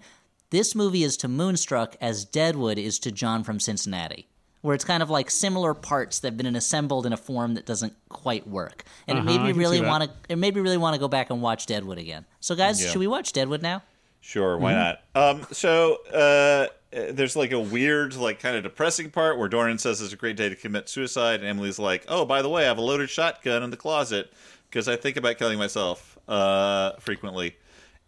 this 0.49 0.73
movie 0.75 1.03
is 1.03 1.17
to 1.17 1.27
Moonstruck 1.27 1.95
as 2.01 2.23
Deadwood 2.25 2.77
is 2.77 2.99
to 2.99 3.11
John 3.11 3.43
from 3.43 3.59
Cincinnati. 3.59 4.27
Where 4.61 4.73
it's 4.73 4.83
kind 4.85 5.03
of 5.03 5.09
like 5.09 5.29
similar 5.29 5.73
parts 5.73 6.19
that 6.19 6.29
have 6.29 6.37
been 6.37 6.55
assembled 6.55 7.05
in 7.05 7.13
a 7.13 7.17
form 7.17 7.53
that 7.53 7.65
doesn't 7.65 7.93
quite 8.09 8.47
work, 8.47 8.83
and 9.07 9.19
Uh-huh, 9.19 9.29
it 9.29 9.37
made 9.37 9.43
me 9.45 9.51
really 9.53 9.81
want 9.81 10.03
to. 10.05 10.09
It 10.29 10.37
made 10.37 10.55
me 10.55 10.61
really 10.61 10.77
want 10.77 10.95
to 10.95 10.99
go 10.99 11.07
back 11.07 11.29
and 11.29 11.41
watch 11.41 11.67
Deadwood 11.67 11.99
again. 11.99 12.25
So, 12.39 12.55
guys, 12.55 12.81
Yeah. 12.83 12.89
should 12.89 12.99
we 12.99 13.07
watch 13.07 13.31
Deadwood 13.33 13.61
now? 13.61 13.83
Sure, 14.19 14.57
why 14.57 14.73
not? 14.73 15.01
Um, 15.15 15.45
so 15.51 15.99
uh, 16.11 16.17
uh, 16.17 16.67
there's 16.91 17.35
like 17.35 17.51
a 17.51 17.59
weird, 17.59 18.15
like 18.15 18.39
kind 18.39 18.57
of 18.57 18.63
depressing 18.63 19.11
part 19.11 19.37
where 19.37 19.47
Dornan 19.47 19.79
says 19.79 20.01
it's 20.01 20.11
a 20.11 20.17
great 20.17 20.35
day 20.35 20.49
to 20.49 20.55
commit 20.55 20.89
suicide, 20.89 21.39
and 21.41 21.47
Emily's 21.47 21.77
like, 21.79 22.03
"Oh, 22.09 22.25
by 22.25 22.41
the 22.41 22.49
way, 22.49 22.63
I 22.63 22.67
have 22.67 22.79
a 22.79 22.81
loaded 22.81 23.09
shotgun 23.11 23.61
in 23.63 23.69
the 23.69 23.77
closet 23.77 24.33
because 24.69 24.87
I 24.89 24.95
think 24.95 25.17
about 25.17 25.37
killing 25.37 25.59
myself 25.59 26.17
uh, 26.27 26.93
frequently." 26.99 27.55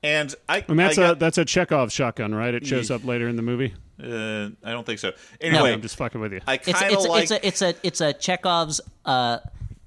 And 0.02 0.34
I, 0.48 0.64
And 0.68 0.80
that's 0.80 0.98
I 0.98 1.04
a 1.04 1.08
got- 1.10 1.20
that's 1.20 1.38
a 1.38 1.46
Chekhov 1.46 1.92
shotgun, 1.92 2.34
right? 2.34 2.54
It 2.54 2.66
shows 2.66 2.90
up 2.90 3.04
later 3.04 3.28
in 3.28 3.36
the 3.36 3.42
movie. 3.42 3.74
uh, 4.02 4.50
I 4.64 4.72
don't 4.72 4.86
think 4.86 5.00
so. 5.00 5.12
Anyway, 5.42 5.74
I'm 5.74 5.82
just 5.82 5.98
fucking 5.98 6.22
with 6.22 6.32
you. 6.34 6.40
I 6.48 6.54
It's 6.56 6.72
kind 6.80 6.96
of 6.96 7.04
like 7.06 7.24
it's 7.24 7.32
a 7.32 7.46
it's 7.48 7.62
a 7.62 7.74
it's 7.84 8.02
a 8.02 8.14
Chekhov's 8.14 8.80
uh 9.06 9.40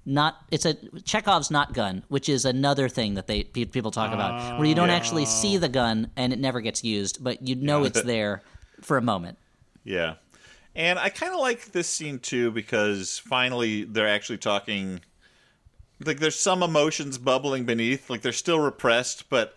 not 0.04 0.36
it's 0.50 0.66
a 0.66 0.74
Chekhov's 1.04 1.50
not 1.50 1.72
gun, 1.72 2.02
which 2.08 2.28
is 2.28 2.44
another 2.44 2.88
thing 2.90 3.14
that 3.14 3.26
they 3.26 3.44
people 3.44 3.90
talk 3.90 4.12
about, 4.12 4.58
where 4.58 4.68
you 4.68 4.74
don't 4.74 4.88
Yeah. 4.88 4.96
actually 4.96 5.24
see 5.24 5.56
the 5.56 5.68
gun 5.70 6.10
and 6.16 6.32
it 6.32 6.38
never 6.38 6.60
gets 6.60 6.84
used, 6.84 7.24
but 7.24 7.40
you 7.46 7.54
know 7.54 7.84
it's 7.84 8.02
there 8.14 8.42
for 8.82 8.98
a 8.98 9.02
moment. 9.02 9.38
Yeah. 9.84 10.14
And 10.74 10.98
I 10.98 11.08
kind 11.08 11.32
of 11.32 11.40
like 11.40 11.72
this 11.72 11.88
scene 11.88 12.18
too 12.18 12.50
because 12.50 13.18
finally 13.18 13.84
they're 13.84 14.08
actually 14.08 14.38
talking. 14.38 15.00
Like 16.04 16.18
there's 16.20 16.38
some 16.38 16.62
emotions 16.62 17.16
bubbling 17.16 17.64
beneath. 17.64 18.10
Like 18.10 18.20
they're 18.22 18.32
still 18.32 18.58
repressed, 18.58 19.30
but 19.30 19.54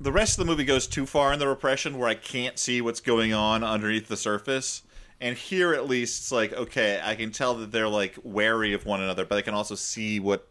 the 0.00 0.12
rest 0.12 0.38
of 0.38 0.46
the 0.46 0.50
movie 0.50 0.64
goes 0.64 0.86
too 0.86 1.06
far 1.06 1.32
in 1.32 1.38
the 1.38 1.48
repression 1.48 1.98
where 1.98 2.08
I 2.08 2.14
can't 2.14 2.58
see 2.58 2.80
what's 2.80 3.00
going 3.00 3.32
on 3.32 3.64
underneath 3.64 4.08
the 4.08 4.16
surface. 4.16 4.82
And 5.20 5.36
here 5.36 5.74
at 5.74 5.88
least 5.88 6.20
it's 6.22 6.32
like, 6.32 6.52
okay, 6.52 7.00
I 7.02 7.16
can 7.16 7.32
tell 7.32 7.54
that 7.54 7.72
they're 7.72 7.88
like 7.88 8.16
wary 8.22 8.72
of 8.72 8.86
one 8.86 9.00
another, 9.00 9.24
but 9.24 9.38
I 9.38 9.42
can 9.42 9.54
also 9.54 9.74
see 9.74 10.20
what 10.20 10.46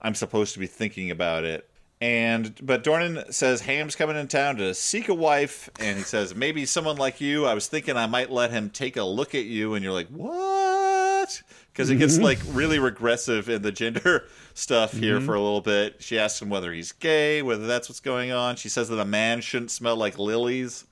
I'm 0.00 0.14
supposed 0.14 0.54
to 0.54 0.60
be 0.60 0.68
thinking 0.68 1.10
about 1.10 1.44
it. 1.44 1.68
And 2.00 2.54
but 2.60 2.84
Dornan 2.84 3.32
says 3.32 3.62
Hamm's 3.62 3.96
coming 3.96 4.16
in 4.16 4.28
town 4.28 4.56
to 4.56 4.74
seek 4.74 5.08
a 5.08 5.14
wife, 5.14 5.70
and 5.80 5.96
he 5.96 6.04
says 6.04 6.34
maybe 6.34 6.66
someone 6.66 6.96
like 6.96 7.20
you. 7.20 7.46
I 7.46 7.54
was 7.54 7.66
thinking 7.66 7.96
I 7.96 8.06
might 8.06 8.30
let 8.30 8.50
him 8.50 8.68
take 8.68 8.96
a 8.96 9.04
look 9.04 9.34
at 9.34 9.44
you, 9.44 9.74
and 9.74 9.82
you're 9.82 9.94
like, 9.94 10.08
what? 10.08 10.73
Because 11.74 11.90
it 11.90 11.96
gets 11.96 12.14
mm-hmm. 12.14 12.22
like 12.22 12.38
really 12.52 12.78
regressive 12.78 13.48
in 13.48 13.62
the 13.62 13.72
gender 13.72 14.28
stuff 14.54 14.92
here 14.92 15.16
mm-hmm. 15.16 15.26
for 15.26 15.34
a 15.34 15.40
little 15.40 15.60
bit. 15.60 15.96
She 16.00 16.20
asks 16.20 16.40
him 16.40 16.48
whether 16.48 16.72
he's 16.72 16.92
gay, 16.92 17.42
whether 17.42 17.66
that's 17.66 17.88
what's 17.88 18.00
going 18.00 18.30
on. 18.30 18.54
She 18.54 18.68
says 18.68 18.88
that 18.90 19.00
a 19.00 19.04
man 19.04 19.40
shouldn't 19.40 19.72
smell 19.72 19.96
like 19.96 20.16
lilies. 20.16 20.84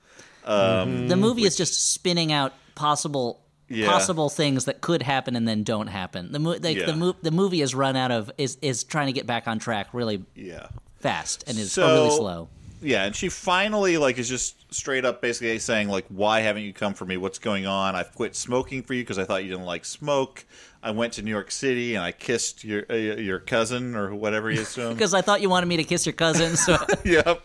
Um, 0.43 0.57
mm-hmm. 0.57 1.07
The 1.07 1.15
movie 1.15 1.43
is 1.43 1.55
just 1.55 1.93
spinning 1.93 2.33
out 2.33 2.51
possible 2.75 3.39
Yeah. 3.69 3.87
possible 3.87 4.29
things 4.29 4.65
that 4.65 4.81
could 4.81 5.01
happen 5.01 5.37
and 5.37 5.47
then 5.47 5.63
don't 5.63 5.87
happen. 5.87 6.33
The 6.33 6.39
mo- 6.39 6.57
like 6.61 6.75
Yeah. 6.75 6.87
the 6.87 6.95
mo- 6.97 7.15
the 7.21 7.31
movie 7.31 7.61
is 7.61 7.73
run 7.73 7.95
out 7.95 8.11
of 8.11 8.29
is 8.37 8.57
is 8.61 8.83
trying 8.83 9.07
to 9.07 9.13
get 9.13 9.25
back 9.25 9.47
on 9.47 9.59
track 9.59 9.87
really 9.93 10.25
Yeah. 10.35 10.67
fast 10.99 11.45
and 11.47 11.57
is 11.57 11.71
So- 11.71 11.87
really 11.87 12.17
slow. 12.17 12.49
Yeah, 12.81 13.05
and 13.05 13.15
she 13.15 13.29
finally 13.29 13.97
like 13.97 14.17
is 14.17 14.27
just 14.27 14.55
straight 14.73 15.05
up 15.05 15.21
basically 15.21 15.57
saying 15.59 15.87
like, 15.87 16.05
"Why 16.09 16.41
haven't 16.41 16.63
you 16.63 16.73
come 16.73 16.93
for 16.93 17.05
me? 17.05 17.15
What's 17.15 17.39
going 17.39 17.65
on? 17.65 17.95
I've 17.95 18.13
quit 18.13 18.35
smoking 18.35 18.83
for 18.83 18.93
you 18.93 19.03
because 19.03 19.17
I 19.17 19.23
thought 19.23 19.43
you 19.43 19.49
didn't 19.49 19.65
like 19.65 19.85
smoke. 19.85 20.45
I 20.83 20.91
went 20.91 21.13
to 21.13 21.21
New 21.21 21.31
York 21.31 21.49
City 21.49 21.95
and 21.95 22.03
I 22.03 22.11
kissed 22.11 22.63
your 22.63 22.83
uh, 22.89 22.93
your 22.95 23.39
cousin 23.39 23.95
or 23.95 24.13
whatever 24.13 24.49
he 24.49 24.57
is 24.59 24.73
to 24.73 24.87
him. 24.87 24.93
Because 24.93 25.13
I 25.13 25.21
thought 25.21 25.41
you 25.41 25.49
wanted 25.49 25.67
me 25.67 25.77
to 25.77 25.83
kiss 25.83 26.05
your 26.05 26.13
cousin. 26.13 26.55
So 26.57 26.77
yep. 27.05 27.41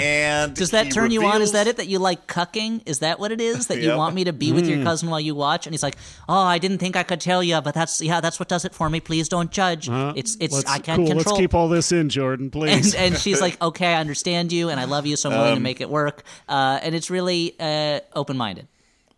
And 0.00 0.54
does 0.54 0.70
that 0.70 0.86
he 0.86 0.92
turn 0.92 1.10
you 1.10 1.24
on? 1.24 1.42
Is 1.42 1.52
that 1.52 1.66
it? 1.66 1.78
That 1.78 1.88
you 1.88 1.98
like 1.98 2.28
cucking? 2.28 2.82
Is 2.86 3.00
that 3.00 3.18
what 3.18 3.32
it 3.32 3.40
is? 3.40 3.66
That 3.66 3.80
you 3.80 3.96
want 3.96 4.14
me 4.14 4.22
to 4.24 4.32
be 4.32 4.52
with 4.52 4.68
your 4.68 4.84
cousin 4.84 5.10
while 5.10 5.18
you 5.18 5.34
watch? 5.34 5.66
And 5.66 5.74
he's 5.74 5.82
like, 5.82 5.96
"Oh, 6.28 6.38
I 6.38 6.58
didn't 6.58 6.78
think 6.78 6.94
I 6.94 7.02
could 7.02 7.20
tell 7.20 7.42
you, 7.42 7.60
but 7.60 7.74
that's 7.74 8.00
yeah, 8.00 8.20
that's 8.20 8.38
what 8.38 8.48
does 8.48 8.64
it 8.64 8.72
for 8.74 8.88
me. 8.88 9.00
Please 9.00 9.28
don't 9.28 9.50
judge. 9.50 9.88
It's 9.90 10.36
it's 10.38 10.54
Let's, 10.54 10.70
I 10.70 10.78
can't 10.78 10.98
cool. 10.98 11.06
control." 11.08 11.34
Let's 11.34 11.40
keep 11.40 11.52
all 11.52 11.68
this 11.68 11.90
in, 11.90 12.10
Jordan, 12.10 12.44
and, 12.44 12.52
please. 12.52 12.94
and 12.94 13.16
she's 13.16 13.40
like, 13.40 13.60
"Okay, 13.68 13.86
I 13.92 13.98
understand 14.00 14.52
you, 14.52 14.68
and 14.68 14.78
I 14.78 14.84
love 14.84 15.04
you, 15.04 15.16
so 15.16 15.30
I'm 15.30 15.36
willing 15.36 15.52
Um, 15.54 15.58
to 15.58 15.62
make 15.64 15.80
it 15.80 15.90
work." 15.90 16.22
Uh, 16.48 16.78
and 16.80 16.94
it's 16.94 17.10
really 17.10 17.56
uh, 17.58 17.98
open 18.14 18.36
minded. 18.36 18.68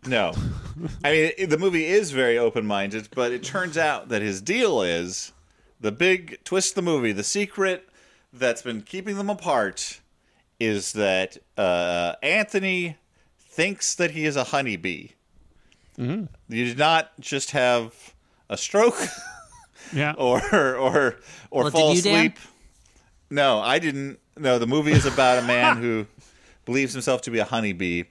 No. 0.07 0.33
I 1.05 1.13
mean, 1.13 1.33
it, 1.37 1.51
the 1.51 1.59
movie 1.59 1.85
is 1.85 2.11
very 2.11 2.39
open 2.39 2.67
minded, 2.67 3.09
but 3.15 3.33
it 3.33 3.43
turns 3.43 3.77
out 3.77 4.09
that 4.09 4.23
his 4.23 4.41
deal 4.41 4.81
is 4.83 5.33
the 5.81 5.93
big 5.93 6.43
twist 6.45 6.71
of 6.73 6.75
the 6.77 6.83
movie, 6.91 7.13
the 7.13 7.23
secret 7.25 7.87
that's 8.33 8.63
been 8.63 8.81
keeping 8.83 9.17
them 9.17 9.29
apart 9.29 10.01
is 10.59 10.93
that 10.93 11.37
uh, 11.57 12.15
Anthony 12.23 12.97
thinks 13.39 13.95
that 13.97 14.13
he 14.13 14.25
is 14.25 14.37
a 14.37 14.45
honeybee. 14.45 15.09
You 15.99 16.29
did 16.49 16.79
not 16.79 17.11
just 17.21 17.51
have 17.51 18.15
a 18.49 18.57
stroke 18.57 18.97
yeah. 19.93 20.15
or 20.17 20.41
or 20.55 21.17
or 21.51 21.63
Well, 21.65 21.71
fall 21.71 21.95
you, 21.95 22.01
Dan? 22.01 22.15
asleep. 22.15 22.39
No, 23.29 23.59
I 23.59 23.79
didn't. 23.79 24.19
No, 24.39 24.59
the 24.59 24.67
movie 24.67 24.93
is 24.93 25.05
about 25.05 25.43
a 25.43 25.47
man 25.47 25.77
who 25.83 26.07
believes 26.65 26.95
himself 26.95 27.21
to 27.23 27.31
be 27.31 27.39
a 27.39 27.45
honeybee, 27.45 28.05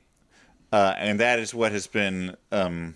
uh, 0.72 0.94
and 0.98 1.20
that 1.20 1.40
is 1.40 1.54
what 1.54 1.72
has 1.72 1.88
been, 1.88 2.36
um, 2.52 2.96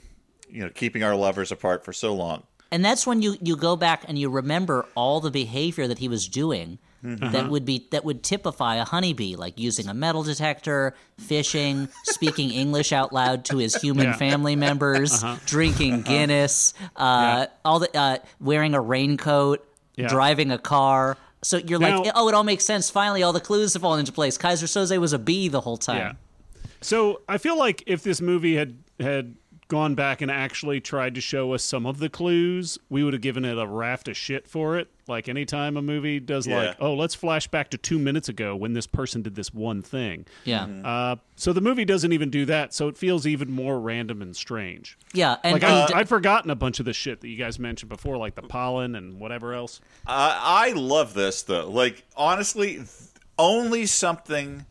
you 0.49 0.63
know, 0.63 0.69
keeping 0.69 1.03
our 1.03 1.15
lovers 1.15 1.51
apart 1.51 1.83
for 1.85 1.93
so 1.93 2.13
long. 2.13 2.43
And 2.71 2.83
that's 2.83 3.05
when 3.05 3.21
you 3.21 3.35
you 3.41 3.55
go 3.55 3.75
back 3.75 4.03
and 4.07 4.17
you 4.17 4.29
remember 4.29 4.85
all 4.95 5.19
the 5.21 5.29
behavior 5.29 5.87
that 5.87 5.99
he 5.99 6.07
was 6.07 6.27
doing. 6.27 6.79
That 7.05 7.49
would 7.49 7.65
be 7.65 7.85
that 7.91 8.05
would 8.05 8.23
typify 8.23 8.77
a 8.77 8.85
honeybee, 8.85 9.35
like 9.35 9.59
using 9.59 9.89
a 9.89 9.93
metal 9.93 10.23
detector, 10.23 10.95
fishing, 11.19 11.89
speaking 12.05 12.49
English 12.63 12.93
out 12.93 13.11
loud 13.11 13.43
to 13.45 13.57
his 13.57 13.75
human 13.75 14.05
Yeah. 14.05 14.15
family 14.15 14.55
members, 14.55 15.21
drinking 15.45 16.03
Guinness, 16.03 16.73
uh, 16.95 17.47
all 17.65 17.79
the 17.79 17.89
uh, 17.97 18.19
wearing 18.39 18.73
a 18.73 18.79
raincoat, 18.79 19.67
Yeah. 19.97 20.07
driving 20.07 20.49
a 20.49 20.57
car. 20.57 21.17
So 21.41 21.57
you're 21.57 21.77
Now- 21.79 22.03
like, 22.03 22.13
oh, 22.15 22.29
it 22.29 22.33
all 22.35 22.45
makes 22.45 22.63
sense. 22.63 22.89
Finally, 22.89 23.21
all 23.21 23.33
the 23.33 23.41
clues 23.41 23.73
have 23.73 23.81
fallen 23.81 23.99
into 23.99 24.13
place. 24.13 24.37
Keyser 24.37 24.63
Söze 24.67 24.97
was 24.97 25.11
a 25.11 25.19
bee 25.19 25.49
the 25.49 25.59
whole 25.59 25.75
time. 25.77 26.17
Yeah. 26.83 26.87
So 26.87 27.21
I 27.27 27.37
feel 27.37 27.57
like 27.57 27.83
if 27.87 28.03
this 28.03 28.21
movie 28.21 28.55
had 28.55 28.77
had 28.99 29.35
gone 29.69 29.95
back 29.95 30.21
and 30.21 30.29
actually 30.29 30.79
tried 30.79 31.15
to 31.15 31.21
show 31.21 31.53
us 31.53 31.63
some 31.63 31.85
of 31.87 31.97
the 31.97 32.09
clues, 32.09 32.77
we 32.89 33.03
would 33.03 33.13
have 33.13 33.21
given 33.23 33.43
it 33.43 33.57
a 33.57 33.65
raft 33.65 34.07
of 34.07 34.15
shit 34.15 34.47
for 34.47 34.77
it. 34.77 34.87
Like 35.07 35.27
anytime 35.27 35.77
a 35.77 35.81
movie 35.81 36.19
does 36.19 36.45
Yeah. 36.45 36.57
like, 36.57 36.75
oh, 36.79 36.93
let's 36.93 37.15
flash 37.15 37.47
back 37.47 37.69
to 37.71 37.77
two 37.77 37.97
minutes 37.97 38.29
ago 38.29 38.55
when 38.55 38.73
this 38.73 38.85
person 38.85 39.23
did 39.23 39.33
this 39.35 39.51
one 39.51 39.81
thing. 39.81 40.25
Yeah, 40.43 40.65
Uh, 40.65 41.15
so 41.37 41.53
the 41.53 41.61
movie 41.61 41.85
doesn't 41.85 42.11
even 42.13 42.29
do 42.29 42.45
that, 42.45 42.73
so 42.73 42.87
it 42.87 42.97
feels 42.97 43.25
even 43.25 43.49
more 43.51 43.79
random 43.79 44.21
and 44.21 44.35
strange. 44.35 44.95
yeah. 45.13 45.37
And, 45.43 45.53
Like 45.53 45.63
and 45.63 45.93
I, 45.93 45.99
I'd 46.01 46.09
forgotten 46.09 46.51
a 46.51 46.55
bunch 46.55 46.79
of 46.79 46.85
the 46.85 46.93
shit 46.93 47.21
that 47.21 47.27
you 47.29 47.37
guys 47.37 47.57
mentioned 47.57 47.89
before, 47.89 48.17
like 48.17 48.35
the 48.35 48.43
pollen 48.43 48.93
and 48.95 49.19
whatever 49.19 49.53
else. 49.53 49.79
Uh, 50.05 50.37
I 50.39 50.73
love 50.73 51.13
this 51.15 51.41
though. 51.41 51.69
Like 51.69 52.03
honestly, 52.15 52.73
th- 52.75 52.87
only 53.39 53.85
something 53.87 54.65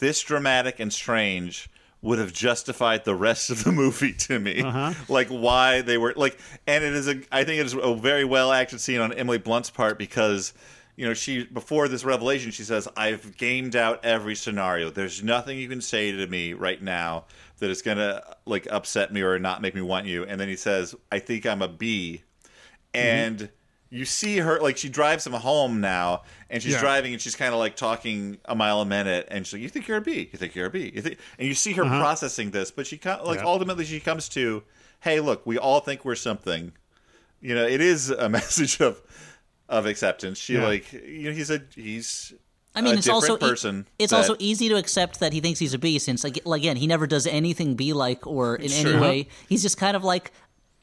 this 0.00 0.20
dramatic 0.20 0.80
and 0.80 0.92
strange 0.92 1.70
would 2.02 2.18
have 2.18 2.32
justified 2.32 3.04
the 3.04 3.14
rest 3.14 3.50
of 3.50 3.64
the 3.64 3.72
movie 3.82 4.12
to 4.12 4.38
me. 4.38 4.62
Uh-huh. 4.62 4.94
Like 5.08 5.28
why 5.28 5.82
they 5.82 5.98
were 5.98 6.14
like, 6.16 6.38
and 6.66 6.82
it 6.82 6.94
is 6.94 7.08
a. 7.08 7.20
I 7.30 7.44
think 7.44 7.60
it 7.60 7.66
is 7.66 7.74
a 7.74 7.94
very 7.94 8.24
well 8.24 8.52
acted 8.52 8.80
scene 8.80 9.00
on 9.00 9.12
Emily 9.12 9.38
Blunt's 9.38 9.70
part 9.70 9.98
because. 9.98 10.52
You 10.96 11.06
know, 11.06 11.14
she 11.14 11.44
before 11.44 11.88
this 11.88 12.04
revelation, 12.04 12.50
she 12.50 12.62
says, 12.62 12.86
"I've 12.94 13.34
gamed 13.38 13.74
out 13.74 14.04
every 14.04 14.34
scenario. 14.34 14.90
There's 14.90 15.22
nothing 15.22 15.56
you 15.56 15.66
can 15.66 15.80
say 15.80 16.12
to 16.12 16.26
me 16.26 16.52
right 16.52 16.82
now 16.82 17.24
that 17.58 17.70
is 17.70 17.80
gonna 17.80 18.22
like 18.44 18.70
upset 18.70 19.10
me 19.10 19.22
or 19.22 19.38
not 19.38 19.62
make 19.62 19.74
me 19.74 19.80
want 19.80 20.04
you." 20.04 20.26
And 20.26 20.38
then 20.38 20.48
he 20.48 20.56
says, 20.56 20.94
"I 21.10 21.18
think 21.18 21.46
I'm 21.46 21.62
a 21.62 21.68
bee," 21.68 22.24
mm-hmm. 22.92 23.06
and 23.06 23.50
you 23.92 24.04
see 24.04 24.38
her 24.38 24.60
like 24.60 24.76
she 24.76 24.88
drives 24.88 25.26
him 25.26 25.32
home 25.32 25.80
now 25.80 26.22
and 26.48 26.62
she's 26.62 26.74
Yeah. 26.74 26.80
driving 26.80 27.12
and 27.12 27.20
she's 27.20 27.34
kind 27.34 27.52
of 27.52 27.58
like 27.58 27.74
talking 27.74 28.38
a 28.44 28.54
mile 28.54 28.80
a 28.80 28.86
minute 28.86 29.26
and 29.30 29.44
she's 29.44 29.54
like 29.54 29.62
you 29.62 29.68
think 29.68 29.88
you're 29.88 29.96
a 29.96 30.00
bee 30.00 30.28
you 30.32 30.38
think 30.38 30.54
you're 30.54 30.66
a 30.66 30.70
bee 30.70 30.92
you 30.94 31.02
think 31.02 31.18
and 31.38 31.48
you 31.48 31.54
see 31.54 31.72
her 31.72 31.82
uh-huh. 31.84 31.98
processing 32.00 32.52
this 32.52 32.70
but 32.70 32.86
she 32.86 33.00
like 33.04 33.38
Yeah. 33.40 33.44
ultimately 33.44 33.84
she 33.84 33.98
comes 33.98 34.28
to 34.30 34.62
hey 35.00 35.18
look 35.20 35.44
we 35.44 35.58
all 35.58 35.80
think 35.80 36.04
we're 36.04 36.14
something 36.14 36.72
you 37.40 37.54
know 37.54 37.66
it 37.66 37.80
is 37.80 38.10
a 38.10 38.28
message 38.38 38.80
of 38.80 39.02
of 39.68 39.86
acceptance 39.86 40.38
she 40.38 40.54
Yeah. 40.54 40.64
like 40.66 40.92
you 40.92 41.24
know 41.30 41.32
he's 41.32 41.50
a 41.50 41.60
he's 41.74 42.32
I 42.72 42.82
mean, 42.82 42.94
a 42.94 42.98
it's 42.98 43.08
also 43.08 43.34
different 43.34 43.42
e- 43.42 43.50
person 43.50 43.86
it's 43.98 44.10
that- 44.12 44.18
also 44.18 44.36
easy 44.38 44.68
to 44.68 44.76
accept 44.76 45.18
that 45.18 45.32
he 45.32 45.40
thinks 45.40 45.58
he's 45.58 45.74
a 45.74 45.78
bee, 45.78 45.98
since 45.98 46.22
like, 46.22 46.38
again, 46.46 46.76
he 46.76 46.86
never 46.86 47.08
does 47.08 47.26
anything 47.26 47.74
bee-like 47.74 48.28
or 48.28 48.54
in 48.54 48.70
any 48.70 48.96
way. 48.96 49.26
He's 49.48 49.60
just 49.62 49.76
kind 49.76 49.96
of 49.96 50.04
like 50.04 50.30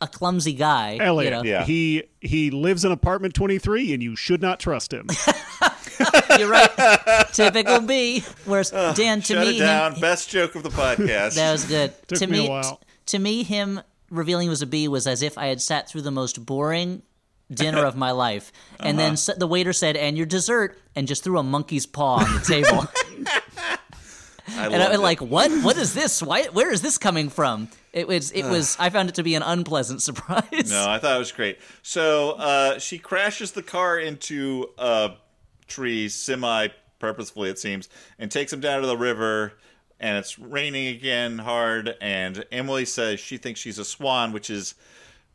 a 0.02 0.08
clumsy 0.08 0.54
guy. 0.54 0.98
Elliott, 1.00 1.32
You 1.34 1.38
know? 1.38 1.44
Yeah. 1.44 1.64
he 1.64 2.04
he 2.22 2.52
lives 2.52 2.86
in 2.86 2.92
apartment 2.92 3.34
twenty 3.34 3.58
three, 3.60 3.94
and 3.94 4.02
you 4.04 4.16
should 4.16 4.42
not 4.42 4.60
trust 4.60 4.94
him. 4.94 5.08
You're 6.38 6.50
right. 6.50 7.26
Typical 7.34 7.82
bee. 7.82 8.24
Whereas 8.46 8.70
Dan, 8.70 9.22
to 9.22 9.34
shut 9.34 9.48
me, 9.48 9.56
it 9.56 9.60
down 9.60 9.94
him, 9.96 10.02
best 10.02 10.30
joke 10.30 10.54
of 10.56 10.62
the 10.64 10.70
podcast 10.70 11.36
that 11.36 11.52
was 11.52 11.66
good. 11.66 11.94
Took 12.08 12.20
to 12.20 12.28
me 12.28 12.40
a 12.40 12.42
me, 12.44 12.50
while. 12.50 12.82
to 13.08 13.18
me, 13.20 13.44
him 13.44 13.82
revealing 14.12 14.46
he 14.46 14.50
was 14.50 14.62
a 14.62 14.68
B 14.68 14.88
was 14.88 15.08
as 15.08 15.22
if 15.24 15.38
I 15.38 15.48
had 15.48 15.62
sat 15.62 15.90
through 15.90 16.02
the 16.04 16.12
most 16.12 16.46
boring 16.46 17.02
dinner 17.52 17.84
of 17.86 17.96
my 17.96 18.12
life, 18.12 18.52
and 18.80 19.00
then 19.00 19.14
Uh-huh. 19.14 19.32
s- 19.32 19.38
the 19.38 19.48
waiter 19.48 19.74
said, 19.74 19.96
"And 19.98 20.16
your 20.18 20.26
dessert," 20.28 20.78
and 20.96 21.08
just 21.08 21.24
threw 21.24 21.40
a 21.40 21.44
monkey's 21.44 21.86
paw 21.88 22.18
on 22.18 22.34
the 22.36 22.42
table. 22.42 22.86
I 24.50 24.66
and 24.66 24.76
I 24.76 24.80
loved 24.80 24.92
was 24.92 25.00
like, 25.02 25.22
"What? 25.22 25.52
What 25.64 25.78
is 25.78 25.94
this? 25.96 26.22
Why? 26.22 26.44
Where 26.46 26.72
is 26.72 26.82
this 26.82 26.98
coming 26.98 27.30
from?" 27.30 27.70
It 27.94 28.08
was. 28.08 28.32
It 28.32 28.44
was. 28.44 28.78
I 28.80 28.90
found 28.90 29.10
it 29.10 29.16
to 29.16 29.24
be 29.24 29.36
an 29.36 29.44
unpleasant 29.44 30.02
surprise. 30.04 30.70
No, 30.70 30.90
I 30.90 31.00
thought 31.00 31.16
it 31.16 31.20
was 31.20 31.32
great. 31.32 31.60
So 31.82 32.32
uh, 32.32 32.80
she 32.80 33.00
crashes 33.00 33.52
the 33.52 33.64
car 33.64 34.00
into 34.00 34.70
a 34.78 35.14
tree, 35.68 36.10
semi 36.10 36.68
purposefully, 37.00 37.50
it 37.50 37.60
seems, 37.60 37.90
and 38.18 38.32
takes 38.32 38.52
him 38.52 38.60
down 38.60 38.82
to 38.82 38.88
the 38.88 38.98
river. 38.98 39.54
And 40.00 40.18
it's 40.18 40.38
raining 40.38 40.88
again 40.96 41.40
hard. 41.40 41.96
And 42.02 42.46
Emily 42.52 42.86
says 42.86 43.20
she 43.20 43.38
thinks 43.38 43.60
she's 43.60 43.80
a 43.80 43.86
swan, 43.86 44.32
which 44.32 44.50
is, 44.52 44.76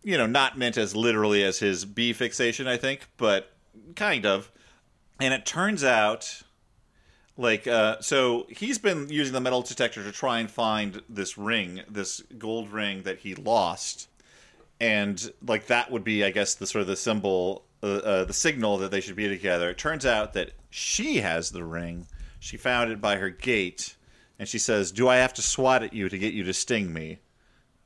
you 0.05 0.17
know, 0.17 0.27
not 0.27 0.57
meant 0.57 0.77
as 0.77 0.95
literally 0.95 1.43
as 1.43 1.59
his 1.59 1.85
bee 1.85 2.13
fixation, 2.13 2.69
I 2.69 2.77
think, 2.77 3.09
but 3.17 3.53
kind 3.97 4.25
of. 4.25 4.53
And 5.21 5.35
it 5.35 5.45
turns 5.45 5.83
out 5.83 6.43
like 7.37 7.67
uh, 7.67 8.01
so 8.01 8.47
he's 8.51 8.79
been 8.79 9.09
using 9.09 9.33
the 9.33 9.41
metal 9.41 9.63
detector 9.63 10.03
to 10.05 10.13
try 10.13 10.41
and 10.41 10.51
find 10.51 11.03
this 11.09 11.39
ring 11.39 11.83
this 11.89 12.23
gold 12.39 12.71
ring 12.71 13.03
that 13.03 13.19
he 13.19 13.35
lost. 13.35 14.09
And 14.81 15.33
like 15.47 15.67
that 15.69 15.91
would 15.91 16.05
be 16.05 16.25
i 16.25 16.31
guess 16.31 16.55
the 16.55 16.67
sort 16.67 16.83
of 16.83 16.89
the 16.89 16.97
symbol 16.97 17.65
uh, 17.83 17.87
uh, 17.87 18.25
the 18.25 18.33
signal 18.33 18.79
that 18.79 18.91
they 18.91 19.01
should 19.01 19.17
be 19.17 19.29
together. 19.29 19.71
It 19.71 19.79
turns 19.79 20.07
out 20.07 20.35
that 20.35 20.53
she 20.71 21.17
has 21.19 21.51
the 21.51 21.65
ring. 21.65 22.07
She 22.39 22.57
found 22.57 22.91
it 22.91 23.01
by 23.01 23.17
her 23.17 23.31
gate. 23.31 23.97
And 24.39 24.49
she 24.49 24.59
says 24.59 24.93
do 24.93 25.09
i 25.09 25.17
have 25.17 25.35
to 25.35 25.43
swat 25.43 25.83
at 25.83 25.93
you 25.93 26.09
to 26.09 26.19
get 26.19 26.35
you 26.35 26.45
to 26.45 26.53
sting 26.53 26.93
me? 26.93 27.19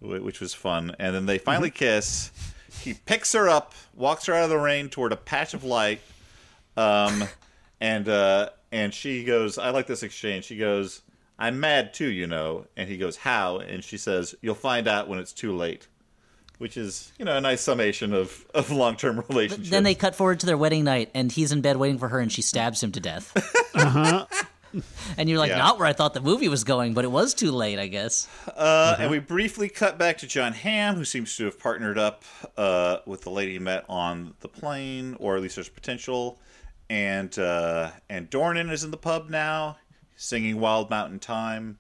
Which 0.01 0.41
was 0.41 0.55
fun. 0.55 0.95
And 0.99 1.15
then 1.15 1.27
they 1.27 1.39
finally 1.39 1.71
kiss. 1.71 2.31
He 2.83 2.95
picks 2.95 3.33
her 3.33 3.49
up 3.49 3.75
walks 3.95 4.27
her 4.27 4.35
out 4.35 4.45
of 4.45 4.51
the 4.51 4.59
rain 4.59 4.89
toward 4.89 5.13
a 5.13 5.17
patch 5.17 5.55
of 5.55 5.65
light 5.65 6.01
um, 6.77 7.25
and 7.81 8.09
uh, 8.09 8.51
and 8.77 8.93
she 8.93 9.25
goes, 9.25 9.59
I 9.59 9.71
like 9.71 9.87
this 9.87 10.03
exchange. 10.03 10.45
She 10.45 10.57
goes, 10.57 11.01
I'm 11.39 11.59
mad 11.61 11.95
too, 11.95 12.09
you 12.09 12.27
know. 12.27 12.67
And 12.77 12.89
he 12.89 12.97
goes, 12.97 13.17
How? 13.17 13.59
And 13.59 13.83
she 13.83 13.97
says, 13.99 14.35
You'll 14.43 14.55
find 14.55 14.87
out 14.87 15.09
when 15.09 15.19
it's 15.19 15.33
too 15.33 15.57
late. 15.57 15.89
Which 16.59 16.77
is, 16.79 17.13
you 17.19 17.25
know, 17.27 17.37
a 17.37 17.41
nice 17.41 17.61
summation 17.61 18.15
of, 18.15 18.47
of 18.55 18.71
long 18.71 18.97
term 18.97 19.23
relationships. 19.29 19.69
Then 19.71 19.83
they 19.83 19.95
cut 19.95 20.15
forward 20.15 20.41
to 20.41 20.47
their 20.47 20.57
wedding 20.57 20.85
night, 20.85 21.11
and 21.15 21.31
he's 21.31 21.53
in 21.53 21.61
bed 21.61 21.77
waiting 21.77 21.99
for 21.99 22.09
her, 22.09 22.19
and 22.19 22.33
she 22.33 22.41
stabs 22.41 22.83
him 22.83 22.93
to 22.93 23.01
death. 23.01 23.33
and 25.19 25.29
you're 25.29 25.39
like, 25.39 25.51
Yeah. 25.51 25.59
not 25.59 25.79
where 25.79 25.87
I 25.87 25.93
thought 25.93 26.15
the 26.15 26.21
movie 26.21 26.49
was 26.49 26.65
going, 26.65 26.95
but 26.95 27.05
it 27.05 27.11
was 27.11 27.35
too 27.35 27.51
late, 27.51 27.79
I 27.79 27.87
guess. 27.89 28.27
Uh, 28.49 28.97
And 28.99 29.11
we 29.11 29.19
briefly 29.19 29.69
cut 29.69 29.99
back 29.99 30.19
to 30.19 30.27
John 30.27 30.53
Hamm, 30.55 30.95
who 30.97 31.05
seems 31.05 31.37
to 31.37 31.45
have 31.45 31.59
partnered 31.59 31.99
up 31.99 32.25
uh, 32.57 32.99
with 33.07 33.23
the 33.23 33.31
lady 33.31 33.53
he 33.53 33.59
met 33.59 33.85
on 33.89 34.35
the 34.41 34.49
plane, 34.49 35.17
or 35.19 35.37
at 35.37 35.43
least 35.43 35.57
there's 35.57 35.69
potential. 35.69 36.39
And 36.89 37.37
uh, 37.39 37.91
and 38.09 38.31
Dornan 38.31 38.71
is 38.71 38.85
in 38.85 38.91
the 38.91 38.97
pub 38.97 39.29
now, 39.29 39.79
singing 40.17 40.61
"Wild 40.61 40.89
Mountain 40.89 41.19
Thyme," 41.19 41.79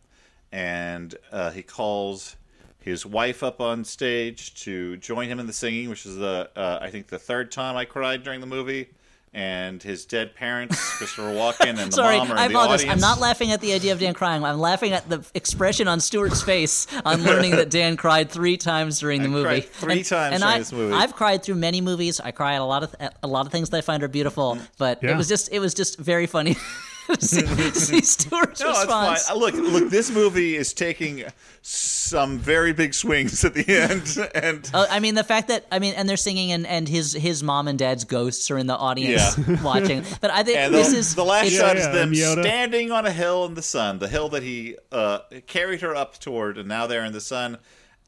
and 0.50 1.14
uh, 1.30 1.50
he 1.50 1.62
calls 1.62 2.36
his 2.80 3.06
wife 3.06 3.42
up 3.42 3.60
on 3.60 3.84
stage 3.84 4.54
to 4.62 4.96
join 4.96 5.28
him 5.28 5.38
in 5.38 5.46
the 5.46 5.52
singing, 5.52 5.88
which 5.88 6.06
is 6.06 6.16
the 6.16 6.50
uh, 6.56 6.78
I 6.80 6.90
think 6.90 7.08
the 7.08 7.18
third 7.18 7.52
time 7.52 7.76
I 7.76 7.84
cried 7.84 8.24
during 8.24 8.40
the 8.40 8.46
movie. 8.46 8.88
And 9.36 9.82
his 9.82 10.06
dead 10.06 10.34
parents, 10.34 10.96
Christopher 10.96 11.24
Walken 11.24 11.78
and 11.78 11.78
the 11.92 11.92
Sorry, 11.92 12.16
mom, 12.16 12.30
are 12.30 12.36
in 12.36 12.38
I 12.38 12.48
the 12.48 12.54
apologize. 12.54 12.80
audience. 12.80 12.94
I'm 12.94 13.00
not 13.06 13.20
laughing 13.20 13.52
at 13.52 13.60
the 13.60 13.74
idea 13.74 13.92
of 13.92 14.00
Dan 14.00 14.14
crying. 14.14 14.42
I'm 14.42 14.58
laughing 14.58 14.92
at 14.92 15.06
the 15.10 15.22
expression 15.34 15.88
on 15.88 16.00
Stuart's 16.00 16.42
face 16.42 16.86
on 17.04 17.22
learning 17.22 17.50
that 17.50 17.68
Dan 17.68 17.98
cried 17.98 18.30
three 18.30 18.56
times 18.56 18.98
during 18.98 19.20
the 19.20 19.28
I 19.28 19.30
movie. 19.30 19.44
cried 19.44 19.68
three 19.68 19.92
and, 19.98 20.04
times 20.06 20.32
and 20.32 20.40
during 20.42 20.54
I, 20.54 20.58
this 20.58 20.72
movie. 20.72 20.94
I've 20.94 21.14
cried 21.14 21.42
through 21.42 21.56
many 21.56 21.82
movies. 21.82 22.18
I 22.18 22.30
cry 22.30 22.54
at 22.54 22.62
a 22.62 22.64
lot 22.64 22.82
of 22.82 22.96
at 22.98 23.18
a 23.22 23.26
lot 23.28 23.44
of 23.44 23.52
things 23.52 23.68
that 23.68 23.76
I 23.76 23.82
find 23.82 24.02
are 24.02 24.08
beautiful, 24.08 24.56
mm. 24.56 24.68
but 24.78 25.04
it 25.04 25.14
was 25.14 25.28
just 25.28 25.52
it 25.52 25.58
was 25.58 25.74
just 25.74 25.98
very 25.98 26.24
funny 26.26 26.54
to 26.54 26.60
see, 27.20 27.46
see 27.46 28.00
Stuart's 28.00 28.60
No, 28.60 28.70
it's 28.70 28.78
response. 28.80 29.26
fine. 29.26 29.36
Uh, 29.36 29.40
Look, 29.40 29.54
look, 29.54 29.90
this 29.90 30.10
movie 30.10 30.56
is 30.56 30.72
taking 30.72 31.24
some 31.62 32.38
very 32.38 32.72
big 32.72 32.94
swings 32.94 33.44
at 33.44 33.54
the 33.54 33.66
end, 33.68 34.16
and 34.34 34.70
Uh, 34.72 34.86
I 34.90 35.00
mean, 35.00 35.14
the 35.14 35.24
fact 35.24 35.48
that 35.48 35.66
I 35.70 35.78
mean, 35.78 35.94
and 35.94 36.08
they're 36.08 36.16
singing, 36.16 36.52
and, 36.52 36.66
and 36.66 36.88
his 36.88 37.12
his 37.12 37.42
mom 37.42 37.68
and 37.68 37.78
dad's 37.78 38.04
ghosts 38.04 38.50
are 38.50 38.58
in 38.58 38.66
the 38.66 38.76
audience 38.76 39.36
watching. 39.62 40.04
But 40.20 40.30
I 40.30 40.42
think 40.42 40.58
and 40.58 40.74
this 40.74 40.90
the, 40.92 40.98
is 40.98 41.14
the 41.14 41.24
last 41.24 41.50
shot 41.50 41.76
Yeah, 41.76 41.88
is 41.88 41.94
them 41.94 42.12
Yoda. 42.12 42.42
standing 42.42 42.92
on 42.92 43.06
a 43.06 43.12
hill 43.12 43.44
in 43.46 43.54
the 43.54 43.62
sun, 43.62 43.98
the 43.98 44.08
hill 44.08 44.28
that 44.30 44.42
he 44.42 44.76
uh, 44.92 45.20
carried 45.46 45.80
her 45.82 45.94
up 45.94 46.18
toward, 46.18 46.58
and 46.58 46.68
now 46.68 46.86
they're 46.86 47.04
in 47.04 47.12
the 47.12 47.20
sun, 47.20 47.58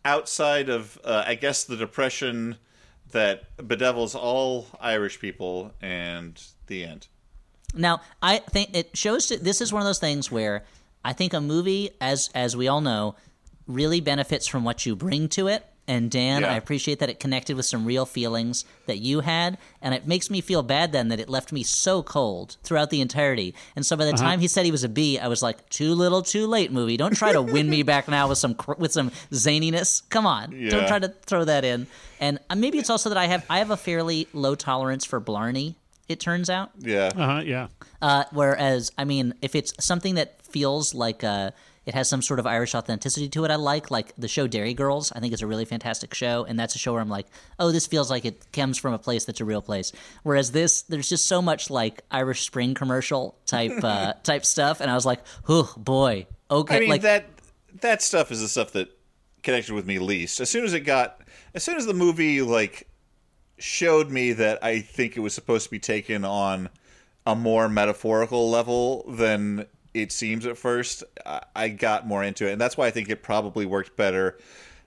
outside 0.04 0.68
of, 0.68 0.98
uh, 1.04 1.24
I 1.26 1.34
guess, 1.34 1.64
the 1.64 1.76
depression 1.76 2.56
that 3.10 3.44
bedevils 3.56 4.14
all 4.14 4.66
Irish 4.80 5.18
people, 5.18 5.72
and 5.80 6.40
the 6.66 6.84
end. 6.84 7.08
Now, 7.74 8.01
I 8.23 8.39
think 8.39 8.70
it 8.74 8.97
shows 8.97 9.28
that 9.28 9.45
this 9.45 9.61
is 9.61 9.73
one 9.73 9.82
of 9.82 9.86
those 9.86 9.99
things 9.99 10.31
where 10.31 10.65
I 11.05 11.12
think 11.12 11.32
a 11.35 11.40
movie, 11.40 11.90
as 12.01 12.31
as 12.35 12.57
we 12.57 12.66
all 12.69 12.81
know, 12.81 13.15
really 13.66 14.01
benefits 14.01 14.47
from 14.47 14.65
what 14.65 14.86
you 14.86 14.97
bring 14.97 15.28
to 15.31 15.49
it. 15.49 15.65
And 15.86 16.11
Dan, 16.11 16.43
Yeah. 16.43 16.53
I 16.53 16.57
appreciate 16.57 16.99
that 16.99 17.09
it 17.09 17.19
connected 17.19 17.57
with 17.57 17.65
some 17.65 17.86
real 17.86 18.05
feelings 18.05 18.66
that 18.85 18.99
you 18.99 19.20
had, 19.20 19.57
and 19.81 19.95
it 19.95 20.07
makes 20.07 20.28
me 20.28 20.43
feel 20.43 20.62
bad 20.62 20.93
then 20.93 21.09
that 21.09 21.19
it 21.19 21.31
left 21.31 21.51
me 21.51 21.62
so 21.62 22.03
cold 22.03 22.59
throughout 22.62 22.90
the 22.90 23.01
entirety. 23.01 23.55
And 23.74 23.86
so 23.86 23.97
by 23.97 24.05
the 24.05 24.12
time 24.12 24.40
he 24.40 24.49
said 24.49 24.66
he 24.66 24.70
was 24.70 24.85
a 24.85 24.89
B, 24.90 25.19
I 25.19 25.28
was 25.28 25.43
like, 25.43 25.66
too 25.70 25.95
little, 25.95 26.20
too 26.20 26.47
late, 26.47 26.70
movie. 26.73 26.99
Don't 26.99 27.16
try 27.16 27.32
to 27.32 27.40
win 27.40 27.70
me 27.70 27.82
back 27.82 28.07
now 28.07 28.28
with 28.28 28.36
some 28.36 28.55
with 28.77 28.93
some 28.93 29.11
zaniness. 29.32 30.03
Come 30.11 30.27
on, 30.27 30.51
don't 30.69 30.86
try 30.89 30.99
to 30.99 31.09
throw 31.09 31.45
that 31.45 31.65
in. 31.65 31.86
And 32.20 32.39
uh, 32.51 32.55
maybe 32.55 32.77
it's 32.78 32.90
also 32.90 33.09
that 33.09 33.19
I 33.19 33.27
have 33.27 33.47
I 33.49 33.59
have 33.59 33.70
a 33.70 33.77
fairly 33.77 34.27
low 34.35 34.55
tolerance 34.55 35.07
for 35.07 35.20
Blarney. 35.20 35.77
It 36.09 36.20
turns 36.20 36.48
out. 36.48 36.70
Yeah. 36.78 37.10
Uh 37.14 37.26
huh. 37.26 37.43
Yeah. 37.44 37.68
Uh, 38.01 38.24
whereas, 38.32 38.90
I 38.97 39.05
mean, 39.05 39.35
if 39.43 39.55
it's 39.55 39.72
something 39.85 40.14
that 40.14 40.43
feels 40.43 40.94
like 40.94 41.22
uh, 41.22 41.51
it 41.85 41.94
has 41.94 42.09
some 42.09 42.22
sort 42.22 42.39
of 42.39 42.47
Irish 42.47 42.74
authenticity 42.74 43.28
to 43.30 43.44
it, 43.44 43.51
I 43.51 43.56
like. 43.56 43.90
Like 43.90 44.14
the 44.16 44.28
show 44.28 44.47
Derry 44.47 44.74
Girls, 44.74 45.12
I 45.12 45.20
think 45.20 45.32
it's 45.32 45.43
a 45.43 45.47
really 45.47 45.64
fantastic 45.64 46.14
show, 46.14 46.44
and 46.48 46.59
that's 46.59 46.74
a 46.74 46.78
show 46.78 46.93
where 46.93 47.02
I'm 47.02 47.09
like, 47.09 47.26
oh, 47.59 47.72
this 47.72 47.86
feels 47.86 48.10
like 48.10 48.24
it 48.24 48.51
comes 48.52 48.78
from 48.78 48.94
a 48.94 48.98
place 48.98 49.26
that's 49.26 49.40
a 49.40 49.44
real 49.44 49.62
place. 49.62 49.93
Whereas 50.22 50.52
this, 50.52 50.82
there's 50.82 51.09
just 51.09 51.26
so 51.26 51.43
much 51.43 51.70
like 51.70 52.02
Irish 52.10 52.47
Spring 52.47 52.74
commercial 52.74 53.39
type 53.47 53.85
uh, 53.85 54.14
type 54.22 54.44
stuff, 54.47 54.80
and 54.80 54.90
I 54.90 54.94
was 54.94 55.05
like, 55.06 55.20
oh 55.48 55.72
boy, 55.76 56.26
okay, 56.51 56.76
I 56.76 56.80
mean 56.80 56.89
like 56.89 57.02
that 57.02 57.26
that 57.80 58.02
stuff 58.02 58.32
is 58.32 58.40
the 58.40 58.48
stuff 58.48 58.72
that 58.72 58.90
connected 59.43 59.74
with 59.74 59.86
me 59.86 59.98
least. 59.98 60.40
As 60.40 60.51
soon 60.51 60.64
as 60.64 60.72
it 60.72 60.80
got, 60.80 61.22
as 61.55 61.62
soon 61.62 61.76
as 61.76 61.86
the 61.86 61.94
movie 61.94 62.43
like 62.43 62.88
showed 63.59 64.10
me 64.10 64.32
that 64.32 64.62
I 64.62 64.80
think 64.80 65.16
it 65.16 65.20
was 65.20 65.35
supposed 65.35 65.64
to 65.64 65.70
be 65.70 65.78
taken 65.78 66.24
on 66.24 66.68
a 67.26 67.35
more 67.35 67.68
metaphorical 67.68 68.48
level 68.51 69.05
than 69.09 69.66
it 69.94 70.12
seems 70.12 70.47
at 70.47 70.56
first, 70.56 71.02
I, 71.26 71.43
I 71.56 71.68
got 71.68 72.06
more 72.06 72.22
into 72.22 72.48
it, 72.48 72.52
and 72.52 72.60
that's 72.60 72.76
why 72.76 72.86
I 72.86 72.90
think 72.90 73.09
it 73.10 73.22
probably 73.22 73.66
worked 73.66 73.97
better 73.97 74.39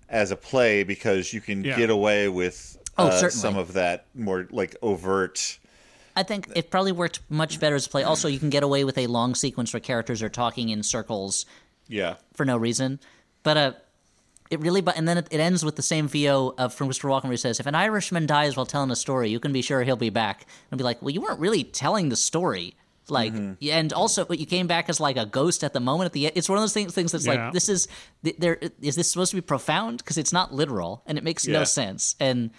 as 0.10 0.31
a 0.31 0.35
play 0.35 0.84
because 0.84 1.34
you 1.34 1.41
can 1.41 1.64
Yeah. 1.64 1.77
get 1.77 1.89
away 1.89 2.27
with 2.30 2.77
Oh, 2.98 3.07
uh, 3.07 3.30
some 3.30 3.56
of 3.57 3.73
that 3.73 4.06
more 4.14 4.48
like 4.52 4.76
overt. 4.81 5.57
I 6.15 6.23
think 6.23 6.49
it 6.56 6.69
probably 6.69 6.91
worked 6.91 7.22
much 7.30 7.60
better 7.60 7.76
as 7.76 7.88
a 7.88 7.89
play. 7.89 8.03
Also, 8.03 8.27
you 8.27 8.38
can 8.38 8.49
get 8.49 8.64
away 8.64 8.84
with 8.84 8.98
a 8.98 9.07
long 9.07 9.34
sequence 9.34 9.72
where 9.73 9.80
characters 9.80 10.22
are 10.22 10.30
talking 10.30 10.69
in 10.69 10.84
circles 10.84 11.45
Yeah, 11.88 12.15
for 12.34 12.45
no 12.45 12.57
reason. 12.57 12.99
But 13.43 13.57
uh, 13.57 13.73
it 14.52 14.60
really, 14.60 14.82
but 14.82 14.98
and 14.98 15.07
then 15.07 15.18
it, 15.18 15.28
it 15.32 15.40
ends 15.40 15.64
with 15.65 15.76
the 15.76 15.82
same 15.82 16.07
VO 16.07 16.53
of 16.57 16.73
from 16.73 16.88
Christopher 16.88 17.07
Walken 17.10 17.23
where 17.23 17.32
he 17.32 17.38
says, 17.38 17.60
"If 17.60 17.65
an 17.65 17.76
Irishman 17.76 18.26
dies 18.28 18.56
while 18.56 18.65
telling 18.65 18.91
a 18.91 18.95
story, 18.95 19.30
you 19.30 19.40
can 19.40 19.52
be 19.53 19.61
sure 19.61 19.82
he'll 19.84 19.95
be 19.95 20.10
back." 20.10 20.45
And 20.69 20.78
be 20.78 20.84
like, 20.84 21.02
"Well, 21.02 21.10
you 21.11 21.22
weren't 21.22 21.40
really 21.40 21.64
telling 21.64 22.10
the 22.10 22.15
story." 22.15 22.76
Like, 23.10 23.34
yeah, 23.60 23.78
and 23.78 23.91
also, 23.91 24.23
but 24.23 24.40
you 24.40 24.45
came 24.45 24.68
back 24.68 24.88
as 24.88 24.99
like 25.02 25.18
a 25.18 25.26
ghost 25.26 25.64
at 25.65 25.73
the 25.73 25.80
moment 25.82 26.06
at 26.06 26.14
the 26.14 26.28
end. 26.28 26.34
It's 26.38 26.48
one 26.48 26.57
of 26.57 26.61
those 26.64 26.72
things. 26.73 26.94
Things 26.94 27.11
that's 27.11 27.26
Yeah. 27.26 27.45
like, 27.45 27.53
this 27.53 27.68
is 27.68 27.88
there. 28.23 28.57
Is 28.82 28.95
this 28.95 29.10
supposed 29.11 29.32
to 29.32 29.38
be 29.38 29.41
profound? 29.41 29.98
Because 29.98 30.18
it's 30.18 30.32
not 30.32 30.53
literal, 30.53 31.02
and 31.06 31.18
it 31.18 31.23
makes 31.23 31.45
no 31.48 31.64
sense. 31.65 32.15
And 32.19 32.52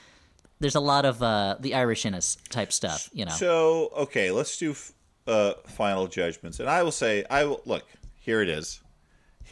there's 0.60 0.74
a 0.74 0.80
lot 0.80 1.04
of 1.06 1.22
uh, 1.22 1.56
the 1.60 1.74
Irish 1.74 2.04
in 2.04 2.14
us 2.14 2.36
type 2.50 2.72
stuff. 2.72 3.08
You 3.14 3.24
know, 3.24 3.32
So 3.32 3.90
okay, 3.96 4.30
let's 4.30 4.58
do 4.58 4.72
f- 4.72 4.92
uh, 5.26 5.54
final 5.68 6.06
judgments, 6.06 6.60
and 6.60 6.68
I 6.68 6.82
will 6.82 6.92
say, 6.92 7.24
I 7.30 7.44
will 7.44 7.62
look. 7.64 7.84
Here 8.20 8.42
it 8.42 8.48
is. 8.48 8.80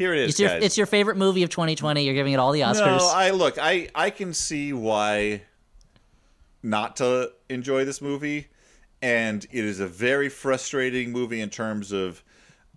Here 0.01 0.14
it 0.14 0.20
is, 0.20 0.31
it's 0.31 0.40
your 0.40 0.48
guys. 0.48 0.62
it's 0.64 0.78
your 0.78 0.86
favorite 0.86 1.18
movie 1.18 1.43
of 1.43 1.51
2020. 1.51 2.02
You're 2.02 2.14
giving 2.14 2.32
it 2.32 2.39
all 2.39 2.52
the 2.52 2.62
Oscars. 2.62 3.01
No, 3.01 3.10
I 3.12 3.32
look. 3.32 3.59
I 3.60 3.90
I 3.94 4.09
can 4.09 4.32
see 4.32 4.72
why 4.72 5.43
not 6.62 6.97
to 6.97 7.32
enjoy 7.51 7.85
this 7.85 8.01
movie, 8.01 8.48
and 9.02 9.44
it 9.51 9.62
is 9.62 9.78
a 9.78 9.86
very 9.86 10.31
frustrating 10.31 11.12
movie 11.12 11.43
in 11.43 11.51
terms 11.51 11.93
of, 11.93 12.24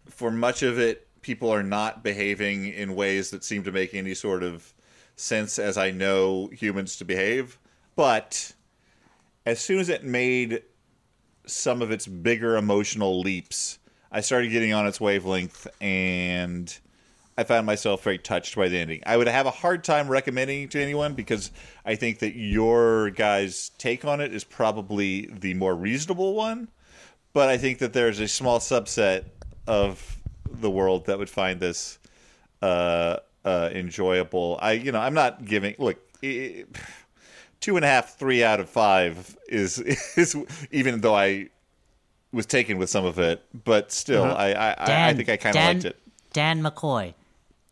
for 0.09 0.31
much 0.31 0.63
of 0.63 0.77
it, 0.77 1.07
people 1.21 1.49
are 1.49 1.63
not 1.63 2.03
behaving 2.03 2.65
in 2.65 2.93
ways 2.93 3.29
that 3.31 3.45
seem 3.45 3.63
to 3.63 3.71
make 3.71 3.93
any 3.93 4.15
sort 4.15 4.43
of 4.43 4.73
sense 5.15 5.57
as 5.57 5.77
I 5.77 5.91
know 5.91 6.47
humans 6.47 6.97
to 6.97 7.05
behave. 7.05 7.57
But 7.95 8.51
as 9.45 9.61
soon 9.61 9.79
as 9.79 9.87
it 9.87 10.03
made 10.03 10.63
some 11.45 11.81
of 11.81 11.89
its 11.89 12.05
bigger 12.05 12.57
emotional 12.57 13.21
leaps, 13.21 13.79
I 14.11 14.19
started 14.19 14.51
getting 14.51 14.73
on 14.73 14.85
its 14.87 14.99
wavelength 14.99 15.67
and 15.79 16.77
I 17.37 17.43
found 17.43 17.65
myself 17.65 18.03
very 18.03 18.19
touched 18.19 18.55
by 18.55 18.69
the 18.69 18.77
ending. 18.77 19.01
I 19.05 19.17
would 19.17 19.27
have 19.27 19.45
a 19.45 19.51
hard 19.51 19.83
time 19.83 20.07
recommending 20.07 20.63
it 20.63 20.71
to 20.71 20.81
anyone 20.81 21.13
because 21.15 21.51
I 21.85 21.95
think 21.95 22.19
that 22.19 22.35
your 22.35 23.09
guys' 23.09 23.71
take 23.77 24.05
on 24.05 24.21
it 24.21 24.33
is 24.33 24.43
probably 24.43 25.25
the 25.27 25.53
more 25.55 25.75
reasonable 25.75 26.35
one. 26.35 26.67
But 27.33 27.49
I 27.49 27.57
think 27.57 27.79
that 27.79 27.93
there's 27.93 28.19
a 28.19 28.27
small 28.27 28.59
subset 28.59 29.25
of 29.65 30.19
the 30.45 30.69
world 30.69 31.07
that 31.07 31.17
would 31.17 31.29
find 31.29 31.59
this 31.59 31.97
uh, 32.61 33.17
uh, 33.43 33.69
enjoyable. 33.73 34.59
I, 34.61 34.73
you 34.73 34.91
know, 34.91 34.99
I'm 34.99 35.15
not 35.15 35.43
giving. 35.45 35.75
Look, 35.79 35.97
i 36.23 36.65
two 37.59 37.77
and 37.77 37.85
a 37.85 37.87
half, 37.87 38.17
three 38.19 38.43
out 38.43 38.59
of 38.59 38.69
five 38.69 39.35
is 39.47 39.79
is 40.17 40.35
even 40.71 41.01
though 41.01 41.15
I 41.15 41.49
was 42.31 42.45
taken 42.45 42.77
with 42.77 42.89
some 42.89 43.05
of 43.05 43.17
it, 43.17 43.43
but 43.63 43.91
still, 43.91 44.23
Uh-huh. 44.23 44.35
I 44.35 44.51
I, 44.51 44.71
I, 44.77 45.09
I 45.09 45.13
think 45.13 45.29
I 45.29 45.37
kind 45.37 45.55
of 45.55 45.63
liked 45.63 45.85
it. 45.85 45.97
Dan 46.33 46.61
McCoy. 46.61 47.13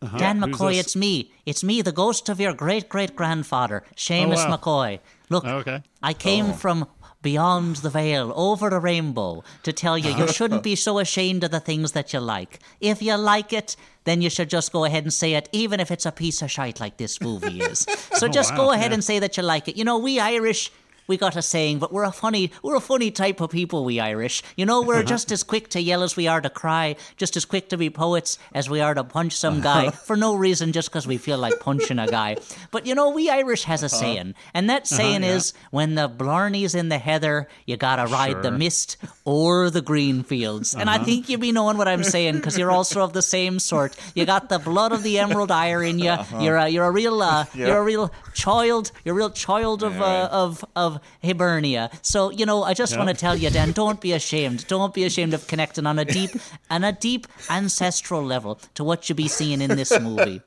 Uh-huh. 0.02 0.18
Dan 0.18 0.40
McCoy, 0.40 0.74
it's 0.78 0.96
me. 0.96 1.30
It's 1.46 1.62
me, 1.62 1.80
the 1.80 1.92
ghost 1.92 2.28
of 2.28 2.40
your 2.40 2.52
great 2.52 2.88
great 2.88 3.14
grandfather, 3.14 3.84
Seamus 3.96 4.44
Oh, 4.44 4.50
wow. 4.50 4.56
McCoy. 4.56 4.98
Look, 5.30 5.44
oh, 5.46 5.58
Okay. 5.58 5.82
I 6.02 6.12
came 6.12 6.50
oh. 6.50 6.52
from 6.52 6.88
beyond 7.22 7.76
the 7.76 7.90
veil, 7.90 8.32
over 8.34 8.68
the 8.68 8.80
rainbow, 8.80 9.44
to 9.62 9.72
tell 9.72 9.96
you 9.96 10.10
you 10.14 10.26
shouldn't 10.38 10.62
be 10.64 10.74
so 10.74 10.98
ashamed 10.98 11.44
of 11.44 11.52
the 11.52 11.60
things 11.60 11.92
that 11.92 12.12
you 12.12 12.20
like. 12.20 12.58
If 12.80 13.00
you 13.00 13.14
like 13.14 13.52
it, 13.52 13.76
then 14.04 14.20
you 14.20 14.28
should 14.28 14.50
just 14.50 14.72
go 14.72 14.84
ahead 14.84 15.04
and 15.04 15.12
say 15.12 15.34
it, 15.34 15.48
even 15.52 15.78
if 15.78 15.90
it's 15.90 16.04
a 16.04 16.12
piece 16.12 16.42
of 16.42 16.50
shite 16.50 16.80
like 16.80 16.96
this 16.96 17.20
movie 17.20 17.60
is. 17.60 17.86
So 18.14 18.26
oh, 18.26 18.30
just 18.30 18.50
wow, 18.52 18.56
go 18.56 18.70
ahead 18.72 18.90
yeah. 18.90 18.94
and 18.94 19.04
say 19.04 19.18
that 19.20 19.36
you 19.36 19.42
like 19.42 19.68
it. 19.68 19.76
You 19.76 19.84
know, 19.84 19.98
we 19.98 20.20
Irish. 20.20 20.70
We 21.06 21.16
got 21.16 21.36
a 21.36 21.42
saying, 21.42 21.78
but 21.78 21.92
we're 21.92 22.04
a 22.04 22.12
funny, 22.12 22.52
we're 22.62 22.76
a 22.76 22.80
funny 22.80 23.10
type 23.10 23.40
of 23.40 23.50
people. 23.50 23.84
We 23.84 24.00
Irish, 24.00 24.42
you 24.56 24.64
know, 24.64 24.82
we're 24.82 24.96
uh-huh. 24.96 25.04
just 25.04 25.32
as 25.32 25.42
quick 25.42 25.68
to 25.70 25.80
yell 25.80 26.02
as 26.02 26.16
we 26.16 26.28
are 26.28 26.40
to 26.40 26.50
cry, 26.50 26.96
just 27.16 27.36
as 27.36 27.44
quick 27.44 27.68
to 27.70 27.76
be 27.76 27.90
poets 27.90 28.38
as 28.54 28.70
we 28.70 28.80
are 28.80 28.94
to 28.94 29.04
punch 29.04 29.36
some 29.36 29.60
guy 29.60 29.86
uh-huh. 29.86 29.90
for 29.90 30.16
no 30.16 30.34
reason, 30.34 30.72
just 30.72 30.90
because 30.90 31.06
we 31.06 31.18
feel 31.18 31.38
like 31.38 31.58
punching 31.60 31.98
a 31.98 32.06
guy. 32.06 32.36
But 32.70 32.86
you 32.86 32.94
know, 32.94 33.10
we 33.10 33.28
Irish 33.30 33.64
has 33.64 33.82
a 33.82 33.86
uh-huh. 33.86 33.96
saying, 33.96 34.34
and 34.54 34.70
that 34.70 34.86
saying 34.86 35.22
yeah. 35.22 35.34
is, 35.34 35.54
"When 35.70 35.94
the 35.94 36.08
blarney's 36.08 36.74
in 36.74 36.88
the 36.88 36.98
heather, 36.98 37.48
you 37.66 37.76
gotta 37.76 38.06
ride 38.06 38.42
the 38.42 38.50
mist 38.50 38.96
or 39.24 39.70
the 39.70 39.82
green 39.82 40.22
fields." 40.22 40.74
And 40.74 40.88
I 40.88 40.98
think 40.98 41.28
you 41.28 41.38
be 41.38 41.52
knowing 41.52 41.78
what 41.78 41.88
I'm 41.88 42.04
saying 42.04 42.36
because 42.36 42.58
you're 42.58 42.70
also 42.70 43.02
of 43.02 43.12
the 43.12 43.22
same 43.22 43.58
sort. 43.58 43.96
You 44.14 44.24
got 44.24 44.48
the 44.48 44.58
blood 44.58 44.92
of 44.92 45.02
the 45.02 45.18
emerald 45.18 45.50
ire 45.50 45.82
in 45.82 45.98
you. 45.98 46.16
You're 46.38 46.56
a 46.56 46.68
you're 46.68 46.84
a 46.84 46.90
real 46.90 47.22
uh, 47.22 47.44
you're 47.54 47.78
a 47.78 47.82
real 47.82 48.12
child. 48.34 48.92
You're 49.04 49.14
a 49.14 49.18
real 49.18 49.30
child 49.30 49.82
of 49.82 50.00
uh, 50.00 50.28
of 50.30 50.64
of 50.76 50.91
of 50.94 51.00
Hibernia. 51.22 51.90
So 52.02 52.30
you 52.30 52.46
know, 52.46 52.62
I 52.62 52.74
just 52.74 52.96
want 52.96 53.08
to 53.08 53.14
tell 53.14 53.36
you, 53.36 53.50
Dan, 53.50 53.72
don't 53.72 54.00
be 54.00 54.12
ashamed. 54.12 54.66
Don't 54.66 54.94
be 54.94 55.04
ashamed 55.04 55.34
of 55.34 55.46
connecting 55.46 55.86
on 55.86 55.98
a 55.98 56.04
deep, 56.04 56.30
and 56.70 56.84
a 56.84 56.92
deep 56.92 57.26
ancestral 57.50 58.22
level 58.22 58.60
to 58.74 58.84
what 58.84 59.08
you 59.08 59.14
be 59.14 59.28
seeing 59.28 59.60
in 59.60 59.70
this 59.76 59.98
movie. 60.00 60.42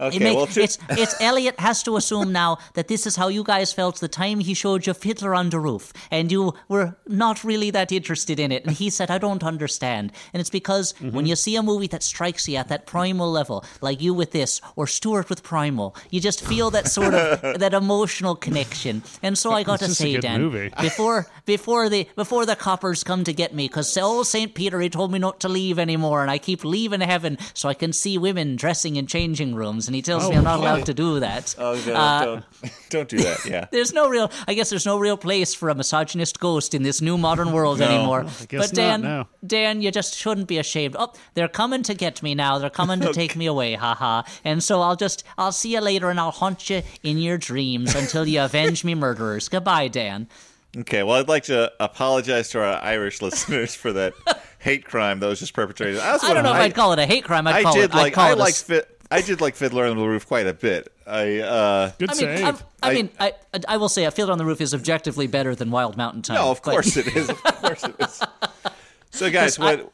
Okay, 0.00 0.16
It 0.16 0.22
make- 0.22 0.36
well, 0.36 0.48
it's 0.56 0.78
it's 0.90 1.14
Elliott 1.20 1.60
has 1.60 1.82
to 1.84 1.96
assume 1.96 2.32
now 2.32 2.58
that 2.74 2.88
this 2.88 3.06
is 3.06 3.16
how 3.16 3.28
you 3.28 3.44
guys 3.44 3.72
felt 3.72 4.00
the 4.00 4.08
time 4.08 4.40
he 4.40 4.54
showed 4.54 4.86
you 4.86 4.94
Fiddler 4.94 5.34
on 5.34 5.50
the 5.50 5.60
Roof, 5.60 5.92
and 6.10 6.32
you 6.32 6.54
were 6.68 6.96
not 7.06 7.44
really 7.44 7.70
that 7.70 7.92
interested 7.92 8.40
in 8.40 8.50
it. 8.52 8.64
And 8.64 8.74
he 8.76 8.88
said, 8.90 9.10
"I 9.10 9.18
don't 9.18 9.44
understand." 9.44 10.12
And 10.32 10.40
it's 10.40 10.50
because 10.50 10.92
Mm-hmm. 10.94 11.14
when 11.16 11.26
you 11.26 11.36
see 11.36 11.56
a 11.56 11.62
movie 11.62 11.86
that 11.88 12.02
strikes 12.02 12.48
you 12.48 12.56
at 12.56 12.68
that 12.68 12.86
primal 12.86 13.30
level, 13.30 13.64
like 13.80 14.00
you 14.00 14.14
with 14.14 14.30
this, 14.32 14.60
or 14.76 14.86
Stuart 14.86 15.28
with 15.28 15.42
Primal, 15.42 15.94
you 16.10 16.20
just 16.20 16.40
feel 16.44 16.70
that 16.70 16.88
sort 16.88 17.14
of 17.14 17.58
that 17.60 17.74
emotional 17.74 18.34
connection. 18.34 19.02
And 19.22 19.36
so 19.36 19.52
I 19.52 19.62
got 19.62 19.78
to 19.80 19.88
say, 19.94 20.16
Dan, 20.18 20.42
movie. 20.42 20.70
before 20.80 21.26
before 21.46 21.88
the 21.88 22.08
before 22.16 22.46
the 22.46 22.56
coppers 22.56 23.04
come 23.04 23.24
to 23.24 23.32
get 23.32 23.54
me, 23.54 23.68
because 23.68 23.96
old 23.98 24.26
Saint 24.26 24.54
Peter 24.54 24.80
he 24.80 24.88
told 24.88 25.12
me 25.12 25.18
not 25.18 25.40
to 25.40 25.48
leave 25.48 25.78
anymore, 25.78 26.22
and 26.22 26.30
I 26.30 26.38
keep 26.38 26.64
leaving 26.64 27.00
heaven 27.00 27.36
so 27.54 27.68
I 27.68 27.74
can 27.74 27.92
see 27.92 28.16
women 28.18 28.56
dressing 28.56 28.96
in 28.96 29.06
changing 29.06 29.54
rooms, 29.54 29.88
and 29.90 29.94
he 29.96 30.02
tells 30.02 30.30
me 30.30 30.36
I'm 30.36 30.44
not 30.44 30.60
allowed 30.60 30.86
to 30.86 30.94
do 30.94 31.18
that. 31.18 31.52
Oh, 31.58 31.74
no, 31.84 31.94
Uh, 31.94 32.24
don't, 32.24 32.44
don't 32.90 33.08
do 33.08 33.16
that. 33.18 33.44
Yeah. 33.44 33.66
There's 33.72 33.92
no 33.92 34.08
real, 34.08 34.30
I 34.46 34.54
guess 34.54 34.70
there's 34.70 34.86
no 34.86 34.98
real 35.00 35.16
place 35.16 35.52
for 35.52 35.68
a 35.68 35.74
misogynist 35.74 36.38
ghost 36.38 36.74
in 36.74 36.84
this 36.84 37.00
new 37.02 37.18
modern 37.18 37.50
world 37.50 37.80
No. 37.80 37.88
anymore. 37.88 38.20
I 38.40 38.44
guess 38.46 38.68
but 38.68 38.72
Dan, 38.76 39.00
not, 39.02 39.08
no. 39.08 39.26
Dan, 39.44 39.82
you 39.82 39.90
just 39.90 40.14
shouldn't 40.14 40.46
be 40.46 40.58
ashamed. 40.58 40.94
Oh, 40.96 41.12
they're 41.34 41.48
coming 41.48 41.82
to 41.82 41.94
get 41.94 42.22
me 42.22 42.36
now. 42.36 42.58
They're 42.58 42.70
coming 42.70 43.00
to 43.00 43.12
take 43.20 43.34
me 43.34 43.46
away, 43.46 43.74
haha. 43.74 44.22
And 44.44 44.62
so 44.62 44.80
I'll 44.80 44.94
just, 44.96 45.24
I'll 45.36 45.50
see 45.50 45.72
you 45.74 45.80
later, 45.80 46.08
and 46.08 46.20
I'll 46.20 46.30
haunt 46.30 46.70
you 46.70 46.82
in 47.02 47.18
your 47.18 47.36
dreams 47.36 47.96
until 47.96 48.28
you 48.28 48.40
avenge 48.42 48.84
me 48.84 48.94
murderers. 48.94 49.48
Goodbye, 49.48 49.88
Dan. 49.88 50.28
Okay, 50.78 51.02
well, 51.02 51.16
I'd 51.16 51.26
like 51.26 51.42
to 51.44 51.72
apologize 51.80 52.50
to 52.50 52.60
our 52.62 52.80
Irish 52.80 53.20
listeners 53.20 53.74
for 53.74 53.92
that 53.92 54.12
hate 54.60 54.84
crime 54.84 55.18
that 55.18 55.26
was 55.26 55.40
just 55.40 55.52
perpetrated. 55.52 55.98
I, 55.98 56.14
I 56.22 56.32
don't 56.32 56.44
know 56.44 56.50
if 56.54 56.60
I'd 56.60 56.76
call 56.76 56.92
it 56.92 57.00
a 57.00 57.06
hate 57.06 57.24
crime. 57.24 57.48
I'd 57.48 57.56
I 57.56 57.62
call 57.64 57.74
did 57.74 57.84
it. 57.90 57.90
like 57.94 58.12
I'd 58.12 58.14
call 58.14 58.24
I 58.28 58.30
it 58.30 58.36
a 58.36 58.36
like 58.38 58.50
s- 58.50 58.62
fit. 58.62 58.99
I 59.10 59.22
did 59.22 59.40
like 59.40 59.56
Fiddler 59.56 59.86
on 59.86 59.96
the 59.96 60.06
Roof 60.06 60.26
quite 60.26 60.46
a 60.46 60.52
bit. 60.54 60.92
I 61.06 61.38
uh 61.38 61.90
Good 61.98 62.10
I 62.10 62.12
mean, 62.14 62.20
save. 62.20 62.44
I'm- 62.44 62.58
I, 62.82 62.90
I- 62.90 62.94
mean, 62.94 63.10
I, 63.18 63.32
I 63.68 63.76
will 63.76 63.88
say, 63.88 64.04
a 64.04 64.10
Fiddler 64.10 64.32
on 64.32 64.38
the 64.38 64.44
Roof 64.44 64.60
is 64.60 64.72
objectively 64.74 65.26
better 65.26 65.54
than 65.54 65.70
Wild 65.70 65.96
Mountain 65.96 66.22
Thyme. 66.22 66.36
no, 66.36 66.50
of 66.50 66.62
but- 66.62 66.70
course 66.72 66.96
it 66.96 67.08
is. 67.16 67.28
Of 67.28 67.42
course 67.44 67.82
it 67.84 67.94
is. 67.98 68.22
So, 69.10 69.30
guys, 69.38 69.58
I- 69.58 69.62
what 69.76 69.92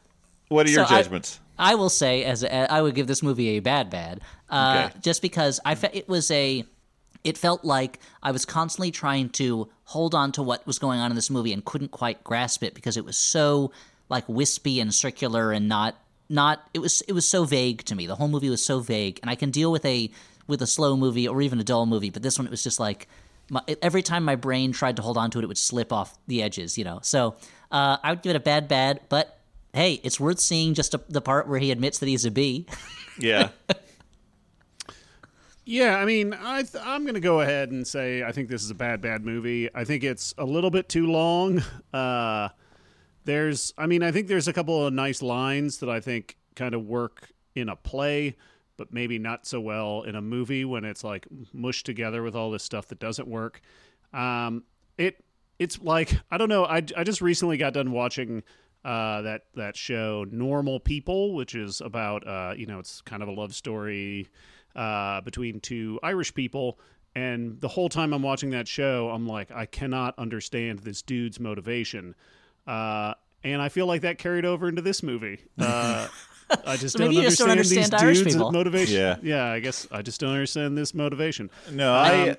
what 0.49 0.67
are 0.67 0.71
your 0.71 0.87
So 0.87 0.95
I- 0.95 1.03
judgments? 1.03 1.41
I, 1.59 1.75
will 1.75 1.89
say, 1.89 2.23
as 2.25 2.43
a, 2.43 2.71
I 2.71 2.83
would 2.83 2.95
give 2.95 3.07
this 3.07 3.23
movie 3.23 3.57
a 3.57 3.61
bad 3.61 3.89
bad, 3.89 4.21
uh, 4.51 4.89
Okay. 4.91 4.99
just 5.01 5.23
because 5.23 5.59
I 5.65 5.75
fe- 5.75 5.91
it 5.95 6.09
was 6.09 6.31
a. 6.31 6.65
It 7.25 7.37
felt 7.39 7.65
like 7.65 7.99
I 8.23 8.31
was 8.31 8.45
constantly 8.45 8.91
trying 8.93 9.31
to 9.31 9.69
hold 9.85 10.15
on 10.15 10.31
to 10.33 10.43
what 10.45 10.65
was 10.67 10.79
going 10.79 11.01
on 11.01 11.11
in 11.11 11.17
this 11.17 11.29
movie 11.31 11.53
and 11.53 11.65
couldn't 11.65 11.91
quite 11.91 12.23
grasp 12.23 12.63
it 12.63 12.73
because 12.75 12.97
it 12.97 13.05
was 13.05 13.17
so 13.17 13.73
like 14.09 14.29
wispy 14.29 14.79
and 14.81 14.95
circular 14.95 15.51
and 15.51 15.67
not 15.69 15.97
not 16.29 16.69
it 16.75 16.81
was 16.81 17.03
it 17.03 17.13
was 17.13 17.27
so 17.27 17.45
vague 17.45 17.85
to 17.85 17.95
me. 17.95 18.07
The 18.07 18.17
whole 18.17 18.29
movie 18.29 18.51
was 18.51 18.65
so 18.65 18.81
vague, 18.81 19.19
and 19.23 19.31
I 19.31 19.35
can 19.35 19.51
deal 19.51 19.71
with 19.71 19.85
a 19.85 20.11
with 20.47 20.63
a 20.63 20.67
slow 20.67 20.97
movie 20.97 21.27
or 21.27 21.41
even 21.43 21.59
a 21.61 21.65
dull 21.65 21.87
movie, 21.87 22.11
but 22.11 22.23
this 22.23 22.39
one 22.39 22.47
it 22.47 22.51
was 22.51 22.63
just 22.63 22.79
like 22.81 23.09
my, 23.51 23.63
every 23.83 24.03
time 24.03 24.25
my 24.25 24.37
brain 24.37 24.73
tried 24.73 24.97
to 24.97 25.03
hold 25.03 25.17
on 25.17 25.31
to 25.31 25.39
it, 25.39 25.45
it 25.45 25.47
would 25.47 25.59
slip 25.59 25.93
off 25.93 26.19
the 26.27 26.43
edges, 26.43 26.77
you 26.77 26.85
know. 26.85 27.01
So 27.03 27.37
uh, 27.71 27.99
I 28.03 28.11
would 28.11 28.23
give 28.23 28.31
it 28.31 28.37
a 28.37 28.41
bad 28.41 28.69
bad, 28.69 29.01
but 29.09 29.39
hey, 29.73 30.01
it's 30.03 30.19
worth 30.19 30.41
seeing 30.41 30.75
just 30.75 30.95
a, 30.95 31.01
the 31.09 31.21
part 31.21 31.49
where 31.49 31.59
he 31.59 31.71
admits 31.71 31.99
that 31.99 32.07
he's 32.07 32.25
a 32.25 32.31
bee. 32.31 32.67
Yeah. 33.19 33.49
Yeah, 35.65 35.97
I 35.97 36.05
mean, 36.05 36.33
I 36.33 36.63
th- 36.63 36.85
I'm 36.85 37.03
going 37.03 37.15
to 37.15 37.21
go 37.21 37.41
ahead 37.41 37.73
and 37.73 37.85
say 37.87 38.23
I 38.23 38.31
think 38.31 38.49
this 38.49 38.63
is 38.63 38.71
a 38.71 38.75
bad, 38.75 39.01
bad 39.01 39.25
movie. 39.25 39.69
I 39.75 39.85
think 39.85 40.05
it's 40.05 40.33
a 40.39 40.45
little 40.45 40.71
bit 40.71 40.89
too 40.89 41.07
long. 41.07 41.63
Uh, 41.93 42.51
there's, 43.27 43.75
I 43.77 43.87
mean, 43.87 44.03
I 44.03 44.11
think 44.13 44.29
there's 44.29 44.49
a 44.49 44.53
couple 44.53 44.87
of 44.87 44.93
nice 44.93 45.21
lines 45.21 45.79
that 45.79 45.91
I 45.91 46.01
think 46.01 46.37
kind 46.55 46.75
of 46.75 46.87
work 46.87 47.29
in 47.55 47.69
a 47.69 47.77
play, 47.77 48.37
but 48.77 48.93
maybe 48.93 49.19
not 49.19 49.47
so 49.47 49.61
well 49.61 50.03
in 50.03 50.15
a 50.15 50.23
movie 50.23 50.65
when 50.65 50.85
it's 50.85 51.05
like 51.05 51.27
mushed 51.53 51.87
together 51.87 52.23
with 52.23 52.35
all 52.35 52.51
this 52.51 52.63
stuff 52.63 52.89
that 52.89 52.99
doesn't 52.99 53.29
work. 53.29 53.61
Um, 54.13 54.65
it 54.97 55.23
it's 55.59 55.81
like 55.81 56.13
I 56.31 56.39
don't 56.39 56.49
know. 56.49 56.65
I, 56.65 56.77
I 56.97 57.05
just 57.05 57.21
recently 57.21 57.57
got 57.57 57.73
done 57.73 57.93
watching 57.93 58.43
uh, 58.85 59.23
that 59.23 59.43
that 59.55 59.77
show 59.77 60.25
Normal 60.31 60.81
People, 60.81 61.35
which 61.35 61.55
is 61.55 61.81
about 61.81 62.27
uh, 62.27 62.55
you 62.57 62.67
know 62.67 62.79
it's 62.79 63.01
kind 63.03 63.23
of 63.23 63.29
a 63.29 63.33
love 63.33 63.55
story 63.55 64.29
uh, 64.75 65.21
between 65.23 65.61
two 65.61 65.99
Irish 66.03 66.33
people. 66.33 66.79
And 67.15 67.59
the 67.63 67.69
whole 67.69 67.89
time 67.89 68.13
I'm 68.13 68.23
watching 68.23 68.51
that 68.51 68.69
show, 68.69 69.09
I'm 69.09 69.27
like, 69.27 69.51
I 69.51 69.65
cannot 69.65 70.19
understand 70.19 70.81
this 70.81 71.01
dude's 71.01 71.41
motivation. 71.41 72.15
Uh, 72.67 73.15
and 73.45 73.63
I 73.63 73.69
feel 73.69 73.87
like 73.87 74.01
that 74.03 74.19
carried 74.19 74.45
over 74.45 74.69
into 74.69 74.83
this 74.83 75.03
movie. 75.03 75.39
Uh, 75.59 76.09
I 76.67 76.77
just 76.77 76.93
So 76.93 76.99
don't 77.01 77.09
maybe 77.09 77.17
you 77.23 77.29
just 77.29 77.39
don't 77.39 77.51
understand, 77.51 77.93
understand 77.93 77.93
these 77.93 78.03
Irish 78.03 78.19
dudes' 78.19 78.35
people. 78.37 78.53
motivation. 78.53 78.97
Yeah. 78.97 79.17
yeah, 79.23 79.45
I 79.53 79.61
guess 79.61 79.87
I 79.91 80.03
just 80.03 80.21
don't 80.21 80.31
understand 80.31 80.77
this 80.79 80.95
motivation. 80.95 81.51
No, 81.71 81.93
I 81.95 82.37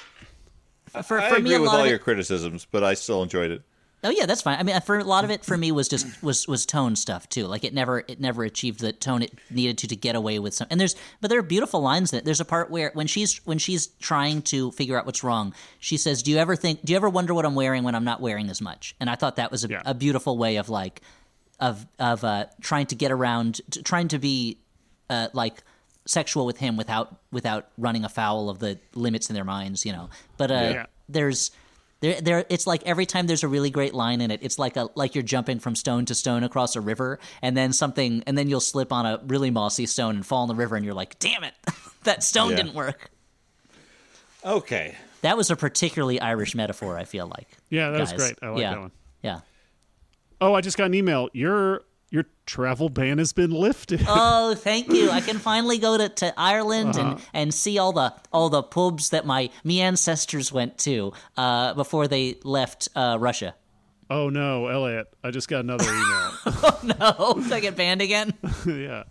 Um, 0.94 1.04
For, 1.04 1.20
I 1.20 1.28
agree 1.30 1.42
me, 1.42 1.60
with 1.60 1.70
all 1.70 1.86
your 1.86 1.96
it, 1.98 2.04
criticisms, 2.04 2.66
but 2.70 2.84
I 2.84 2.94
still 2.94 3.22
enjoyed 3.24 3.52
it. 3.52 3.62
Oh 4.08 4.10
yeah, 4.10 4.26
that's 4.26 4.42
fine. 4.42 4.58
I 4.58 4.64
mean, 4.64 4.80
for 4.82 4.98
a 4.98 5.04
lot 5.04 5.24
of 5.24 5.30
it, 5.30 5.46
for 5.46 5.58
me, 5.58 5.72
was 5.72 5.88
just 5.88 6.06
was 6.24 6.48
was 6.48 6.66
tone 6.66 6.96
stuff 6.96 7.30
too. 7.30 7.46
Like 7.46 7.64
it 7.64 7.74
never 7.74 8.04
it 8.08 8.20
never 8.20 8.44
achieved 8.44 8.80
the 8.80 8.92
tone 8.94 9.22
it 9.22 9.34
needed 9.52 9.78
to 9.80 9.88
to 9.90 9.96
get 9.96 10.16
away 10.16 10.40
with 10.40 10.54
some. 10.54 10.68
And 10.72 10.80
there's 10.80 10.96
but 11.22 11.30
there 11.30 11.38
are 11.40 11.44
beautiful 11.44 11.82
lines 11.82 12.12
in 12.14 12.20
it. 12.20 12.26
There's 12.26 12.40
a 12.40 12.46
part 12.46 12.72
where 12.72 12.92
when 12.96 13.06
she's 13.08 13.38
when 13.46 13.58
she's 13.60 13.88
trying 14.00 14.42
to 14.44 14.72
figure 14.72 14.98
out 14.98 15.06
what's 15.06 15.24
wrong, 15.24 15.54
she 15.80 15.98
says, 15.98 16.24
"Do 16.24 16.32
you 16.32 16.38
ever 16.38 16.56
think? 16.56 16.84
Do 16.84 16.94
you 16.94 16.98
ever 16.98 17.10
wonder 17.10 17.34
what 17.34 17.46
I'm 17.46 17.56
wearing 17.56 17.84
when 17.84 17.94
I'm 17.96 18.06
not 18.06 18.22
wearing 18.22 18.50
as 18.50 18.62
much?" 18.62 18.96
And 19.00 19.10
I 19.10 19.16
thought 19.16 19.36
that 19.36 19.52
was 19.52 19.64
a, 19.66 19.68
Yeah. 19.70 19.82
a 19.86 19.94
beautiful 19.94 20.38
way 20.38 20.56
of 20.56 20.70
like 20.70 21.02
of 21.60 21.86
of 22.00 22.24
uh, 22.24 22.46
trying 22.62 22.86
to 22.88 22.96
get 22.96 23.12
around, 23.12 23.62
to, 23.72 23.84
trying 23.84 24.08
to 24.10 24.20
be 24.20 24.58
uh, 25.10 25.28
like 25.34 25.64
sexual 26.06 26.46
with 26.46 26.58
him 26.58 26.78
without 26.78 27.16
without 27.32 27.68
running 27.78 28.06
afoul 28.06 28.50
of 28.50 28.60
the 28.60 28.80
limits 28.96 29.30
in 29.30 29.34
their 29.34 29.44
minds, 29.44 29.86
you 29.86 29.92
know. 29.92 30.10
But 30.38 30.52
uh, 30.52 30.54
Yeah. 30.74 30.86
there's 31.10 31.52
there 32.00 32.22
there 32.22 32.46
it's 32.50 32.68
like 32.68 32.84
every 32.86 33.06
time 33.06 33.28
there's 33.28 33.44
a 33.44 33.48
really 33.48 33.70
great 33.70 33.94
line 33.94 34.22
in 34.22 34.32
it, 34.32 34.40
it's 34.44 34.60
like 34.60 34.76
a 34.78 34.90
like 34.96 35.16
you're 35.16 35.24
jumping 35.24 35.60
from 35.60 35.76
stone 35.76 36.06
to 36.06 36.16
stone 36.16 36.44
across 36.44 36.76
a 36.76 36.82
river, 36.82 37.20
and 37.42 37.56
then 37.58 37.74
something, 37.74 38.24
and 38.28 38.38
then 38.38 38.48
you'll 38.50 38.60
slip 38.60 38.92
on 38.94 39.06
a 39.06 39.20
really 39.28 39.52
mossy 39.52 39.86
stone 39.86 40.16
and 40.16 40.26
fall 40.26 40.44
in 40.44 40.48
the 40.48 40.56
river, 40.56 40.76
and 40.76 40.86
you're 40.86 40.94
like, 40.94 41.18
damn 41.20 41.44
it, 41.44 41.54
that 42.04 42.24
stone 42.24 42.52
Yeah. 42.52 42.58
didn't 42.58 42.74
work. 42.76 43.10
Okay. 44.46 44.96
That 45.22 45.36
was 45.36 45.50
a 45.50 45.56
particularly 45.56 46.22
Irish 46.22 46.54
metaphor. 46.56 46.98
I 46.98 47.04
feel 47.04 47.28
like. 47.28 47.48
Yeah, 47.70 47.90
that 47.90 48.00
was 48.00 48.14
great. 48.14 48.38
I 48.42 48.50
like 48.50 48.62
yeah. 48.62 48.70
that 48.72 48.80
one. 48.80 48.92
Yeah. 49.24 49.40
Oh, 50.40 50.54
I 50.54 50.62
just 50.62 50.78
got 50.78 50.86
an 50.86 50.94
email. 50.94 51.30
Your 51.34 51.82
your 52.10 52.26
travel 52.46 52.90
ban 52.90 53.18
has 53.18 53.34
been 53.34 53.52
lifted. 53.52 54.02
Oh, 54.08 54.56
thank 54.56 54.90
you. 54.92 55.10
I 55.12 55.20
can 55.22 55.38
finally 55.40 55.78
go 55.78 55.98
to, 55.98 56.08
to 56.10 56.34
Ireland 56.40 56.98
Uh-huh. 56.98 57.12
and, 57.12 57.22
and 57.34 57.54
see 57.54 57.78
all 57.78 57.92
the 57.94 58.14
all 58.32 58.50
the 58.50 58.64
pubs 58.64 59.10
that 59.10 59.26
my 59.26 59.50
me 59.64 59.82
ancestors 59.82 60.52
went 60.52 60.78
to 60.80 61.12
uh, 61.36 61.74
before 61.74 62.08
they 62.08 62.38
left 62.44 62.88
uh, 62.96 63.18
Russia. 63.20 63.56
oh 64.10 64.30
no, 64.30 64.68
Elliott! 64.68 65.08
I 65.24 65.32
just 65.32 65.48
got 65.50 65.62
another 65.66 65.84
email. 65.86 66.32
Oh, 66.46 66.80
no, 67.38 67.42
did 67.44 67.52
I 67.52 67.60
get 67.60 67.76
banned 67.76 68.02
again? 68.02 68.34
yeah. 68.66 69.04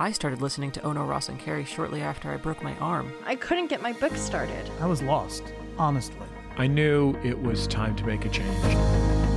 I 0.00 0.12
started 0.12 0.40
listening 0.40 0.70
to 0.70 0.82
Ono 0.86 1.04
Ross 1.04 1.28
and 1.28 1.38
Carrie 1.38 1.66
shortly 1.66 2.00
after 2.00 2.30
I 2.30 2.38
broke 2.38 2.62
my 2.62 2.74
arm. 2.78 3.12
I 3.26 3.36
couldn't 3.36 3.66
get 3.66 3.82
my 3.82 3.92
book 3.92 4.16
started. 4.16 4.66
I 4.80 4.86
was 4.86 5.02
lost, 5.02 5.42
honestly. 5.76 6.26
I 6.56 6.68
knew 6.68 7.14
it 7.22 7.38
was 7.38 7.66
time 7.66 7.94
to 7.96 8.06
make 8.06 8.24
a 8.24 8.30
change. 8.30 8.48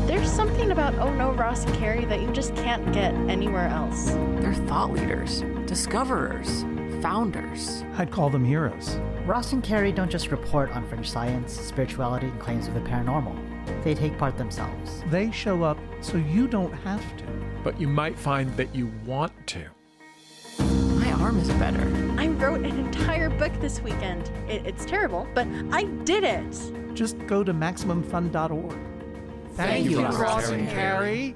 There's 0.07 0.31
something 0.31 0.71
about 0.71 0.95
Oh 0.95 1.13
No, 1.13 1.33
Ross 1.33 1.65
and 1.65 1.75
Carrie 1.75 2.05
that 2.05 2.21
you 2.21 2.31
just 2.31 2.55
can't 2.55 2.93
get 2.93 3.13
anywhere 3.13 3.67
else. 3.67 4.11
They're 4.39 4.53
thought 4.53 4.93
leaders, 4.93 5.41
discoverers, 5.65 6.63
founders. 7.01 7.83
I'd 7.97 8.09
call 8.09 8.29
them 8.29 8.45
heroes. 8.45 9.01
Ross 9.25 9.51
and 9.51 9.61
Carrie 9.61 9.91
don't 9.91 10.09
just 10.09 10.31
report 10.31 10.73
on 10.73 10.87
fringe 10.87 11.11
science, 11.11 11.51
spirituality, 11.51 12.27
and 12.27 12.39
claims 12.39 12.69
of 12.69 12.73
the 12.73 12.79
paranormal. 12.79 13.83
They 13.83 13.95
take 13.95 14.17
part 14.17 14.37
themselves. 14.37 15.03
They 15.07 15.29
show 15.29 15.61
up 15.63 15.77
so 15.99 16.15
you 16.15 16.47
don't 16.47 16.71
have 16.71 17.17
to. 17.17 17.25
But 17.65 17.81
you 17.81 17.89
might 17.89 18.17
find 18.17 18.55
that 18.55 18.73
you 18.73 18.93
want 19.05 19.33
to. 19.47 19.72
My 21.33 21.41
is 21.41 21.49
better. 21.53 22.15
I 22.17 22.27
wrote 22.27 22.65
an 22.65 22.77
entire 22.79 23.29
book 23.29 23.51
this 23.59 23.81
weekend. 23.81 24.29
It, 24.47 24.65
it's 24.65 24.85
terrible, 24.85 25.27
but 25.33 25.47
I 25.71 25.83
did 26.03 26.23
it. 26.23 26.93
Just 26.93 27.17
go 27.25 27.43
to 27.43 27.53
MaximumFun.org. 27.53 28.77
Thank 29.53 29.89
you, 29.89 30.05
Ross 30.05 30.49
and 30.49 30.67
Carrie. 30.69 31.35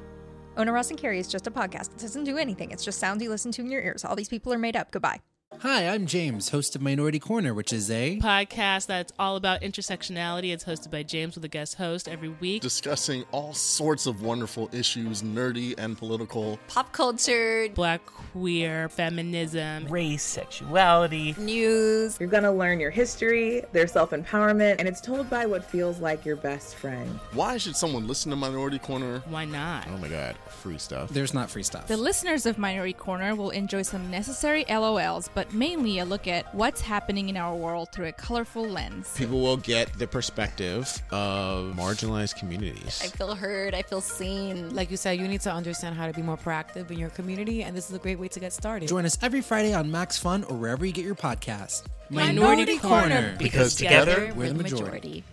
Ona 0.57 0.71
Ross 0.71 0.89
and 0.89 0.99
Carrie 0.99 1.19
is 1.19 1.27
just 1.27 1.45
a 1.47 1.51
podcast. 1.51 1.91
It 1.93 1.99
doesn't 1.99 2.23
do 2.23 2.37
anything. 2.37 2.71
It's 2.71 2.83
just 2.83 2.99
sounds 2.99 3.21
you 3.21 3.29
listen 3.29 3.51
to 3.53 3.61
in 3.61 3.69
your 3.69 3.81
ears. 3.81 4.03
All 4.03 4.15
these 4.15 4.29
people 4.29 4.51
are 4.53 4.57
made 4.57 4.75
up. 4.75 4.91
Goodbye. 4.91 5.19
Hi, 5.61 5.87
I'm 5.87 6.05
James, 6.05 6.49
host 6.49 6.75
of 6.75 6.81
Minority 6.83 7.19
Corner, 7.19 7.53
which 7.53 7.71
is 7.73 7.89
a 7.89 8.19
podcast 8.19 8.85
that's 8.85 9.13
all 9.17 9.37
about 9.37 9.61
intersectionality. 9.61 10.51
It's 10.53 10.65
hosted 10.65 10.91
by 10.91 11.01
James 11.03 11.33
with 11.33 11.45
a 11.45 11.47
guest 11.47 11.75
host 11.75 12.07
every 12.07 12.27
week. 12.29 12.61
Discussing 12.61 13.23
all 13.31 13.53
sorts 13.53 14.05
of 14.05 14.21
wonderful 14.21 14.69
issues, 14.71 15.23
nerdy 15.23 15.73
and 15.79 15.97
political. 15.97 16.59
Pop 16.67 16.91
culture, 16.91 17.69
black 17.73 18.05
queer, 18.05 18.87
feminism, 18.89 19.85
race, 19.87 20.21
sexuality, 20.21 21.33
news. 21.39 22.17
You're 22.19 22.29
going 22.29 22.43
to 22.43 22.51
learn 22.51 22.79
your 22.79 22.91
history, 22.91 23.63
their 23.71 23.87
self 23.87 24.11
empowerment, 24.11 24.75
and 24.77 24.87
it's 24.87 25.01
told 25.01 25.27
by 25.29 25.45
what 25.47 25.63
feels 25.63 25.99
like 25.99 26.23
your 26.25 26.35
best 26.35 26.75
friend. 26.75 27.09
Why 27.31 27.57
should 27.57 27.75
someone 27.77 28.05
listen 28.05 28.29
to 28.31 28.35
Minority 28.35 28.79
Corner? 28.79 29.23
Why 29.29 29.45
not? 29.45 29.87
Oh 29.89 29.97
my 29.97 30.09
god, 30.09 30.35
free 30.49 30.77
stuff. 30.77 31.09
There's 31.09 31.33
not 31.33 31.49
free 31.49 31.63
stuff. 31.63 31.87
The 31.87 31.97
listeners 31.97 32.45
of 32.45 32.59
Minority 32.59 32.93
Corner 32.93 33.33
will 33.33 33.49
enjoy 33.51 33.81
some 33.81 34.11
necessary 34.11 34.65
LOLs, 34.65 35.29
but 35.37 35.53
mainly 35.53 35.99
a 35.99 36.05
look 36.05 36.27
at 36.27 36.51
what's 36.55 36.81
happening 36.81 37.29
in 37.29 37.37
our 37.37 37.55
world 37.55 37.91
through 37.91 38.07
a 38.07 38.11
colorful 38.11 38.67
lens. 38.67 39.13
People 39.15 39.39
will 39.39 39.55
get 39.55 39.93
the 39.93 40.07
perspective 40.07 40.99
of 41.11 41.75
marginalized 41.75 42.39
communities. 42.39 42.99
I 43.03 43.07
feel 43.09 43.35
heard, 43.35 43.75
I 43.75 43.83
feel 43.83 44.01
seen. 44.01 44.73
Like 44.73 44.89
you 44.89 44.97
said, 44.97 45.19
you 45.19 45.27
need 45.27 45.41
to 45.41 45.53
understand 45.53 45.95
how 45.95 46.07
to 46.07 46.13
be 46.13 46.23
more 46.23 46.37
proactive 46.37 46.89
in 46.89 46.97
your 46.97 47.11
community, 47.11 47.61
and 47.61 47.77
this 47.77 47.87
is 47.87 47.95
a 47.95 47.99
great 47.99 48.17
way 48.17 48.27
to 48.29 48.39
get 48.39 48.51
started. 48.51 48.89
Join 48.89 49.05
us 49.05 49.19
every 49.21 49.41
Friday 49.41 49.75
on 49.75 49.91
Max 49.91 50.17
Fun 50.17 50.43
or 50.45 50.57
wherever 50.57 50.83
you 50.83 50.91
get 50.91 51.05
your 51.05 51.13
podcast. 51.13 51.83
Minority, 52.09 52.39
Minority 52.39 52.77
Corner, 52.79 52.99
Corner, 53.01 53.35
because, 53.37 53.75
because 53.75 53.75
together, 53.75 54.15
together, 54.15 54.33
we're 54.33 54.47
the 54.47 54.55
majority. 54.55 54.87
majority. 54.87 55.23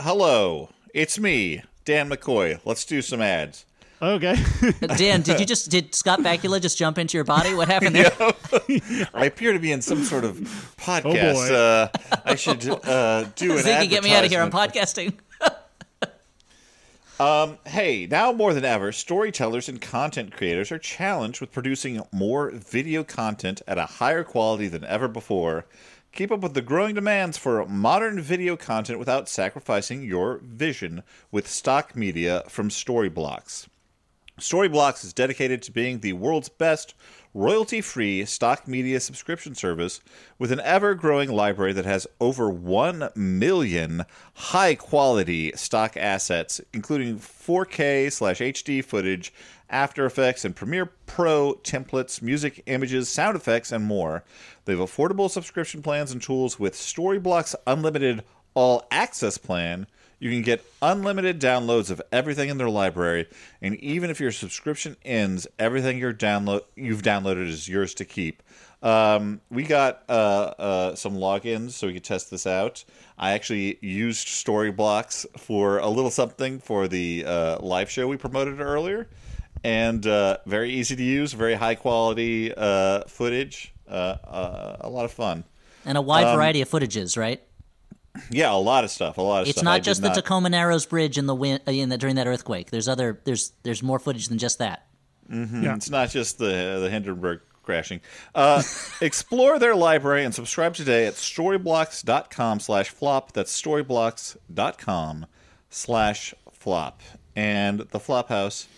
Hello, 0.00 0.70
it's 0.94 1.18
me, 1.18 1.62
Dan 1.84 2.08
McCoy. 2.08 2.58
Let's 2.64 2.86
do 2.86 3.02
some 3.02 3.20
ads. 3.20 3.66
Okay. 4.04 4.36
Dan, 4.98 5.22
did 5.22 5.40
you 5.40 5.46
just 5.46 5.70
did 5.70 5.94
Scott 5.94 6.20
Bakula 6.20 6.60
just 6.60 6.76
jump 6.76 6.98
into 6.98 7.16
your 7.16 7.24
body? 7.24 7.54
What 7.54 7.68
happened 7.68 7.96
there? 7.96 8.12
I 9.14 9.24
appear 9.24 9.54
to 9.54 9.58
be 9.58 9.72
in 9.72 9.80
some 9.80 10.04
sort 10.04 10.24
of 10.24 10.36
podcast. 10.76 11.50
Oh 11.50 11.54
uh, 11.54 12.20
I 12.26 12.34
should 12.34 12.68
uh, 12.68 13.24
do 13.34 13.52
an 13.52 13.58
Ziggy, 13.64 13.88
get 13.88 14.04
me 14.04 14.14
out 14.14 14.22
of 14.22 14.30
here! 14.30 14.42
I'm 14.42 14.50
podcasting. 14.50 15.14
um, 17.18 17.56
hey, 17.64 18.06
now 18.06 18.30
more 18.30 18.52
than 18.52 18.66
ever, 18.66 18.92
storytellers 18.92 19.70
and 19.70 19.80
content 19.80 20.36
creators 20.36 20.70
are 20.70 20.78
challenged 20.78 21.40
with 21.40 21.50
producing 21.50 22.02
more 22.12 22.50
video 22.50 23.04
content 23.04 23.62
at 23.66 23.78
a 23.78 23.86
higher 23.86 24.22
quality 24.22 24.68
than 24.68 24.84
ever 24.84 25.08
before. 25.08 25.64
Keep 26.12 26.30
up 26.30 26.40
with 26.40 26.52
the 26.52 26.62
growing 26.62 26.94
demands 26.94 27.38
for 27.38 27.64
modern 27.64 28.20
video 28.20 28.54
content 28.54 28.98
without 28.98 29.30
sacrificing 29.30 30.02
your 30.02 30.40
vision 30.42 31.02
with 31.32 31.48
stock 31.48 31.96
media 31.96 32.42
from 32.48 32.68
Storyblocks. 32.68 33.66
Storyblocks 34.40 35.04
is 35.04 35.12
dedicated 35.12 35.62
to 35.62 35.70
being 35.70 36.00
the 36.00 36.12
world's 36.12 36.48
best 36.48 36.94
royalty 37.34 37.80
free 37.80 38.24
stock 38.24 38.66
media 38.66 38.98
subscription 38.98 39.54
service 39.54 40.00
with 40.40 40.50
an 40.50 40.58
ever 40.64 40.96
growing 40.96 41.30
library 41.30 41.72
that 41.72 41.84
has 41.84 42.08
over 42.20 42.50
1 42.50 43.10
million 43.14 44.04
high 44.34 44.74
quality 44.74 45.52
stock 45.54 45.96
assets, 45.96 46.60
including 46.72 47.16
4K 47.16 48.10
slash 48.10 48.40
HD 48.40 48.84
footage, 48.84 49.32
After 49.70 50.04
Effects, 50.04 50.44
and 50.44 50.56
Premiere 50.56 50.86
Pro 51.06 51.54
templates, 51.62 52.20
music, 52.20 52.60
images, 52.66 53.08
sound 53.08 53.36
effects, 53.36 53.70
and 53.70 53.84
more. 53.84 54.24
They 54.64 54.76
have 54.76 54.88
affordable 54.88 55.30
subscription 55.30 55.80
plans 55.80 56.10
and 56.10 56.20
tools 56.20 56.58
with 56.58 56.74
Storyblocks 56.74 57.54
Unlimited 57.68 58.24
All 58.54 58.88
Access 58.90 59.38
Plan 59.38 59.86
you 60.24 60.30
can 60.30 60.40
get 60.40 60.64
unlimited 60.80 61.38
downloads 61.38 61.90
of 61.90 62.00
everything 62.10 62.48
in 62.48 62.56
their 62.56 62.70
library, 62.70 63.28
and 63.60 63.76
even 63.76 64.08
if 64.08 64.20
your 64.20 64.32
subscription 64.32 64.96
ends, 65.04 65.46
everything 65.58 65.98
you're 65.98 66.14
download 66.14 66.62
you've 66.76 67.02
downloaded 67.02 67.46
is 67.46 67.68
yours 67.68 67.92
to 67.92 68.06
keep. 68.06 68.42
Um, 68.82 69.42
we 69.50 69.64
got 69.64 70.02
uh, 70.08 70.12
uh, 70.12 70.94
some 70.94 71.16
logins 71.16 71.72
so 71.72 71.88
we 71.88 71.92
could 71.92 72.04
test 72.04 72.30
this 72.30 72.46
out. 72.46 72.86
I 73.18 73.32
actually 73.32 73.76
used 73.82 74.26
Storyblocks 74.28 75.26
for 75.38 75.76
a 75.76 75.88
little 75.88 76.10
something 76.10 76.58
for 76.58 76.88
the 76.88 77.24
uh, 77.26 77.58
live 77.60 77.90
show 77.90 78.08
we 78.08 78.16
promoted 78.16 78.62
earlier, 78.62 79.10
and 79.62 80.06
uh, 80.06 80.38
very 80.46 80.70
easy 80.70 80.96
to 80.96 81.02
use, 81.02 81.34
very 81.34 81.54
high 81.54 81.74
quality 81.74 82.50
uh, 82.56 83.02
footage, 83.08 83.74
uh, 83.86 84.16
a 84.80 84.88
lot 84.88 85.04
of 85.04 85.12
fun, 85.12 85.44
and 85.84 85.98
a 85.98 86.02
wide 86.02 86.24
um, 86.24 86.34
variety 86.34 86.62
of 86.62 86.70
footages, 86.70 87.18
right? 87.18 87.42
Yeah, 88.30 88.52
a 88.52 88.56
lot 88.56 88.84
of 88.84 88.90
stuff. 88.90 89.18
A 89.18 89.22
lot 89.22 89.42
of 89.42 89.48
it's 89.48 89.58
stuff. 89.58 89.62
It's 89.62 89.64
not 89.64 89.82
just 89.82 90.02
the 90.02 90.08
not... 90.08 90.14
Tacoma 90.14 90.48
Narrows 90.48 90.86
Bridge 90.86 91.18
in 91.18 91.26
the 91.26 91.34
wind 91.34 91.60
in 91.66 91.88
the, 91.88 91.98
during 91.98 92.16
that 92.16 92.26
earthquake. 92.26 92.70
There's 92.70 92.88
other 92.88 93.20
there's 93.24 93.52
there's 93.62 93.82
more 93.82 93.98
footage 93.98 94.28
than 94.28 94.38
just 94.38 94.58
that. 94.58 94.86
Mm-hmm. 95.30 95.64
Yeah. 95.64 95.74
It's 95.74 95.90
not 95.90 96.10
just 96.10 96.38
the 96.38 96.78
the 96.80 96.90
Hindenburg 96.90 97.40
crashing. 97.62 98.00
Uh, 98.34 98.62
explore 99.00 99.58
their 99.58 99.74
library 99.74 100.24
and 100.24 100.34
subscribe 100.34 100.74
today 100.74 101.06
at 101.06 101.14
storyblocks.com 101.14 102.60
slash 102.60 102.90
flop. 102.90 103.32
That's 103.32 103.60
storyblocks.com 103.60 105.26
slash 105.70 106.34
flop. 106.52 107.00
And 107.34 107.80
the 107.80 107.98
Flop 107.98 108.28
House 108.28 108.68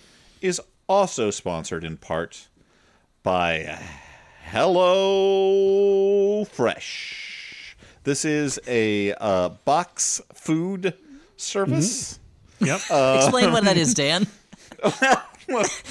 is 0.40 0.62
also 0.88 1.30
sponsored 1.30 1.84
in 1.84 1.98
part 1.98 2.48
by 3.22 3.78
HelloFresh. 4.48 7.35
This 8.06 8.24
is 8.24 8.60
a 8.68 9.14
uh, 9.14 9.48
box 9.64 10.22
food 10.32 10.94
service. 11.36 12.20
Mm-hmm. 12.60 12.66
Yep. 12.66 12.80
Uh, 12.88 13.20
Explain 13.20 13.50
what 13.50 13.64
that 13.64 13.76
is, 13.76 13.94
Dan. 13.94 14.28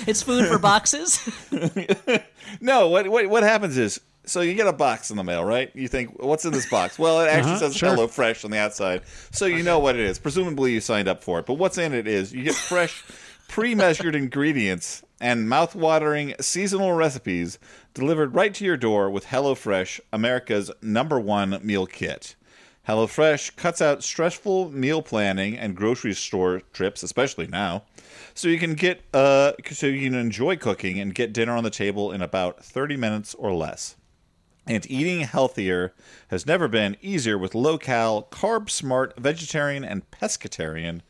it's 0.08 0.24
food 0.24 0.48
for 0.48 0.58
boxes. 0.58 1.20
no, 2.62 2.88
what, 2.88 3.10
what 3.10 3.28
what 3.28 3.44
happens 3.44 3.78
is 3.78 4.00
so 4.26 4.40
you 4.40 4.54
get 4.54 4.66
a 4.66 4.72
box 4.72 5.12
in 5.12 5.18
the 5.18 5.26
mail, 5.26 5.44
right? 5.44 5.70
You 5.76 5.90
think, 5.90 6.24
what's 6.24 6.46
in 6.46 6.54
this 6.54 6.70
box? 6.70 6.98
Well, 6.98 7.20
it 7.20 7.28
actually 7.28 7.52
uh-huh, 7.52 7.60
says 7.60 7.76
sure. 7.76 7.90
HelloFresh 7.90 8.46
on 8.46 8.52
the 8.52 8.60
outside, 8.60 9.02
so 9.32 9.46
you 9.46 9.62
know 9.62 9.80
what 9.80 9.96
it 9.96 10.02
is. 10.02 10.18
Presumably, 10.18 10.72
you 10.72 10.80
signed 10.80 11.10
up 11.10 11.22
for 11.22 11.40
it. 11.40 11.46
But 11.46 11.56
what's 11.56 11.78
in 11.78 11.94
it 11.94 12.08
is 12.08 12.34
you 12.34 12.44
get 12.44 12.56
fresh, 12.56 13.04
pre-measured 13.50 14.16
ingredients 14.16 15.04
and 15.20 15.50
mouth-watering 15.50 16.36
seasonal 16.40 16.94
recipes 16.94 17.58
delivered 17.94 18.36
right 18.36 18.54
to 18.54 18.66
your 18.66 18.78
door 18.78 19.10
with 19.10 19.28
HelloFresh, 19.28 20.00
America's 20.12 20.72
number 20.82 21.20
one 21.20 21.60
meal 21.64 21.86
kit. 21.86 22.36
HelloFresh 22.88 23.56
cuts 23.56 23.82
out 23.82 24.04
stressful 24.04 24.70
meal 24.70 25.02
planning 25.02 25.58
and 25.58 25.76
grocery 25.76 26.14
store 26.14 26.62
trips, 26.72 27.02
especially 27.02 27.48
now, 27.48 27.84
so 28.36 28.48
you 28.48 28.60
can 28.60 28.76
get 28.76 29.02
uh, 29.14 29.54
so 29.72 29.88
you 29.88 30.08
can 30.08 30.18
enjoy 30.18 30.56
cooking 30.56 31.00
and 31.00 31.16
get 31.16 31.34
dinner 31.34 31.54
on 31.54 31.64
the 31.64 31.72
table 31.72 32.12
in 32.12 32.22
about 32.22 32.64
30 32.64 32.96
minutes 32.96 33.34
or 33.36 33.54
less. 33.54 33.96
And 34.68 34.90
eating 34.90 35.22
healthier 35.22 35.94
has 36.30 36.46
never 36.46 36.68
been 36.68 36.98
easier 37.02 37.38
with 37.38 37.54
low-cal, 37.54 38.24
carb-smart, 38.32 39.18
vegetarian, 39.18 39.84
and 39.84 40.10
pescatarian 40.10 41.02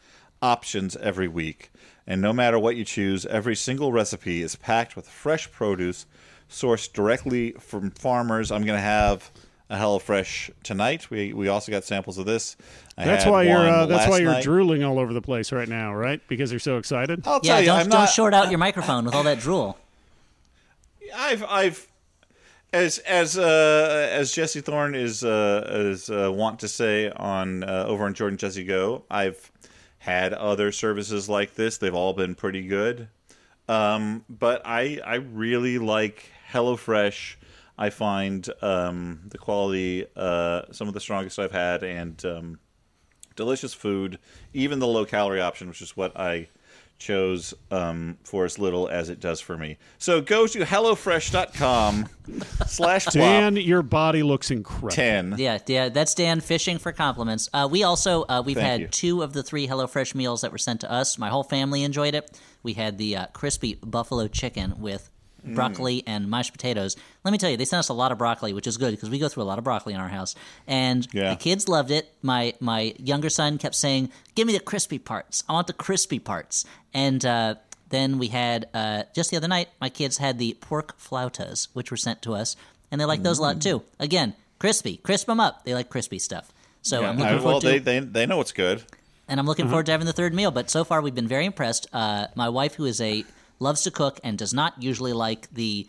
options 0.42 0.96
every 0.98 1.28
week. 1.28 1.72
And 2.08 2.22
no 2.22 2.34
matter 2.34 2.60
what 2.60 2.76
you 2.76 2.86
choose, 2.86 3.26
every 3.26 3.56
single 3.56 3.92
recipe 3.92 4.42
is 4.42 4.56
packed 4.56 4.96
with 4.96 5.08
fresh 5.08 5.52
produce 5.52 6.06
sourced 6.50 6.92
directly 6.94 7.52
from 7.54 7.92
farmers. 7.92 8.52
I'm 8.52 8.64
going 8.64 8.78
to 8.78 8.84
have 8.84 9.32
a 9.70 9.78
HelloFresh 9.78 10.52
tonight. 10.64 11.10
We 11.10 11.34
we 11.34 11.48
also 11.48 11.72
got 11.72 11.84
samples 11.84 12.18
of 12.18 12.26
this. 12.26 12.56
I 12.98 13.06
that's 13.06 13.26
why 13.26 13.44
you're 13.44 13.58
uh, 13.58 13.86
that's 13.88 14.08
why 14.08 14.20
you're 14.20 14.34
night. 14.34 14.44
drooling 14.44 14.84
all 14.84 15.00
over 15.00 15.14
the 15.14 15.22
place 15.22 15.52
right 15.52 15.68
now, 15.68 15.94
right? 15.94 16.22
Because 16.28 16.52
you're 16.52 16.60
so 16.60 16.78
excited. 16.78 17.24
I'll 17.26 17.40
yeah, 17.42 17.54
tell 17.54 17.60
you, 17.62 17.66
don't, 17.68 17.80
I'm 17.80 17.90
don't 17.90 18.02
not, 18.02 18.10
short 18.10 18.34
out 18.34 18.50
your 18.52 18.60
microphone 18.60 19.06
with 19.06 19.16
all 19.16 19.24
that 19.24 19.40
drool. 19.40 19.78
I've 21.16 21.44
I've 21.44 21.88
as 22.74 23.00
as 23.00 23.38
uh, 23.38 24.10
as 24.12 24.32
Jesse 24.32 24.62
Thorn 24.62 24.94
is 24.94 25.24
uh, 25.24 25.66
is 25.68 26.10
uh, 26.10 26.32
want 26.32 26.60
to 26.60 26.68
say 26.68 27.10
on 27.10 27.64
uh, 27.64 27.86
over 27.88 28.06
on 28.06 28.14
Jordan 28.14 28.38
Jesse 28.38 28.64
Go. 28.64 29.04
I've 29.10 29.52
had 30.06 30.34
other 30.34 30.72
services 30.72 31.28
like 31.28 31.56
this. 31.56 31.78
They've 31.78 31.96
all 31.96 32.14
been 32.14 32.36
pretty 32.36 32.62
good. 32.68 33.08
Um, 33.68 34.24
but 34.30 34.62
I 34.64 35.00
I 35.04 35.16
really 35.16 35.80
like 35.80 36.30
HelloFresh. 36.52 37.38
I 37.76 37.90
find 37.90 38.48
um, 38.62 39.22
the 39.28 39.40
quality 39.40 40.06
uh, 40.16 40.62
some 40.72 40.88
of 40.88 40.94
the 40.94 41.00
strongest 41.00 41.40
I've 41.40 41.52
had, 41.52 41.84
and 41.84 42.24
um, 42.24 42.60
delicious 43.36 43.74
food. 43.74 44.20
Even 44.54 44.78
the 44.78 44.86
low 44.88 45.06
calorie 45.06 45.42
option, 45.42 45.68
which 45.68 45.82
is 45.82 45.98
what 45.98 46.16
I 46.16 46.50
chose 46.98 47.54
um, 47.72 48.18
for 48.24 48.46
as 48.46 48.58
little 48.58 48.88
as 48.88 49.10
it 49.10 49.20
does 49.20 49.40
for 49.40 49.58
me. 49.58 49.78
So 49.98 50.22
go 50.22 50.48
to 50.48 50.60
hellofresh.com 50.60 52.08
slash 52.68 53.06
Dan, 53.06 53.58
your 53.58 53.82
body 53.82 54.24
looks 54.24 54.52
incredible. 54.52 54.92
10. 54.92 55.36
Yeah, 55.38 55.60
yeah, 55.68 55.90
that's 55.90 56.14
Dan 56.14 56.40
fishing 56.40 56.78
for 56.78 56.92
compliments. 56.92 57.50
Uh, 57.54 57.68
we 57.70 57.84
also, 57.84 58.24
uh, 58.24 58.42
we've 58.46 58.56
Thank 58.56 58.68
had 58.68 58.82
you. 58.82 58.88
two 58.88 59.22
of 59.24 59.34
the 59.34 59.44
three 59.44 59.68
HelloFresh 59.68 60.16
meals 60.16 60.42
that 60.42 60.52
were 60.52 60.58
sent 60.58 60.82
to 60.82 60.92
us. 60.92 61.18
My 61.18 61.30
whole 61.30 61.44
family 61.44 61.84
enjoyed 61.84 62.16
it. 62.16 62.40
We 62.64 62.74
had 62.74 62.98
the 62.98 63.18
uh, 63.18 63.26
crispy 63.28 63.76
buffalo 63.76 64.28
chicken 64.28 64.76
with 64.80 65.10
broccoli 65.54 66.04
and 66.08 66.30
mashed 66.30 66.52
potatoes. 66.52 66.96
Let 67.24 67.32
me 67.32 67.38
tell 67.38 67.50
you, 67.50 67.58
they 67.58 67.66
sent 67.66 67.80
us 67.80 67.90
a 67.90 67.94
lot 67.94 68.12
of 68.12 68.18
broccoli, 68.18 68.54
which 68.54 68.68
is 68.68 68.78
good 68.78 68.92
because 68.92 69.10
we 69.10 69.20
go 69.20 69.28
through 69.30 69.44
a 69.44 69.46
lot 69.46 69.58
of 69.58 69.64
broccoli 69.64 69.94
in 69.94 70.00
our 70.00 70.10
house. 70.10 70.36
And 70.68 71.08
Yeah. 71.14 71.30
the 71.32 71.36
kids 71.36 71.68
loved 71.68 71.92
it. 71.92 72.12
My 72.22 72.54
my 72.60 72.94
younger 72.98 73.30
son 73.30 73.58
kept 73.58 73.76
saying, 73.76 74.10
"Give 74.36 74.48
me 74.48 74.54
the 74.54 74.60
crispy 74.60 74.98
parts. 75.00 75.44
I 75.48 75.54
want 75.54 75.68
the 75.68 75.74
crispy 75.74 76.20
parts." 76.20 76.66
And 76.94 77.26
uh, 77.26 77.56
then 77.90 78.18
we 78.18 78.28
had 78.30 78.68
uh, 78.74 79.04
just 79.14 79.30
the 79.32 79.38
other 79.38 79.48
night, 79.48 79.70
my 79.80 79.90
kids 79.90 80.18
had 80.18 80.40
the 80.40 80.58
pork 80.60 80.98
flautas, 81.00 81.68
which 81.74 81.92
were 81.92 81.98
sent 81.98 82.22
to 82.24 82.34
us. 82.34 82.56
and 82.92 83.02
they 83.02 83.06
like 83.06 83.24
those 83.24 83.40
a 83.40 83.42
lot 83.42 83.62
too. 83.62 83.82
Again, 84.00 84.34
crispy, 84.60 84.98
crisp 84.98 85.28
them 85.28 85.40
up. 85.40 85.66
They 85.66 85.74
like 85.74 85.90
crispy 85.90 86.18
stuff. 86.20 86.54
So 86.82 87.02
Yeah, 87.02 87.10
I'm 87.10 87.18
looking 87.18 87.34
I- 87.36 87.38
forward 87.40 87.52
well, 87.52 87.62
to 87.62 87.68
they, 87.68 87.80
they 87.80 88.00
they 88.00 88.26
know 88.26 88.40
it's 88.42 88.52
good. 88.54 88.84
and 89.28 89.40
I'm 89.40 89.46
looking 89.48 89.66
Mhm. 89.66 89.70
forward 89.70 89.86
to 89.88 89.92
having 89.92 90.06
the 90.08 90.14
third 90.14 90.34
meal. 90.34 90.52
But 90.52 90.70
so 90.70 90.84
far, 90.84 91.02
we've 91.02 91.16
been 91.16 91.28
very 91.28 91.46
impressed. 91.46 91.88
Uh, 91.92 92.28
my 92.36 92.48
wife, 92.48 92.76
who 92.76 92.86
is 92.86 93.02
a 93.02 93.26
loves 93.60 93.84
to 93.84 93.92
cook 93.92 94.20
and 94.24 94.38
does 94.38 94.54
not 94.54 94.82
usually 94.82 95.14
like 95.14 95.50
the 95.54 95.88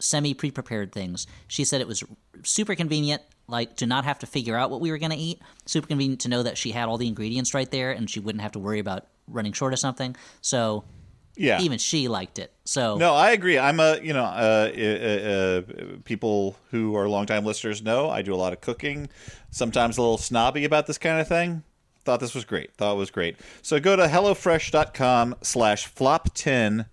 semi 0.00 0.34
pre-prepared 0.34 0.92
things, 0.92 1.26
she 1.48 1.64
said 1.64 1.80
it 1.80 1.86
was 1.86 2.02
super 2.42 2.74
convenient, 2.74 3.22
like 3.46 3.76
to 3.76 3.86
not 3.86 4.04
have 4.04 4.18
to 4.20 4.26
figure 4.26 4.56
out 4.56 4.70
what 4.70 4.80
we 4.80 4.90
were 4.90 4.98
going 4.98 5.12
to 5.12 5.16
eat. 5.16 5.40
Super 5.66 5.86
convenient 5.86 6.20
to 6.22 6.28
know 6.28 6.42
that 6.42 6.58
she 6.58 6.72
had 6.72 6.88
all 6.88 6.98
the 6.98 7.06
ingredients 7.08 7.54
right 7.54 7.70
there, 7.70 7.92
and 7.92 8.08
she 8.10 8.20
wouldn't 8.20 8.42
have 8.42 8.52
to 8.52 8.58
worry 8.58 8.78
about 8.80 9.06
running 9.28 9.52
short 9.52 9.72
of 9.72 9.78
something. 9.78 10.16
So, 10.40 10.84
Yeah. 11.36 11.60
even 11.60 11.78
she 11.78 12.08
liked 12.08 12.38
it. 12.38 12.52
So 12.64 12.96
No, 12.96 13.14
I 13.14 13.30
agree. 13.32 13.58
I'm 13.58 13.80
a 13.80 13.98
you 14.00 14.12
know 14.12 14.24
uh, 14.24 14.70
uh, 14.76 14.82
uh, 15.30 15.96
people 16.04 16.56
who 16.70 16.96
are 16.96 17.08
longtime 17.08 17.44
listeners 17.44 17.82
know 17.82 18.10
I 18.10 18.22
do 18.22 18.34
a 18.34 18.36
lot 18.36 18.52
of 18.52 18.60
cooking. 18.60 19.08
Sometimes 19.50 19.98
a 19.98 20.02
little 20.02 20.18
snobby 20.18 20.64
about 20.64 20.86
this 20.86 20.98
kind 20.98 21.20
of 21.20 21.28
thing. 21.28 21.62
Thought 22.04 22.20
this 22.20 22.34
was 22.34 22.44
great. 22.44 22.74
Thought 22.74 22.94
it 22.94 22.98
was 22.98 23.10
great. 23.10 23.36
So 23.62 23.80
go 23.80 23.96
to 23.96 24.06
hellofresh.com 24.06 25.36
slash 25.42 25.92
flop10. 25.92 26.86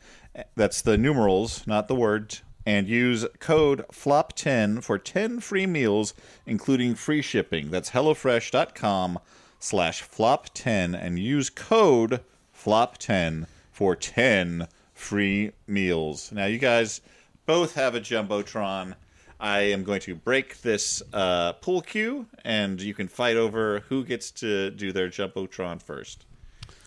That's 0.55 0.81
the 0.81 0.97
numerals, 0.97 1.67
not 1.67 1.87
the 1.87 1.95
word. 1.95 2.39
And 2.65 2.87
use 2.87 3.25
code 3.39 3.85
FLOP10 3.91 4.83
for 4.83 4.97
10 4.97 5.39
free 5.39 5.65
meals, 5.65 6.13
including 6.45 6.95
free 6.95 7.21
shipping. 7.21 7.71
That's 7.71 7.89
HelloFresh.com 7.89 9.19
slash 9.59 10.07
FLOP10 10.07 10.95
and 10.99 11.17
use 11.17 11.49
code 11.49 12.21
FLOP10 12.55 13.47
for 13.71 13.95
10 13.95 14.67
free 14.93 15.51
meals. 15.65 16.31
Now, 16.31 16.45
you 16.45 16.59
guys 16.59 17.01
both 17.47 17.73
have 17.73 17.95
a 17.95 17.99
Jumbotron. 17.99 18.93
I 19.41 19.59
am 19.71 19.83
going 19.83 20.01
to 20.01 20.13
break 20.15 20.61
this 20.61 21.01
uh, 21.13 21.53
pool 21.53 21.81
cue, 21.81 22.27
and 22.45 22.79
you 22.81 22.93
can 22.93 23.07
fight 23.07 23.37
over 23.37 23.79
who 23.89 24.05
gets 24.05 24.29
to 24.31 24.69
do 24.71 24.91
their 24.91 25.09
Jumbotron 25.09 25.81
first. 25.81 26.25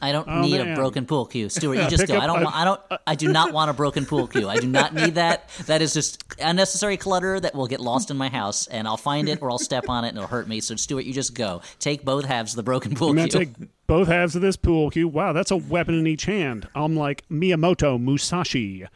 I 0.02 0.12
don't 0.12 0.28
Oh, 0.28 0.43
need 0.43 0.60
a 0.60 0.74
broken 0.74 1.06
pool 1.06 1.24
cue, 1.24 1.48
Stuart. 1.48 1.76
You 1.76 1.81
just 1.89 2.02
Pick 2.02 2.09
go. 2.09 2.18
I 2.18 2.26
don't. 2.26 2.40
I- 2.40 2.43
want, 2.44 2.56
I 2.56 2.64
don't. 2.64 2.81
I 3.06 3.14
do 3.14 3.32
not 3.32 3.52
want 3.59 3.70
a 3.70 3.72
broken 3.72 4.05
pool 4.05 4.26
cue. 4.26 4.48
I 4.48 4.56
do 4.59 4.66
not 4.66 4.93
need 4.94 5.14
that. 5.14 5.48
That 5.66 5.81
is 5.82 5.94
just 5.94 6.22
unnecessary 6.39 6.97
clutter 6.98 7.40
that 7.40 7.55
will 7.55 7.66
get 7.66 7.81
lost 7.81 8.10
in 8.10 8.16
my 8.18 8.28
house, 8.28 8.66
and 8.66 8.86
I'll 8.86 8.97
find 8.98 9.28
it 9.28 9.40
or 9.40 9.51
I'll 9.51 9.59
step 9.59 9.89
on 9.89 10.05
it 10.05 10.09
and 10.09 10.18
it'll 10.18 10.28
hurt 10.28 10.47
me. 10.47 10.60
So, 10.60 10.76
Stuart, 10.76 11.06
you 11.06 11.12
just 11.14 11.35
go. 11.35 11.62
Take 11.78 12.05
both 12.05 12.24
halves 12.26 12.52
of 12.52 12.56
the 12.56 12.62
broken 12.62 12.94
pool 12.94 13.10
I'm 13.10 13.16
cue. 13.16 13.28
gonna 13.28 13.44
take 13.47 13.68
both 13.86 14.09
halves 14.09 14.36
of 14.36 14.43
this 14.43 14.56
pool 14.56 14.90
cue. 14.90 15.09
Wow, 15.09 15.32
that's 15.32 15.51
a 15.51 15.56
weapon 15.56 15.94
in 15.98 16.06
each 16.06 16.26
hand. 16.26 16.68
I'm 16.74 16.94
like 16.97 17.26
Miyamoto 17.31 17.98
Musashi. 17.98 18.86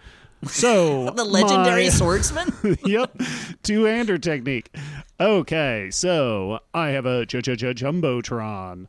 So 0.47 1.11
the 1.17 1.25
legendary 1.25 1.85
my- 1.85 1.91
swordsman. 1.91 2.53
yep, 2.85 3.17
two-hander 3.63 4.19
technique. 4.19 4.75
Okay, 5.21 5.89
so 5.91 6.61
I 6.73 6.91
have 6.91 7.07
a 7.07 7.27
j- 7.27 7.41
j- 7.43 7.57
j- 7.57 7.75
jumbotron. 7.75 8.87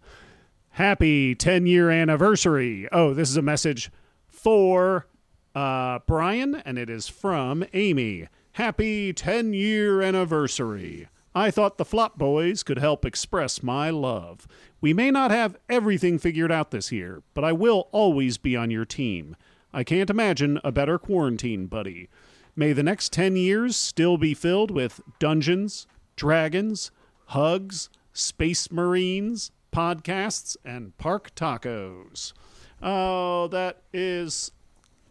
Happy 0.72 1.36
10-year 1.36 1.90
anniversary. 1.90 2.88
Oh, 2.92 3.14
this 3.14 3.30
is 3.30 3.38
a 3.38 3.42
message 3.42 3.92
for 4.28 5.08
uh, 5.56 6.00
Brian, 6.08 6.56
and 6.66 6.78
it 6.78 6.90
is 6.90 7.08
from 7.08 7.66
Amy. 7.74 8.28
Happy 8.54 9.12
10-year 9.14 10.02
anniversary. 10.02 11.08
I 11.36 11.52
thought 11.52 11.78
the 11.78 11.86
Flop 11.86 12.18
Boys 12.18 12.64
could 12.64 12.78
help 12.80 13.06
express 13.06 13.62
my 13.64 13.90
love. 13.90 14.48
We 14.82 14.94
may 14.94 15.12
not 15.12 15.32
have 15.32 15.58
everything 15.68 16.18
figured 16.20 16.52
out 16.52 16.72
this 16.72 16.92
year, 16.92 17.22
but 17.34 17.44
I 17.44 17.52
will 17.52 17.88
always 17.92 18.38
be 18.38 18.56
on 18.56 18.72
your 18.72 18.86
team. 18.86 19.36
I 19.74 19.84
can't 19.84 20.10
imagine 20.10 20.60
a 20.64 20.72
better 20.72 20.98
quarantine 20.98 21.68
buddy. 21.68 22.10
May 22.56 22.74
the 22.74 22.84
next 22.84 23.14
10 23.14 23.36
years 23.36 23.76
still 23.76 24.18
be 24.18 24.34
filled 24.34 24.72
with 24.72 25.02
dungeons, 25.20 25.88
dragons, 26.16 26.92
hugs, 27.28 27.90
space 28.12 28.72
marines, 28.72 29.52
podcasts, 29.72 30.58
and 30.66 30.98
park 30.98 31.34
tacos. 31.36 32.34
Oh, 32.82 33.48
that 33.50 33.84
is 33.94 34.52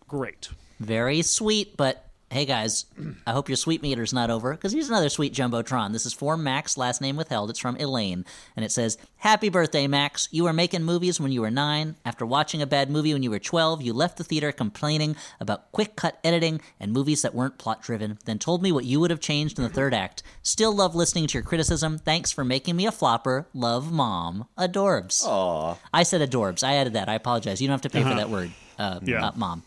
great. 0.09 0.49
Very 0.81 1.23
sweet, 1.23 1.77
but 1.77 2.08
hey 2.31 2.45
guys, 2.45 2.85
I 3.27 3.33
hope 3.33 3.49
your 3.49 3.57
sweet 3.57 3.83
meter's 3.83 4.13
not 4.13 4.29
over 4.31 4.53
because 4.53 4.73
here's 4.73 4.89
another 4.89 5.09
sweet 5.09 5.33
jumbotron. 5.33 5.93
This 5.93 6.05
is 6.05 6.13
for 6.13 6.37
Max, 6.37 6.77
last 6.77 7.01
name 7.01 7.17
withheld. 7.17 7.49
It's 7.51 7.59
from 7.59 7.77
Elaine, 7.77 8.25
and 8.55 8.65
it 8.65 8.71
says, 8.73 8.99
"Happy 9.17 9.49
birthday, 9.49 9.87
Max! 9.87 10.29
You 10.31 10.45
were 10.45 10.53
making 10.53 10.83
movies 10.85 11.19
when 11.21 11.33
you 11.33 11.41
were 11.41 11.51
nine. 11.51 11.97
After 12.05 12.27
watching 12.27 12.61
a 12.61 12.67
bad 12.67 12.91
movie 12.91 13.13
when 13.15 13.23
you 13.23 13.31
were 13.31 13.39
twelve, 13.39 13.81
you 13.83 13.93
left 13.93 14.19
the 14.19 14.25
theater 14.25 14.53
complaining 14.53 15.17
about 15.41 15.73
quick 15.73 15.97
cut 15.97 16.19
editing 16.23 16.61
and 16.79 16.93
movies 16.93 17.23
that 17.23 17.35
weren't 17.35 17.59
plot 17.59 17.83
driven. 17.83 18.19
Then 18.27 18.39
told 18.39 18.63
me 18.63 18.73
what 18.73 18.85
you 18.85 19.01
would 19.01 19.11
have 19.11 19.21
changed 19.21 19.59
in 19.59 19.65
the 19.65 19.71
third 19.71 19.95
act. 19.95 20.23
Still 20.43 20.75
love 20.75 20.95
listening 20.95 21.27
to 21.29 21.35
your 21.35 21.43
criticism. 21.45 21.99
Thanks 21.99 22.31
for 22.31 22.45
making 22.45 22.77
me 22.77 22.87
a 22.87 22.93
flopper. 22.93 23.47
Love, 23.55 23.91
Mom. 23.91 24.47
Adorbs. 24.59 25.25
Aw. 25.25 25.77
I 25.95 26.03
said 26.03 26.21
adorbs. 26.21 26.63
I 26.63 26.75
added 26.75 26.93
that. 26.93 27.09
I 27.09 27.15
apologize. 27.15 27.61
You 27.63 27.69
don't 27.69 27.75
have 27.75 27.83
to 27.83 27.91
pay 27.91 28.03
for 28.03 28.09
Uh-huh. 28.09 28.17
that 28.19 28.31
word, 28.31 28.51
uh, 28.79 29.01
Yeah. 29.03 29.29
uh, 29.29 29.33
Mom." 29.35 29.63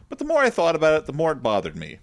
But 0.09 0.19
the 0.19 0.25
more 0.25 0.41
I 0.41 0.49
thought 0.49 0.75
about 0.75 0.99
it, 0.99 1.05
the 1.05 1.13
more 1.13 1.31
it 1.31 1.43
bothered 1.43 1.75
me. 1.75 1.99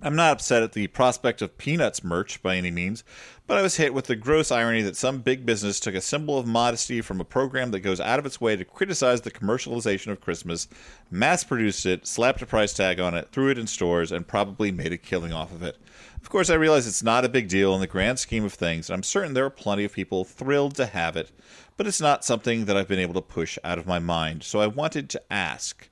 I'm 0.00 0.14
not 0.14 0.30
upset 0.30 0.62
at 0.62 0.74
the 0.74 0.86
prospect 0.86 1.42
of 1.42 1.58
Peanuts 1.58 2.04
merch 2.04 2.40
by 2.40 2.54
any 2.56 2.70
means, 2.70 3.02
but 3.48 3.58
I 3.58 3.62
was 3.62 3.78
hit 3.78 3.92
with 3.92 4.04
the 4.04 4.14
gross 4.14 4.52
irony 4.52 4.80
that 4.82 4.94
some 4.94 5.22
big 5.22 5.44
business 5.44 5.80
took 5.80 5.96
a 5.96 6.00
symbol 6.00 6.38
of 6.38 6.46
modesty 6.46 7.00
from 7.00 7.20
a 7.20 7.24
program 7.24 7.72
that 7.72 7.80
goes 7.80 8.00
out 8.00 8.20
of 8.20 8.24
its 8.24 8.40
way 8.40 8.54
to 8.54 8.64
criticize 8.64 9.22
the 9.22 9.32
commercialization 9.32 10.12
of 10.12 10.20
Christmas, 10.20 10.68
mass 11.10 11.42
produced 11.42 11.84
it, 11.84 12.06
slapped 12.06 12.40
a 12.42 12.46
price 12.46 12.72
tag 12.72 13.00
on 13.00 13.14
it, 13.14 13.30
threw 13.32 13.50
it 13.50 13.58
in 13.58 13.66
stores, 13.66 14.12
and 14.12 14.28
probably 14.28 14.70
made 14.70 14.92
a 14.92 14.98
killing 14.98 15.32
off 15.32 15.50
of 15.50 15.64
it. 15.64 15.76
Of 16.22 16.30
course, 16.30 16.48
I 16.48 16.54
realize 16.54 16.86
it's 16.86 17.02
not 17.02 17.24
a 17.24 17.28
big 17.28 17.48
deal 17.48 17.74
in 17.74 17.80
the 17.80 17.88
grand 17.88 18.20
scheme 18.20 18.44
of 18.44 18.54
things, 18.54 18.88
and 18.88 18.94
I'm 18.94 19.02
certain 19.02 19.34
there 19.34 19.46
are 19.46 19.50
plenty 19.50 19.82
of 19.82 19.92
people 19.92 20.24
thrilled 20.24 20.76
to 20.76 20.86
have 20.86 21.16
it, 21.16 21.32
but 21.76 21.88
it's 21.88 22.00
not 22.00 22.24
something 22.24 22.66
that 22.66 22.76
I've 22.76 22.86
been 22.86 23.00
able 23.00 23.14
to 23.14 23.20
push 23.20 23.58
out 23.64 23.78
of 23.78 23.86
my 23.86 23.98
mind, 23.98 24.44
so 24.44 24.60
I 24.60 24.68
wanted 24.68 25.10
to 25.10 25.22
ask. 25.28 25.88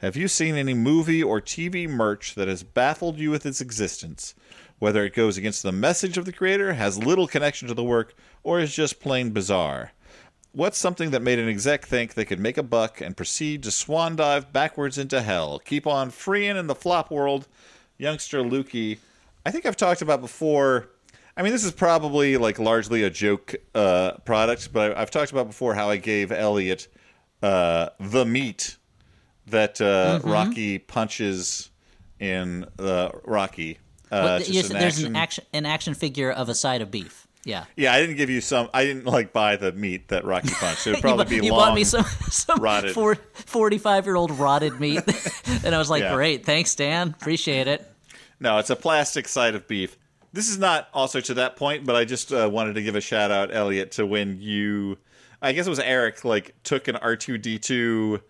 Have 0.00 0.16
you 0.16 0.28
seen 0.28 0.54
any 0.54 0.72
movie 0.72 1.22
or 1.22 1.42
TV 1.42 1.86
merch 1.86 2.34
that 2.34 2.48
has 2.48 2.62
baffled 2.62 3.18
you 3.18 3.30
with 3.30 3.44
its 3.44 3.60
existence? 3.60 4.34
Whether 4.78 5.04
it 5.04 5.12
goes 5.12 5.36
against 5.36 5.62
the 5.62 5.72
message 5.72 6.16
of 6.16 6.24
the 6.24 6.32
creator, 6.32 6.72
has 6.72 6.96
little 6.96 7.26
connection 7.26 7.68
to 7.68 7.74
the 7.74 7.84
work, 7.84 8.14
or 8.42 8.60
is 8.60 8.74
just 8.74 8.98
plain 8.98 9.28
bizarre? 9.28 9.92
What's 10.52 10.78
something 10.78 11.10
that 11.10 11.20
made 11.20 11.38
an 11.38 11.50
exec 11.50 11.84
think 11.84 12.14
they 12.14 12.24
could 12.24 12.40
make 12.40 12.56
a 12.56 12.62
buck 12.62 13.02
and 13.02 13.14
proceed 13.14 13.62
to 13.64 13.70
swan 13.70 14.16
dive 14.16 14.54
backwards 14.54 14.96
into 14.96 15.20
hell? 15.20 15.58
Keep 15.58 15.86
on 15.86 16.08
freeing 16.08 16.56
in 16.56 16.66
the 16.66 16.74
flop 16.74 17.10
world, 17.10 17.46
youngster 17.98 18.38
Lukey. 18.38 19.00
I 19.44 19.50
think 19.50 19.66
I've 19.66 19.76
talked 19.76 20.00
about 20.00 20.22
before. 20.22 20.88
I 21.36 21.42
mean, 21.42 21.52
this 21.52 21.62
is 21.62 21.72
probably 21.72 22.38
like 22.38 22.58
largely 22.58 23.02
a 23.02 23.10
joke 23.10 23.54
uh, 23.74 24.12
product, 24.24 24.72
but 24.72 24.96
I, 24.96 25.02
I've 25.02 25.10
talked 25.10 25.30
about 25.30 25.46
before 25.46 25.74
how 25.74 25.90
I 25.90 25.98
gave 25.98 26.32
Elliott 26.32 26.88
uh, 27.42 27.90
the 28.00 28.24
meat 28.24 28.78
that 29.50 29.80
uh, 29.80 30.20
Mhm. 30.22 30.32
Rocky 30.32 30.78
punches 30.78 31.70
in 32.18 32.66
the 32.76 33.10
Rocky. 33.24 33.78
Uh, 34.10 34.40
yes, 34.44 34.70
an 34.70 34.78
there's 34.78 34.94
action- 34.94 35.06
an 35.06 35.16
action 35.16 35.44
an 35.52 35.66
action 35.66 35.94
figure 35.94 36.30
of 36.30 36.48
a 36.48 36.54
side 36.54 36.82
of 36.82 36.90
beef. 36.90 37.26
Yeah. 37.44 37.64
Yeah, 37.74 37.94
I 37.94 38.00
didn't 38.00 38.16
give 38.16 38.28
you 38.28 38.40
some. 38.42 38.68
I 38.74 38.84
didn't 38.84 39.06
like 39.06 39.32
buy 39.32 39.56
the 39.56 39.72
meat 39.72 40.08
that 40.08 40.24
Rocky 40.24 40.50
punched. 40.50 40.86
It 40.86 40.90
would 40.90 40.96
You 40.98 41.00
probably 41.02 41.24
bu- 41.24 41.40
be 41.40 41.46
you 41.46 41.52
long. 41.52 41.60
bought 41.68 41.74
me 41.74 41.84
some 41.84 42.04
some 42.30 42.60
rotted. 42.60 42.92
four, 42.92 43.14
45 43.14 44.04
year 44.06 44.16
old 44.16 44.32
rotted 44.32 44.78
meat, 44.80 45.02
and 45.64 45.74
I 45.74 45.78
was 45.78 45.88
like, 45.88 46.02
Yeah. 46.02 46.14
"Great, 46.14 46.44
thanks, 46.44 46.74
Dan. 46.74 47.14
Appreciate 47.18 47.66
it." 47.66 47.86
No, 48.40 48.58
it's 48.58 48.70
a 48.70 48.76
plastic 48.76 49.26
side 49.28 49.54
of 49.54 49.66
beef. 49.68 49.96
This 50.32 50.48
is 50.50 50.58
not 50.58 50.88
also 50.92 51.20
to 51.20 51.34
that 51.34 51.56
point, 51.56 51.84
but 51.86 51.96
I 51.96 52.04
just 52.04 52.32
uh, 52.32 52.48
wanted 52.52 52.74
to 52.74 52.82
give 52.82 52.94
a 52.94 53.00
shout 53.00 53.30
out, 53.30 53.54
Elliott, 53.54 53.92
to 53.92 54.06
when 54.06 54.38
you, 54.40 54.98
I 55.42 55.52
guess 55.52 55.66
it 55.66 55.70
was 55.70 55.80
Eric, 55.80 56.24
like 56.24 56.54
took 56.62 56.88
an 56.88 56.96
R 56.96 57.16
two 57.16 57.38
D 57.38 57.58
two 57.58 58.20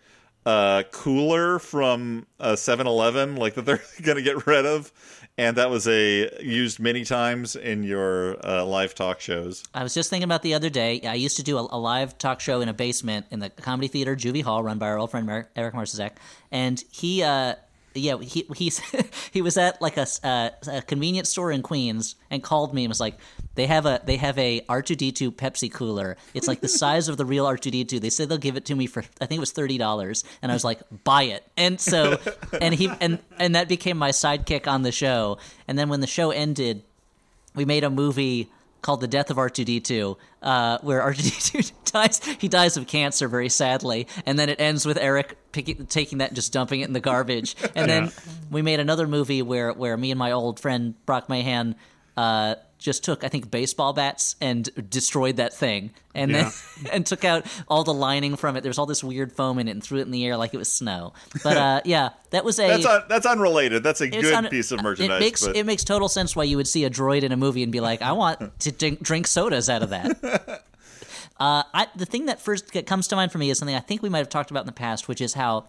uh, 0.47 0.83
cooler 0.91 1.59
from 1.59 2.27
uh, 2.39 2.53
7-Eleven, 2.53 3.37
like 3.37 3.55
that 3.55 3.67
they're 3.67 3.83
gonna 4.03 4.23
get 4.23 4.47
rid 4.47 4.67
of, 4.67 4.93
and 5.39 5.57
that 5.57 5.71
was 5.71 5.87
a 5.87 6.31
used 6.43 6.81
many 6.81 7.05
times 7.05 7.57
in 7.57 7.83
your 7.83 8.37
uh, 8.47 8.65
live 8.65 8.95
talk 8.95 9.21
shows. 9.21 9.62
I 9.75 9.83
was 9.83 9.95
just 9.95 10.11
thinking 10.11 10.25
about 10.25 10.43
the 10.43 10.55
other 10.55 10.71
day. 10.71 11.01
I 11.03 11.15
used 11.15 11.37
to 11.37 11.43
do 11.43 11.59
a, 11.59 11.69
a 11.71 11.79
live 11.79 12.19
talk 12.19 12.41
show 12.41 12.61
in 12.61 12.69
a 12.69 12.75
basement 12.75 13.27
in 13.31 13.41
the 13.41 13.51
comedy 13.51 13.89
theater, 13.89 14.17
Juvie 14.17 14.43
Hall, 14.43 14.62
run 14.62 14.79
by 14.79 14.89
our 14.89 14.99
old 14.99 15.11
friend 15.11 15.27
Mer- 15.27 15.49
Eric 15.57 15.75
Marsazek, 15.75 16.12
and 16.51 16.83
he. 16.91 17.23
uh 17.23 17.55
yeah, 17.95 18.19
he 18.19 18.47
he's 18.57 18.79
he 19.33 19.43
was 19.43 19.57
at 19.57 19.81
like 19.83 19.97
a, 19.97 20.07
uh, 20.23 20.51
a 20.71 20.83
convenience 20.83 21.29
store 21.29 21.51
in 21.51 21.62
Queens 21.62 22.15
and 22.31 22.43
called 22.43 22.73
me 22.73 22.85
and 22.85 22.91
was 22.91 23.01
like, 23.01 23.15
they 23.55 23.67
have 23.67 23.87
a 23.87 24.01
they 24.05 24.17
have 24.17 24.39
a 24.39 24.65
R 24.69 24.83
two 24.83 24.95
D 24.95 25.12
two 25.12 25.33
Pepsi 25.33 25.73
cooler. 25.73 26.17
It's 26.35 26.47
like 26.47 26.61
the 26.61 26.69
size 26.83 27.09
of 27.09 27.17
the 27.17 27.25
real 27.25 27.47
R 27.47 27.57
two 27.57 27.71
D 27.71 27.85
two. 27.85 27.99
They 27.99 28.11
said 28.11 28.29
they'll 28.29 28.39
give 28.39 28.57
it 28.57 28.65
to 28.67 28.75
me 28.75 28.87
for 28.87 29.01
I 29.21 29.27
think 29.27 29.39
it 29.39 29.41
was 29.41 29.53
thirty 29.53 29.79
dollars, 29.79 30.25
and 30.43 30.53
I 30.53 30.55
was 30.55 30.65
like, 30.65 30.81
buy 31.05 31.25
it. 31.25 31.45
And 31.57 31.81
so 31.81 32.19
and 32.61 32.75
he 32.75 32.91
and 33.01 33.19
and 33.39 33.55
that 33.55 33.69
became 33.69 33.99
my 33.99 34.11
sidekick 34.11 34.67
on 34.67 34.83
the 34.83 34.93
show. 34.93 35.39
And 35.67 35.79
then 35.79 35.89
when 35.89 36.01
the 36.01 36.07
show 36.07 36.31
ended, 36.31 36.83
we 37.55 37.65
made 37.65 37.85
a 37.85 37.91
movie 37.91 38.49
called 38.82 39.01
The 39.01 39.09
Death 39.09 39.31
of 39.31 39.36
R2D2, 39.36 40.16
uh, 40.43 40.78
where 40.82 41.01
R2D2 41.02 41.73
dies. 41.93 42.24
He 42.39 42.48
dies 42.48 42.77
of 42.77 42.86
cancer, 42.86 43.28
very 43.28 43.48
sadly, 43.48 44.07
and 44.27 44.39
then 44.39 44.48
it 44.48 44.61
ends 44.61 44.86
with 44.86 44.97
Eric 44.98 45.36
picking, 45.52 45.86
taking 45.86 46.19
that 46.19 46.31
and 46.31 46.36
just 46.36 46.52
dumping 46.52 46.81
it 46.81 46.86
in 46.89 46.93
the 46.93 47.01
garbage. 47.01 47.57
And 47.74 47.90
then 47.90 48.05
Yeah. 48.05 48.11
we 48.51 48.62
made 48.62 48.81
another 48.81 49.07
movie 49.07 49.43
where 49.43 49.73
where 49.73 49.97
me 49.97 50.11
and 50.11 50.19
my 50.19 50.32
old 50.32 50.59
friend 50.61 50.94
Brock 51.07 51.28
Mahan 51.28 51.77
uh, 52.16 52.55
just 52.81 53.05
took 53.05 53.23
I 53.23 53.28
think 53.28 53.51
baseball 53.51 53.93
bats 53.93 54.35
and 54.40 54.69
destroyed 54.90 55.36
that 55.36 55.52
thing, 55.52 55.93
and 56.15 56.35
then 56.35 56.51
and 56.93 57.07
took 57.07 57.24
out 57.24 57.47
all 57.69 57.85
the 57.85 57.94
lining 57.94 58.36
from 58.36 58.57
it. 58.57 58.62
There 58.62 58.70
was 58.70 58.78
all 58.78 58.86
this 58.86 59.05
weird 59.05 59.32
foam 59.32 59.59
in 59.59 59.69
it, 59.69 59.73
and 59.73 59.85
threw 59.85 59.98
it 59.98 60.02
in 60.02 60.11
the 60.11 60.24
air 60.27 60.36
like 60.36 60.55
it 60.55 60.57
was 60.57 60.73
snow. 60.73 61.12
But 61.44 61.57
uh, 61.57 61.81
yeah, 61.85 62.11
that 62.31 62.44
was 62.44 62.59
a 62.59 62.66
That's 62.66 62.86
un- 62.86 63.05
that's 63.09 63.27
unrelated. 63.27 63.82
That's 63.82 64.01
a 64.01 64.09
good 64.09 64.32
un- 64.32 64.48
piece 64.48 64.73
of 64.73 64.82
merchandise. 64.82 65.16
It 65.16 65.20
makes 65.20 65.47
but... 65.47 65.57
it 65.57 65.66
makes 65.66 65.85
total 65.85 66.09
sense 66.09 66.35
why 66.35 66.44
you 66.44 66.57
would 66.57 66.69
see 66.69 66.85
a 66.85 66.90
droid 66.90 67.23
in 67.23 67.32
a 67.32 67.36
movie 67.36 67.62
and 67.62 67.70
be 67.70 67.81
like, 67.81 68.02
I 68.02 68.12
want 68.12 68.59
to 68.61 68.73
drink, 68.73 69.02
drink 69.02 69.27
sodas 69.27 69.69
out 69.69 69.82
of 69.82 69.90
that. 69.90 70.16
uh, 71.39 71.62
I, 71.74 71.89
the 71.94 72.07
thing 72.07 72.27
that 72.27 72.40
first 72.40 72.73
that 72.73 72.86
comes 72.86 73.09
to 73.09 73.16
mind 73.16 73.31
for 73.31 73.39
me 73.39 73.51
is 73.51 73.59
something 73.59 73.77
I 73.77 73.81
think 73.81 74.02
we 74.02 74.09
might 74.09 74.19
have 74.19 74.31
talked 74.31 74.51
about 74.51 74.61
in 74.61 74.66
the 74.66 74.73
past, 74.73 75.07
which 75.07 75.20
is 75.20 75.35
how 75.35 75.66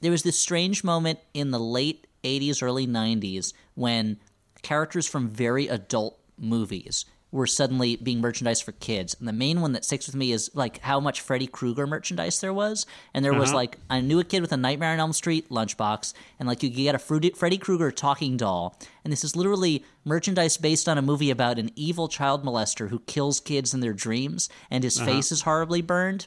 there 0.00 0.10
was 0.10 0.22
this 0.22 0.38
strange 0.38 0.82
moment 0.82 1.18
in 1.34 1.50
the 1.50 1.60
late 1.60 2.06
'80s, 2.24 2.62
early 2.62 2.86
'90s 2.86 3.52
when 3.74 4.18
characters 4.62 5.06
from 5.06 5.28
very 5.28 5.68
adult 5.68 6.18
movies 6.38 7.04
were 7.32 7.46
suddenly 7.46 7.96
being 7.96 8.20
merchandised 8.20 8.62
for 8.62 8.72
kids. 8.72 9.14
And 9.18 9.26
the 9.26 9.32
main 9.32 9.60
one 9.60 9.72
that 9.72 9.84
sticks 9.84 10.06
with 10.06 10.14
me 10.14 10.30
is 10.32 10.48
like 10.54 10.78
how 10.78 11.00
much 11.00 11.20
Freddy 11.20 11.46
Krueger 11.48 11.86
merchandise 11.86 12.40
there 12.40 12.54
was. 12.54 12.86
And 13.12 13.24
there 13.24 13.34
was 13.34 13.48
Uh-huh. 13.48 13.56
like 13.56 13.78
I 13.90 14.00
knew 14.00 14.20
a 14.20 14.24
kid 14.24 14.40
with 14.42 14.52
a 14.52 14.56
Nightmare 14.56 14.92
on 14.92 15.00
Elm 15.00 15.12
Street 15.12 15.50
lunchbox, 15.50 16.14
and 16.38 16.48
like 16.48 16.62
you 16.62 16.70
could 16.70 16.76
get 16.76 16.94
a 16.94 16.98
Freddy 16.98 17.58
Krueger 17.58 17.90
talking 17.90 18.36
doll. 18.36 18.78
And 19.04 19.12
this 19.12 19.24
is 19.24 19.34
literally 19.36 19.84
merchandise 20.04 20.56
based 20.56 20.88
on 20.88 20.98
a 20.98 21.02
movie 21.02 21.30
about 21.30 21.58
an 21.58 21.72
evil 21.74 22.06
child 22.08 22.44
molester 22.44 22.90
who 22.90 23.00
kills 23.00 23.40
kids 23.40 23.74
in 23.74 23.80
their 23.80 23.92
dreams, 23.92 24.48
and 24.70 24.84
his 24.84 24.96
Uh-huh. 24.98 25.06
face 25.06 25.32
is 25.32 25.42
horribly 25.42 25.82
burned. 25.82 26.26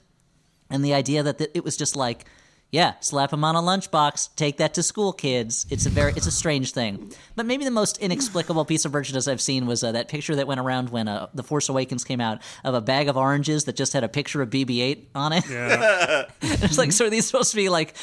And 0.70 0.84
the 0.86 0.94
idea 0.94 1.24
that 1.24 1.38
th- 1.40 1.52
it 1.56 1.64
was 1.64 1.78
just 1.78 1.96
like, 1.96 2.26
yeah, 2.72 2.94
slap 3.00 3.34
him 3.34 3.44
on 3.44 3.56
a 3.56 3.62
lunchbox, 3.62 4.36
take 4.36 4.58
that 4.58 4.76
to 4.76 4.84
school, 4.84 5.12
kids. 5.12 5.66
It's 5.72 5.88
a 5.88 5.90
very, 5.90 6.12
it's 6.12 6.28
a 6.28 6.32
strange 6.32 6.72
thing. 6.72 7.12
But 7.36 7.48
maybe 7.48 7.66
the 7.66 7.72
most 7.72 7.98
inexplicable 7.98 8.64
piece 8.66 8.86
of 8.86 8.94
merchandise 8.94 9.28
I've 9.28 9.42
seen 9.42 9.66
was 9.66 9.84
uh, 9.84 9.92
that 9.94 10.08
picture 10.08 10.36
that 10.36 10.46
went 10.46 10.60
around 10.60 10.90
when 10.90 11.08
uh, 11.08 11.30
The 11.34 11.42
Force 11.42 11.70
Awakens 11.70 12.04
came 12.04 12.22
out 12.22 12.42
of 12.64 12.76
a 12.76 12.82
bag 12.82 13.08
of 13.08 13.18
oranges 13.18 13.64
that 13.66 13.76
just 13.76 13.94
had 13.94 14.04
a 14.04 14.10
picture 14.10 14.44
of 14.44 14.52
BB-8 14.52 15.06
on 15.16 15.34
it. 15.34 15.50
Yeah. 15.50 16.26
it's 16.42 16.78
like, 16.78 16.92
so 16.92 17.08
are 17.08 17.10
these 17.10 17.26
supposed 17.26 17.50
to 17.52 17.58
be 17.58 17.70
like 17.70 17.96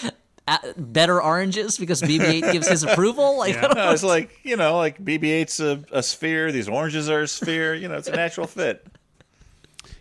uh, 0.49 0.59
better 0.77 1.23
oranges 1.23 1.79
because 1.79 2.03
BB-8 2.03 2.53
gives 2.53 2.69
his 2.69 2.83
approval? 2.83 3.39
Like, 3.39 3.57
I 3.57 3.61
don't 3.63 3.77
no, 3.77 3.93
it's 3.93 4.03
like 4.03 4.41
you 4.43 4.57
know, 4.57 4.77
like 4.77 5.03
BB-8's 5.03 5.61
a, 5.61 5.85
a 5.93 6.03
sphere. 6.03 6.51
These 6.51 6.69
oranges 6.69 7.09
are 7.09 7.23
a 7.23 7.29
sphere. 7.29 7.75
You 7.75 7.87
know, 7.87 7.97
it's 7.97 8.09
a 8.09 8.17
natural 8.17 8.49
fit. 8.49 8.85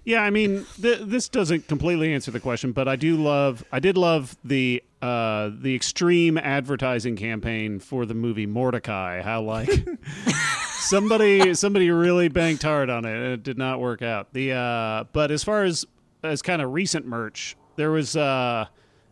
Yeah, 0.05 0.21
I 0.21 0.29
mean, 0.29 0.67
th- 0.79 1.01
this 1.01 1.27
doesn't 1.27 1.67
completely 1.67 2.13
answer 2.13 2.29
the 2.29 2.39
question, 2.39 2.71
but 2.73 2.87
I 2.87 2.95
do 2.95 3.17
love, 3.17 3.65
I 3.71 3.79
did 3.79 3.97
love 3.97 4.37
the 4.43 4.83
uh, 5.01 5.49
the 5.59 5.75
extreme 5.75 6.37
advertising 6.37 7.15
campaign 7.15 7.79
for 7.79 8.05
the 8.05 8.13
movie 8.13 8.47
Mortdecai. 8.47 9.23
How 9.23 9.41
like 9.41 9.69
somebody 10.79 11.55
somebody 11.55 11.89
really 11.89 12.27
banked 12.27 12.63
hard 12.63 12.89
on 12.89 13.05
it, 13.05 13.15
and 13.15 13.33
it 13.33 13.43
did 13.43 13.57
not 13.57 13.79
work 13.79 14.03
out. 14.03 14.31
The 14.33 14.53
uh, 14.53 15.03
but 15.11 15.31
as 15.31 15.43
far 15.43 15.63
as 15.63 15.85
as 16.23 16.43
kind 16.43 16.61
of 16.61 16.71
recent 16.71 17.05
merch, 17.07 17.55
there 17.75 17.91
was 17.91 18.15
uh, 18.15 18.65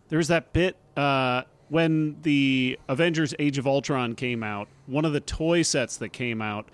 there 0.10 0.18
was 0.18 0.28
that 0.28 0.54
bit 0.54 0.78
uh, 0.96 1.44
when 1.70 2.18
the 2.22 2.78
Avengers: 2.88 3.34
Age 3.40 3.58
of 3.58 3.66
Ultron 3.66 4.14
came 4.16 4.44
out. 4.44 4.68
One 4.86 5.06
of 5.06 5.14
the 5.14 5.22
toy 5.22 5.64
sets 5.64 5.98
that 5.98 6.10
came 6.10 6.42
out 6.42 6.68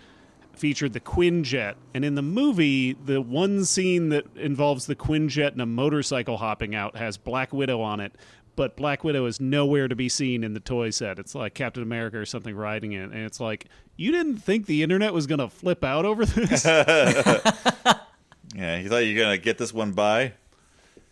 featured 0.60 0.94
the 0.94 0.99
Quinjet, 0.99 1.76
and 1.94 2.03
in 2.03 2.15
the 2.15 2.22
movie, 2.22 2.94
the 2.94 3.22
one 3.22 3.65
scene 3.65 4.10
that 4.10 4.26
involves 4.36 4.86
the 4.86 4.95
Quinjet 4.95 5.53
and 5.53 5.61
a 5.61 5.65
motorcycle 5.65 6.38
hopping 6.38 6.76
out 6.76 6.95
has 6.98 7.18
Black 7.18 7.53
Widow 7.53 7.81
on 7.81 7.99
it. 7.99 8.14
But 8.56 8.76
Black 8.76 9.06
Widow 9.06 9.26
is 9.26 9.40
nowhere 9.40 9.88
to 9.88 9.95
be 9.95 10.10
seen 10.10 10.44
in 10.44 10.53
the 10.53 10.60
toy 10.60 10.90
set. 10.90 11.18
It's 11.18 11.34
like 11.34 11.53
Captain 11.53 11.81
America 11.81 12.18
or 12.18 12.26
something 12.26 12.56
riding 12.56 12.91
it, 12.91 13.03
and 13.03 13.15
it's 13.15 13.40
like 13.40 13.68
you 13.95 14.11
didn't 14.11 14.38
think 14.38 14.65
the 14.65 14.84
internet 14.84 15.14
was 15.14 15.27
gonna 15.27 15.49
flip 15.49 15.84
out 15.84 16.06
over 16.06 16.26
this. 16.26 16.65
Yeah, 18.56 18.80
you 18.80 18.90
thought 18.90 19.06
you 19.06 19.15
were 19.15 19.22
gonna 19.22 19.38
get 19.38 19.57
this 19.57 19.73
one 19.73 19.91
by. 19.91 20.34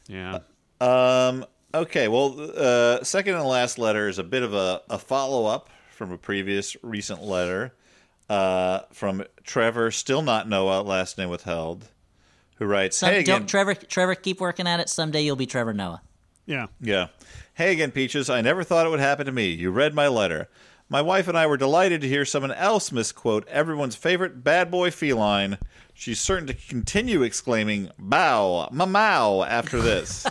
Yeah. 0.07 0.39
Um. 0.81 1.45
Okay. 1.73 2.07
Well, 2.07 2.51
uh, 2.55 3.03
second 3.03 3.35
and 3.35 3.45
last 3.45 3.77
letter 3.77 4.07
is 4.07 4.17
a 4.17 4.23
bit 4.23 4.43
of 4.43 4.53
a, 4.53 4.81
a 4.89 4.97
follow 4.97 5.45
up 5.45 5.69
from 5.91 6.11
a 6.11 6.17
previous 6.17 6.75
recent 6.81 7.21
letter 7.21 7.73
uh, 8.29 8.81
from 8.91 9.23
Trevor, 9.43 9.91
still 9.91 10.21
not 10.21 10.47
Noah, 10.49 10.81
last 10.81 11.17
name 11.17 11.29
withheld, 11.29 11.87
who 12.55 12.65
writes, 12.65 12.97
Some, 12.97 13.09
"Hey 13.09 13.19
again, 13.19 13.39
don't, 13.39 13.47
Trevor, 13.47 13.75
Trevor, 13.75 14.15
keep 14.15 14.39
working 14.39 14.67
at 14.67 14.79
it. 14.79 14.89
Someday 14.89 15.21
you'll 15.21 15.35
be 15.35 15.45
Trevor 15.45 15.73
Noah. 15.73 16.01
Yeah. 16.45 16.67
Yeah. 16.79 17.07
Hey 17.53 17.73
again, 17.73 17.91
Peaches. 17.91 18.29
I 18.29 18.41
never 18.41 18.63
thought 18.63 18.85
it 18.85 18.89
would 18.89 18.99
happen 18.99 19.25
to 19.25 19.31
me. 19.31 19.49
You 19.49 19.71
read 19.71 19.93
my 19.93 20.07
letter. 20.07 20.47
My 20.89 21.01
wife 21.01 21.27
and 21.27 21.37
I 21.37 21.47
were 21.47 21.57
delighted 21.57 21.99
to 22.01 22.07
hear 22.07 22.23
someone 22.23 22.53
else 22.53 22.93
misquote 22.93 23.45
everyone's 23.49 23.97
favorite 23.97 24.43
bad 24.43 24.71
boy 24.71 24.89
feline. 24.89 25.57
She's 25.93 26.19
certain 26.19 26.47
to 26.47 26.53
continue 26.53 27.23
exclaiming, 27.23 27.89
bow, 27.99 28.69
mamau, 28.71 29.45
after 29.45 29.81
this. 29.81 30.25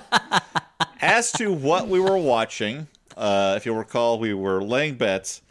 As 1.01 1.31
to 1.33 1.53
what 1.53 1.89
we 1.89 2.01
were 2.01 2.17
watching, 2.17 2.87
uh, 3.17 3.55
if 3.57 3.67
you'll 3.67 3.77
recall, 3.77 4.19
we 4.19 4.33
were 4.33 4.63
laying 4.63 4.95
bets. 4.95 5.43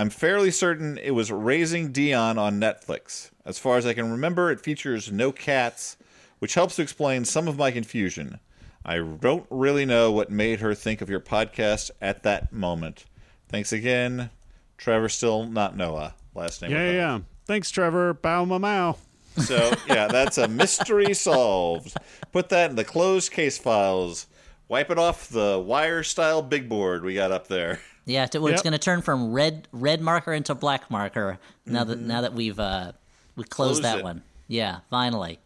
I'm 0.00 0.08
fairly 0.08 0.50
certain 0.50 0.96
it 0.96 1.10
was 1.10 1.30
Raising 1.30 1.92
Dion 1.92 2.38
on 2.38 2.58
Netflix. 2.58 3.32
As 3.44 3.58
far 3.58 3.76
as 3.76 3.84
I 3.84 3.92
can 3.92 4.10
remember, 4.10 4.50
it 4.50 4.62
features 4.62 5.12
no 5.12 5.30
cats, 5.30 5.98
which 6.38 6.54
helps 6.54 6.76
to 6.76 6.82
explain 6.82 7.26
some 7.26 7.46
of 7.46 7.58
my 7.58 7.70
confusion. 7.70 8.40
I 8.82 8.96
don't 9.00 9.46
really 9.50 9.84
know 9.84 10.10
what 10.10 10.30
made 10.30 10.60
her 10.60 10.74
think 10.74 11.02
of 11.02 11.10
your 11.10 11.20
podcast 11.20 11.90
at 12.00 12.22
that 12.22 12.50
moment. 12.50 13.04
Thanks 13.50 13.74
again, 13.74 14.30
Trevor. 14.78 15.10
Still 15.10 15.44
not 15.44 15.76
Noah. 15.76 16.14
Last 16.34 16.62
name. 16.62 16.70
yeah, 16.70 16.92
yeah. 16.92 17.18
Thanks, 17.44 17.70
Trevor. 17.70 18.14
Bow 18.14 18.46
ma 18.46 18.58
mau. 18.58 18.96
So 19.36 19.74
yeah, 19.86 20.08
that's 20.08 20.38
a 20.38 20.48
mystery 20.48 21.12
solved. 21.12 21.94
Put 22.32 22.48
that 22.48 22.70
in 22.70 22.76
the 22.76 22.84
closed 22.84 23.32
case 23.32 23.58
files. 23.58 24.28
wipe 24.66 24.90
it 24.90 24.98
off 24.98 25.28
the 25.28 25.62
wire 25.62 26.02
style 26.02 26.40
big 26.40 26.70
board 26.70 27.04
we 27.04 27.12
got 27.12 27.32
up 27.32 27.48
there. 27.48 27.80
Yeah, 28.10 28.26
to, 28.26 28.46
it's 28.48 28.56
Yep. 28.56 28.62
going 28.64 28.72
to 28.72 28.78
turn 28.78 29.02
from 29.02 29.32
red 29.32 29.68
red 29.72 30.00
marker 30.00 30.32
into 30.32 30.54
black 30.54 30.90
marker 30.90 31.38
now 31.64 31.84
that 31.84 32.00
now 32.00 32.20
that 32.22 32.34
we've 32.34 32.58
uh 32.58 32.92
we 33.36 33.44
closed 33.44 33.82
Closed 33.82 33.84
that 33.84 33.98
it. 33.98 34.04
one. 34.04 34.22
Yeah, 34.48 34.80
finally. 34.90 35.38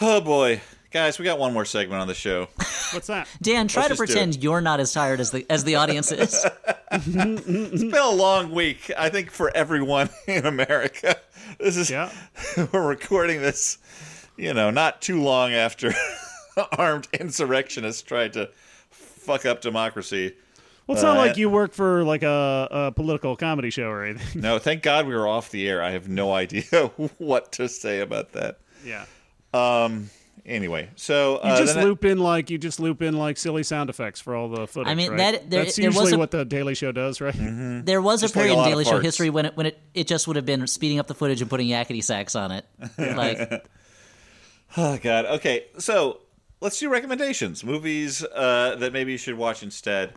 Oh 0.00 0.20
boy, 0.20 0.60
guys, 0.90 1.18
we 1.18 1.24
got 1.24 1.38
one 1.38 1.52
more 1.52 1.64
segment 1.64 2.00
on 2.00 2.08
the 2.08 2.14
show. 2.14 2.48
What's 2.92 3.06
that? 3.08 3.28
Dan, 3.42 3.68
try 3.68 3.82
Let's 3.82 3.94
to 3.94 3.98
pretend 3.98 4.42
you're 4.42 4.60
not 4.60 4.80
as 4.80 4.92
tired 4.92 5.20
as 5.20 5.30
the 5.30 5.46
as 5.50 5.64
the 5.64 5.76
audience 5.76 6.10
is. 6.12 6.44
it's 6.92 7.06
been 7.06 7.94
a 7.94 8.10
long 8.10 8.50
week, 8.50 8.90
I 8.96 9.08
think, 9.08 9.30
for 9.30 9.54
everyone 9.56 10.08
in 10.26 10.46
America. 10.46 11.16
This 11.58 11.76
is 11.76 11.90
we're 12.72 12.86
recording 12.86 13.40
this, 13.40 13.78
you 14.36 14.54
know, 14.54 14.70
not 14.70 15.02
too 15.02 15.22
long 15.22 15.52
after 15.52 15.92
armed 16.78 17.08
insurrectionists 17.12 18.02
tried 18.02 18.32
to 18.34 18.50
fuck 18.90 19.46
up 19.46 19.60
democracy. 19.60 20.34
Well, 20.88 20.96
it's 20.96 21.02
not 21.04 21.16
Uh, 21.16 21.20
like 21.20 21.36
you 21.36 21.48
work 21.50 21.72
for 21.74 22.02
like 22.02 22.22
a, 22.24 22.68
a 22.70 22.92
political 22.92 23.36
comedy 23.36 23.70
show 23.70 23.88
or 23.90 24.04
anything. 24.04 24.40
No, 24.40 24.58
thank 24.58 24.82
God 24.82 25.06
we 25.06 25.14
were 25.14 25.28
off 25.28 25.50
the 25.50 25.68
air. 25.68 25.82
I 25.82 25.90
have 25.90 26.08
no 26.08 26.32
idea 26.32 26.62
what 27.18 27.52
to 27.52 27.68
say 27.68 28.00
about 28.00 28.32
that. 28.32 28.58
Yeah. 28.84 29.04
Um. 29.54 30.10
Anyway, 30.46 30.88
so 30.96 31.34
You 31.44 31.50
uh, 31.50 31.58
just 31.58 31.74
then 31.74 31.84
loop 31.84 32.06
in 32.06 32.16
like 32.16 32.48
you 32.48 32.56
just 32.56 32.80
loop 32.80 33.02
in 33.02 33.18
like 33.18 33.36
silly 33.36 33.62
sound 33.62 33.90
effects 33.90 34.18
for 34.18 34.34
all 34.34 34.48
the 34.48 34.66
footage. 34.66 34.90
I 34.90 34.94
mean, 34.94 35.10
right? 35.10 35.18
that- 35.18 35.50
there- 35.50 35.64
that's 35.64 35.76
there 35.76 35.88
was 35.88 35.96
usually 35.96 36.12
a- 36.14 36.18
what 36.18 36.30
the 36.30 36.46
Daily 36.46 36.74
Show 36.74 36.90
does, 36.90 37.20
right? 37.20 37.34
Mm-hmm. 37.34 37.80
There 37.84 38.00
was 38.00 38.22
Just 38.22 38.34
a 38.34 38.38
like 38.38 38.46
a 38.46 38.48
period 38.54 38.64
in 38.64 38.70
Daily 38.70 38.84
Show 38.86 38.98
history 38.98 39.28
when 39.28 39.44
it 39.44 39.56
when 39.58 39.66
it, 39.66 39.78
it 39.92 40.06
just 40.06 40.26
would 40.26 40.36
have 40.36 40.46
been 40.46 40.66
speeding 40.66 40.98
up 41.00 41.06
the 41.06 41.14
footage 41.14 41.42
and 41.42 41.50
putting 41.50 41.68
Yakety 41.68 42.02
Sax 42.02 42.34
on 42.34 42.50
it. 42.52 42.64
Like 42.98 43.66
Oh 44.76 44.98
God. 45.02 45.26
Okay, 45.26 45.66
so 45.78 46.20
let's 46.60 46.78
do 46.78 46.88
recommendations. 46.88 47.62
Movies 47.64 48.24
uh, 48.24 48.76
that 48.78 48.92
maybe 48.94 49.12
you 49.12 49.18
should 49.18 49.36
watch 49.36 49.62
instead. 49.62 50.14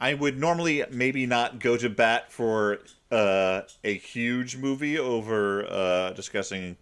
I 0.00 0.14
would 0.14 0.38
normally 0.38 0.82
maybe 0.90 1.26
not 1.26 1.58
go 1.60 1.76
to 1.76 1.90
bat 1.90 2.32
for 2.32 2.78
uh, 3.10 3.62
a 3.84 3.94
huge 3.94 4.56
movie 4.56 4.98
over 4.98 5.66
uh, 5.70 6.12
discussing 6.12 6.76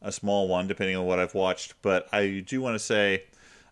a 0.00 0.10
small 0.10 0.48
one, 0.48 0.66
depending 0.66 0.96
on 0.96 1.04
what 1.04 1.18
I've 1.18 1.34
watched. 1.34 1.74
But 1.82 2.08
I 2.12 2.42
do 2.46 2.60
want 2.60 2.74
to 2.74 2.78
say 2.78 3.24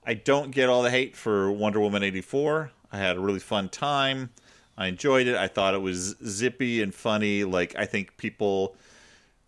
I 0.04 0.14
don't 0.14 0.50
get 0.50 0.68
all 0.68 0.82
the 0.82 0.90
hate 0.90 1.16
for 1.16 1.50
Wonder 1.50 1.80
Woman 1.80 2.02
eighty 2.02 2.20
four. 2.20 2.72
I 2.92 2.98
had 2.98 3.16
a 3.16 3.20
really 3.20 3.40
fun 3.40 3.68
time. 3.68 4.30
I 4.76 4.86
enjoyed 4.88 5.26
it. 5.26 5.36
I 5.36 5.48
thought 5.48 5.74
it 5.74 5.82
was 5.82 6.16
zippy 6.24 6.82
and 6.82 6.94
funny. 6.94 7.44
Like 7.44 7.74
I 7.76 7.86
think 7.86 8.16
people 8.16 8.76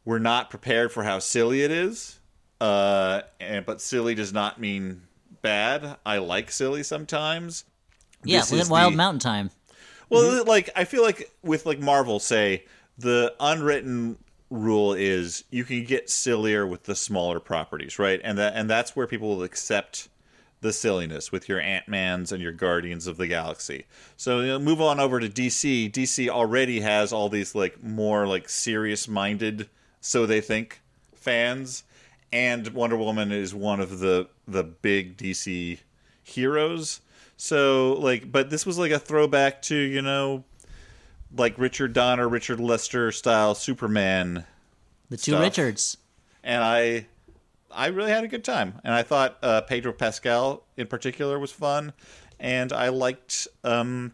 were 0.05 0.21
not 0.21 0.51
prepared 0.51 0.93
for 0.93 1.05
how 1.05 1.19
silly 1.19 1.63
it 1.63 1.71
is. 1.71 2.19
Uh, 2.61 3.23
and 3.41 3.67
but 3.67 3.81
silly 3.81 4.15
does 4.15 4.33
not 4.33 4.61
mean 4.61 5.03
bad. 5.43 5.97
I 6.07 6.19
like 6.19 6.51
silly 6.51 6.83
sometimes. 6.83 7.65
Yeah, 8.25 8.43
This 8.43 8.69
Wild 8.71 8.93
the- 8.93 8.97
Mountain 8.97 9.21
Thyme. 9.21 9.51
Well, 10.09 10.45
like 10.45 10.69
I 10.77 10.85
feel 10.85 11.03
like 11.03 11.31
with 11.43 11.65
like 11.65 11.81
Marvel, 11.81 12.21
say 12.21 12.65
the 12.99 13.35
unwritten 13.41 14.19
rule 14.51 14.93
is 14.93 15.45
you 15.51 15.65
can 15.65 15.85
get 15.85 16.11
sillier 16.11 16.67
with 16.67 16.85
the 16.85 16.95
smaller 16.95 17.41
properties, 17.41 17.99
right? 17.99 18.21
And 18.23 18.37
that 18.39 18.55
and 18.55 18.69
that's 18.69 18.95
where 18.95 19.07
people 19.07 19.29
will 19.29 19.43
accept 19.43 20.09
the 20.61 20.73
silliness 20.73 21.33
with 21.33 21.49
your 21.49 21.61
Ant 21.61 21.89
Mans 21.89 22.31
and 22.31 22.43
your 22.43 22.53
Guardians 22.53 23.07
of 23.07 23.17
the 23.17 23.27
Galaxy. 23.27 23.87
So 24.17 24.41
you 24.41 24.47
know, 24.49 24.59
move 24.59 24.81
on 24.81 25.01
over 25.01 25.19
to 25.19 25.29
DC. 25.29 25.91
DC 25.91 26.29
already 26.29 26.81
has 26.81 27.13
all 27.13 27.29
these 27.29 27.55
like 27.55 27.83
more 27.83 28.27
like 28.27 28.49
serious 28.49 29.09
minded, 29.09 29.69
so 30.01 30.27
they 30.27 30.41
think 30.41 30.81
fans, 31.15 31.85
and 32.33 32.69
Wonder 32.69 32.97
Woman 32.97 33.33
is 33.33 33.55
one 33.55 33.81
of 33.81 33.99
the 33.99 34.29
the 34.47 34.63
big 34.63 35.17
DC 35.17 35.79
heroes. 36.23 37.01
So 37.43 37.95
like, 37.95 38.31
but 38.31 38.51
this 38.51 38.65
was 38.65 38.79
like 38.79 38.93
a 38.93 39.01
throwback 39.01 39.63
to 39.63 39.75
you 39.75 40.01
know, 40.01 40.45
like 41.37 41.59
Richard 41.59 41.93
Donner, 41.93 42.29
Richard 42.29 42.61
Lester 42.61 43.11
style 43.11 43.57
Superman. 43.57 44.45
The 45.11 45.17
two 45.17 45.33
stuff. 45.33 45.43
Richards. 45.43 45.97
and 46.45 46.63
I 46.63 47.09
I 47.69 47.89
really 47.89 48.13
had 48.13 48.23
a 48.23 48.29
good 48.29 48.45
time, 48.45 48.81
and 48.85 48.95
I 48.95 49.03
thought 49.03 49.39
uh, 49.43 49.63
Pedro 49.63 49.93
Pascal 49.93 50.63
in 50.77 50.87
particular 50.87 51.37
was 51.37 51.51
fun, 51.51 51.95
and 52.39 52.73
I 52.73 52.91
liked 52.91 53.49
um, 53.65 54.13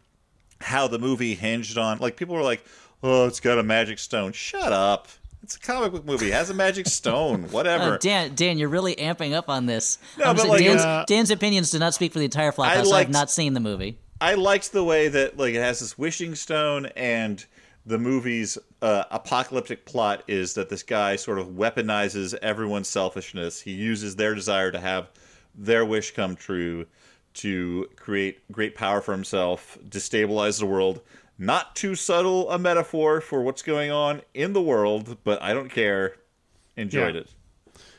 how 0.62 0.88
the 0.88 0.98
movie 0.98 1.34
hinged 1.34 1.76
on 1.76 1.98
like 1.98 2.16
people 2.16 2.34
were 2.34 2.40
like, 2.40 2.64
oh, 3.02 3.26
it's 3.26 3.40
got 3.40 3.58
a 3.58 3.62
magic 3.62 3.98
stone. 3.98 4.32
Shut 4.32 4.72
up. 4.72 5.06
It's 5.42 5.56
a 5.56 5.60
comic 5.60 5.92
book 5.92 6.04
movie. 6.04 6.28
It 6.28 6.34
has 6.34 6.50
a 6.50 6.54
magic 6.54 6.86
stone. 6.86 7.42
Whatever. 7.50 7.94
Uh, 7.94 7.98
Dan, 7.98 8.34
Dan, 8.34 8.58
you're 8.58 8.68
really 8.68 8.96
amping 8.96 9.32
up 9.32 9.48
on 9.48 9.66
this. 9.66 9.98
No, 10.18 10.26
but 10.26 10.38
saying 10.38 10.48
like, 10.48 10.60
Dan's, 10.60 10.82
uh, 10.82 11.04
Dan's 11.06 11.30
opinions 11.30 11.70
do 11.70 11.78
not 11.78 11.94
speak 11.94 12.12
for 12.12 12.18
the 12.18 12.24
entire 12.24 12.52
flop 12.52 12.68
I 12.68 12.76
house. 12.76 12.92
I've 12.92 13.10
not 13.10 13.30
seen 13.30 13.54
the 13.54 13.60
movie. 13.60 13.98
I 14.20 14.34
liked 14.34 14.72
the 14.72 14.84
way 14.84 15.08
that 15.08 15.36
like 15.36 15.54
it 15.54 15.60
has 15.60 15.80
this 15.80 15.96
wishing 15.96 16.34
stone 16.34 16.86
and 16.96 17.44
the 17.86 17.98
movie's 17.98 18.58
uh, 18.82 19.04
apocalyptic 19.10 19.86
plot 19.86 20.22
is 20.28 20.54
that 20.54 20.68
this 20.68 20.82
guy 20.82 21.16
sort 21.16 21.38
of 21.38 21.48
weaponizes 21.48 22.34
everyone's 22.42 22.88
selfishness. 22.88 23.60
He 23.60 23.72
uses 23.72 24.16
their 24.16 24.34
desire 24.34 24.70
to 24.70 24.78
have 24.78 25.08
their 25.54 25.84
wish 25.84 26.10
come 26.10 26.36
true 26.36 26.86
to 27.34 27.88
create 27.96 28.50
great 28.52 28.74
power 28.74 29.00
for 29.00 29.12
himself, 29.12 29.78
destabilize 29.88 30.58
the 30.58 30.66
world. 30.66 31.00
Not 31.38 31.76
too 31.76 31.94
subtle 31.94 32.50
a 32.50 32.58
metaphor 32.58 33.20
for 33.20 33.42
what's 33.42 33.62
going 33.62 33.90
on 33.90 34.22
in 34.34 34.52
the 34.54 34.62
world, 34.62 35.18
but 35.24 35.40
I 35.40 35.54
don't 35.54 35.68
care. 35.70 36.16
Enjoyed 36.76 37.14
Yeah. 37.14 37.20
it. 37.22 37.28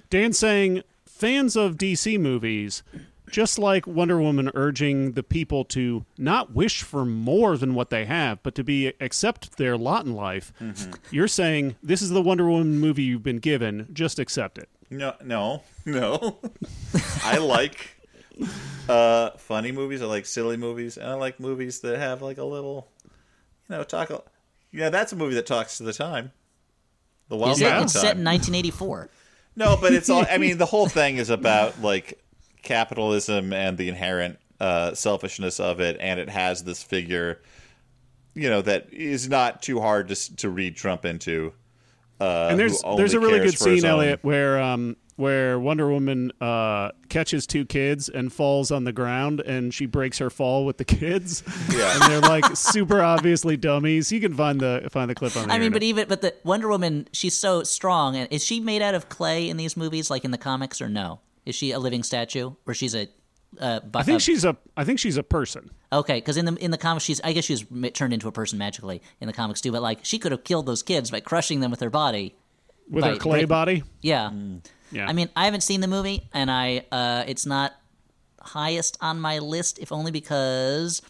Dan 0.10 0.34
saying 0.34 0.84
fans 1.06 1.56
of 1.56 1.78
DC 1.78 2.18
movies, 2.20 2.84
just 3.32 3.60
like 3.60 3.86
Wonder 3.86 4.20
Woman 4.20 4.50
urging 4.56 5.12
the 5.14 5.22
people 5.24 5.64
to 5.66 6.04
not 6.18 6.54
wish 6.54 6.82
for 6.82 7.06
more 7.06 7.58
than 7.58 7.76
what 7.76 7.90
they 7.92 8.06
have, 8.06 8.42
but 8.44 8.56
to 8.56 8.64
be 8.64 8.88
accept 9.00 9.58
their 9.58 9.78
lot 9.78 10.06
in 10.06 10.14
life. 10.14 10.52
Mm-hmm. 10.60 10.92
You're 11.12 11.28
saying 11.28 11.76
this 11.84 12.02
is 12.02 12.10
the 12.10 12.22
Wonder 12.22 12.50
Woman 12.50 12.80
movie 12.80 13.04
you've 13.04 13.24
been 13.24 13.38
given, 13.40 13.88
just 13.94 14.18
accept 14.20 14.58
it. 14.58 14.68
No, 14.90 15.14
no, 15.24 15.62
no. 15.86 16.40
I 17.24 17.38
like 17.38 17.96
uh, 18.90 19.32
funny 19.38 19.72
movies. 19.72 20.02
I 20.02 20.06
like 20.08 20.26
silly 20.26 20.58
movies, 20.58 20.98
and 20.98 21.08
I 21.08 21.14
like 21.14 21.40
movies 21.40 21.82
that 21.82 22.00
have 22.00 22.22
like 22.24 22.40
a 22.40 22.44
little, 22.46 22.88
you 23.70 23.76
know, 23.78 23.84
talk. 23.84 24.10
a- 24.10 24.24
Yeah, 24.72 24.90
that's 24.90 25.12
a 25.12 25.16
movie 25.16 25.36
that 25.36 25.46
talks 25.46 25.78
to 25.78 25.84
the 25.84 25.94
time. 25.94 26.32
The 27.30 27.36
Wild 27.38 27.58
Is 27.58 27.62
it? 27.62 27.66
Mountain 27.66 27.84
It's 27.84 27.94
Thyme. 27.94 28.02
set 28.02 28.18
in 28.18 28.24
1984. 28.24 29.10
No, 29.56 29.78
but 29.80 29.94
it's 29.94 30.10
all. 30.10 30.26
I 30.30 30.38
mean, 30.38 30.58
the 30.58 30.66
whole 30.66 30.88
thing 30.88 31.18
is 31.18 31.30
about 31.40 31.82
like 31.82 32.20
capitalism 32.64 33.54
and 33.54 33.78
the 33.78 33.90
inherent 33.90 34.38
uh, 34.60 34.94
selfishness 34.94 35.60
of 35.60 35.80
it, 35.80 35.98
and 36.00 36.20
it 36.20 36.30
has 36.30 36.64
this 36.64 36.82
figure, 36.84 37.42
you 38.34 38.50
know, 38.50 38.62
that 38.62 38.92
is 38.92 39.30
not 39.30 39.62
too 39.62 39.80
hard 39.80 40.08
to 40.10 40.36
to 40.38 40.50
read 40.50 40.76
Trump 40.76 41.06
into. 41.06 41.54
Uh, 42.20 42.48
and 42.52 42.60
there's 42.60 42.82
there's 42.98 43.14
a 43.14 43.20
really 43.20 43.40
good 43.40 43.58
scene, 43.58 43.86
Elliott, 43.86 44.20
where 44.24 44.60
um 44.62 44.98
where 45.16 45.60
Wonder 45.60 45.90
Woman 45.90 46.32
uh 46.42 46.92
catches 47.10 47.46
two 47.48 47.66
kids 47.66 48.10
and 48.10 48.32
falls 48.32 48.72
on 48.72 48.84
the 48.84 48.92
ground, 48.92 49.40
and 49.42 49.74
she 49.74 49.86
breaks 49.86 50.18
her 50.18 50.30
fall 50.30 50.66
with 50.66 50.78
the 50.78 50.86
kids. 50.86 51.44
Yeah. 51.72 51.94
and 51.94 52.12
they're 52.12 52.22
like 52.22 52.58
super 52.58 53.02
obviously 53.02 53.56
dummies. 53.56 54.12
You 54.12 54.20
can 54.20 54.34
find 54.34 54.60
the 54.60 54.88
find 54.92 55.10
the 55.10 55.16
clip 55.16 55.36
on. 55.38 55.48
The 55.48 55.54
I 55.54 55.60
mean, 55.60 55.72
but 55.72 55.84
even 55.84 56.08
but 56.08 56.22
the 56.22 56.34
Wonder 56.44 56.68
Woman, 56.68 57.08
she's 57.14 57.38
so 57.38 57.64
strong. 57.64 58.16
And 58.16 58.28
is 58.32 58.44
she 58.44 58.60
made 58.60 58.82
out 58.82 58.96
of 58.96 59.08
clay 59.10 59.50
in 59.50 59.58
these 59.58 59.78
movies, 59.78 60.10
like 60.10 60.26
in 60.26 60.32
the 60.32 60.38
comics, 60.38 60.82
or 60.82 60.90
no? 60.90 61.20
Is 61.46 61.56
she 61.56 61.72
a 61.72 61.80
living 61.80 62.04
statue, 62.04 62.52
or 62.66 62.74
she's 62.74 62.96
a? 62.96 63.08
Uh, 63.60 63.80
bu- 63.80 64.00
I 64.00 64.04
think 64.04 64.18
uh, 64.18 64.20
she's 64.20 64.46
a 64.46 64.58
I 64.78 64.84
think 64.84 65.00
she's 65.00 65.18
a 65.18 65.24
person. 65.24 65.72
Okay, 65.92 66.16
because 66.18 66.38
in 66.38 66.46
the 66.46 66.54
in 66.56 66.72
the 66.72 66.78
comics, 66.78 67.04
she's 67.06 67.20
I 67.22 67.34
guess 67.34 67.46
she 67.46 67.54
was 67.54 67.92
turned 67.94 68.14
into 68.14 68.28
a 68.28 68.32
person 68.32 68.60
magically 68.60 69.02
in 69.20 69.28
the 69.28 69.34
comics 69.34 69.62
too. 69.62 69.72
But 69.72 69.82
like, 69.82 70.00
she 70.04 70.20
could 70.20 70.32
have 70.32 70.44
killed 70.44 70.66
those 70.68 70.84
kids 70.84 71.10
by 71.10 71.20
crushing 71.20 71.60
them 71.60 71.72
with 71.72 71.80
her 71.80 71.90
body, 71.90 72.36
With 72.90 73.04
by 73.04 73.10
her 73.12 73.16
clay 73.18 73.40
break- 73.40 73.48
body? 73.50 73.84
Yeah, 74.02 74.30
Yeah. 74.92 75.08
I 75.08 75.14
mean, 75.14 75.30
I 75.36 75.46
haven't 75.46 75.62
seen 75.62 75.82
the 75.82 75.88
movie, 75.88 76.30
and 76.34 76.52
I 76.52 76.86
uh, 76.92 77.24
it's 77.28 77.46
not 77.48 77.74
highest 78.42 78.98
on 79.02 79.20
my 79.20 79.40
list, 79.40 79.80
if 79.80 79.92
only 79.92 80.12
because 80.12 81.02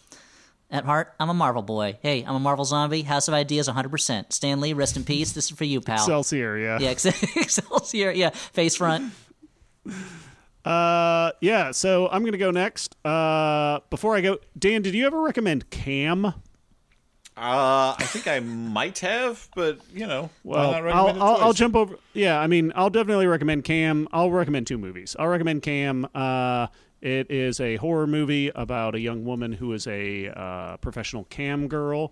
at 0.72 0.86
heart 0.86 1.14
I'm 1.20 1.30
a 1.30 1.34
Marvel 1.34 1.61
boy. 1.61 1.98
Hey, 2.02 2.24
I'm 2.26 2.36
a 2.36 2.40
Marvel 2.40 2.64
zombie. 2.64 3.02
House 3.02 3.28
of 3.28 3.34
Ideas, 3.34 3.68
100. 3.68 3.90
percent 3.90 4.32
Stan 4.32 4.61
Lee, 4.61 4.72
rest 4.74 4.95
in 4.95 5.03
peace. 5.03 5.34
This 5.34 5.52
is 5.52 5.57
for 5.57 5.66
you, 5.66 5.82
pal. 5.82 5.98
Excelsior, 5.98 6.57
yeah. 6.57 6.78
Yeah, 6.80 6.90
Ex- 6.91 7.06
Excelsior. 7.36 8.11
Yeah, 8.11 8.30
face 8.30 8.76
front. 8.78 9.11
Uh, 10.70 11.32
yeah. 11.41 11.72
So 11.72 12.08
I'm 12.10 12.24
gonna 12.24 12.38
go 12.38 12.52
next. 12.52 12.96
Uh, 13.06 13.80
before 13.90 14.16
I 14.16 14.22
go, 14.22 14.38
Dan, 14.58 14.82
did 14.82 14.94
you 14.94 15.06
ever 15.08 15.20
recommend 15.22 15.70
Cam? 15.70 16.26
Uh, 16.26 17.96
I 17.98 18.04
think 18.04 18.28
I 18.28 18.40
might 18.41 19.00
have, 19.00 19.48
but 19.56 19.80
you 19.94 20.06
know, 20.06 20.30
Well, 20.44 20.74
I'll, 20.74 21.08
I'll, 21.22 21.38
I'll 21.38 21.54
jump 21.54 21.76
over. 21.76 21.96
Yeah, 22.14 22.38
I 22.40 22.48
mean, 22.48 22.74
I'll 22.76 22.90
definitely 22.90 23.28
recommend 23.28 23.64
Cam. 23.64 24.08
I'll 24.12 24.30
recommend 24.30 24.68
two 24.68 24.78
movies. 24.78 25.16
I'll 25.18 25.28
recommend 25.30 25.62
Cam. 25.62 26.06
Uh, 26.14 26.68
it 27.02 27.32
is 27.32 27.62
a 27.62 27.78
horror 27.78 28.08
movie 28.08 28.52
about 28.54 28.94
a 28.94 29.00
young 29.00 29.24
woman 29.24 29.54
who 29.54 29.72
is 29.72 29.88
a 29.88 30.28
uh, 30.38 30.78
professional 30.78 31.24
cam 31.26 31.68
girl, 31.68 32.12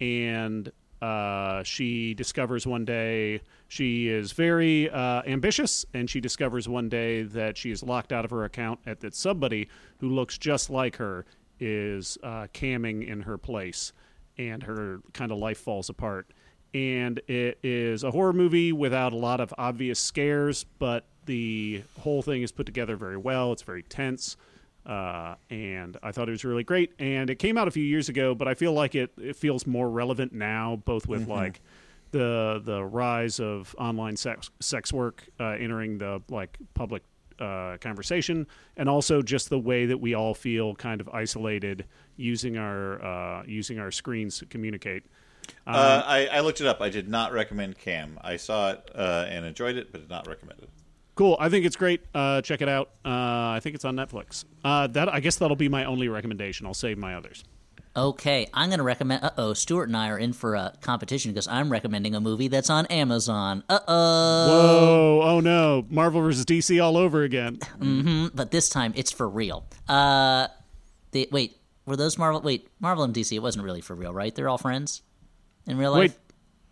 and 0.00 0.70
Uh, 1.02 1.62
she 1.62 2.14
discovers 2.14 2.66
one 2.66 2.84
day 2.86 3.40
she 3.68 4.08
is 4.08 4.32
very 4.32 4.88
uh, 4.90 5.22
ambitious, 5.26 5.84
and 5.94 6.08
she 6.08 6.20
discovers 6.20 6.68
one 6.68 6.88
day 6.88 7.22
that 7.22 7.56
she 7.56 7.70
is 7.70 7.82
locked 7.82 8.12
out 8.12 8.24
of 8.24 8.30
her 8.30 8.44
account. 8.44 8.80
At 8.86 9.00
that 9.00 9.14
somebody 9.14 9.68
who 9.98 10.08
looks 10.08 10.38
just 10.38 10.70
like 10.70 10.96
her 10.96 11.24
is 11.58 12.18
uh, 12.22 12.46
camming 12.54 13.06
in 13.08 13.22
her 13.22 13.38
place, 13.38 13.92
and 14.38 14.62
her 14.62 15.00
kind 15.12 15.32
of 15.32 15.38
life 15.38 15.58
falls 15.58 15.88
apart. 15.88 16.30
And 16.74 17.20
it 17.26 17.58
is 17.62 18.04
a 18.04 18.10
horror 18.10 18.32
movie 18.34 18.72
without 18.72 19.12
a 19.12 19.16
lot 19.16 19.40
of 19.40 19.54
obvious 19.56 19.98
scares, 19.98 20.64
but 20.78 21.06
the 21.24 21.82
whole 22.00 22.22
thing 22.22 22.42
is 22.42 22.52
put 22.52 22.66
together 22.66 22.96
very 22.96 23.16
well. 23.16 23.52
It's 23.52 23.62
very 23.62 23.82
tense 23.82 24.36
uh, 24.84 25.34
and 25.50 25.96
I 26.00 26.12
thought 26.12 26.28
it 26.28 26.32
was 26.32 26.44
really 26.44 26.62
great. 26.62 26.92
And 27.00 27.28
it 27.28 27.40
came 27.40 27.58
out 27.58 27.66
a 27.66 27.72
few 27.72 27.82
years 27.82 28.08
ago, 28.08 28.36
but 28.36 28.46
I 28.46 28.54
feel 28.54 28.72
like 28.72 28.94
it, 28.94 29.10
it 29.18 29.34
feels 29.34 29.66
more 29.66 29.90
relevant 29.90 30.32
now, 30.32 30.76
both 30.84 31.08
with 31.08 31.26
Mhm. 31.26 31.30
like 31.30 31.60
the 32.16 32.60
the 32.64 32.84
rise 32.84 33.40
of 33.40 33.74
online 33.78 34.16
sex 34.16 34.50
sex 34.60 34.92
work 34.92 35.24
uh, 35.38 35.44
entering 35.50 35.98
the 35.98 36.22
like 36.30 36.56
public 36.74 37.02
uh, 37.38 37.76
conversation, 37.80 38.46
and 38.76 38.88
also 38.88 39.22
just 39.22 39.50
the 39.50 39.58
way 39.58 39.86
that 39.86 39.98
we 39.98 40.14
all 40.14 40.34
feel 40.34 40.74
kind 40.74 41.00
of 41.00 41.08
isolated 41.10 41.84
using 42.16 42.56
our 42.56 43.02
uh, 43.04 43.42
using 43.46 43.78
our 43.78 43.90
screens 43.90 44.38
to 44.38 44.46
communicate. 44.46 45.02
Um, 45.66 45.74
Uh, 45.76 46.02
I, 46.06 46.26
I 46.26 46.40
looked 46.40 46.60
it 46.60 46.66
up. 46.66 46.80
I 46.80 46.88
did 46.88 47.08
not 47.08 47.32
recommend 47.32 47.78
Cam. 47.78 48.18
I 48.22 48.36
saw 48.36 48.70
it 48.70 48.90
uh, 48.94 49.26
and 49.28 49.44
enjoyed 49.44 49.76
it, 49.76 49.92
but 49.92 50.00
did 50.00 50.10
not 50.10 50.26
recommend 50.26 50.60
it. 50.62 50.70
Cool. 51.14 51.36
I 51.38 51.48
think 51.48 51.64
it's 51.64 51.76
great. 51.76 52.00
Uh, 52.14 52.42
check 52.42 52.60
it 52.60 52.68
out. 52.68 52.90
Uh, 53.04 53.56
I 53.56 53.60
think 53.62 53.74
it's 53.74 53.84
on 53.84 53.96
Netflix. 53.96 54.44
Uh, 54.64 54.86
that 54.88 55.08
I 55.08 55.20
guess 55.20 55.36
that'll 55.36 55.56
be 55.56 55.68
my 55.68 55.84
only 55.84 56.08
recommendation. 56.08 56.66
I'll 56.66 56.74
save 56.74 56.98
my 56.98 57.14
others. 57.14 57.44
Okay, 57.96 58.46
I'm 58.52 58.68
going 58.68 58.78
to 58.78 58.84
recommend. 58.84 59.24
Uh 59.24 59.30
oh, 59.38 59.54
Stuart 59.54 59.84
and 59.84 59.96
I 59.96 60.08
are 60.10 60.18
in 60.18 60.32
for 60.34 60.54
a 60.54 60.74
competition 60.82 61.32
because 61.32 61.48
I'm 61.48 61.70
recommending 61.72 62.14
a 62.14 62.20
movie 62.20 62.48
that's 62.48 62.68
on 62.68 62.84
Amazon. 62.86 63.64
Uh 63.70 63.78
oh. 63.88 64.48
Whoa! 64.48 65.20
Oh 65.24 65.40
no! 65.40 65.86
Marvel 65.88 66.20
versus 66.20 66.44
DC 66.44 66.82
all 66.82 66.96
over 66.96 67.22
again. 67.22 67.56
hmm 67.80 68.26
But 68.34 68.50
this 68.50 68.68
time 68.68 68.92
it's 68.96 69.10
for 69.12 69.26
real. 69.28 69.64
Uh, 69.88 70.48
the 71.12 71.26
wait, 71.32 71.56
were 71.86 71.96
those 71.96 72.18
Marvel? 72.18 72.40
Wait, 72.42 72.68
Marvel 72.80 73.02
and 73.04 73.14
DC. 73.14 73.34
It 73.34 73.38
wasn't 73.40 73.64
really 73.64 73.80
for 73.80 73.94
real, 73.94 74.12
right? 74.12 74.34
They're 74.34 74.48
all 74.48 74.58
friends 74.58 75.00
in 75.66 75.78
real 75.78 75.92
life. 75.92 76.00
Wait, 76.10 76.18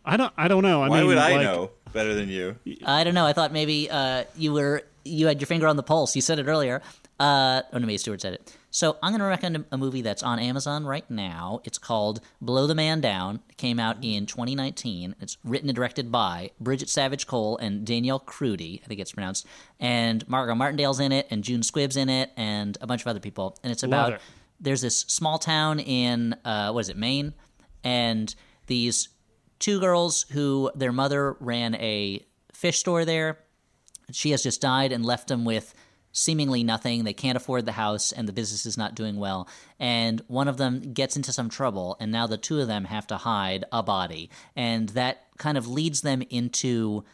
I 0.05 0.19
don't. 0.19 0.33
I 0.37 0.49
don't 0.49 0.63
know. 0.63 0.83
I 0.83 0.89
Why 0.91 0.99
mean, 0.99 1.07
would 1.09 1.19
I 1.19 1.33
like- 1.37 1.43
know 1.43 1.71
better 1.95 2.15
than 2.15 2.29
you? 2.29 2.57
I 2.85 3.03
don't 3.03 3.15
know. 3.15 3.25
I 3.25 3.33
thought 3.33 3.51
maybe 3.53 3.89
uh, 3.91 4.25
you 4.37 4.53
were 4.53 4.83
you 5.05 5.27
had 5.27 5.41
your 5.41 5.47
finger 5.47 5.67
on 5.69 5.77
the 5.77 5.83
pulse. 5.83 6.15
You 6.15 6.21
said 6.23 6.39
it 6.39 6.47
earlier. 6.49 6.83
Uh, 7.19 7.63
oh 7.73 7.79
no, 7.79 7.87
maybe 7.87 7.97
Stuart 7.97 8.21
said 8.21 8.35
it. 8.35 8.57
So 8.75 8.97
I'm 9.05 9.13
going 9.13 9.21
to 9.21 9.27
recommend 9.27 9.67
a 9.71 9.79
movie 9.79 10.03
that's 10.03 10.25
on 10.25 10.41
Amazon 10.41 10.85
right 10.85 11.09
now. 11.09 11.61
It's 11.63 11.79
called 11.79 12.21
Blow 12.41 12.67
the 12.67 12.75
Man 12.75 13.01
Down. 13.01 13.39
It 13.49 13.57
came 13.57 13.79
out 13.79 13.99
in 14.03 14.27
2019. 14.27 15.15
It's 15.21 15.39
written 15.45 15.69
and 15.69 15.77
directed 15.77 16.11
by 16.11 16.51
Bridget 16.59 16.89
Savage 16.89 17.29
Cole 17.29 17.57
and 17.59 17.87
Danielle 17.87 18.19
Krudy. 18.19 18.83
I 18.83 18.87
think 18.89 18.99
it's 18.99 19.13
pronounced. 19.13 19.47
And 19.79 20.29
Margot 20.29 20.57
Martindale's 20.57 20.99
in 20.99 21.13
it, 21.13 21.29
and 21.31 21.45
June 21.45 21.61
Squibb's 21.61 21.97
in 21.97 22.09
it, 22.09 22.33
and 22.37 22.77
a 22.81 22.89
bunch 22.89 23.03
of 23.03 23.07
other 23.07 23.21
people. 23.21 23.57
And 23.63 23.71
it's 23.71 23.85
about 23.85 24.15
it. 24.15 24.21
there's 24.59 24.81
this 24.81 24.99
small 25.03 25.39
town 25.39 25.79
in 25.79 26.35
uh, 26.45 26.73
what 26.73 26.81
is 26.81 26.89
it, 26.89 26.97
Maine, 26.97 27.33
and 27.85 28.35
these 28.67 29.09
two 29.61 29.79
girls 29.79 30.27
who 30.33 30.73
their 30.75 30.91
mother 30.91 31.37
ran 31.39 31.77
a 31.77 32.27
fish 32.53 32.81
store 32.81 33.05
there. 33.05 33.39
She 34.11 34.33
has 34.33 34.43
just 34.43 34.61
died 34.61 34.91
and 34.91 35.07
left 35.07 35.29
them 35.29 35.45
with 35.45 35.75
seemingly 36.15 36.63
nothing. 36.63 37.05
They 37.05 37.13
can't 37.13 37.37
afford 37.37 37.67
the 37.67 37.73
house, 37.73 38.13
and 38.13 38.27
the 38.27 38.33
business 38.33 38.65
is 38.65 38.79
not 38.79 38.95
doing 38.95 39.17
well. 39.17 39.49
And 39.79 40.23
one 40.29 40.49
of 40.49 40.57
them 40.57 40.95
gets 40.95 41.17
into 41.17 41.33
some 41.33 41.51
trouble, 41.51 41.97
and 42.01 42.11
now 42.11 42.27
the 42.27 42.39
two 42.39 42.61
of 42.61 42.69
them 42.69 42.85
have 42.85 43.07
to 43.09 43.19
hide 43.19 43.65
a 43.71 43.83
body, 43.83 44.31
and 44.57 44.89
that 44.91 45.27
kind 45.37 45.59
of 45.59 45.69
leads 45.69 46.01
them 46.01 46.23
into 46.31 47.05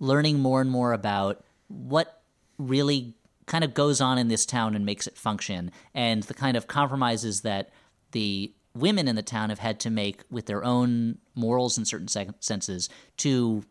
learning 0.00 0.40
more 0.40 0.62
and 0.62 0.70
more 0.70 0.92
about 0.92 1.44
what 1.68 2.22
really 2.58 3.14
kind 3.44 3.62
of 3.62 3.74
goes 3.74 4.00
on 4.00 4.16
in 4.16 4.28
this 4.28 4.46
town 4.46 4.74
and 4.74 4.86
makes 4.86 5.06
it 5.06 5.18
function, 5.18 5.70
and 5.94 6.22
the 6.24 6.34
kind 6.34 6.56
of 6.56 6.66
compromises 6.66 7.42
that 7.42 7.70
the 8.12 8.52
women 8.74 9.06
in 9.06 9.16
the 9.16 9.22
town 9.22 9.50
have 9.50 9.58
had 9.58 9.78
to 9.80 9.90
make 9.90 10.22
with 10.30 10.46
their 10.46 10.64
own 10.64 11.18
morals 11.34 11.76
in 11.76 11.84
certain 11.84 12.08
sec- 12.08 12.28
senses 12.40 12.88
to 13.18 13.64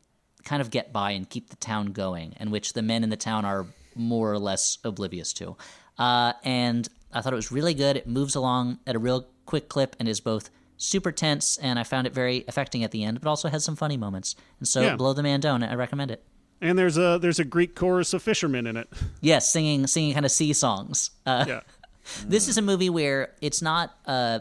kind 0.43 0.61
of 0.61 0.69
get 0.69 0.93
by 0.93 1.11
and 1.11 1.29
keep 1.29 1.49
the 1.49 1.55
town 1.55 1.87
going, 1.87 2.35
and 2.37 2.51
which 2.51 2.73
the 2.73 2.83
men 2.83 3.03
in 3.03 3.09
the 3.09 3.17
town 3.17 3.45
are 3.45 3.65
more 3.95 4.31
or 4.31 4.39
less 4.39 4.77
oblivious 4.83 5.33
to. 5.33 5.55
Uh, 5.97 6.33
and 6.43 6.87
I 7.13 7.21
thought 7.21 7.33
it 7.33 7.37
was 7.37 7.51
really 7.51 7.73
good. 7.73 7.97
It 7.97 8.07
moves 8.07 8.35
along 8.35 8.79
at 8.87 8.95
a 8.95 8.99
real 8.99 9.27
quick 9.45 9.69
clip 9.69 9.95
and 9.99 10.07
is 10.07 10.19
both 10.19 10.49
super 10.77 11.11
tense, 11.11 11.57
and 11.57 11.77
I 11.77 11.83
found 11.83 12.07
it 12.07 12.13
very 12.13 12.45
affecting 12.47 12.83
at 12.83 12.91
the 12.91 13.03
end, 13.03 13.19
but 13.19 13.29
also 13.29 13.49
has 13.49 13.65
some 13.65 13.75
funny 13.75 13.97
moments. 13.97 14.35
And 14.59 14.67
so, 14.67 14.81
Yeah. 14.81 14.95
Blow 14.95 15.13
the 15.13 15.23
Man 15.23 15.39
Down, 15.39 15.61
I 15.63 15.75
recommend 15.75 16.11
it. 16.11 16.23
And 16.61 16.77
there's 16.77 16.97
a 16.97 17.17
there's 17.21 17.39
a 17.39 17.45
Greek 17.45 17.73
chorus 17.75 18.13
of 18.13 18.21
fishermen 18.21 18.67
in 18.67 18.75
it. 18.77 18.89
Yes, 19.21 19.49
singing 19.49 19.87
singing 19.87 20.13
kind 20.13 20.25
of 20.25 20.31
sea 20.31 20.53
songs. 20.53 21.11
Uh, 21.25 21.45
Yeah. 21.47 21.59
this 22.25 22.47
is 22.47 22.57
a 22.57 22.61
movie 22.61 22.89
where 22.89 23.33
it's 23.41 23.61
not. 23.61 23.95
Uh, 24.05 24.39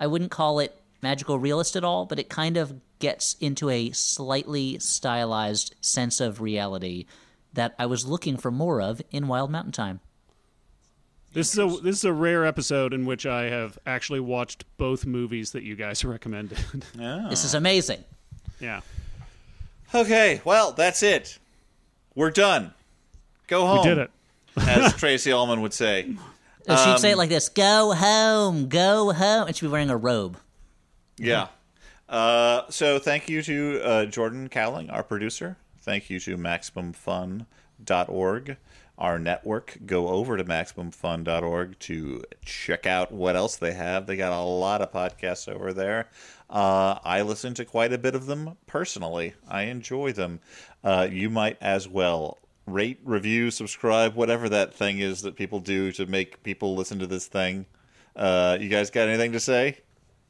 I 0.00 0.06
wouldn't 0.08 0.30
call 0.32 0.58
it 0.58 0.80
magical 1.02 1.38
realist 1.38 1.76
at 1.76 1.84
all, 1.84 2.06
but 2.06 2.18
it 2.18 2.28
kind 2.28 2.56
of 2.56 2.74
gets 2.98 3.34
into 3.40 3.68
a 3.70 3.90
slightly 3.92 4.78
stylized 4.78 5.74
sense 5.80 6.20
of 6.20 6.40
reality 6.40 7.06
that 7.54 7.74
I 7.78 7.86
was 7.86 8.04
looking 8.06 8.36
for 8.36 8.50
more 8.50 8.80
of 8.82 9.00
in 9.10 9.26
Wild 9.28 9.50
Mountain 9.50 9.72
Thyme. 9.72 10.00
This 11.32 11.52
is 11.52 11.58
a 11.58 11.66
this 11.82 11.96
is 11.98 12.04
a 12.04 12.12
rare 12.12 12.44
episode 12.44 12.92
in 12.94 13.06
which 13.06 13.26
I 13.26 13.44
have 13.50 13.76
actually 13.86 14.20
watched 14.20 14.64
both 14.76 15.04
movies 15.04 15.50
that 15.52 15.64
you 15.64 15.74
guys 15.74 16.04
recommended. 16.04 16.58
This 16.94 17.44
is 17.44 17.54
amazing. 17.54 18.04
yeah. 18.60 18.80
Okay, 19.94 20.40
well, 20.44 20.72
that's 20.72 21.02
it. 21.02 21.38
We're 22.16 22.30
done. 22.30 22.72
Go 23.46 23.66
home. 23.66 23.78
We 23.82 23.88
did 23.94 23.98
it. 23.98 24.10
as 24.56 24.92
Tracey 24.96 25.32
Ullman 25.32 25.60
would 25.60 25.72
say. 25.72 26.02
She'd 26.66 26.70
Um, 26.72 26.98
say 26.98 27.10
it 27.12 27.18
like 27.18 27.28
this: 27.28 27.48
"Go 27.48 27.92
home, 27.94 28.68
go 28.68 29.12
home," 29.12 29.46
and 29.48 29.54
she'd 29.56 29.66
be 29.66 29.70
wearing 29.70 29.90
a 29.90 29.96
robe. 29.96 30.36
Yeah. 31.18 31.48
Uh, 32.08 32.62
so 32.70 32.98
thank 32.98 33.28
you 33.28 33.42
to 33.42 33.80
uh, 33.84 34.04
Jordan 34.06 34.48
Kauwling, 34.48 34.92
our 34.92 35.02
producer. 35.02 35.56
Thank 35.84 36.08
you 36.08 36.18
to 36.20 36.38
MaximumFun.org, 36.38 38.56
our 38.96 39.18
network. 39.18 39.78
Go 39.84 40.08
over 40.08 40.38
to 40.38 40.44
MaximumFun.org 40.44 41.78
to 41.80 42.24
check 42.42 42.86
out 42.86 43.12
what 43.12 43.36
else 43.36 43.56
they 43.56 43.72
have. 43.72 44.06
They 44.06 44.16
got 44.16 44.32
a 44.32 44.40
lot 44.40 44.80
of 44.80 44.90
podcasts 44.90 45.46
over 45.46 45.74
there. 45.74 46.08
Uh, 46.48 46.98
I 47.04 47.20
listen 47.20 47.52
to 47.54 47.66
quite 47.66 47.92
a 47.92 47.98
bit 47.98 48.14
of 48.14 48.24
them 48.24 48.56
personally. 48.66 49.34
I 49.46 49.64
enjoy 49.64 50.12
them. 50.12 50.40
Uh, 50.82 51.06
you 51.10 51.28
might 51.28 51.58
as 51.60 51.86
well. 51.86 52.38
Rate, 52.66 53.00
review, 53.04 53.50
subscribe, 53.50 54.14
whatever 54.14 54.48
that 54.48 54.72
thing 54.72 55.00
is 55.00 55.20
that 55.20 55.36
people 55.36 55.60
do 55.60 55.92
to 55.92 56.06
make 56.06 56.42
people 56.42 56.74
listen 56.74 56.98
to 57.00 57.06
this 57.06 57.26
thing. 57.26 57.66
Uh, 58.16 58.56
you 58.58 58.70
guys 58.70 58.90
got 58.90 59.06
anything 59.06 59.32
to 59.32 59.40
say? 59.40 59.80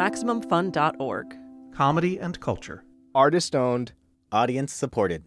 MaximumFun.org. 0.02 1.36
Comedy 1.74 2.18
and 2.18 2.40
culture. 2.40 2.84
Artist 3.14 3.54
owned. 3.54 3.92
Audience 4.32 4.72
supported. 4.72 5.24